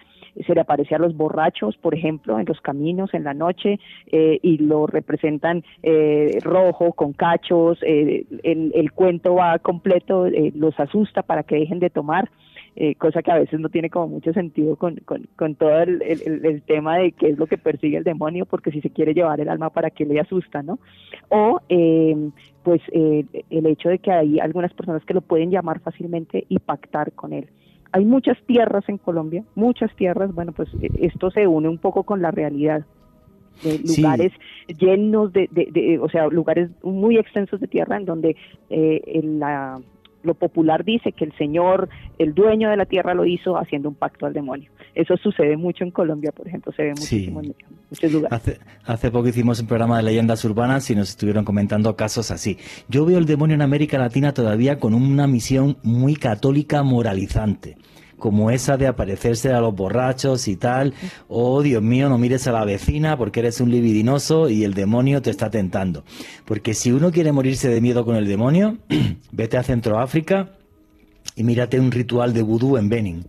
se 0.43 0.55
le 0.55 0.61
aparece 0.61 0.95
a 0.95 0.97
los 0.97 1.15
borrachos, 1.15 1.77
por 1.77 1.93
ejemplo, 1.93 2.39
en 2.39 2.47
los 2.47 2.59
caminos, 2.59 3.13
en 3.13 3.25
la 3.25 3.35
noche, 3.35 3.79
eh, 4.11 4.39
y 4.41 4.57
lo 4.57 4.87
representan 4.87 5.63
eh, 5.83 6.39
rojo, 6.41 6.93
con 6.93 7.13
cachos, 7.13 7.77
el, 7.83 8.25
el, 8.41 8.91
cuento 8.93 9.35
va 9.35 9.59
completo, 9.59 10.25
los 10.55 10.79
asusta 10.79 11.21
para 11.21 11.43
que 11.43 11.57
dejen 11.57 11.77
de 11.79 11.91
tomar. 11.91 12.31
Eh, 12.75 12.95
cosa 12.95 13.21
que 13.21 13.31
a 13.31 13.39
veces 13.39 13.59
no 13.59 13.69
tiene 13.69 13.89
como 13.89 14.07
mucho 14.07 14.31
sentido 14.31 14.75
con, 14.75 15.01
con, 15.05 15.55
todo 15.55 15.81
el, 15.81 16.01
el, 16.01 16.61
tema 16.61 16.97
de 16.97 17.11
qué 17.11 17.29
es 17.29 17.37
lo 17.37 17.47
que 17.47 17.57
persigue 17.57 17.97
el 17.97 18.03
demonio, 18.03 18.45
porque 18.45 18.71
si 18.71 18.79
se 18.79 18.91
quiere 18.91 19.13
llevar 19.13 19.41
el 19.41 19.49
alma, 19.49 19.69
¿para 19.69 19.89
qué 19.89 20.05
le 20.05 20.19
asusta, 20.19 20.61
no? 20.61 20.79
O, 21.29 21.59
eh, 21.67 22.15
pues, 22.63 22.81
eh, 22.91 23.25
el 23.49 23.65
hecho 23.65 23.89
de 23.89 23.99
que 23.99 24.11
hay 24.11 24.39
algunas 24.39 24.73
personas 24.73 25.03
que 25.03 25.13
lo 25.13 25.21
pueden 25.21 25.51
llamar 25.51 25.79
fácilmente 25.79 26.45
y 26.47 26.59
pactar 26.59 27.11
con 27.13 27.33
él. 27.33 27.49
Hay 27.91 28.05
muchas 28.05 28.37
tierras 28.45 28.87
en 28.87 28.99
Colombia, 28.99 29.43
muchas 29.55 29.93
tierras, 29.95 30.33
bueno, 30.33 30.51
pues 30.51 30.69
esto 31.01 31.31
se 31.31 31.47
une 31.47 31.67
un 31.67 31.79
poco 31.79 32.03
con 32.03 32.21
la 32.21 32.31
realidad 32.31 32.85
de 33.63 33.79
lugares 33.79 34.31
llenos 34.67 35.33
de, 35.33 35.49
de, 35.51 35.67
de, 35.71 35.99
o 35.99 36.07
sea, 36.07 36.27
lugares 36.27 36.69
muy 36.83 37.17
extensos 37.17 37.59
de 37.59 37.67
tierra 37.67 37.97
en 37.97 38.05
donde 38.05 38.35
eh, 38.69 39.21
la, 39.23 39.81
lo 40.23 40.33
popular 40.33 40.83
dice 40.83 41.11
que 41.11 41.25
el 41.25 41.33
Señor, 41.37 41.89
el 42.17 42.33
dueño 42.33 42.69
de 42.69 42.77
la 42.77 42.85
tierra, 42.85 43.13
lo 43.13 43.25
hizo 43.25 43.57
haciendo 43.57 43.89
un 43.89 43.95
pacto 43.95 44.25
al 44.25 44.33
demonio. 44.33 44.69
Eso 44.95 45.15
sucede 45.17 45.55
mucho 45.57 45.83
en 45.83 45.91
Colombia, 45.91 46.31
por 46.31 46.47
ejemplo, 46.47 46.71
se 46.73 46.83
ve 46.83 46.89
muchísimo 46.89 47.41
en 47.41 47.55
muchos 47.89 48.11
lugares. 48.11 48.37
Hace, 48.37 48.59
hace 48.85 49.11
poco 49.11 49.27
hicimos 49.27 49.59
un 49.61 49.67
programa 49.67 49.97
de 49.97 50.03
leyendas 50.03 50.43
urbanas 50.45 50.89
y 50.89 50.95
nos 50.95 51.09
estuvieron 51.09 51.45
comentando 51.45 51.95
casos 51.95 52.31
así. 52.31 52.57
Yo 52.87 53.05
veo 53.05 53.17
el 53.17 53.25
demonio 53.25 53.55
en 53.55 53.61
América 53.61 53.97
Latina 53.97 54.33
todavía 54.33 54.79
con 54.79 54.93
una 54.93 55.27
misión 55.27 55.77
muy 55.83 56.15
católica 56.15 56.83
moralizante 56.83 57.77
como 58.19 58.51
esa 58.51 58.77
de 58.77 58.87
aparecerse 58.87 59.51
a 59.51 59.61
los 59.61 59.73
borrachos 59.73 60.47
y 60.47 60.55
tal, 60.55 60.93
oh 61.27 61.61
Dios 61.61 61.81
mío, 61.81 62.09
no 62.09 62.17
mires 62.17 62.47
a 62.47 62.51
la 62.51 62.65
vecina 62.65 63.17
porque 63.17 63.39
eres 63.39 63.61
un 63.61 63.71
libidinoso 63.71 64.49
y 64.49 64.63
el 64.63 64.73
demonio 64.73 65.21
te 65.21 65.31
está 65.31 65.49
tentando. 65.49 66.03
Porque 66.45 66.73
si 66.73 66.91
uno 66.91 67.11
quiere 67.11 67.31
morirse 67.31 67.69
de 67.69 67.81
miedo 67.81 68.05
con 68.05 68.15
el 68.15 68.27
demonio, 68.27 68.77
vete 69.31 69.57
a 69.57 69.63
Centroáfrica 69.63 70.51
y 71.35 71.43
mírate 71.43 71.79
un 71.79 71.91
ritual 71.91 72.33
de 72.33 72.43
vudú 72.43 72.77
en 72.77 72.89
Benin. 72.89 73.25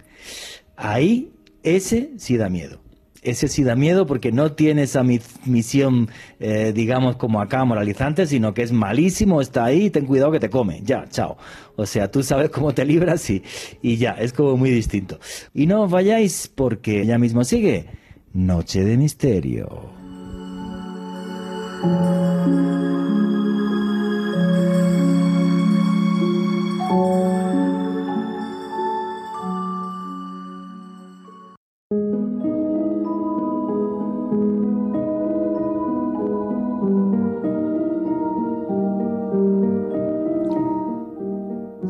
Ahí 0.76 1.32
ese 1.62 2.10
sí 2.16 2.36
da 2.36 2.48
miedo 2.48 2.80
ese 3.22 3.48
sí 3.48 3.64
da 3.64 3.74
miedo 3.74 4.06
porque 4.06 4.32
no 4.32 4.52
tiene 4.52 4.82
esa 4.82 5.02
misión, 5.02 6.08
eh, 6.38 6.72
digamos, 6.74 7.16
como 7.16 7.40
acá 7.40 7.64
moralizante, 7.64 8.26
sino 8.26 8.54
que 8.54 8.62
es 8.62 8.72
malísimo, 8.72 9.40
está 9.40 9.64
ahí, 9.64 9.90
ten 9.90 10.06
cuidado 10.06 10.32
que 10.32 10.40
te 10.40 10.50
come, 10.50 10.80
ya, 10.82 11.06
chao. 11.08 11.36
O 11.76 11.86
sea, 11.86 12.10
tú 12.10 12.22
sabes 12.22 12.50
cómo 12.54 12.72
te 12.72 12.84
libras 12.84 13.28
y, 13.30 13.42
y 13.82 13.96
ya, 13.96 14.12
es 14.12 14.32
como 14.32 14.56
muy 14.56 14.70
distinto. 14.70 15.18
Y 15.54 15.66
no 15.66 15.82
os 15.82 15.90
vayáis 15.90 16.50
porque 16.54 17.04
ya 17.04 17.18
mismo 17.18 17.44
sigue 17.44 17.86
Noche 18.32 18.84
de 18.84 18.96
Misterio. 18.96 20.00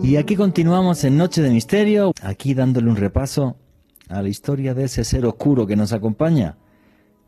Y 0.02 0.16
aquí 0.16 0.34
continuamos 0.34 1.04
en 1.04 1.16
Noche 1.16 1.42
de 1.42 1.50
Misterio, 1.50 2.12
aquí 2.22 2.54
dándole 2.54 2.88
un 2.88 2.96
repaso 2.96 3.56
a 4.08 4.22
la 4.22 4.28
historia 4.28 4.74
de 4.74 4.84
ese 4.84 5.04
ser 5.04 5.26
oscuro 5.26 5.66
que 5.66 5.76
nos 5.76 5.92
acompaña, 5.92 6.56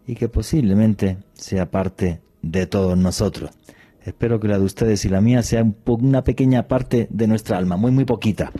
y 0.06 0.14
que 0.14 0.28
posiblemente 0.28 1.18
sea 1.34 1.70
parte 1.70 2.20
de 2.40 2.66
todos 2.66 2.96
nosotros. 2.96 3.50
Espero 4.04 4.40
que 4.40 4.48
la 4.48 4.58
de 4.58 4.64
ustedes 4.64 5.04
y 5.04 5.08
la 5.08 5.20
mía 5.20 5.42
sea 5.42 5.64
una 5.86 6.24
pequeña 6.24 6.66
parte 6.66 7.06
de 7.10 7.28
nuestra 7.28 7.56
alma, 7.56 7.76
muy, 7.76 7.92
muy 7.92 8.04
poquita, 8.04 8.50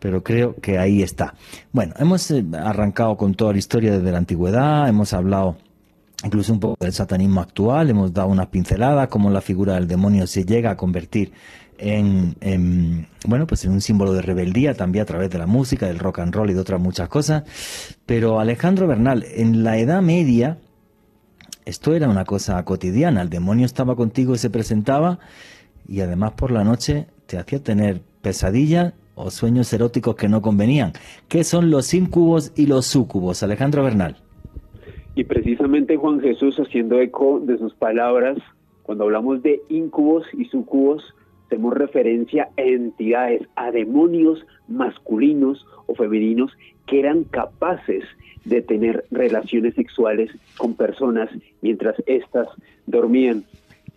pero 0.00 0.24
creo 0.24 0.56
que 0.56 0.78
ahí 0.78 1.02
está. 1.02 1.34
Bueno, 1.70 1.94
hemos 1.98 2.28
eh, 2.32 2.44
arrancado 2.58 3.16
con 3.16 3.34
toda 3.34 3.52
la 3.52 3.58
historia 3.58 3.92
desde 3.92 4.10
la 4.10 4.18
antigüedad, 4.18 4.88
hemos 4.88 5.12
hablado 5.12 5.58
incluso 6.24 6.52
un 6.52 6.60
poco 6.60 6.76
del 6.80 6.92
satanismo 6.92 7.40
actual, 7.40 7.90
hemos 7.90 8.12
dado 8.12 8.28
una 8.28 8.50
pincelada, 8.50 9.08
cómo 9.08 9.30
la 9.30 9.40
figura 9.40 9.74
del 9.74 9.88
demonio 9.88 10.26
se 10.26 10.44
llega 10.44 10.70
a 10.70 10.76
convertir 10.76 11.32
en, 11.78 12.36
en, 12.40 13.06
bueno 13.26 13.46
pues 13.46 13.64
en 13.64 13.72
un 13.72 13.80
símbolo 13.80 14.12
de 14.12 14.20
rebeldía 14.20 14.74
también 14.74 15.02
a 15.02 15.06
través 15.06 15.30
de 15.30 15.38
la 15.38 15.46
música, 15.46 15.86
del 15.86 15.98
rock 15.98 16.18
and 16.18 16.34
roll 16.34 16.50
y 16.50 16.54
de 16.54 16.60
otras 16.60 16.80
muchas 16.80 17.08
cosas. 17.08 17.44
Pero 18.06 18.38
Alejandro 18.40 18.86
Bernal, 18.86 19.24
en 19.34 19.64
la 19.64 19.78
Edad 19.78 20.02
Media 20.02 20.58
esto 21.64 21.94
era 21.94 22.08
una 22.08 22.24
cosa 22.24 22.62
cotidiana. 22.64 23.22
El 23.22 23.30
demonio 23.30 23.66
estaba 23.66 23.94
contigo 23.94 24.34
y 24.34 24.38
se 24.38 24.50
presentaba 24.50 25.18
y 25.86 26.00
además 26.00 26.32
por 26.32 26.50
la 26.50 26.64
noche 26.64 27.06
te 27.26 27.38
hacía 27.38 27.62
tener 27.62 28.02
pesadillas 28.22 28.92
o 29.14 29.30
sueños 29.30 29.72
eróticos 29.72 30.16
que 30.16 30.28
no 30.28 30.42
convenían. 30.42 30.92
¿Qué 31.28 31.44
son 31.44 31.70
los 31.70 31.92
incubos 31.94 32.52
y 32.56 32.66
los 32.66 32.86
súcubos, 32.86 33.42
Alejandro 33.42 33.84
Bernal? 33.84 34.16
Y 35.20 35.24
precisamente 35.24 35.98
Juan 35.98 36.18
Jesús, 36.20 36.58
haciendo 36.58 36.98
eco 36.98 37.40
de 37.40 37.58
sus 37.58 37.74
palabras, 37.74 38.38
cuando 38.82 39.04
hablamos 39.04 39.42
de 39.42 39.60
incubos 39.68 40.26
y 40.32 40.46
sucubos, 40.46 41.14
hacemos 41.44 41.74
referencia 41.74 42.48
a 42.56 42.62
entidades, 42.62 43.46
a 43.54 43.70
demonios 43.70 44.46
masculinos 44.66 45.66
o 45.84 45.94
femeninos 45.94 46.56
que 46.86 47.00
eran 47.00 47.24
capaces 47.24 48.04
de 48.46 48.62
tener 48.62 49.04
relaciones 49.10 49.74
sexuales 49.74 50.30
con 50.56 50.74
personas 50.74 51.28
mientras 51.60 51.96
éstas 52.06 52.48
dormían. 52.86 53.44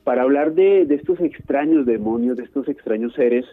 Para 0.03 0.23
hablar 0.23 0.53
de, 0.55 0.83
de 0.83 0.95
estos 0.95 1.21
extraños 1.21 1.85
demonios, 1.85 2.35
de 2.35 2.43
estos 2.43 2.67
extraños 2.67 3.13
seres, 3.13 3.45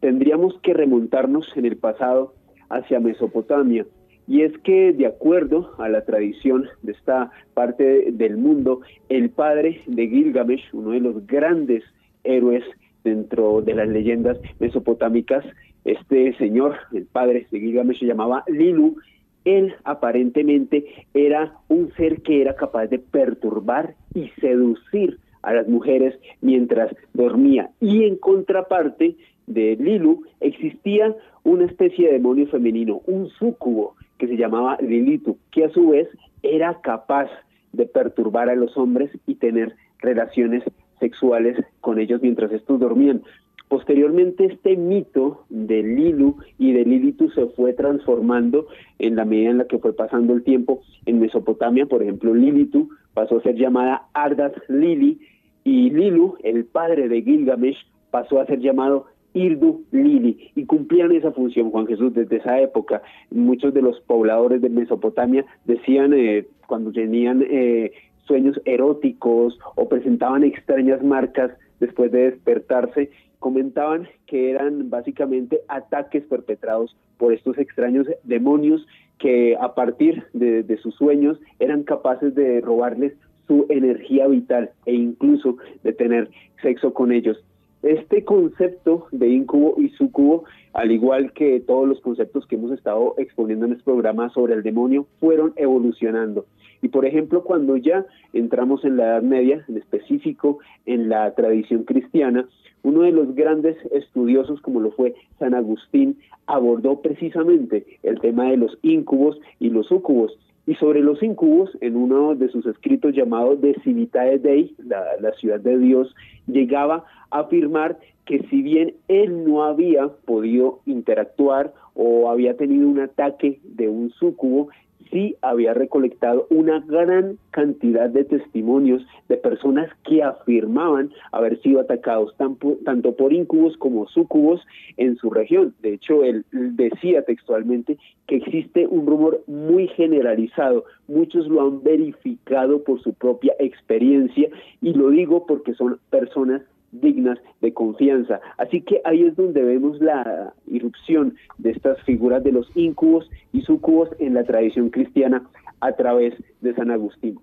tendríamos 0.00 0.58
que 0.58 0.74
remontarnos 0.74 1.56
en 1.56 1.66
el 1.66 1.76
pasado 1.76 2.34
hacia 2.68 2.98
Mesopotamia. 2.98 3.86
Y 4.28 4.42
es 4.42 4.56
que, 4.58 4.92
de 4.92 5.06
acuerdo 5.06 5.72
a 5.78 5.88
la 5.88 6.04
tradición 6.04 6.68
de 6.82 6.92
esta 6.92 7.30
parte 7.54 8.10
del 8.12 8.36
mundo, 8.36 8.80
el 9.08 9.30
padre 9.30 9.80
de 9.86 10.08
Gilgamesh, 10.08 10.68
uno 10.72 10.90
de 10.90 11.00
los 11.00 11.26
grandes 11.26 11.84
héroes 12.24 12.64
dentro 13.04 13.62
de 13.62 13.74
las 13.74 13.88
leyendas 13.88 14.38
mesopotámicas, 14.58 15.44
este 15.84 16.36
señor, 16.38 16.76
el 16.92 17.06
padre 17.06 17.46
de 17.50 17.60
Gilgamesh, 17.60 18.00
se 18.00 18.06
llamaba 18.06 18.42
Lilu, 18.48 18.96
él 19.44 19.74
aparentemente 19.84 20.84
era 21.14 21.54
un 21.68 21.92
ser 21.92 22.22
que 22.22 22.42
era 22.42 22.56
capaz 22.56 22.88
de 22.88 22.98
perturbar 22.98 23.94
y 24.12 24.28
seducir 24.40 25.20
a 25.42 25.54
las 25.54 25.68
mujeres 25.68 26.18
mientras 26.40 26.92
dormía. 27.14 27.70
Y 27.80 28.02
en 28.02 28.16
contraparte 28.16 29.16
de 29.46 29.76
Lilu 29.76 30.24
existía 30.40 31.14
una 31.44 31.66
especie 31.66 32.06
de 32.06 32.14
demonio 32.14 32.48
femenino, 32.48 33.02
un 33.06 33.28
súcubo 33.28 33.94
que 34.18 34.28
se 34.28 34.36
llamaba 34.36 34.78
Lilitu, 34.80 35.38
que 35.50 35.64
a 35.64 35.70
su 35.70 35.90
vez 35.90 36.08
era 36.42 36.80
capaz 36.80 37.28
de 37.72 37.86
perturbar 37.86 38.48
a 38.48 38.54
los 38.54 38.76
hombres 38.76 39.10
y 39.26 39.34
tener 39.36 39.74
relaciones 39.98 40.62
sexuales 40.98 41.58
con 41.80 41.98
ellos 41.98 42.22
mientras 42.22 42.52
estos 42.52 42.80
dormían. 42.80 43.22
Posteriormente 43.68 44.44
este 44.44 44.76
mito 44.76 45.44
de 45.48 45.82
Lilu 45.82 46.36
y 46.56 46.72
de 46.72 46.84
Lilitu 46.84 47.30
se 47.30 47.46
fue 47.46 47.72
transformando 47.72 48.68
en 49.00 49.16
la 49.16 49.24
medida 49.24 49.50
en 49.50 49.58
la 49.58 49.66
que 49.66 49.78
fue 49.78 49.92
pasando 49.92 50.34
el 50.34 50.44
tiempo 50.44 50.82
en 51.04 51.18
Mesopotamia, 51.18 51.86
por 51.86 52.02
ejemplo 52.02 52.32
Lilitu 52.32 52.88
pasó 53.12 53.38
a 53.38 53.42
ser 53.42 53.56
llamada 53.56 54.06
Ardas 54.12 54.52
Lili 54.68 55.18
y 55.64 55.90
Lilu, 55.90 56.36
el 56.44 56.64
padre 56.64 57.08
de 57.08 57.22
Gilgamesh, 57.22 57.78
pasó 58.12 58.40
a 58.40 58.46
ser 58.46 58.60
llamado 58.60 59.06
Irdu 59.36 59.84
Lili 59.92 60.50
y 60.54 60.64
cumplían 60.64 61.12
esa 61.12 61.30
función, 61.30 61.70
Juan 61.70 61.86
Jesús, 61.86 62.14
desde 62.14 62.36
esa 62.36 62.58
época. 62.58 63.02
Muchos 63.30 63.74
de 63.74 63.82
los 63.82 64.00
pobladores 64.00 64.62
de 64.62 64.70
Mesopotamia 64.70 65.44
decían 65.66 66.14
eh, 66.14 66.46
cuando 66.66 66.90
tenían 66.90 67.44
eh, 67.48 67.92
sueños 68.26 68.58
eróticos 68.64 69.58
o 69.74 69.88
presentaban 69.88 70.42
extrañas 70.42 71.02
marcas 71.02 71.50
después 71.80 72.10
de 72.12 72.30
despertarse, 72.30 73.10
comentaban 73.38 74.08
que 74.26 74.50
eran 74.50 74.88
básicamente 74.88 75.60
ataques 75.68 76.24
perpetrados 76.24 76.96
por 77.18 77.34
estos 77.34 77.58
extraños 77.58 78.06
demonios 78.24 78.86
que 79.18 79.54
a 79.60 79.74
partir 79.74 80.24
de, 80.32 80.78
sus 80.82 80.94
sueños 80.94 81.38
eran 81.58 81.82
capaces 81.82 82.34
de 82.34 82.62
robarles 82.62 83.12
su 83.46 83.66
energía 83.68 84.26
vital 84.26 84.70
e 84.86 84.94
incluso 84.94 85.58
de 85.84 85.92
tener 85.92 86.30
sexo 86.62 86.92
con 86.94 87.12
ellos. 87.12 87.42
Este 87.82 88.24
concepto 88.24 89.06
de 89.12 89.28
incubo 89.28 89.74
y 89.80 89.90
sucubo, 89.90 90.44
al 90.72 90.90
igual 90.90 91.32
que 91.32 91.60
todos 91.60 91.86
los 91.86 92.00
conceptos 92.00 92.46
que 92.46 92.56
hemos 92.56 92.72
estado 92.72 93.14
exponiendo 93.18 93.66
en 93.66 93.72
este 93.72 93.84
programa 93.84 94.30
sobre 94.30 94.54
el 94.54 94.62
demonio, 94.62 95.06
fueron 95.20 95.52
evolucionando. 95.56 96.46
Y 96.82 96.88
por 96.88 97.06
ejemplo, 97.06 97.42
cuando 97.44 97.76
ya 97.76 98.06
entramos 98.32 98.84
en 98.84 98.96
la 98.96 99.04
Edad 99.04 99.22
Media, 99.22 99.64
en 99.68 99.76
específico 99.76 100.58
en 100.84 101.08
la 101.08 101.34
tradición 101.34 101.84
cristiana, 101.84 102.48
uno 102.82 103.02
de 103.02 103.12
los 103.12 103.34
grandes 103.34 103.76
estudiosos, 103.92 104.60
como 104.60 104.80
lo 104.80 104.92
fue 104.92 105.14
San 105.38 105.54
Agustín, 105.54 106.18
abordó 106.46 107.00
precisamente 107.00 107.84
el 108.02 108.20
tema 108.20 108.50
de 108.50 108.56
los 108.56 108.78
incubos 108.82 109.38
y 109.58 109.70
los 109.70 109.86
sucubos. 109.88 110.38
Y 110.66 110.74
sobre 110.74 111.00
los 111.00 111.22
incubos, 111.22 111.70
en 111.80 111.96
uno 111.96 112.34
de 112.34 112.48
sus 112.48 112.66
escritos 112.66 113.14
llamado 113.14 113.56
De 113.56 113.74
Civitae 113.84 114.38
Dei, 114.38 114.74
la, 114.78 115.02
la 115.20 115.32
ciudad 115.32 115.60
de 115.60 115.78
Dios, 115.78 116.14
llegaba 116.46 117.04
a 117.30 117.40
afirmar 117.40 117.98
que 118.24 118.40
si 118.50 118.62
bien 118.62 118.94
él 119.06 119.44
no 119.44 119.62
había 119.62 120.08
podido 120.08 120.80
interactuar 120.84 121.72
o 121.94 122.28
había 122.28 122.56
tenido 122.56 122.88
un 122.88 122.98
ataque 122.98 123.60
de 123.62 123.88
un 123.88 124.10
sucubo, 124.10 124.68
sí 125.10 125.36
había 125.42 125.74
recolectado 125.74 126.46
una 126.50 126.80
gran 126.80 127.38
cantidad 127.50 128.08
de 128.10 128.24
testimonios 128.24 129.06
de 129.28 129.36
personas 129.36 129.88
que 130.04 130.22
afirmaban 130.22 131.10
haber 131.32 131.60
sido 131.62 131.80
atacados 131.80 132.34
tanto 132.36 133.16
por 133.16 133.32
incubos 133.32 133.76
como 133.76 134.06
sucubos 134.08 134.60
en 134.96 135.16
su 135.16 135.30
región. 135.30 135.74
De 135.82 135.94
hecho, 135.94 136.22
él 136.24 136.44
decía 136.52 137.22
textualmente 137.22 137.98
que 138.26 138.36
existe 138.36 138.86
un 138.86 139.06
rumor 139.06 139.42
muy 139.46 139.88
generalizado. 139.88 140.84
Muchos 141.08 141.46
lo 141.48 141.62
han 141.62 141.82
verificado 141.82 142.82
por 142.82 143.00
su 143.02 143.14
propia 143.14 143.54
experiencia 143.58 144.48
y 144.82 144.92
lo 144.92 145.10
digo 145.10 145.46
porque 145.46 145.74
son 145.74 145.98
personas 146.10 146.62
dignas 146.92 147.38
de 147.60 147.72
confianza. 147.72 148.40
Así 148.58 148.80
que 148.82 149.00
ahí 149.04 149.24
es 149.24 149.36
donde 149.36 149.62
vemos 149.62 150.00
la 150.00 150.54
irrupción 150.66 151.34
de 151.58 151.70
estas 151.70 152.00
figuras 152.02 152.42
de 152.44 152.52
los 152.52 152.68
incubos 152.76 153.28
y 153.52 153.62
sucubos 153.62 154.10
en 154.18 154.34
la 154.34 154.44
tradición 154.44 154.90
cristiana 154.90 155.46
a 155.80 155.92
través 155.92 156.34
de 156.60 156.74
San 156.74 156.90
Agustín. 156.90 157.38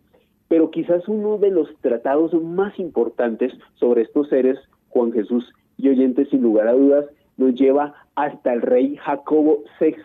Pero 0.48 0.72
quizás 0.72 1.08
uno 1.08 1.38
de 1.38 1.52
los 1.52 1.68
tratados 1.82 2.34
más 2.34 2.78
importantes 2.80 3.54
sobre 3.76 4.04
estos 4.04 4.30
seres, 4.30 4.60
Juan 4.90 5.12
Jesús 5.12 5.52
y 5.78 5.90
oyentes 5.90 6.30
sin 6.30 6.42
lugar 6.42 6.68
a 6.68 6.74
dudas, 6.74 7.06
nos 7.38 7.56
lleva 7.56 7.96
hasta 8.16 8.54
el 8.54 8.62
rey 8.62 8.96
Jacobo 8.98 9.64
VI 9.80 9.96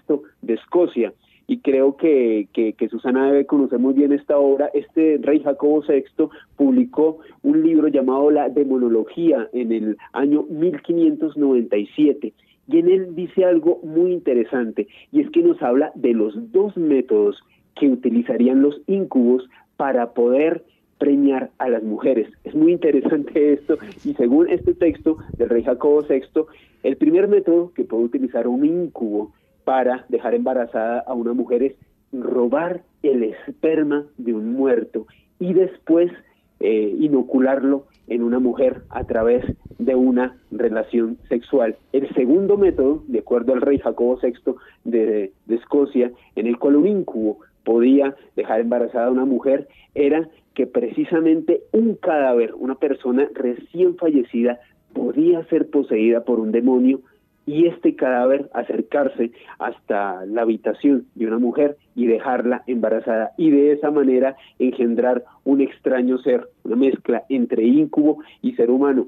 de 0.42 0.54
Escocia, 0.54 1.12
y 1.50 1.60
creo 1.60 1.96
que, 1.96 2.46
Susana 2.90 3.26
debe 3.26 3.46
conocer 3.46 3.78
muy 3.78 3.94
bien 3.94 4.12
esta 4.12 4.38
obra. 4.38 4.70
Este 4.74 5.18
rey 5.20 5.40
Jacobo 5.40 5.82
VI 5.88 6.28
publicó 6.56 7.18
un 7.42 7.62
libro 7.62 7.88
llamado 7.88 8.30
La 8.30 8.50
Demonología 8.50 9.48
en 9.52 9.72
el 9.72 9.96
año 10.12 10.44
1597 10.44 12.34
y 12.68 12.78
en 12.78 12.88
él 12.90 13.14
dice 13.14 13.46
algo 13.46 13.80
muy 13.82 14.12
interesante 14.12 14.88
y 15.10 15.22
es 15.22 15.30
que 15.30 15.42
nos 15.42 15.60
habla 15.62 15.90
de 15.94 16.12
los 16.12 16.34
dos 16.52 16.76
métodos 16.76 17.42
que 17.74 17.88
utilizarían 17.88 18.60
los 18.60 18.82
incubos 18.86 19.48
para 19.78 20.12
poder 20.12 20.64
premiar 20.98 21.50
a 21.58 21.70
las 21.70 21.82
mujeres. 21.82 22.28
Es 22.44 22.54
muy 22.54 22.72
interesante 22.72 23.52
esto 23.54 23.78
y 24.04 24.12
según 24.14 24.50
este 24.50 24.74
texto 24.74 25.16
del 25.38 25.48
rey 25.48 25.62
Jacobo 25.62 26.04
VI, 26.06 26.42
el 26.82 26.96
primer 26.98 27.26
método 27.26 27.72
que 27.72 27.84
puede 27.84 28.04
utilizar 28.04 28.46
un 28.46 28.66
incubo 28.66 29.32
para 29.68 30.06
dejar 30.08 30.34
embarazada 30.34 31.00
a 31.00 31.12
una 31.12 31.34
mujer 31.34 31.62
es 31.62 31.74
robar 32.10 32.84
el 33.02 33.22
esperma 33.22 34.06
de 34.16 34.32
un 34.32 34.54
muerto 34.54 35.06
y 35.38 35.52
después 35.52 36.10
eh, 36.58 36.96
inocularlo 36.98 37.84
en 38.06 38.22
una 38.22 38.38
mujer 38.38 38.80
a 38.88 39.04
través 39.04 39.44
de 39.78 39.94
una 39.94 40.38
relación 40.50 41.18
sexual. 41.28 41.76
El 41.92 42.08
segundo 42.14 42.56
método, 42.56 43.04
de 43.08 43.18
acuerdo 43.18 43.52
al 43.52 43.60
rey 43.60 43.76
Jacobo 43.76 44.18
VI 44.22 44.54
de, 44.84 45.32
de 45.44 45.54
Escocia, 45.54 46.12
en 46.34 46.46
el 46.46 46.58
cual 46.58 46.76
un 46.76 46.86
incubo 46.86 47.40
podía 47.62 48.16
dejar 48.36 48.60
embarazada 48.60 49.08
a 49.08 49.12
una 49.12 49.26
mujer, 49.26 49.68
era 49.94 50.30
que 50.54 50.66
precisamente 50.66 51.60
un 51.72 51.96
cadáver, 51.96 52.54
una 52.54 52.76
persona 52.76 53.28
recién 53.34 53.96
fallecida, 53.96 54.60
podía 54.94 55.44
ser 55.48 55.68
poseída 55.68 56.24
por 56.24 56.40
un 56.40 56.52
demonio 56.52 57.00
y 57.48 57.66
este 57.66 57.96
cadáver 57.96 58.50
acercarse 58.52 59.32
hasta 59.58 60.26
la 60.26 60.42
habitación 60.42 61.06
de 61.14 61.28
una 61.28 61.38
mujer 61.38 61.78
y 61.94 62.06
dejarla 62.06 62.62
embarazada 62.66 63.30
y 63.38 63.50
de 63.50 63.72
esa 63.72 63.90
manera 63.90 64.36
engendrar 64.58 65.24
un 65.44 65.62
extraño 65.62 66.18
ser, 66.18 66.46
una 66.64 66.76
mezcla 66.76 67.24
entre 67.30 67.64
íncubo 67.64 68.18
y 68.42 68.52
ser 68.52 68.70
humano. 68.70 69.06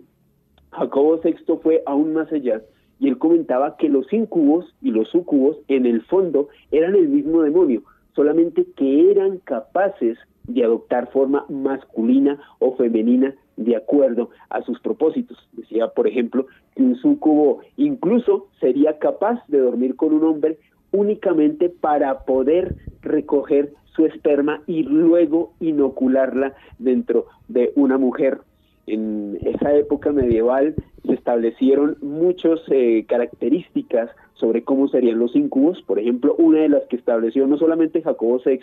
Jacobo 0.71 1.21
VI 1.23 1.59
fue 1.63 1.83
aún 1.85 2.15
más 2.15 2.33
allá 2.33 2.63
y 2.99 3.09
él 3.09 3.19
comentaba 3.19 3.77
que 3.77 3.91
los 3.91 4.11
incubos 4.11 4.75
y 4.81 4.91
los 4.91 5.11
sucubos 5.11 5.59
en 5.69 5.85
el 5.85 6.01
fondo 6.07 6.49
eran 6.71 6.95
el 6.95 7.11
mismo 7.11 7.43
demonio, 7.43 7.83
solamente 8.15 8.65
que 8.75 9.11
eran 9.11 9.37
capaces 9.45 10.17
de 10.45 10.65
adoptar 10.65 11.11
forma 11.11 11.45
masculina 11.49 12.39
o 12.59 12.77
femenina 12.77 13.35
de 13.57 13.77
acuerdo 13.77 14.31
a 14.49 14.63
sus 14.63 14.81
propósitos. 14.81 15.39
Decía, 15.53 15.89
por 15.89 16.07
ejemplo, 16.07 16.47
que 16.75 16.83
un 16.83 16.97
sucubo 16.97 17.61
incluso 17.77 18.49
sería 18.59 18.99
capaz 18.99 19.43
de 19.49 19.59
dormir 19.59 19.97
con 19.97 20.15
un 20.15 20.25
hombre 20.25 20.59
únicamente 20.93 21.69
para 21.69 22.21
poder 22.25 22.77
recoger 23.03 23.73
su 23.95 24.07
esperma 24.07 24.63
y 24.67 24.83
luego 24.83 25.53
inocularla 25.61 26.55
dentro 26.79 27.27
de 27.49 27.73
una 27.77 27.99
mujer 27.99 28.41
en 28.87 29.39
esa 29.43 29.75
época 29.75 30.13
medieval 30.13 30.75
se 31.07 31.15
establecieron 31.15 31.97
muchas 32.01 32.61
eh, 32.71 33.05
características 33.09 34.11
sobre 34.35 34.65
cómo 34.65 34.89
serían 34.89 35.19
los 35.19 35.37
incubos. 35.37 35.83
Por 35.83 35.99
ejemplo, 35.99 36.35
una 36.39 36.61
de 36.61 36.69
las 36.71 36.85
que 36.87 36.97
estableció 36.97 37.47
no 37.47 37.59
solamente 37.59 38.03
Jacobo 38.03 38.41
VI, 38.45 38.61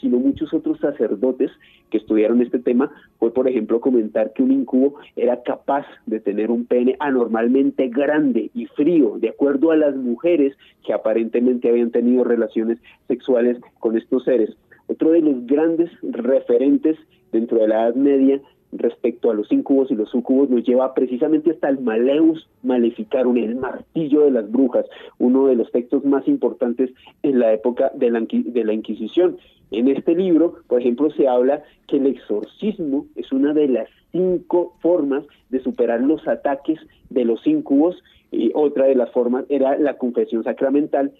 sino 0.00 0.18
muchos 0.18 0.52
otros 0.54 0.80
sacerdotes 0.80 1.50
que 1.90 1.98
estudiaron 1.98 2.40
este 2.40 2.58
tema, 2.58 2.90
fue, 3.18 3.32
por 3.32 3.46
ejemplo, 3.46 3.80
comentar 3.80 4.32
que 4.32 4.42
un 4.42 4.52
incubo 4.52 4.94
era 5.16 5.42
capaz 5.42 5.86
de 6.06 6.20
tener 6.20 6.50
un 6.50 6.64
pene 6.64 6.96
anormalmente 6.98 7.88
grande 7.88 8.50
y 8.54 8.66
frío, 8.66 9.18
de 9.18 9.28
acuerdo 9.28 9.70
a 9.70 9.76
las 9.76 9.94
mujeres 9.96 10.56
que 10.84 10.92
aparentemente 10.92 11.68
habían 11.68 11.90
tenido 11.90 12.24
relaciones 12.24 12.78
sexuales 13.06 13.58
con 13.80 13.96
estos 13.96 14.24
seres. 14.24 14.56
Otro 14.86 15.10
de 15.10 15.20
los 15.20 15.46
grandes 15.46 15.90
referentes 16.02 16.96
dentro 17.32 17.58
de 17.58 17.68
la 17.68 17.84
Edad 17.84 17.94
Media 17.94 18.40
respecto 18.72 19.30
a 19.30 19.34
los 19.34 19.50
incubos 19.50 19.90
y 19.90 19.94
los 19.94 20.10
sucubos 20.10 20.50
nos 20.50 20.64
lleva 20.64 20.94
precisamente 20.94 21.50
hasta 21.50 21.68
el 21.68 21.80
Maleus 21.80 22.48
Maleficarum, 22.62 23.36
el 23.36 23.56
martillo 23.56 24.22
de 24.22 24.30
las 24.30 24.50
brujas, 24.50 24.86
uno 25.18 25.46
de 25.46 25.56
los 25.56 25.70
textos 25.72 26.04
más 26.04 26.26
importantes 26.28 26.90
en 27.22 27.38
la 27.38 27.52
época 27.52 27.90
de 27.94 28.10
la, 28.10 28.72
Inquisición. 28.72 29.38
En 29.70 29.88
este 29.88 30.14
libro, 30.14 30.56
por 30.66 30.80
ejemplo, 30.80 31.10
se 31.10 31.28
habla 31.28 31.62
que 31.86 31.96
el 31.96 32.06
exorcismo 32.06 33.06
es 33.16 33.32
una 33.32 33.54
de 33.54 33.68
las 33.68 33.88
cinco 34.12 34.74
formas 34.80 35.24
de 35.50 35.60
superar 35.60 36.00
los 36.00 36.26
ataques 36.26 36.78
de 37.10 37.24
los 37.24 37.46
incubos 37.46 38.02
y 38.30 38.50
otra 38.54 38.86
de 38.86 38.94
las 38.94 39.10
formas 39.10 39.44
era 39.48 39.78
la 39.78 39.96
confesión 39.96 40.44
sacramental. 40.44 41.12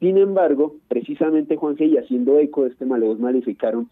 Sin 0.00 0.18
embargo, 0.18 0.76
precisamente 0.88 1.56
Juan 1.56 1.76
G. 1.76 1.88
y 1.88 1.98
haciendo 1.98 2.38
eco 2.38 2.64
de 2.64 2.70
este 2.70 2.84
Maleus 2.84 3.18
Maleficarum, 3.18 3.86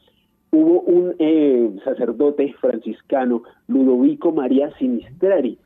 hubo 0.52 0.82
un 0.82 1.14
eh, 1.18 1.70
sacerdote 1.82 2.54
franciscano, 2.60 3.42
Ludovico 3.66 4.32
María 4.32 4.70
Sinistrari, 4.78 5.58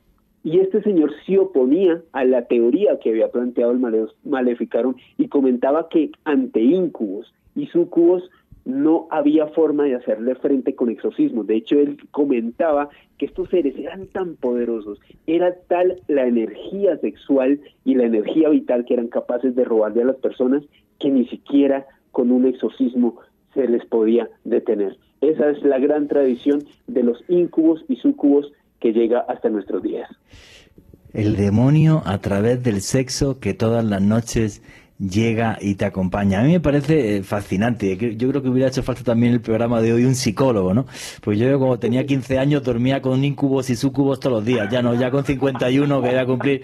y 0.44 0.60
este 0.60 0.80
señor 0.82 1.10
sí 1.26 1.36
oponía 1.36 2.02
a 2.12 2.24
la 2.24 2.46
teoría 2.46 3.00
que 3.00 3.10
había 3.10 3.32
planteado 3.32 3.72
el 3.72 3.80
Maleficarum 4.24 4.94
y 5.18 5.26
comentaba 5.26 5.88
que 5.88 6.12
ante 6.24 6.60
íncubos 6.60 7.34
y 7.56 7.66
sucubos 7.66 8.30
no 8.64 9.08
había 9.10 9.48
forma 9.48 9.84
de 9.84 9.96
hacerle 9.96 10.36
frente 10.36 10.76
con 10.76 10.88
exorcismo. 10.88 11.42
De 11.42 11.56
hecho, 11.56 11.80
él 11.80 11.98
comentaba 12.12 12.90
que 13.18 13.26
estos 13.26 13.48
seres 13.48 13.76
eran 13.76 14.06
tan 14.06 14.36
poderosos, 14.36 15.00
era 15.26 15.52
tal 15.68 16.00
la 16.06 16.26
energía 16.26 16.96
sexual 16.98 17.60
y 17.84 17.96
la 17.96 18.04
energía 18.04 18.48
vital 18.48 18.84
que 18.84 18.94
eran 18.94 19.08
capaces 19.08 19.56
de 19.56 19.64
robarle 19.64 20.02
a 20.02 20.06
las 20.06 20.16
personas 20.16 20.62
que 21.00 21.10
ni 21.10 21.26
siquiera 21.26 21.86
con 22.12 22.30
un 22.30 22.46
exorcismo 22.46 23.16
se 23.56 23.66
les 23.66 23.84
podía 23.86 24.28
detener. 24.44 24.96
Esa 25.20 25.50
es 25.50 25.62
la 25.64 25.80
gran 25.80 26.06
tradición 26.06 26.64
de 26.86 27.02
los 27.02 27.18
incubos 27.28 27.84
y 27.88 27.96
sucubos 27.96 28.52
que 28.80 28.92
llega 28.92 29.20
hasta 29.20 29.48
nuestros 29.48 29.82
días. 29.82 30.08
El 31.12 31.34
demonio 31.34 32.02
a 32.04 32.18
través 32.18 32.62
del 32.62 32.82
sexo 32.82 33.40
que 33.40 33.54
todas 33.54 33.84
las 33.84 34.02
noches 34.02 34.62
llega 34.98 35.58
y 35.60 35.74
te 35.74 35.84
acompaña. 35.84 36.40
A 36.40 36.42
mí 36.42 36.52
me 36.52 36.60
parece 36.60 37.16
eh, 37.16 37.22
fascinante. 37.22 37.96
Yo 38.16 38.28
creo 38.28 38.42
que 38.42 38.48
hubiera 38.48 38.68
hecho 38.68 38.82
falta 38.82 39.02
también 39.02 39.32
el 39.32 39.40
programa 39.40 39.80
de 39.82 39.92
hoy 39.92 40.04
un 40.04 40.14
psicólogo, 40.14 40.74
¿no? 40.74 40.86
Pues 41.20 41.38
yo 41.38 41.58
como 41.58 41.78
tenía 41.78 42.06
15 42.06 42.38
años 42.38 42.62
dormía 42.62 43.02
con 43.02 43.24
incubos 43.24 43.68
y 43.70 43.76
sucubos 43.76 44.20
todos 44.20 44.38
los 44.38 44.44
días. 44.44 44.68
Ya 44.70 44.82
no, 44.82 44.94
ya 44.94 45.10
con 45.10 45.24
51 45.24 46.02
que 46.02 46.08
voy 46.08 46.18
a 46.18 46.26
cumplir, 46.26 46.62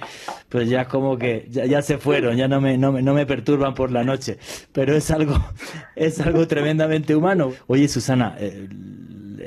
pues 0.48 0.68
ya 0.68 0.82
es 0.82 0.88
como 0.88 1.18
que 1.18 1.46
ya, 1.50 1.82
se 1.82 1.98
fueron, 1.98 2.36
ya 2.36 2.48
no 2.48 2.60
me, 2.60 2.78
no, 2.78 2.92
no 2.92 3.14
me 3.14 3.26
perturban 3.26 3.74
por 3.74 3.90
la 3.90 4.04
noche. 4.04 4.38
Pero 4.72 4.94
es 4.96 5.10
algo, 5.10 5.34
es 5.96 6.20
algo 6.20 6.46
tremendamente 6.46 7.14
humano. 7.14 7.52
Oye, 7.66 7.88
Susana, 7.88 8.36
eh, 8.38 8.68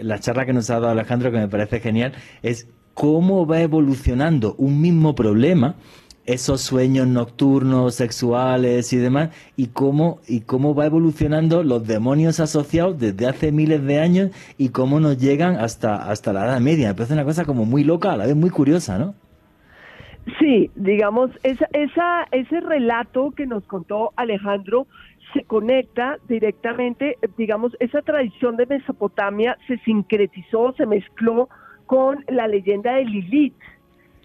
la 0.02 0.20
charla 0.20 0.46
que 0.46 0.54
nos 0.54 0.70
ha 0.70 0.76
dado 0.76 0.90
Alejandro, 0.90 1.32
que 1.32 1.38
me 1.38 1.48
parece 1.48 1.80
genial, 1.80 2.14
es 2.44 2.68
cómo 2.94 3.46
va 3.46 3.62
evolucionando 3.62 4.56
un 4.58 4.80
mismo 4.82 5.16
problema 5.16 5.76
esos 6.26 6.62
sueños 6.62 7.08
nocturnos, 7.08 7.96
sexuales 7.96 8.92
y 8.94 8.98
demás, 8.98 9.30
y 9.56 9.68
cómo, 9.68 10.20
y 10.28 10.42
cómo 10.42 10.74
va 10.74 10.86
evolucionando 10.86 11.64
los 11.64 11.88
demonios 11.88 12.40
asociados 12.40 13.00
desde 13.00 13.28
hace 13.28 13.52
miles 13.52 13.84
de 13.86 14.00
años 14.00 14.32
y 14.58 14.70
cómo 14.70 15.00
nos 15.00 15.18
llegan 15.18 15.58
hasta, 15.58 16.10
hasta 16.10 16.34
la 16.34 16.46
Edad 16.46 16.60
Media. 16.60 16.90
Me 16.90 16.96
parece 16.96 17.14
una 17.14 17.26
cosa 17.26 17.46
como 17.46 17.66
muy 17.66 17.84
loca, 17.84 18.14
a 18.14 18.18
la 18.18 18.26
vez 18.26 18.36
muy 18.36 18.50
curiosa, 18.50 18.98
¿no? 18.98 19.14
Sí, 20.40 20.72
digamos, 20.76 21.30
esa, 21.44 21.68
esa, 21.74 22.28
ese 22.32 22.60
relato 22.60 23.32
que 23.32 23.46
nos 23.46 23.64
contó 23.66 24.12
Alejandro 24.16 24.88
se 25.34 25.44
conecta 25.44 26.18
directamente, 26.28 27.18
digamos, 27.38 27.76
esa 27.80 28.02
tradición 28.02 28.56
de 28.56 28.66
Mesopotamia 28.66 29.58
se 29.68 29.78
sincretizó, 29.80 30.74
se 30.78 30.86
mezcló 30.86 31.50
con 31.86 32.24
la 32.28 32.48
leyenda 32.48 32.96
de 32.96 33.06
Lilith 33.06 33.54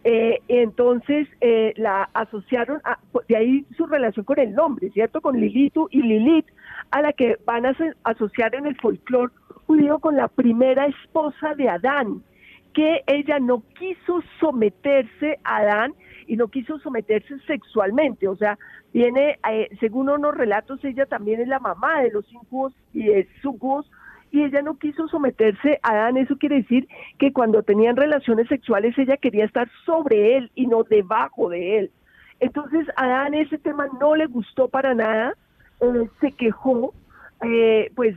eh, 0.03 0.41
entonces 0.49 1.29
eh, 1.41 1.75
la 1.77 2.09
asociaron, 2.15 2.81
a, 2.85 2.99
de 3.29 3.37
ahí 3.37 3.67
su 3.77 3.87
relación 3.87 4.25
con 4.25 4.39
el 4.39 4.55
nombre, 4.55 4.91
¿cierto? 4.91 5.21
Con 5.21 5.39
Lilitu 5.39 5.89
y 5.91 6.03
Lilith, 6.03 6.47
a 6.91 7.03
la 7.03 7.13
que 7.13 7.37
van 7.45 7.67
a 7.67 7.77
asociar 8.05 8.55
en 8.55 8.67
el 8.67 8.77
folclore 8.77 9.33
judío 9.67 9.99
con 9.99 10.17
la 10.17 10.29
primera 10.29 10.87
esposa 10.87 11.55
de 11.55 11.69
Adán, 11.69 12.23
que 12.73 13.03
ella 13.07 13.39
no 13.39 13.63
quiso 13.79 14.23
someterse 14.39 15.39
a 15.45 15.59
Adán 15.59 15.95
y 16.27 16.37
no 16.37 16.49
quiso 16.49 16.79
someterse 16.79 17.39
sexualmente, 17.41 18.27
o 18.29 18.37
sea, 18.37 18.59
viene, 18.93 19.39
eh, 19.51 19.69
según 19.81 20.09
unos 20.09 20.35
relatos, 20.35 20.83
ella 20.85 21.05
también 21.07 21.41
es 21.41 21.49
la 21.49 21.59
mamá 21.59 22.01
de 22.03 22.11
los 22.11 22.31
incubos 22.33 22.73
y 22.95 23.05
de 23.05 23.29
sucubos, 23.43 23.91
y 24.31 24.43
ella 24.43 24.63
no 24.63 24.79
quiso 24.79 25.09
someterse 25.09 25.79
a 25.83 25.91
Adán. 25.91 26.17
Eso 26.17 26.37
quiere 26.37 26.57
decir 26.57 26.89
que 27.19 27.33
cuando 27.33 27.63
tenían 27.63 27.97
relaciones 27.97 28.49
sexuales 28.49 28.97
ella 28.99 29.17
quería 29.17 29.45
estar 29.45 29.69
sobre 29.85 30.37
él 30.37 30.51
y 30.55 30.67
no 30.67 30.85
debajo 30.85 31.49
de 31.49 31.79
él. 31.79 31.91
Entonces 32.39 32.87
a 32.97 33.05
Adán 33.05 33.35
ese 33.35 33.59
tema 33.59 33.87
no 34.01 34.17
le 34.17 34.27
gustó 34.27 34.69
para 34.69 34.95
nada, 34.95 35.35
eh, 35.81 36.09
se 36.21 36.33
quejó, 36.33 36.95
eh, 37.45 37.91
pues 37.95 38.17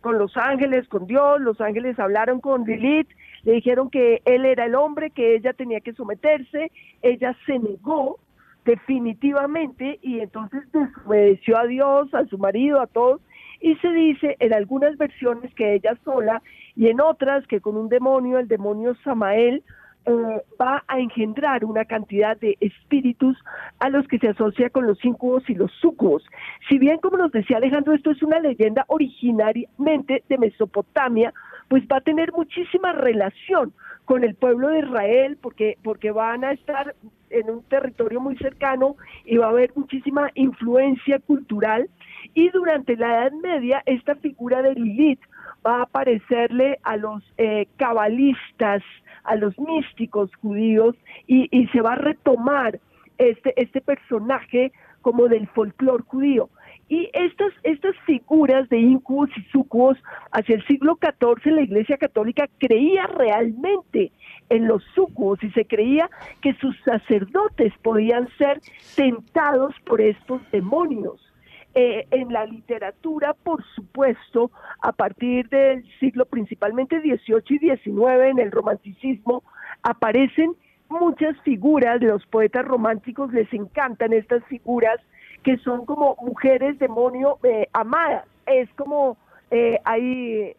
con 0.00 0.18
los 0.18 0.36
ángeles, 0.36 0.86
con 0.88 1.06
Dios, 1.06 1.40
los 1.40 1.60
ángeles 1.60 1.98
hablaron 1.98 2.40
con 2.40 2.64
Lilith, 2.64 3.08
le 3.44 3.52
dijeron 3.52 3.88
que 3.88 4.20
él 4.26 4.44
era 4.44 4.66
el 4.66 4.74
hombre, 4.74 5.10
que 5.10 5.34
ella 5.34 5.54
tenía 5.54 5.80
que 5.80 5.94
someterse, 5.94 6.70
ella 7.00 7.34
se 7.46 7.58
negó 7.58 8.18
definitivamente 8.64 9.98
y 10.02 10.20
entonces 10.20 10.70
desobedeció 10.72 11.56
a 11.56 11.64
Dios, 11.64 12.12
a 12.12 12.26
su 12.26 12.36
marido, 12.36 12.80
a 12.82 12.86
todos 12.86 13.22
y 13.60 13.74
se 13.76 13.88
dice 13.92 14.36
en 14.38 14.52
algunas 14.52 14.96
versiones 14.96 15.52
que 15.54 15.74
ella 15.74 15.96
sola 16.04 16.42
y 16.76 16.88
en 16.88 17.00
otras 17.00 17.46
que 17.46 17.60
con 17.60 17.76
un 17.76 17.88
demonio, 17.88 18.38
el 18.38 18.48
demonio 18.48 18.94
Samael, 19.04 19.62
eh, 20.06 20.42
va 20.60 20.82
a 20.88 21.00
engendrar 21.00 21.64
una 21.64 21.84
cantidad 21.84 22.36
de 22.38 22.56
espíritus 22.60 23.36
a 23.78 23.90
los 23.90 24.06
que 24.08 24.18
se 24.18 24.28
asocia 24.28 24.70
con 24.70 24.86
los 24.86 25.04
incubos 25.04 25.42
y 25.50 25.54
los 25.54 25.70
sucubos. 25.80 26.24
Si 26.68 26.78
bien, 26.78 26.98
como 26.98 27.18
nos 27.18 27.32
decía 27.32 27.58
Alejandro, 27.58 27.92
esto 27.92 28.12
es 28.12 28.22
una 28.22 28.40
leyenda 28.40 28.84
originariamente 28.88 30.22
de 30.28 30.38
Mesopotamia, 30.38 31.34
pues 31.68 31.84
va 31.90 31.98
a 31.98 32.00
tener 32.00 32.32
muchísima 32.32 32.92
relación 32.92 33.72
con 34.04 34.24
el 34.24 34.34
pueblo 34.34 34.68
de 34.68 34.80
Israel, 34.80 35.38
porque, 35.40 35.76
porque 35.82 36.10
van 36.10 36.44
a 36.44 36.52
estar 36.52 36.94
en 37.30 37.50
un 37.50 37.62
territorio 37.64 38.20
muy 38.20 38.36
cercano 38.38 38.96
y 39.24 39.36
va 39.36 39.46
a 39.46 39.50
haber 39.50 39.72
muchísima 39.74 40.30
influencia 40.34 41.18
cultural 41.18 41.88
y 42.34 42.50
durante 42.50 42.96
la 42.96 43.22
Edad 43.22 43.32
Media, 43.32 43.82
esta 43.86 44.14
figura 44.16 44.62
de 44.62 44.74
Lilith 44.74 45.20
va 45.66 45.78
a 45.78 45.82
aparecerle 45.82 46.78
a 46.82 46.96
los 46.96 47.22
eh, 47.36 47.66
cabalistas, 47.76 48.82
a 49.24 49.36
los 49.36 49.58
místicos 49.58 50.30
judíos, 50.36 50.96
y, 51.26 51.66
se 51.72 51.80
va 51.80 51.94
a 51.94 51.96
retomar 51.96 52.80
este, 53.18 53.60
este 53.60 53.80
personaje 53.80 54.72
como 55.02 55.28
del 55.28 55.48
folclore 55.48 56.04
judío. 56.04 56.48
Y 56.88 57.10
estas, 57.12 57.52
estas 57.64 57.94
figuras 58.06 58.68
de 58.70 58.78
incubos 58.78 59.28
y 59.36 59.42
sucubos 59.50 59.98
hacia 60.32 60.56
el 60.56 60.66
siglo 60.66 60.98
XIV 61.00 61.52
la 61.52 61.60
Iglesia 61.60 61.98
Católica 61.98 62.48
creía 62.58 63.06
realmente 63.06 64.10
en 64.48 64.66
los 64.66 64.82
sucubos 64.94 65.42
y 65.42 65.50
se 65.50 65.66
creía 65.66 66.08
que 66.40 66.54
sus 66.54 66.74
sacerdotes 66.84 67.74
podían 67.82 68.28
ser 68.38 68.60
tentados 68.96 69.74
por 69.84 70.00
estos 70.00 70.40
demonios. 70.50 71.20
Eh, 71.74 72.06
en 72.10 72.32
la 72.32 72.46
literatura, 72.46 73.34
por 73.34 73.62
supuesto, 73.74 74.50
a 74.80 74.90
partir 74.92 75.48
del 75.50 75.84
siglo 76.00 76.24
principalmente 76.24 77.00
XVIII 77.00 77.42
y 77.50 77.58
XIX, 77.58 78.30
en 78.30 78.38
el 78.38 78.50
romanticismo, 78.50 79.44
aparecen 79.82 80.56
muchas 80.88 81.38
figuras, 81.42 82.00
los 82.00 82.24
poetas 82.26 82.64
románticos 82.64 83.32
les 83.32 83.52
encantan 83.52 84.12
estas 84.12 84.42
figuras 84.46 84.98
que 85.42 85.56
son 85.58 85.86
como 85.86 86.16
mujeres 86.20 86.78
demonio 86.78 87.38
eh, 87.42 87.68
amadas. 87.72 88.24
Es 88.46 88.68
como 88.74 89.16
eh, 89.50 89.78
hay 89.84 90.54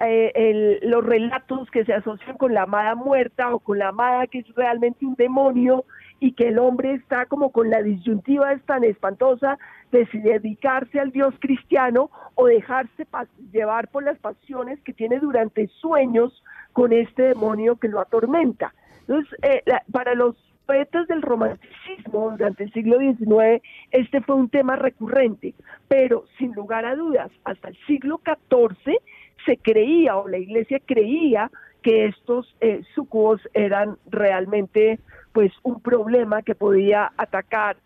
eh, 0.00 0.80
los 0.82 1.04
relatos 1.04 1.70
que 1.70 1.84
se 1.84 1.94
asocian 1.94 2.36
con 2.36 2.54
la 2.54 2.62
amada 2.62 2.94
muerta 2.94 3.54
o 3.54 3.60
con 3.60 3.78
la 3.78 3.88
amada 3.88 4.26
que 4.26 4.40
es 4.40 4.54
realmente 4.54 5.06
un 5.06 5.14
demonio 5.14 5.84
y 6.18 6.32
que 6.32 6.48
el 6.48 6.58
hombre 6.58 6.94
está 6.94 7.26
como 7.26 7.50
con 7.50 7.70
la 7.70 7.82
disyuntiva 7.82 8.52
es 8.52 8.62
tan 8.62 8.84
espantosa 8.84 9.58
de 9.92 10.06
si 10.06 10.18
dedicarse 10.18 10.98
al 10.98 11.12
Dios 11.12 11.34
cristiano 11.40 12.10
o 12.34 12.46
dejarse 12.46 13.06
llevar 13.52 13.88
por 13.88 14.02
las 14.02 14.18
pasiones 14.18 14.80
que 14.82 14.92
tiene 14.92 15.18
durante 15.18 15.68
sueños 15.80 16.42
con 16.72 16.92
este 16.92 17.22
demonio 17.22 17.76
que 17.76 17.88
lo 17.88 18.00
atormenta. 18.00 18.74
Entonces, 19.00 19.36
eh, 19.42 19.62
para 19.90 20.14
los 20.14 20.36
poetas 20.66 21.06
del 21.08 21.22
romanticismo 21.22 22.30
durante 22.30 22.64
el 22.64 22.72
siglo 22.72 22.98
XIX, 22.98 23.62
este 23.90 24.20
fue 24.20 24.36
un 24.36 24.48
tema 24.48 24.76
recurrente, 24.76 25.54
pero 25.88 26.24
sin 26.38 26.52
lugar 26.54 26.84
a 26.84 26.94
dudas, 26.94 27.30
hasta 27.44 27.68
el 27.68 27.76
siglo 27.86 28.20
XIV 28.24 28.96
se 29.44 29.56
creía 29.56 30.16
o 30.16 30.28
la 30.28 30.38
iglesia 30.38 30.80
creía 30.84 31.50
que 31.82 32.06
estos 32.06 32.54
eh, 32.60 32.82
sucubos 32.94 33.40
eran 33.54 33.96
realmente 34.08 35.00
pues 35.32 35.52
un 35.62 35.80
problema 35.80 36.42
que 36.42 36.54
podía 36.54 37.12
atacar 37.16 37.76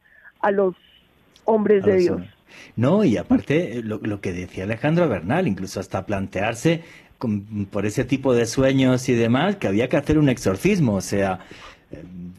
a 0.40 0.50
los 0.50 0.74
hombres 1.44 1.84
de 1.84 1.96
Dios. 1.96 2.22
No, 2.76 3.04
y 3.04 3.16
aparte 3.16 3.82
lo, 3.82 3.98
lo, 3.98 4.20
que 4.20 4.32
decía 4.32 4.64
Alejandro 4.64 5.08
Bernal, 5.08 5.48
incluso 5.48 5.80
hasta 5.80 6.06
plantearse 6.06 6.82
por 7.70 7.86
ese 7.86 8.04
tipo 8.04 8.34
de 8.34 8.46
sueños 8.46 9.08
y 9.08 9.14
demás, 9.14 9.56
que 9.56 9.68
había 9.68 9.88
que 9.88 9.96
hacer 9.96 10.18
un 10.18 10.28
exorcismo, 10.28 10.94
o 10.94 11.00
sea, 11.00 11.40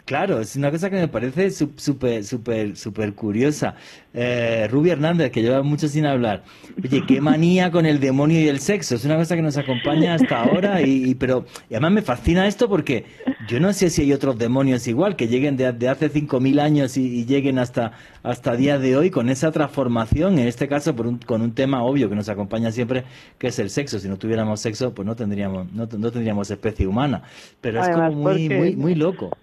Claro, 0.08 0.40
es 0.40 0.56
una 0.56 0.72
cosa 0.72 0.90
que 0.90 0.96
me 0.96 1.08
parece 1.10 1.52
súper, 1.52 2.24
súper, 2.24 2.78
súper 2.78 3.14
curiosa. 3.14 3.76
Eh, 4.14 4.68
Rubio 4.72 4.94
Hernández, 4.94 5.32
que 5.32 5.42
lleva 5.42 5.64
mucho 5.64 5.90
sin 5.90 6.06
hablar. 6.06 6.44
Oye, 6.82 7.04
qué 7.06 7.20
manía 7.20 7.72
con 7.72 7.86
el 7.86 8.00
demonio 8.00 8.40
y 8.40 8.48
el 8.48 8.60
sexo. 8.60 8.96
Es 8.96 9.04
una 9.04 9.18
cosa 9.18 9.36
que 9.36 9.42
nos 9.42 9.58
acompaña 9.58 10.14
hasta 10.14 10.44
ahora. 10.44 10.82
Y, 10.82 11.14
pero 11.16 11.46
y 11.70 11.74
además 11.74 11.92
me 11.92 12.02
fascina 12.02 12.48
esto 12.48 12.70
porque 12.70 13.06
yo 13.50 13.60
no 13.60 13.74
sé 13.74 13.90
si 13.90 14.02
hay 14.02 14.14
otros 14.14 14.38
demonios 14.38 14.88
igual 14.88 15.18
que 15.18 15.28
lleguen 15.28 15.58
de, 15.58 15.68
hace 15.68 16.12
5.000 16.12 16.62
años 16.62 16.98
y, 16.98 17.26
lleguen 17.26 17.60
hasta 17.60 17.92
hasta 18.24 18.56
día 18.56 18.80
de 18.80 18.96
hoy 18.96 19.10
con 19.10 19.30
esa 19.30 19.52
transformación. 19.52 20.40
En 20.40 20.48
este 20.48 20.70
caso, 20.70 20.96
por 20.96 21.08
un, 21.08 21.18
con 21.18 21.42
un 21.42 21.54
tema 21.54 21.84
obvio 21.84 22.10
que 22.10 22.16
nos 22.16 22.30
acompaña 22.30 22.72
siempre, 22.72 23.04
que 23.38 23.48
es 23.48 23.60
el 23.60 23.70
sexo. 23.70 24.00
Si 24.00 24.08
no 24.08 24.18
tuviéramos 24.18 24.62
sexo, 24.62 24.94
pues 24.94 25.06
no 25.06 25.16
tendríamos 25.16 25.72
no, 25.74 25.88
no 25.98 26.12
tendríamos 26.12 26.50
especie 26.50 26.88
humana. 26.88 27.24
Pero 27.60 27.82
es 27.82 27.90
como 27.90 28.12
muy, 28.12 28.50
muy, 28.50 28.76
muy 28.76 28.96
loco. 28.96 29.37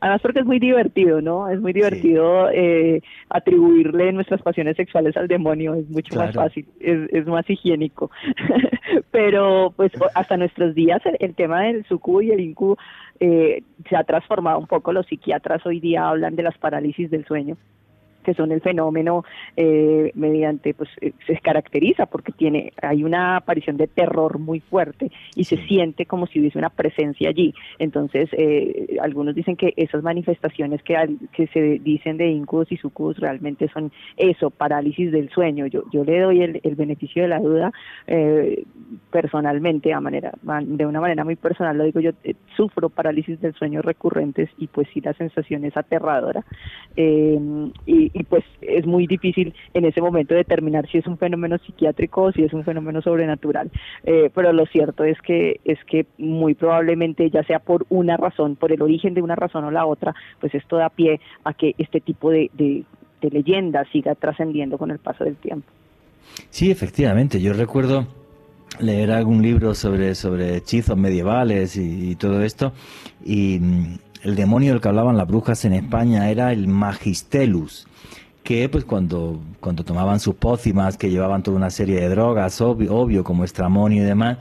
Además 0.00 0.20
porque 0.20 0.40
es 0.40 0.46
muy 0.46 0.58
divertido, 0.58 1.22
¿no? 1.22 1.48
Es 1.48 1.60
muy 1.60 1.72
divertido 1.72 2.50
eh, 2.50 3.02
atribuirle 3.30 4.12
nuestras 4.12 4.42
pasiones 4.42 4.76
sexuales 4.76 5.16
al 5.16 5.26
demonio, 5.26 5.74
es 5.74 5.88
mucho 5.88 6.16
más 6.16 6.34
fácil, 6.34 6.66
es, 6.80 7.08
es 7.12 7.26
más 7.26 7.48
higiénico. 7.48 8.10
Pero 9.10 9.72
pues 9.74 9.92
hasta 10.14 10.36
nuestros 10.36 10.74
días 10.74 11.00
el, 11.18 11.34
tema 11.34 11.62
del 11.62 11.84
sucubo 11.86 12.20
y 12.20 12.30
el 12.30 12.40
incubo 12.40 12.76
eh, 13.20 13.62
se 13.88 13.96
ha 13.96 14.04
transformado 14.04 14.58
un 14.58 14.66
poco. 14.66 14.92
Los 14.92 15.06
psiquiatras 15.06 15.64
hoy 15.64 15.80
día 15.80 16.08
hablan 16.08 16.36
de 16.36 16.42
las 16.42 16.58
parálisis 16.58 17.10
del 17.10 17.24
sueño 17.24 17.56
que 18.26 18.34
son 18.34 18.50
el 18.50 18.60
fenómeno 18.60 19.24
eh, 19.56 20.10
mediante, 20.16 20.74
pues 20.74 20.90
eh, 21.00 21.12
se 21.28 21.38
caracteriza 21.38 22.06
porque 22.06 22.32
tiene, 22.32 22.72
hay 22.82 23.04
una 23.04 23.36
aparición 23.36 23.76
de 23.76 23.86
terror 23.86 24.40
muy 24.40 24.58
fuerte 24.58 25.12
y 25.36 25.44
se 25.44 25.56
siente 25.68 26.06
como 26.06 26.26
si 26.26 26.40
hubiese 26.40 26.58
una 26.58 26.70
presencia 26.70 27.28
allí. 27.28 27.54
Entonces, 27.78 28.28
eh, 28.32 28.96
algunos 29.00 29.36
dicen 29.36 29.54
que 29.54 29.74
esas 29.76 30.02
manifestaciones 30.02 30.82
que, 30.82 30.96
que 31.32 31.46
se 31.46 31.78
dicen 31.78 32.16
de 32.16 32.28
incubus 32.28 32.72
y 32.72 32.76
sucubus 32.78 33.16
realmente 33.18 33.68
son 33.68 33.92
eso, 34.16 34.50
parálisis 34.50 35.12
del 35.12 35.30
sueño. 35.30 35.66
Yo, 35.66 35.84
yo 35.92 36.02
le 36.02 36.18
doy 36.18 36.42
el, 36.42 36.74
beneficio 36.76 37.22
de 37.22 37.28
la 37.28 37.38
duda 37.38 37.72
personalmente, 39.10 39.94
a 39.94 40.00
manera, 40.00 40.32
de 40.62 40.84
una 40.84 41.00
manera 41.00 41.24
muy 41.24 41.36
personal, 41.36 41.78
lo 41.78 41.84
digo 41.84 42.00
yo, 42.00 42.10
sufro 42.56 42.90
parálisis 42.90 43.40
del 43.40 43.54
sueño 43.54 43.82
recurrentes 43.82 44.50
y 44.58 44.66
pues 44.66 44.88
sí 44.92 45.00
la 45.00 45.14
sensación 45.14 45.64
es 45.64 45.76
aterradora. 45.76 46.44
y, 46.96 48.15
y 48.16 48.24
pues 48.24 48.44
es 48.62 48.86
muy 48.86 49.06
difícil 49.06 49.54
en 49.74 49.84
ese 49.84 50.00
momento 50.00 50.34
determinar 50.34 50.88
si 50.90 50.96
es 50.96 51.06
un 51.06 51.18
fenómeno 51.18 51.58
psiquiátrico 51.58 52.22
o 52.22 52.32
si 52.32 52.44
es 52.44 52.52
un 52.54 52.64
fenómeno 52.64 53.02
sobrenatural. 53.02 53.70
Eh, 54.04 54.30
pero 54.34 54.54
lo 54.54 54.64
cierto 54.66 55.04
es 55.04 55.20
que 55.20 55.60
es 55.66 55.78
que 55.84 56.06
muy 56.16 56.54
probablemente 56.54 57.28
ya 57.28 57.42
sea 57.42 57.58
por 57.58 57.84
una 57.90 58.16
razón, 58.16 58.56
por 58.56 58.72
el 58.72 58.80
origen 58.80 59.12
de 59.12 59.20
una 59.20 59.36
razón 59.36 59.64
o 59.64 59.70
la 59.70 59.84
otra, 59.84 60.14
pues 60.40 60.54
esto 60.54 60.76
da 60.76 60.88
pie 60.88 61.20
a 61.44 61.52
que 61.52 61.74
este 61.76 62.00
tipo 62.00 62.30
de, 62.30 62.50
de, 62.54 62.84
leyenda 63.28 63.84
siga 63.90 64.14
trascendiendo 64.14 64.78
con 64.78 64.92
el 64.92 65.00
paso 65.00 65.24
del 65.24 65.34
tiempo. 65.34 65.66
Sí, 66.48 66.70
efectivamente. 66.70 67.40
Yo 67.40 67.54
recuerdo 67.54 68.06
leer 68.78 69.10
algún 69.10 69.42
libro 69.42 69.74
sobre, 69.74 70.14
sobre 70.14 70.58
hechizos 70.58 70.96
medievales 70.96 71.76
y, 71.76 72.12
y 72.12 72.14
todo 72.14 72.42
esto 72.44 72.72
y 73.24 73.58
mm, 73.58 73.98
el 74.26 74.34
demonio 74.34 74.72
del 74.72 74.80
que 74.80 74.88
hablaban 74.88 75.16
las 75.16 75.28
brujas 75.28 75.64
en 75.66 75.72
España 75.72 76.28
era 76.28 76.50
el 76.50 76.66
Magistelus, 76.66 77.86
que 78.42 78.68
pues 78.68 78.84
cuando, 78.84 79.40
cuando 79.60 79.84
tomaban 79.84 80.18
sus 80.18 80.34
pócimas, 80.34 80.96
que 80.96 81.10
llevaban 81.10 81.44
toda 81.44 81.56
una 81.56 81.70
serie 81.70 82.00
de 82.00 82.08
drogas, 82.08 82.60
obvio, 82.60 82.92
obvio 82.96 83.22
como 83.22 83.44
estramonio 83.44 84.02
y 84.02 84.04
demás, 84.04 84.38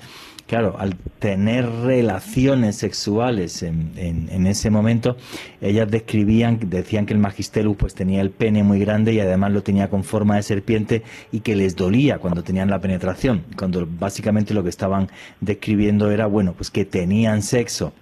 claro, 0.47 0.75
al 0.79 0.95
tener 1.19 1.69
relaciones 1.69 2.77
sexuales 2.77 3.61
en, 3.61 3.91
en, 3.95 4.47
ese 4.47 4.71
momento, 4.71 5.17
ellas 5.61 5.89
describían, 5.91 6.59
decían 6.63 7.05
que 7.05 7.13
el 7.13 7.19
Magistelus 7.19 7.77
pues 7.77 7.93
tenía 7.93 8.21
el 8.21 8.31
pene 8.31 8.63
muy 8.63 8.79
grande 8.79 9.13
y 9.13 9.19
además 9.19 9.51
lo 9.51 9.61
tenía 9.61 9.91
con 9.91 10.03
forma 10.03 10.37
de 10.37 10.41
serpiente 10.41 11.03
y 11.31 11.41
que 11.41 11.55
les 11.55 11.75
dolía 11.75 12.17
cuando 12.17 12.41
tenían 12.41 12.71
la 12.71 12.81
penetración, 12.81 13.43
cuando 13.55 13.87
básicamente 13.87 14.55
lo 14.55 14.63
que 14.63 14.69
estaban 14.69 15.09
describiendo 15.41 16.09
era, 16.09 16.25
bueno, 16.25 16.53
pues 16.53 16.71
que 16.71 16.85
tenían 16.85 17.43
sexo 17.43 17.93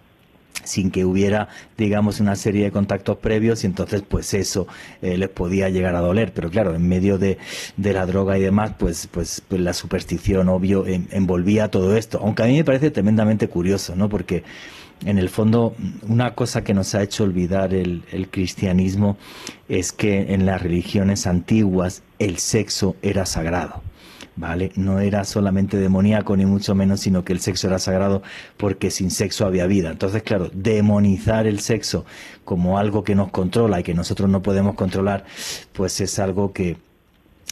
sin 0.64 0.92
que 0.92 1.06
hubiera, 1.06 1.48
digamos, 1.78 2.20
una 2.20 2.36
serie 2.36 2.66
de 2.66 2.72
contactos 2.72 3.18
previos 3.18 3.64
y 3.64 3.68
entonces 3.68 4.04
pues 4.08 4.34
eso 4.34 4.68
eh, 5.02 5.18
les 5.18 5.30
podía 5.30 5.70
llegar 5.70 5.96
a 5.96 6.00
doler. 6.02 6.34
Pero 6.34 6.50
claro, 6.50 6.76
en 6.76 6.88
medio 6.88 7.18
de, 7.18 7.38
de 7.78 7.94
la 7.94 8.06
droga 8.06 8.38
y 8.38 8.42
demás, 8.42 8.74
pues, 8.78 9.08
pues, 9.08 9.42
pues 9.48 9.62
la 9.62 9.74
superstición, 9.74 10.50
obvio, 10.50 10.86
envolvía 10.88 11.70
todo 11.70 11.96
esto. 11.96 12.20
Aunque 12.22 12.44
a 12.44 12.46
mí 12.48 12.58
me 12.58 12.64
parece 12.64 12.92
tremendamente 12.92 13.48
curioso, 13.48 13.96
¿no? 13.96 14.10
Porque 14.10 14.44
en 15.06 15.18
el 15.18 15.30
fondo 15.30 15.76
una 16.08 16.34
cosa 16.34 16.64
que 16.64 16.74
nos 16.74 16.96
ha 16.96 17.04
hecho 17.04 17.24
olvidar 17.24 17.74
el, 17.74 18.04
el 18.12 18.30
cristianismo 18.30 19.18
es 19.68 19.92
que 19.92 20.34
en 20.34 20.46
las 20.46 20.62
religiones 20.62 21.28
antiguas 21.28 22.04
el 22.20 22.38
sexo 22.38 22.96
era 23.02 23.26
sagrado. 23.26 23.82
¿Vale? 24.36 24.72
No 24.76 25.00
era 25.00 25.24
solamente 25.24 25.78
demoníaco 25.78 26.36
ni 26.36 26.46
mucho 26.46 26.76
menos, 26.76 27.02
sino 27.02 27.24
que 27.24 27.34
el 27.34 27.40
sexo 27.40 27.68
era 27.68 27.80
sagrado 27.80 28.24
porque 28.58 28.92
sin 28.92 29.12
sexo 29.12 29.46
había 29.46 29.68
vida. 29.68 29.92
Entonces, 29.92 30.24
claro, 30.24 30.50
demonizar 30.54 31.48
el 31.48 31.60
sexo 31.60 32.06
como 32.44 32.78
algo 32.78 33.04
que 33.04 33.16
nos 33.16 33.32
controla 33.32 33.80
y 33.80 33.84
que 33.84 33.94
nosotros 33.94 34.30
no 34.30 34.42
podemos 34.42 34.76
controlar, 34.76 35.26
pues 35.74 36.02
es 36.02 36.20
algo 36.20 36.54
que, 36.54 36.78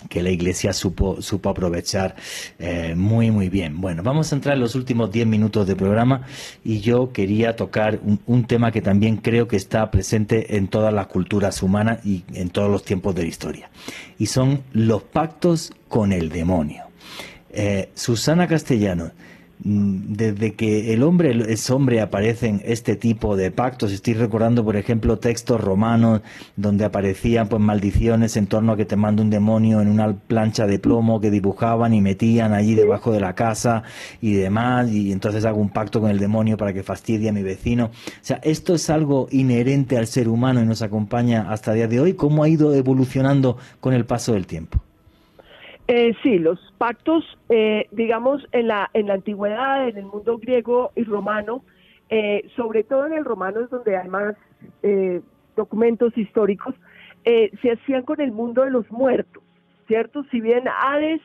que 0.09 0.23
la 0.23 0.29
Iglesia 0.29 0.73
supo, 0.73 1.21
supo 1.21 1.49
aprovechar 1.49 2.15
eh, 2.59 2.93
muy, 2.95 3.31
muy 3.31 3.49
bien. 3.49 3.79
Bueno, 3.81 4.03
vamos 4.03 4.31
a 4.31 4.35
entrar 4.35 4.55
en 4.55 4.61
los 4.61 4.75
últimos 4.75 5.11
diez 5.11 5.27
minutos 5.27 5.67
de 5.67 5.75
programa 5.75 6.25
y 6.63 6.79
yo 6.79 7.11
quería 7.11 7.55
tocar 7.55 7.99
un, 8.03 8.19
un, 8.25 8.45
tema 8.45 8.71
que 8.71 8.81
también 8.81 9.17
creo 9.17 9.47
que 9.47 9.57
está 9.57 9.89
presente 9.91 10.57
en 10.57 10.67
todas 10.67 10.93
las 10.93 11.07
culturas 11.07 11.61
humanas 11.61 12.05
y 12.05 12.23
en 12.33 12.49
todos 12.49 12.69
los 12.69 12.83
tiempos 12.83 13.15
de 13.15 13.23
la 13.23 13.27
historia. 13.27 13.69
Y 14.17 14.27
son 14.27 14.63
los 14.73 15.03
pactos 15.03 15.71
con 15.87 16.11
el 16.11 16.29
demonio. 16.29 16.83
Eh, 17.53 17.89
Susana 17.95 18.47
Castellano, 18.47 19.11
desde 19.63 20.53
que 20.53 20.93
el 20.93 21.03
hombre 21.03 21.51
es 21.51 21.69
hombre 21.69 22.01
aparecen 22.01 22.61
este 22.65 22.95
tipo 22.95 23.35
de 23.35 23.51
pactos. 23.51 23.91
Estoy 23.91 24.15
recordando, 24.15 24.63
por 24.63 24.75
ejemplo, 24.75 25.19
textos 25.19 25.61
romanos 25.61 26.21
donde 26.55 26.85
aparecían 26.85 27.47
pues 27.47 27.61
maldiciones 27.61 28.37
en 28.37 28.47
torno 28.47 28.73
a 28.73 28.77
que 28.77 28.85
te 28.85 28.95
manda 28.95 29.21
un 29.21 29.29
demonio 29.29 29.81
en 29.81 29.87
una 29.87 30.13
plancha 30.13 30.65
de 30.65 30.79
plomo 30.79 31.21
que 31.21 31.29
dibujaban 31.29 31.93
y 31.93 32.01
metían 32.01 32.53
allí 32.53 32.73
debajo 32.73 33.11
de 33.11 33.19
la 33.19 33.35
casa 33.35 33.83
y 34.19 34.33
demás, 34.33 34.91
y 34.91 35.11
entonces 35.11 35.45
hago 35.45 35.61
un 35.61 35.69
pacto 35.69 36.01
con 36.01 36.09
el 36.09 36.19
demonio 36.19 36.57
para 36.57 36.73
que 36.73 36.83
fastidie 36.83 37.29
a 37.29 37.33
mi 37.33 37.43
vecino. 37.43 37.85
O 37.85 37.91
sea, 38.21 38.39
esto 38.43 38.73
es 38.73 38.89
algo 38.89 39.27
inherente 39.31 39.97
al 39.97 40.07
ser 40.07 40.27
humano 40.27 40.61
y 40.61 40.65
nos 40.65 40.81
acompaña 40.81 41.51
hasta 41.51 41.71
el 41.71 41.77
día 41.77 41.87
de 41.87 41.99
hoy. 41.99 42.13
¿Cómo 42.13 42.43
ha 42.43 42.49
ido 42.49 42.73
evolucionando 42.73 43.57
con 43.79 43.93
el 43.93 44.05
paso 44.05 44.33
del 44.33 44.47
tiempo? 44.47 44.81
Eh, 45.87 46.13
sí, 46.23 46.39
los 46.39 46.59
pactos, 46.77 47.25
eh, 47.49 47.87
digamos, 47.91 48.47
en 48.51 48.67
la, 48.67 48.89
en 48.93 49.07
la 49.07 49.15
antigüedad, 49.15 49.87
en 49.87 49.97
el 49.97 50.05
mundo 50.05 50.37
griego 50.37 50.91
y 50.95 51.03
romano, 51.03 51.63
eh, 52.09 52.49
sobre 52.55 52.83
todo 52.83 53.07
en 53.07 53.13
el 53.13 53.25
romano 53.25 53.61
es 53.61 53.69
donde 53.69 53.97
hay 53.97 54.07
más 54.09 54.35
eh, 54.83 55.21
documentos 55.55 56.17
históricos, 56.17 56.75
eh, 57.23 57.51
se 57.61 57.71
hacían 57.71 58.03
con 58.03 58.19
el 58.19 58.31
mundo 58.31 58.63
de 58.63 58.71
los 58.71 58.89
muertos, 58.91 59.41
¿cierto? 59.87 60.23
Si 60.31 60.41
bien 60.41 60.65
Hades 60.67 61.21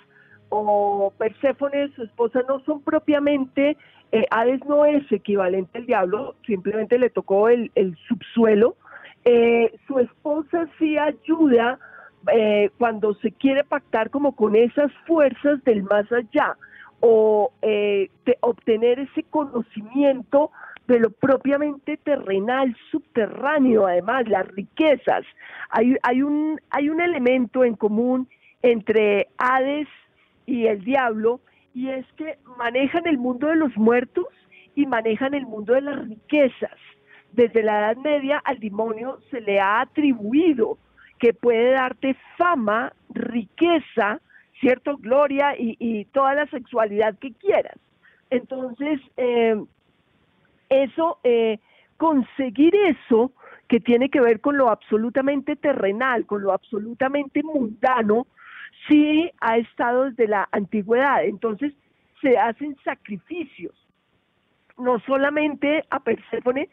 o 0.49 1.13
Perséfone, 1.19 1.89
su 1.95 2.05
esposa, 2.05 2.43
no 2.49 2.61
son 2.61 2.83
propiamente, 2.83 3.77
Hades 4.31 4.65
no 4.65 4.85
es 4.85 5.11
equivalente 5.11 5.79
al 5.79 5.87
diablo, 5.87 6.37
simplemente 6.47 6.99
le 6.99 7.11
tocó 7.11 7.49
el, 7.49 7.73
el 7.75 7.97
subsuelo, 8.09 8.77
su 9.89 9.99
esposa 9.99 10.69
sí 10.79 10.97
ayuda 10.97 11.81
eh, 12.33 12.71
cuando 12.79 13.15
se 13.15 13.33
quiere 13.33 13.65
pactar 13.65 14.11
como 14.11 14.35
con 14.35 14.57
esas 14.57 14.93
fuerzas 15.07 15.63
del 15.65 15.83
más 15.83 16.11
allá 16.13 16.57
o 17.01 17.53
eh, 17.63 18.11
obtener 18.41 18.99
ese 19.01 19.23
conocimiento 19.25 20.51
de 20.89 21.01
lo 21.01 21.11
propiamente 21.11 21.97
terrenal, 21.97 22.77
subterráneo, 22.91 23.87
además, 23.87 24.29
las 24.29 24.47
riquezas. 24.49 25.25
Hay, 25.71 25.97
hay, 26.03 26.23
un, 26.23 26.61
hay 26.71 26.89
un 26.89 27.01
elemento 27.01 27.65
en 27.65 27.75
común 27.75 28.29
entre 28.63 29.29
Hades 29.37 29.89
y 30.47 30.67
el 30.67 30.85
diablo, 30.85 31.41
y 31.75 31.89
es 31.91 32.07
que 32.17 32.39
manejan 32.57 33.07
el 33.07 33.19
mundo 33.19 33.49
de 33.49 33.57
los 33.57 33.77
muertos 33.77 34.27
y 34.75 34.87
manejan 34.87 35.35
el 35.35 35.47
mundo 35.47 35.75
de 35.75 35.83
las 35.83 36.09
riquezas. 36.09 36.79
Desde 37.33 37.63
la 37.63 37.79
Edad 37.81 37.97
Media 37.97 38.41
al 38.45 38.61
demonio 38.61 39.19
se 39.31 39.41
le 39.41 39.61
ha 39.61 39.81
atribuido 39.81 40.79
que 41.19 41.33
puede 41.33 41.73
darte 41.73 42.17
fama, 42.37 42.93
riqueza, 43.11 44.21
cierto, 44.61 44.97
gloria 44.97 45.55
y, 45.59 46.05
toda 46.07 46.35
la 46.35 46.47
sexualidad 46.47 47.19
que 47.19 47.33
quieras. 47.33 47.79
Entonces, 48.31 49.01
eh, 49.17 49.63
eso, 50.69 51.19
eh, 51.25 51.59
conseguir 51.97 52.75
eso 52.75 53.33
que 53.69 53.81
tiene 53.81 54.09
que 54.09 54.21
ver 54.21 54.41
con 54.41 54.57
lo 54.57 54.71
absolutamente 54.71 55.57
terrenal, 55.57 56.27
con 56.27 56.43
lo 56.43 56.53
absolutamente 56.53 57.43
mundano, 57.43 58.27
sí 58.89 59.31
ha 59.41 59.57
estado 59.59 60.05
desde 60.05 60.29
la 60.29 60.49
antigüedad. 60.53 61.25
Entonces, 61.25 61.73
se 62.21 62.39
hacen 62.39 62.77
sacrificios, 62.85 63.75
no 64.79 65.01
solamente 65.01 65.85
a 65.91 66.01
Perséfone, 66.01 66.69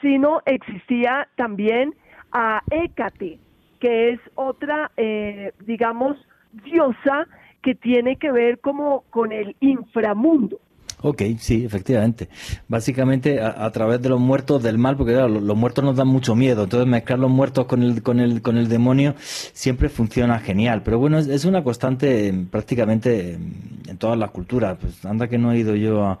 sino 0.00 0.40
existía 0.46 1.28
también 1.36 1.94
a 2.30 2.62
Hécate, 2.70 3.38
que 3.82 4.10
es 4.10 4.20
otra, 4.36 4.92
eh, 4.96 5.50
digamos, 5.66 6.16
diosa 6.64 7.26
que 7.62 7.74
tiene 7.74 8.14
que 8.14 8.30
ver 8.30 8.60
como 8.60 9.02
con 9.10 9.32
el 9.32 9.56
inframundo. 9.58 10.60
Ok, 11.00 11.22
sí, 11.38 11.64
efectivamente. 11.64 12.28
Básicamente 12.68 13.40
a, 13.40 13.68
través 13.72 14.00
de 14.00 14.08
los 14.08 14.20
muertos 14.20 14.62
del 14.62 14.78
mal, 14.78 14.96
porque 14.96 15.14
los, 15.14 15.56
muertos 15.56 15.82
nos 15.82 15.96
dan 15.96 16.06
mucho 16.06 16.36
miedo, 16.36 16.62
entonces 16.62 16.88
mezclar 16.88 17.18
los 17.18 17.30
muertos 17.32 17.66
con 17.66 17.82
el, 17.82 18.04
con 18.04 18.20
el, 18.20 18.40
con 18.40 18.56
el 18.56 18.68
demonio 18.68 19.16
siempre 19.18 19.88
funciona 19.88 20.38
genial. 20.38 20.82
Pero 20.84 21.00
bueno, 21.00 21.18
es, 21.18 21.26
es 21.26 21.44
una 21.44 21.64
constante 21.64 22.32
prácticamente 22.52 23.32
en 23.32 23.96
todas 23.98 24.16
las 24.16 24.30
culturas. 24.30 24.78
Pues 24.80 25.04
anda 25.04 25.26
que 25.26 25.38
no 25.38 25.50
he 25.50 25.58
ido 25.58 25.74
yo 25.74 26.04
a, 26.04 26.20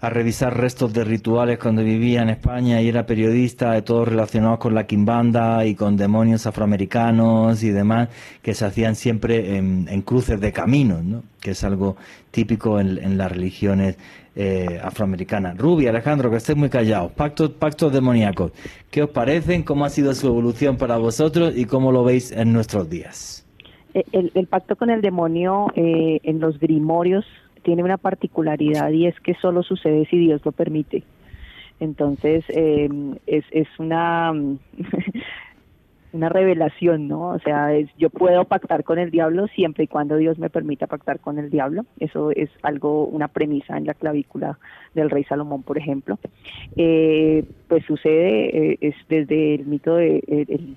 a 0.00 0.10
revisar 0.10 0.54
restos 0.54 0.92
de 0.92 1.04
rituales 1.04 1.58
cuando 1.58 1.82
vivía 1.82 2.20
en 2.20 2.28
España 2.28 2.82
y 2.82 2.88
era 2.88 3.06
periodista, 3.06 3.72
de 3.72 3.82
todos 3.82 4.06
relacionados 4.06 4.58
con 4.58 4.74
la 4.74 4.86
quimbanda 4.86 5.64
y 5.64 5.74
con 5.74 5.96
demonios 5.96 6.46
afroamericanos 6.46 7.62
y 7.62 7.70
demás, 7.70 8.10
que 8.42 8.52
se 8.52 8.66
hacían 8.66 8.94
siempre 8.94 9.56
en, 9.56 10.02
cruces 10.02 10.38
de 10.38 10.52
caminos, 10.52 11.02
¿no? 11.02 11.22
que 11.40 11.52
es 11.52 11.64
algo 11.64 11.96
típico 12.30 12.78
en, 12.78 13.16
las 13.16 13.32
religiones 13.32 13.96
eh, 14.34 14.78
afroamericanas. 14.82 15.56
Rubi, 15.56 15.86
Alejandro, 15.86 16.30
que 16.30 16.36
estéis 16.36 16.58
muy 16.58 16.68
callados. 16.68 17.12
Pactos, 17.12 17.50
pactos 17.52 17.90
demoníacos. 17.90 18.52
¿Qué 18.90 19.02
os 19.02 19.10
parecen? 19.10 19.62
¿Cómo 19.62 19.86
ha 19.86 19.90
sido 19.90 20.12
su 20.14 20.26
evolución 20.26 20.76
para 20.76 20.98
vosotros 20.98 21.56
y 21.56 21.64
cómo 21.64 21.90
lo 21.90 22.04
veis 22.04 22.32
en 22.32 22.52
nuestros 22.52 22.90
días? 22.90 23.46
Eh, 23.94 24.04
el, 24.12 24.46
pacto 24.46 24.76
con 24.76 24.90
el 24.90 25.00
demonio 25.00 25.68
eh, 25.74 26.20
en 26.22 26.38
los 26.38 26.60
grimorios 26.60 27.24
tiene 27.66 27.82
una 27.82 27.96
particularidad 27.96 28.90
y 28.92 29.08
es 29.08 29.18
que 29.18 29.34
solo 29.34 29.64
sucede 29.64 30.06
si 30.06 30.16
Dios 30.18 30.40
lo 30.44 30.52
permite. 30.52 31.02
Entonces, 31.80 32.44
eh, 32.48 32.88
es, 33.26 33.44
es 33.50 33.66
una, 33.80 34.32
una 36.12 36.28
revelación, 36.28 37.08
¿no? 37.08 37.30
O 37.30 37.40
sea, 37.40 37.74
es, 37.74 37.90
yo 37.98 38.08
puedo 38.08 38.44
pactar 38.44 38.84
con 38.84 39.00
el 39.00 39.10
diablo 39.10 39.48
siempre 39.48 39.82
y 39.82 39.88
cuando 39.88 40.16
Dios 40.16 40.38
me 40.38 40.48
permita 40.48 40.86
pactar 40.86 41.18
con 41.18 41.40
el 41.40 41.50
diablo. 41.50 41.84
Eso 41.98 42.30
es 42.30 42.50
algo, 42.62 43.04
una 43.06 43.26
premisa 43.26 43.76
en 43.76 43.84
la 43.84 43.94
clavícula 43.94 44.60
del 44.94 45.10
rey 45.10 45.24
Salomón, 45.24 45.64
por 45.64 45.76
ejemplo. 45.76 46.20
Eh, 46.76 47.44
pues 47.66 47.84
sucede, 47.84 48.74
eh, 48.74 48.78
es 48.80 48.94
desde 49.08 49.56
el 49.56 49.66
mito 49.66 49.96
de... 49.96 50.22
el, 50.28 50.76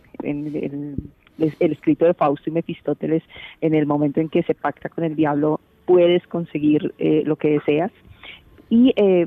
el 1.59 1.71
escrito 1.71 2.05
de 2.05 2.15
Fausto 2.15 2.49
y 2.49 2.53
Mefistóteles, 2.53 3.23
en 3.61 3.75
el 3.75 3.85
momento 3.85 4.19
en 4.19 4.27
que 4.27 4.43
se 4.43 4.55
pacta 4.55 4.89
con 4.89 5.03
el 5.03 5.15
diablo, 5.15 5.61
puedes 5.89 6.25
conseguir 6.27 6.93
eh, 6.99 7.23
lo 7.25 7.35
que 7.35 7.49
deseas. 7.49 7.91
Y 8.69 8.93
eh, 8.95 9.25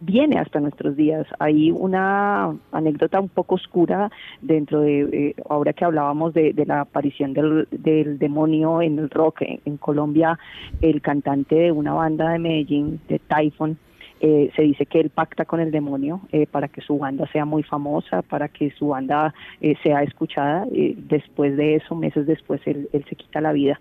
viene 0.00 0.40
hasta 0.40 0.58
nuestros 0.58 0.96
días. 0.96 1.28
Hay 1.38 1.70
una 1.70 2.56
anécdota 2.72 3.20
un 3.20 3.28
poco 3.28 3.54
oscura 3.54 4.10
dentro 4.40 4.80
de, 4.80 5.02
eh, 5.12 5.34
ahora 5.48 5.72
que 5.72 5.84
hablábamos 5.84 6.34
de, 6.34 6.54
la 6.66 6.80
aparición 6.80 7.34
del, 7.34 8.18
demonio 8.18 8.82
en 8.82 8.98
el 8.98 9.10
rock 9.10 9.42
en, 9.42 9.76
Colombia, 9.76 10.40
el 10.80 11.00
cantante 11.00 11.54
de 11.54 11.70
una 11.70 11.92
banda 11.92 12.30
de 12.30 12.40
Medellín, 12.40 13.00
de 13.08 13.20
Typhon, 13.20 13.78
se 14.20 14.62
dice 14.62 14.86
que 14.86 15.00
él 15.00 15.10
pacta 15.10 15.44
con 15.44 15.58
el 15.58 15.72
demonio 15.72 16.20
para 16.52 16.68
que 16.68 16.80
su 16.80 16.96
banda 16.96 17.26
sea 17.32 17.44
muy 17.44 17.64
famosa, 17.64 18.22
para 18.22 18.46
que 18.46 18.70
su 18.70 18.88
banda 18.88 19.34
sea 19.82 20.04
escuchada. 20.04 20.64
después 20.96 21.56
de 21.56 21.74
eso, 21.74 21.96
meses 21.96 22.24
después, 22.28 22.60
él 22.66 23.04
se 23.08 23.16
quita 23.16 23.40
la 23.40 23.52
vida 23.52 23.80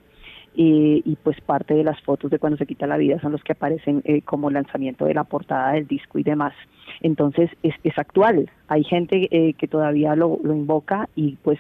y 0.53 1.17
pues 1.23 1.39
parte 1.41 1.73
de 1.73 1.83
las 1.83 2.01
fotos 2.01 2.29
de 2.29 2.39
cuando 2.39 2.57
se 2.57 2.65
quita 2.65 2.87
la 2.87 2.97
vida 2.97 3.19
son 3.21 3.31
los 3.31 3.43
que 3.43 3.53
aparecen 3.53 4.01
eh, 4.05 4.21
como 4.21 4.49
lanzamiento 4.49 5.05
de 5.05 5.13
la 5.13 5.23
portada 5.23 5.73
del 5.73 5.87
disco 5.87 6.19
y 6.19 6.23
demás. 6.23 6.53
Entonces 7.01 7.49
es, 7.63 7.97
actual, 7.97 8.49
hay 8.67 8.83
gente 8.83 9.27
eh, 9.31 9.53
que 9.53 9.67
todavía 9.67 10.15
lo, 10.15 10.39
lo 10.43 10.53
invoca 10.53 11.07
y 11.15 11.37
pues 11.43 11.59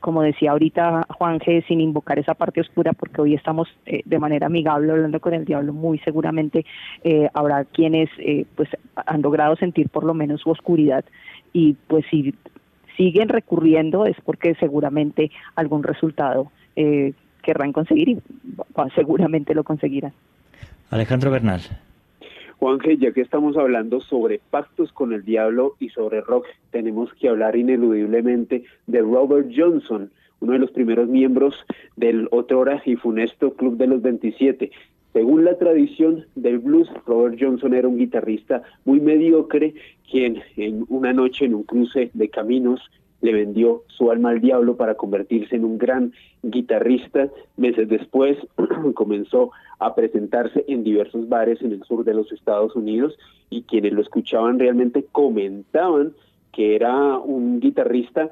como 0.00 0.20
decía 0.20 0.50
ahorita 0.50 1.06
Juan 1.16 1.38
G, 1.38 1.66
sin 1.66 1.80
invocar 1.80 2.18
esa 2.18 2.34
parte 2.34 2.60
oscura, 2.60 2.92
porque 2.92 3.22
hoy 3.22 3.34
estamos 3.34 3.66
eh, 3.86 4.02
de 4.04 4.18
manera 4.18 4.48
amigable 4.48 4.92
hablando 4.92 5.20
con 5.20 5.32
el 5.32 5.46
diablo, 5.46 5.72
muy 5.72 5.98
seguramente 6.00 6.66
habrá 7.32 7.64
quienes 7.64 8.10
pues 8.56 8.68
han 8.94 9.22
logrado 9.22 9.56
sentir 9.56 9.88
por 9.88 10.04
lo 10.04 10.12
menos 10.12 10.42
su 10.42 10.50
oscuridad 10.50 11.04
y 11.54 11.76
pues 11.86 12.04
si 12.10 12.34
siguen 13.00 13.30
recurriendo 13.30 14.04
es 14.04 14.16
porque 14.22 14.54
seguramente 14.56 15.30
algún 15.56 15.82
resultado 15.82 16.52
eh, 16.76 17.14
querrán 17.40 17.72
conseguir 17.72 18.08
y 18.08 18.20
seguramente 18.94 19.54
lo 19.54 19.64
conseguirán. 19.64 20.12
Alejandro 20.90 21.30
Bernal. 21.30 21.60
Juanje, 22.58 22.98
ya 22.98 23.12
que 23.12 23.22
estamos 23.22 23.56
hablando 23.56 24.00
sobre 24.00 24.38
pactos 24.50 24.92
con 24.92 25.14
el 25.14 25.24
diablo 25.24 25.76
y 25.80 25.88
sobre 25.88 26.20
rock, 26.20 26.44
tenemos 26.70 27.12
que 27.14 27.28
hablar 27.28 27.56
ineludiblemente 27.56 28.64
de 28.86 29.00
Robert 29.00 29.50
Johnson, 29.56 30.10
uno 30.40 30.52
de 30.52 30.58
los 30.58 30.70
primeros 30.70 31.08
miembros 31.08 31.54
del 31.96 32.28
otrora 32.30 32.82
y 32.84 32.96
funesto 32.96 33.54
Club 33.54 33.78
de 33.78 33.86
los 33.86 34.02
27. 34.02 34.70
Según 35.14 35.44
la 35.44 35.56
tradición 35.56 36.26
del 36.34 36.58
blues, 36.58 36.90
Robert 37.06 37.38
Johnson 37.40 37.72
era 37.72 37.88
un 37.88 37.96
guitarrista 37.96 38.62
muy 38.84 39.00
mediocre, 39.00 39.74
quien 40.10 40.42
en 40.56 40.84
una 40.88 41.14
noche 41.14 41.46
en 41.46 41.54
un 41.54 41.62
cruce 41.62 42.10
de 42.12 42.28
caminos 42.28 42.90
le 43.20 43.32
vendió 43.32 43.82
su 43.88 44.10
alma 44.10 44.30
al 44.30 44.40
diablo 44.40 44.76
para 44.76 44.94
convertirse 44.94 45.56
en 45.56 45.64
un 45.64 45.78
gran 45.78 46.12
guitarrista. 46.42 47.28
Meses 47.56 47.88
después 47.88 48.38
comenzó 48.94 49.50
a 49.78 49.94
presentarse 49.94 50.64
en 50.68 50.84
diversos 50.84 51.28
bares 51.28 51.60
en 51.62 51.72
el 51.72 51.82
sur 51.84 52.04
de 52.04 52.14
los 52.14 52.32
Estados 52.32 52.74
Unidos 52.76 53.18
y 53.50 53.62
quienes 53.62 53.92
lo 53.92 54.02
escuchaban 54.02 54.58
realmente 54.58 55.04
comentaban 55.10 56.12
que 56.52 56.74
era 56.74 57.18
un 57.18 57.60
guitarrista 57.60 58.30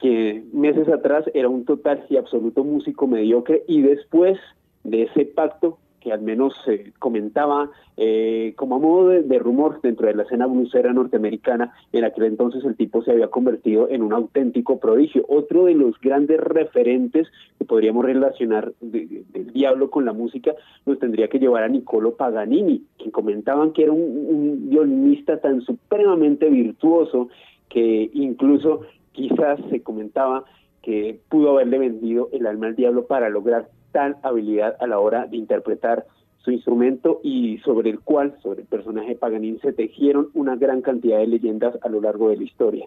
que 0.00 0.44
meses 0.52 0.88
atrás 0.88 1.24
era 1.34 1.48
un 1.48 1.64
total 1.64 2.04
y 2.08 2.16
absoluto 2.16 2.64
músico 2.64 3.06
mediocre 3.06 3.62
y 3.68 3.82
después 3.82 4.38
de 4.82 5.02
ese 5.02 5.26
pacto 5.26 5.78
que 6.00 6.12
al 6.12 6.22
menos 6.22 6.54
se 6.64 6.92
comentaba 6.98 7.70
eh, 7.96 8.54
como 8.56 8.76
a 8.76 8.78
modo 8.78 9.08
de, 9.08 9.38
rumor 9.38 9.80
dentro 9.82 10.06
de 10.06 10.14
la 10.14 10.22
escena 10.22 10.46
blusera 10.46 10.92
norteamericana, 10.92 11.72
en 11.92 12.04
aquel 12.04 12.24
entonces 12.24 12.64
el 12.64 12.76
tipo 12.76 13.02
se 13.02 13.12
había 13.12 13.28
convertido 13.28 13.88
en 13.90 14.02
un 14.02 14.12
auténtico 14.12 14.80
prodigio. 14.80 15.24
Otro 15.28 15.66
de 15.66 15.74
los 15.74 16.00
grandes 16.00 16.40
referentes 16.40 17.28
que 17.58 17.64
podríamos 17.64 18.04
relacionar 18.04 18.72
del 18.80 19.52
diablo 19.52 19.90
con 19.90 20.04
la 20.04 20.12
música 20.12 20.54
nos 20.86 20.98
tendría 20.98 21.28
que 21.28 21.38
llevar 21.38 21.64
a 21.64 21.68
Niccolo 21.68 22.16
Paganini, 22.16 22.84
quien 22.96 23.10
comentaban 23.10 23.72
que 23.72 23.82
era 23.82 23.92
un, 23.92 24.00
un 24.00 24.70
violinista 24.70 25.40
tan 25.40 25.60
supremamente 25.60 26.48
virtuoso 26.48 27.28
que 27.68 28.10
incluso 28.14 28.80
quizás 29.12 29.60
se 29.70 29.82
comentaba 29.82 30.44
que 30.82 31.20
pudo 31.28 31.50
haberle 31.50 31.78
vendido 31.78 32.28
el 32.32 32.46
alma 32.46 32.68
al 32.68 32.76
diablo 32.76 33.06
para 33.06 33.28
lograr 33.28 33.68
tal 33.92 34.16
habilidad 34.22 34.76
a 34.80 34.86
la 34.86 34.98
hora 34.98 35.26
de 35.26 35.36
interpretar 35.36 36.06
su 36.38 36.50
instrumento 36.52 37.20
y 37.22 37.58
sobre 37.58 37.90
el 37.90 38.00
cual, 38.00 38.34
sobre 38.42 38.62
el 38.62 38.66
personaje 38.66 39.14
Paganini, 39.14 39.58
se 39.60 39.72
tejieron 39.72 40.28
una 40.34 40.56
gran 40.56 40.80
cantidad 40.80 41.18
de 41.18 41.26
leyendas 41.26 41.74
a 41.82 41.88
lo 41.88 42.00
largo 42.00 42.30
de 42.30 42.38
la 42.38 42.44
historia. 42.44 42.86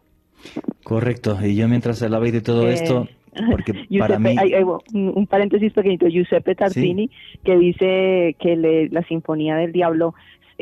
Correcto, 0.84 1.38
y 1.41 1.55
yo 1.55 1.67
mientras 1.67 2.01
hablabais 2.03 2.34
de 2.34 2.41
todo 2.41 2.67
Eh, 2.67 2.73
esto, 2.73 3.07
porque 3.49 3.73
para 3.99 4.17
Giuseppe- 4.17 4.19
mí... 4.19 4.35
hay- 4.39 4.53
hay 4.53 4.63
un 4.63 4.80
un 5.15 5.27
paréntesis 5.27 5.71
pequeñito, 5.73 6.07
Giuseppe 6.07 6.55
Tartini, 6.55 7.09
que 7.43 7.57
dice 7.57 8.35
que 8.39 8.55
le- 8.55 8.89
la 8.89 9.03
Sinfonía 9.03 9.55
del 9.55 9.71
Diablo, 9.71 10.13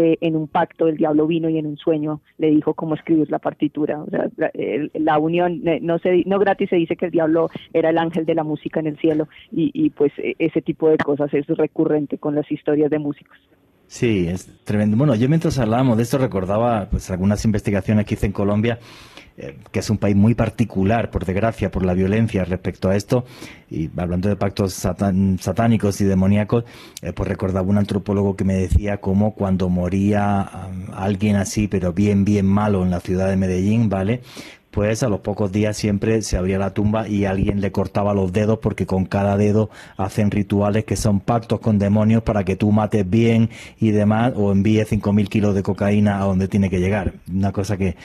eh, 0.01 0.17
en 0.21 0.35
un 0.35 0.47
pacto, 0.47 0.87
el 0.87 0.97
diablo 0.97 1.27
vino 1.27 1.49
y 1.49 1.57
en 1.57 1.67
un 1.67 1.77
sueño 1.77 2.21
le 2.37 2.49
dijo 2.49 2.73
cómo 2.73 2.95
escribir 2.95 3.29
la 3.29 3.39
partitura. 3.39 4.01
O 4.01 4.09
sea, 4.09 4.29
la, 4.93 5.19
unión, 5.19 5.67
eh, 5.67 5.79
no, 5.81 5.99
se, 5.99 6.23
no 6.25 6.39
gratis 6.39 6.69
se 6.69 6.75
dice 6.75 6.95
que 6.95 7.05
el 7.05 7.11
diablo 7.11 7.49
era 7.73 7.89
el 7.89 7.97
ángel 7.97 8.25
de 8.25 8.35
la 8.35 8.43
música 8.43 8.79
en 8.79 8.87
el 8.87 8.97
cielo, 8.97 9.27
y, 9.51 9.71
y 9.73 9.89
pues 9.91 10.11
e- 10.17 10.35
ese 10.39 10.61
tipo 10.61 10.89
de 10.89 10.97
cosas 10.97 11.33
es 11.33 11.45
recurrente 11.47 12.17
con 12.17 12.35
las 12.35 12.51
historias 12.51 12.89
de 12.89 12.99
músicos. 12.99 13.37
Sí, 13.91 14.25
es 14.29 14.47
tremendo. 14.63 14.95
Bueno, 14.95 15.15
yo 15.15 15.27
mientras 15.27 15.59
hablábamos 15.59 15.97
de 15.97 16.03
esto 16.03 16.17
recordaba 16.17 16.87
pues 16.89 17.11
algunas 17.11 17.43
investigaciones 17.43 18.05
que 18.05 18.13
hice 18.13 18.25
en 18.27 18.31
Colombia, 18.31 18.79
eh, 19.35 19.57
que 19.69 19.79
es 19.79 19.89
un 19.89 19.97
país 19.97 20.15
muy 20.15 20.33
particular, 20.33 21.11
por 21.11 21.25
desgracia, 21.25 21.71
por 21.71 21.83
la 21.85 21.93
violencia 21.93 22.45
respecto 22.45 22.87
a 22.89 22.95
esto, 22.95 23.25
y 23.69 23.89
hablando 23.97 24.29
de 24.29 24.37
pactos 24.37 24.73
satán- 24.81 25.37
satánicos 25.39 25.99
y 25.99 26.05
demoníacos, 26.05 26.63
eh, 27.01 27.11
pues 27.11 27.27
recordaba 27.27 27.67
un 27.67 27.77
antropólogo 27.79 28.37
que 28.37 28.45
me 28.45 28.53
decía 28.53 29.01
cómo 29.01 29.35
cuando 29.35 29.67
moría 29.67 30.49
um, 30.69 30.93
alguien 30.93 31.35
así, 31.35 31.67
pero 31.67 31.91
bien, 31.91 32.23
bien 32.23 32.45
malo 32.45 32.83
en 32.85 32.91
la 32.91 33.01
ciudad 33.01 33.27
de 33.29 33.35
Medellín, 33.35 33.89
¿vale? 33.89 34.21
Pues 34.71 35.03
a 35.03 35.09
los 35.09 35.19
pocos 35.19 35.51
días 35.51 35.77
siempre 35.77 36.21
se 36.21 36.37
abría 36.37 36.57
la 36.57 36.73
tumba 36.73 37.07
y 37.07 37.25
alguien 37.25 37.59
le 37.61 37.71
cortaba 37.71 38.13
los 38.13 38.31
dedos 38.31 38.59
porque 38.59 38.85
con 38.85 39.05
cada 39.05 39.37
dedo 39.37 39.69
hacen 39.97 40.31
rituales 40.31 40.85
que 40.85 40.95
son 40.95 41.19
pactos 41.19 41.59
con 41.59 41.77
demonios 41.77 42.23
para 42.23 42.45
que 42.45 42.55
tú 42.55 42.71
mates 42.71 43.07
bien 43.07 43.49
y 43.79 43.91
demás 43.91 44.33
o 44.35 44.51
envíes 44.51 44.91
5.000 44.91 45.27
kilos 45.27 45.55
de 45.55 45.63
cocaína 45.63 46.21
a 46.21 46.25
donde 46.25 46.47
tiene 46.47 46.69
que 46.69 46.79
llegar. 46.79 47.13
Una 47.31 47.51
cosa 47.51 47.77
que, 47.77 47.97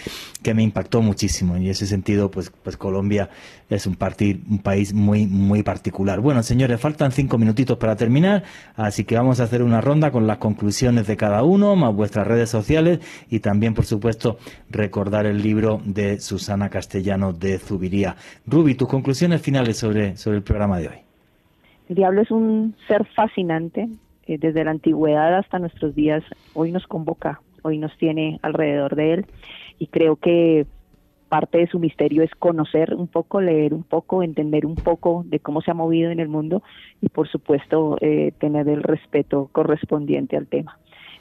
que 0.43 0.55
me 0.55 0.63
impactó 0.63 1.03
muchísimo 1.03 1.57
y 1.57 1.67
en 1.67 1.71
ese 1.71 1.87
sentido 1.87 2.31
pues, 2.31 2.53
pues 2.63 2.77
Colombia 2.77 3.31
es 3.69 3.87
un, 3.87 3.97
parti- 3.97 4.41
un 4.49 4.59
país 4.59 4.95
muy, 4.95 5.27
muy 5.27 5.63
particular. 5.63 6.21
Bueno, 6.21 6.43
señores, 6.43 6.81
faltan 6.81 7.11
cinco 7.13 7.37
minutitos 7.39 7.79
para 7.79 7.97
terminar, 7.97 8.45
así 8.77 9.05
que 9.05 9.17
vamos 9.17 9.41
a 9.41 9.45
hacer 9.45 9.63
una 9.63 9.81
ronda 9.81 10.11
con 10.11 10.27
las 10.27 10.39
conclusiones 10.39 11.07
de 11.07 11.17
cada 11.17 11.43
uno, 11.43 11.75
más 11.75 11.95
vuestras 11.95 12.27
redes 12.27 12.49
sociales 12.49 13.01
y 13.29 13.41
también, 13.41 13.75
por 13.75 13.85
supuesto, 13.85 14.39
recordar 14.71 15.27
el 15.27 15.43
libro 15.43 15.81
de 15.85 16.21
Susana 16.21 16.69
Castellano 16.71 17.33
de 17.33 17.59
Zubiría. 17.59 18.17
Ruby, 18.47 18.75
tus 18.75 18.89
conclusiones 18.89 19.43
finales 19.43 19.77
sobre, 19.77 20.17
sobre 20.17 20.37
el 20.37 20.43
programa 20.43 20.79
de 20.79 20.89
hoy. 20.89 20.97
El 21.89 21.97
diablo 21.97 22.23
es 22.23 22.31
un 22.31 22.75
ser 22.89 23.05
fascinante, 23.15 23.89
eh, 24.27 24.39
desde 24.39 24.65
la 24.65 24.73
antigüedad 24.73 25.37
hasta 25.39 25.59
nuestros 25.59 25.95
días. 25.95 26.23
Hoy 26.55 26.73
nos 26.73 26.87
convoca, 26.87 27.41
hoy 27.63 27.79
nos 27.79 27.97
tiene 27.99 28.39
alrededor 28.43 28.97
de 28.97 29.15
él 29.15 29.27
y 29.79 29.87
creo 29.89 30.17
que 30.17 30.67
parte 31.29 31.59
de 31.59 31.67
su 31.67 31.79
misterio 31.79 32.23
es 32.23 32.31
conocer 32.39 32.95
un 32.95 33.09
poco, 33.09 33.41
leer 33.41 33.75
un 33.75 33.83
poco, 33.83 34.23
entender 34.23 34.67
un 34.67 34.77
poco 34.77 35.25
de 35.27 35.41
cómo 35.41 35.61
se 35.61 35.71
ha 35.71 35.75
movido 35.75 36.11
en 36.11 36.21
el 36.21 36.29
mundo 36.29 36.63
y 37.01 37.09
por 37.09 37.29
supuesto 37.29 37.99
eh, 38.01 38.33
tener 38.39 38.69
el 38.69 38.83
respeto 38.83 39.49
correspondiente 39.53 40.37
al 40.37 40.47
tema. 40.47 40.79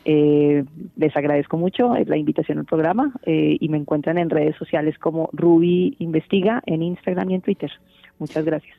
Eh, 0.08 0.64
les 0.98 1.18
agradezco 1.18 1.58
mucho 1.58 1.96
la 2.06 2.16
invitación 2.16 2.60
al 2.60 2.66
programa 2.66 3.12
eh, 3.26 3.58
y 3.60 3.70
me 3.70 3.78
encuentran 3.78 4.20
en 4.20 4.30
redes 4.30 4.56
sociales 4.58 4.98
como 5.00 5.30
Ruby 5.34 5.96
Investiga 5.98 6.62
en 6.68 6.84
Instagram 6.84 7.32
y 7.32 7.36
en 7.36 7.42
Twitter. 7.42 7.72
Muchas 8.20 8.46
gracias. 8.46 8.78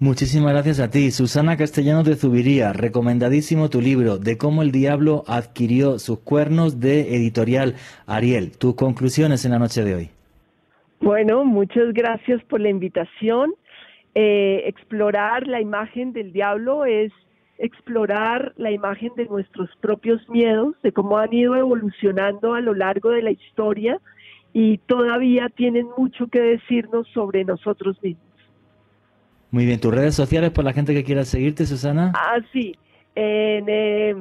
Muchísimas 0.00 0.52
gracias 0.52 0.78
a 0.78 0.90
ti, 0.90 1.10
Susana 1.10 1.56
Castellanos 1.56 2.04
de 2.04 2.14
Zubiría. 2.14 2.72
Recomendadísimo 2.72 3.68
tu 3.68 3.80
libro, 3.80 4.18
De 4.18 4.38
cómo 4.38 4.62
el 4.62 4.70
diablo 4.70 5.24
adquirió 5.26 5.98
sus 5.98 6.20
cuernos, 6.20 6.78
de 6.78 7.16
editorial 7.16 7.74
Ariel. 8.06 8.56
Tus 8.56 8.76
conclusiones 8.76 9.44
en 9.44 9.50
la 9.50 9.58
noche 9.58 9.82
de 9.82 9.94
hoy. 9.96 10.10
Bueno, 11.00 11.44
muchas 11.44 11.92
gracias 11.92 12.42
por 12.44 12.60
la 12.60 12.68
invitación. 12.68 13.54
Eh, 14.14 14.62
explorar 14.66 15.46
la 15.46 15.60
imagen 15.60 16.12
del 16.12 16.32
diablo 16.32 16.84
es 16.84 17.12
explorar 17.58 18.52
la 18.56 18.70
imagen 18.70 19.12
de 19.16 19.26
nuestros 19.26 19.68
propios 19.80 20.28
miedos, 20.28 20.74
de 20.82 20.92
cómo 20.92 21.18
han 21.18 21.32
ido 21.32 21.56
evolucionando 21.56 22.54
a 22.54 22.60
lo 22.60 22.74
largo 22.74 23.10
de 23.10 23.22
la 23.22 23.30
historia 23.30 24.00
y 24.52 24.78
todavía 24.78 25.48
tienen 25.50 25.86
mucho 25.96 26.28
que 26.28 26.40
decirnos 26.40 27.06
sobre 27.08 27.44
nosotros 27.44 27.96
mismos. 28.02 28.24
Muy 29.50 29.66
bien, 29.66 29.80
tus 29.80 29.94
redes 29.94 30.14
sociales 30.14 30.50
por 30.50 30.64
la 30.64 30.72
gente 30.72 30.94
que 30.94 31.04
quiera 31.04 31.24
seguirte, 31.24 31.64
Susana. 31.64 32.12
Ah, 32.14 32.38
sí. 32.52 32.74
En 33.14 33.64
eh, 33.68 34.14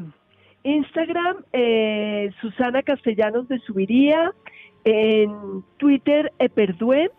Instagram, 0.63 1.37
eh, 1.53 2.31
Susana 2.41 2.81
Castellanos 2.81 3.47
de 3.47 3.59
Subiría, 3.59 4.31
en 4.87 5.63
Twitter, 5.75 6.31
Eperdue, 6.39 7.11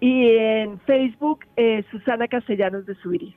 y 0.00 0.28
en 0.30 0.80
Facebook, 0.80 1.40
eh, 1.56 1.84
Susana 1.90 2.26
Castellanos 2.26 2.86
de 2.86 2.94
Subiría. 2.96 3.34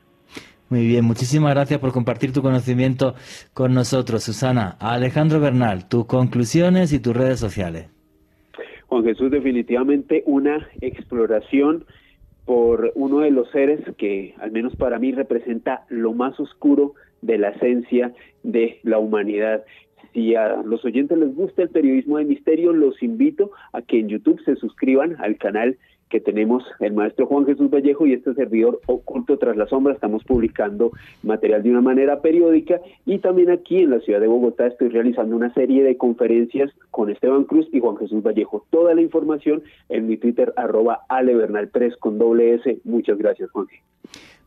Muy 0.69 0.88
bien, 0.88 1.03
muchísimas 1.06 1.53
gracias 1.53 1.80
por 1.80 1.91
compartir 1.91 2.31
tu 2.31 2.41
conocimiento 2.41 3.14
con 3.53 3.73
nosotros, 3.73 4.23
Susana. 4.23 4.77
A 4.80 4.93
Alejandro 4.93 5.39
Bernal, 5.39 5.89
tus 5.89 6.06
conclusiones 6.06 6.93
y 6.93 6.99
tus 6.99 7.15
redes 7.15 7.39
sociales. 7.39 7.89
Juan 8.88 9.03
Jesús, 9.03 9.30
definitivamente 9.30 10.23
una 10.26 10.68
exploración 10.80 11.85
por 12.45 12.93
uno 12.95 13.19
de 13.19 13.31
los 13.31 13.52
seres 13.52 13.81
que, 13.97 14.35
al 14.39 14.52
menos 14.52 14.76
para 14.76 14.99
mí, 14.99 15.11
representa 15.11 15.85
lo 15.89 16.14
más 16.14 16.39
oscuro 16.39 16.93
de 17.22 17.38
la 17.38 17.49
esencia 17.49 18.14
de 18.43 18.80
la 18.84 18.99
humanidad. 18.99 19.65
Si 20.14 20.36
a 20.36 20.57
los 20.64 20.84
oyentes 20.86 21.18
les 21.18 21.36
gusta 21.36 21.64
el 21.64 21.69
periodismo 21.69 22.18
de 22.18 22.26
misterio, 22.26 22.73
los 22.73 23.02
invito 23.03 23.52
a 23.73 23.82
que 23.82 23.99
en 23.99 24.10
YouTube 24.10 24.41
se 24.45 24.56
suscriban 24.56 25.15
al 25.19 25.38
canal 25.38 25.77
que 26.10 26.19
tenemos 26.19 26.64
el 26.80 26.94
maestro 26.94 27.26
Juan 27.26 27.45
Jesús 27.45 27.69
Vallejo 27.69 28.06
y 28.06 28.14
este 28.14 28.34
servidor 28.36 28.80
oculto 28.86 29.38
tras 29.38 29.57
la 29.57 29.68
sombra. 29.68 29.94
Estamos 29.94 30.23
publicando 30.23 30.91
material 31.23 31.64
de 31.64 31.72
una 31.72 31.82
manera 31.82 32.22
periódica 32.22 32.80
y 33.06 33.19
también 33.19 33.49
aquí 33.49 33.80
en 33.80 33.90
la 33.90 33.99
ciudad 33.99 34.19
de 34.19 34.27
Bogotá 34.27 34.68
estoy 34.68 34.90
realizando 34.90 35.36
una 35.36 35.53
serie 35.53 35.84
de 35.84 35.98
conferencias 35.98 36.72
con 36.91 37.10
Esteban 37.10 37.45
Cruz 37.45 37.68
y 37.72 37.80
Juan 37.80 37.98
Jesús 37.98 38.23
Vallejo. 38.23 38.65
Toda 38.69 38.94
la 38.94 39.02
información 39.02 39.64
en 39.90 40.07
mi 40.07 40.18
Twitter 40.18 40.53
arroba 40.56 41.02
alebernal3 41.10 41.98
con 41.98 42.18
doble 42.18 42.56
S. 42.56 42.80
Muchas 42.84 43.18
gracias, 43.18 43.49
Juan. 43.52 43.68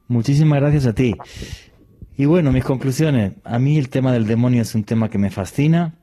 Muchísimas 0.07 0.61
gracias 0.61 0.87
a 0.87 0.95
ti. 0.95 1.15
Y 2.19 2.27
bueno, 2.27 2.51
mis 2.51 2.65
conclusiones. 2.65 3.35
A 3.45 3.61
mí 3.61 3.79
el 3.79 3.91
tema 3.91 4.13
del 4.13 4.27
demonio 4.27 4.61
es 4.61 4.75
un 4.75 4.83
tema 4.83 5.09
que 5.09 5.19
me 5.19 5.31
fascina, 5.31 5.95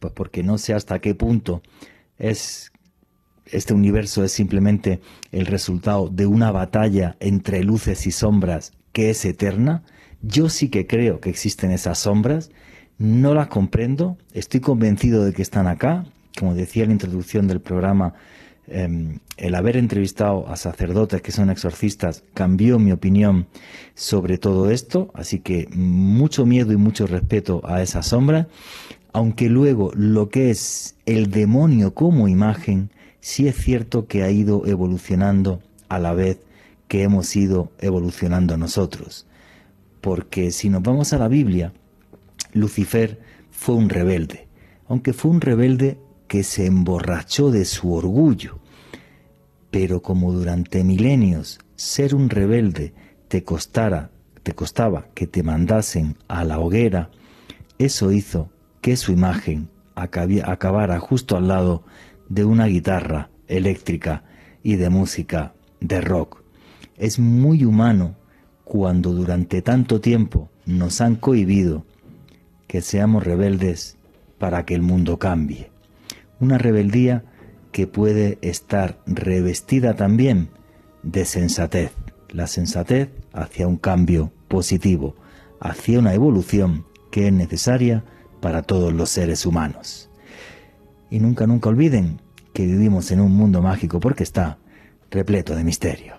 pues 0.00 0.14
porque 0.14 0.42
no 0.42 0.56
sé 0.56 0.72
hasta 0.72 0.98
qué 0.98 1.14
punto 1.14 1.60
es 2.16 2.72
este 3.44 3.74
universo 3.74 4.24
es 4.24 4.32
simplemente 4.32 5.00
el 5.32 5.44
resultado 5.44 6.08
de 6.08 6.24
una 6.24 6.52
batalla 6.52 7.16
entre 7.20 7.62
luces 7.62 8.06
y 8.06 8.12
sombras 8.12 8.72
que 8.92 9.10
es 9.10 9.26
eterna. 9.26 9.82
Yo 10.22 10.48
sí 10.48 10.70
que 10.70 10.86
creo 10.86 11.20
que 11.20 11.28
existen 11.28 11.70
esas 11.70 11.98
sombras, 11.98 12.50
no 12.96 13.34
las 13.34 13.48
comprendo, 13.48 14.16
estoy 14.32 14.60
convencido 14.60 15.22
de 15.22 15.34
que 15.34 15.42
están 15.42 15.66
acá. 15.66 16.06
Como 16.38 16.54
decía 16.54 16.84
en 16.84 16.88
la 16.88 16.94
introducción 16.94 17.46
del 17.46 17.60
programa, 17.60 18.14
eh, 18.68 19.18
el 19.36 19.54
haber 19.54 19.76
entrevistado 19.76 20.48
a 20.48 20.56
sacerdotes 20.56 21.22
que 21.22 21.32
son 21.32 21.50
exorcistas 21.50 22.24
cambió 22.34 22.78
mi 22.78 22.92
opinión 22.92 23.46
sobre 23.94 24.38
todo 24.38 24.70
esto, 24.70 25.10
así 25.14 25.40
que 25.40 25.68
mucho 25.74 26.46
miedo 26.46 26.72
y 26.72 26.76
mucho 26.76 27.06
respeto 27.06 27.60
a 27.64 27.82
esas 27.82 28.08
sombras, 28.08 28.46
aunque 29.12 29.48
luego 29.48 29.92
lo 29.94 30.28
que 30.28 30.50
es 30.50 30.96
el 31.06 31.30
demonio 31.30 31.94
como 31.94 32.28
imagen, 32.28 32.90
sí 33.20 33.48
es 33.48 33.56
cierto 33.56 34.06
que 34.06 34.22
ha 34.22 34.30
ido 34.30 34.66
evolucionando 34.66 35.62
a 35.88 35.98
la 35.98 36.12
vez 36.12 36.38
que 36.88 37.02
hemos 37.02 37.34
ido 37.34 37.72
evolucionando 37.78 38.56
nosotros. 38.56 39.26
Porque 40.00 40.50
si 40.50 40.68
nos 40.68 40.82
vamos 40.82 41.12
a 41.12 41.18
la 41.18 41.28
Biblia, 41.28 41.72
Lucifer 42.52 43.20
fue 43.50 43.74
un 43.74 43.88
rebelde, 43.88 44.46
aunque 44.88 45.12
fue 45.12 45.30
un 45.30 45.40
rebelde 45.40 45.98
que 46.28 46.42
se 46.42 46.66
emborrachó 46.66 47.50
de 47.50 47.64
su 47.64 47.92
orgullo. 47.92 48.58
Pero 49.70 50.02
como 50.02 50.32
durante 50.32 50.84
milenios 50.84 51.58
ser 51.74 52.14
un 52.14 52.30
rebelde 52.30 52.94
te 53.28 53.44
costara, 53.44 54.10
te 54.42 54.54
costaba 54.54 55.08
que 55.14 55.26
te 55.26 55.42
mandasen 55.42 56.16
a 56.28 56.44
la 56.44 56.58
hoguera, 56.58 57.10
eso 57.78 58.12
hizo 58.12 58.50
que 58.80 58.96
su 58.96 59.12
imagen 59.12 59.68
acabara 59.94 61.00
justo 61.00 61.36
al 61.36 61.48
lado 61.48 61.82
de 62.28 62.44
una 62.44 62.66
guitarra 62.66 63.30
eléctrica 63.48 64.24
y 64.62 64.76
de 64.76 64.90
música 64.90 65.54
de 65.80 66.00
rock. 66.00 66.42
Es 66.96 67.18
muy 67.18 67.64
humano 67.64 68.16
cuando 68.64 69.12
durante 69.12 69.62
tanto 69.62 70.00
tiempo 70.00 70.48
nos 70.64 71.00
han 71.00 71.16
cohibido 71.16 71.84
que 72.66 72.80
seamos 72.80 73.24
rebeldes 73.24 73.96
para 74.38 74.64
que 74.64 74.74
el 74.74 74.82
mundo 74.82 75.18
cambie. 75.18 75.70
Una 76.40 76.58
rebeldía 76.58 77.24
que 77.72 77.86
puede 77.86 78.38
estar 78.42 78.98
revestida 79.06 79.94
también 79.94 80.48
de 81.02 81.24
sensatez, 81.24 81.92
la 82.30 82.46
sensatez 82.46 83.10
hacia 83.32 83.66
un 83.66 83.76
cambio 83.76 84.32
positivo, 84.48 85.14
hacia 85.60 85.98
una 85.98 86.14
evolución 86.14 86.84
que 87.10 87.28
es 87.28 87.32
necesaria 87.32 88.04
para 88.40 88.62
todos 88.62 88.92
los 88.92 89.10
seres 89.10 89.46
humanos. 89.46 90.10
Y 91.10 91.20
nunca, 91.20 91.46
nunca 91.46 91.68
olviden 91.68 92.20
que 92.52 92.66
vivimos 92.66 93.10
en 93.10 93.20
un 93.20 93.32
mundo 93.32 93.62
mágico 93.62 94.00
porque 94.00 94.22
está 94.22 94.58
repleto 95.10 95.54
de 95.54 95.64
misterio. 95.64 96.15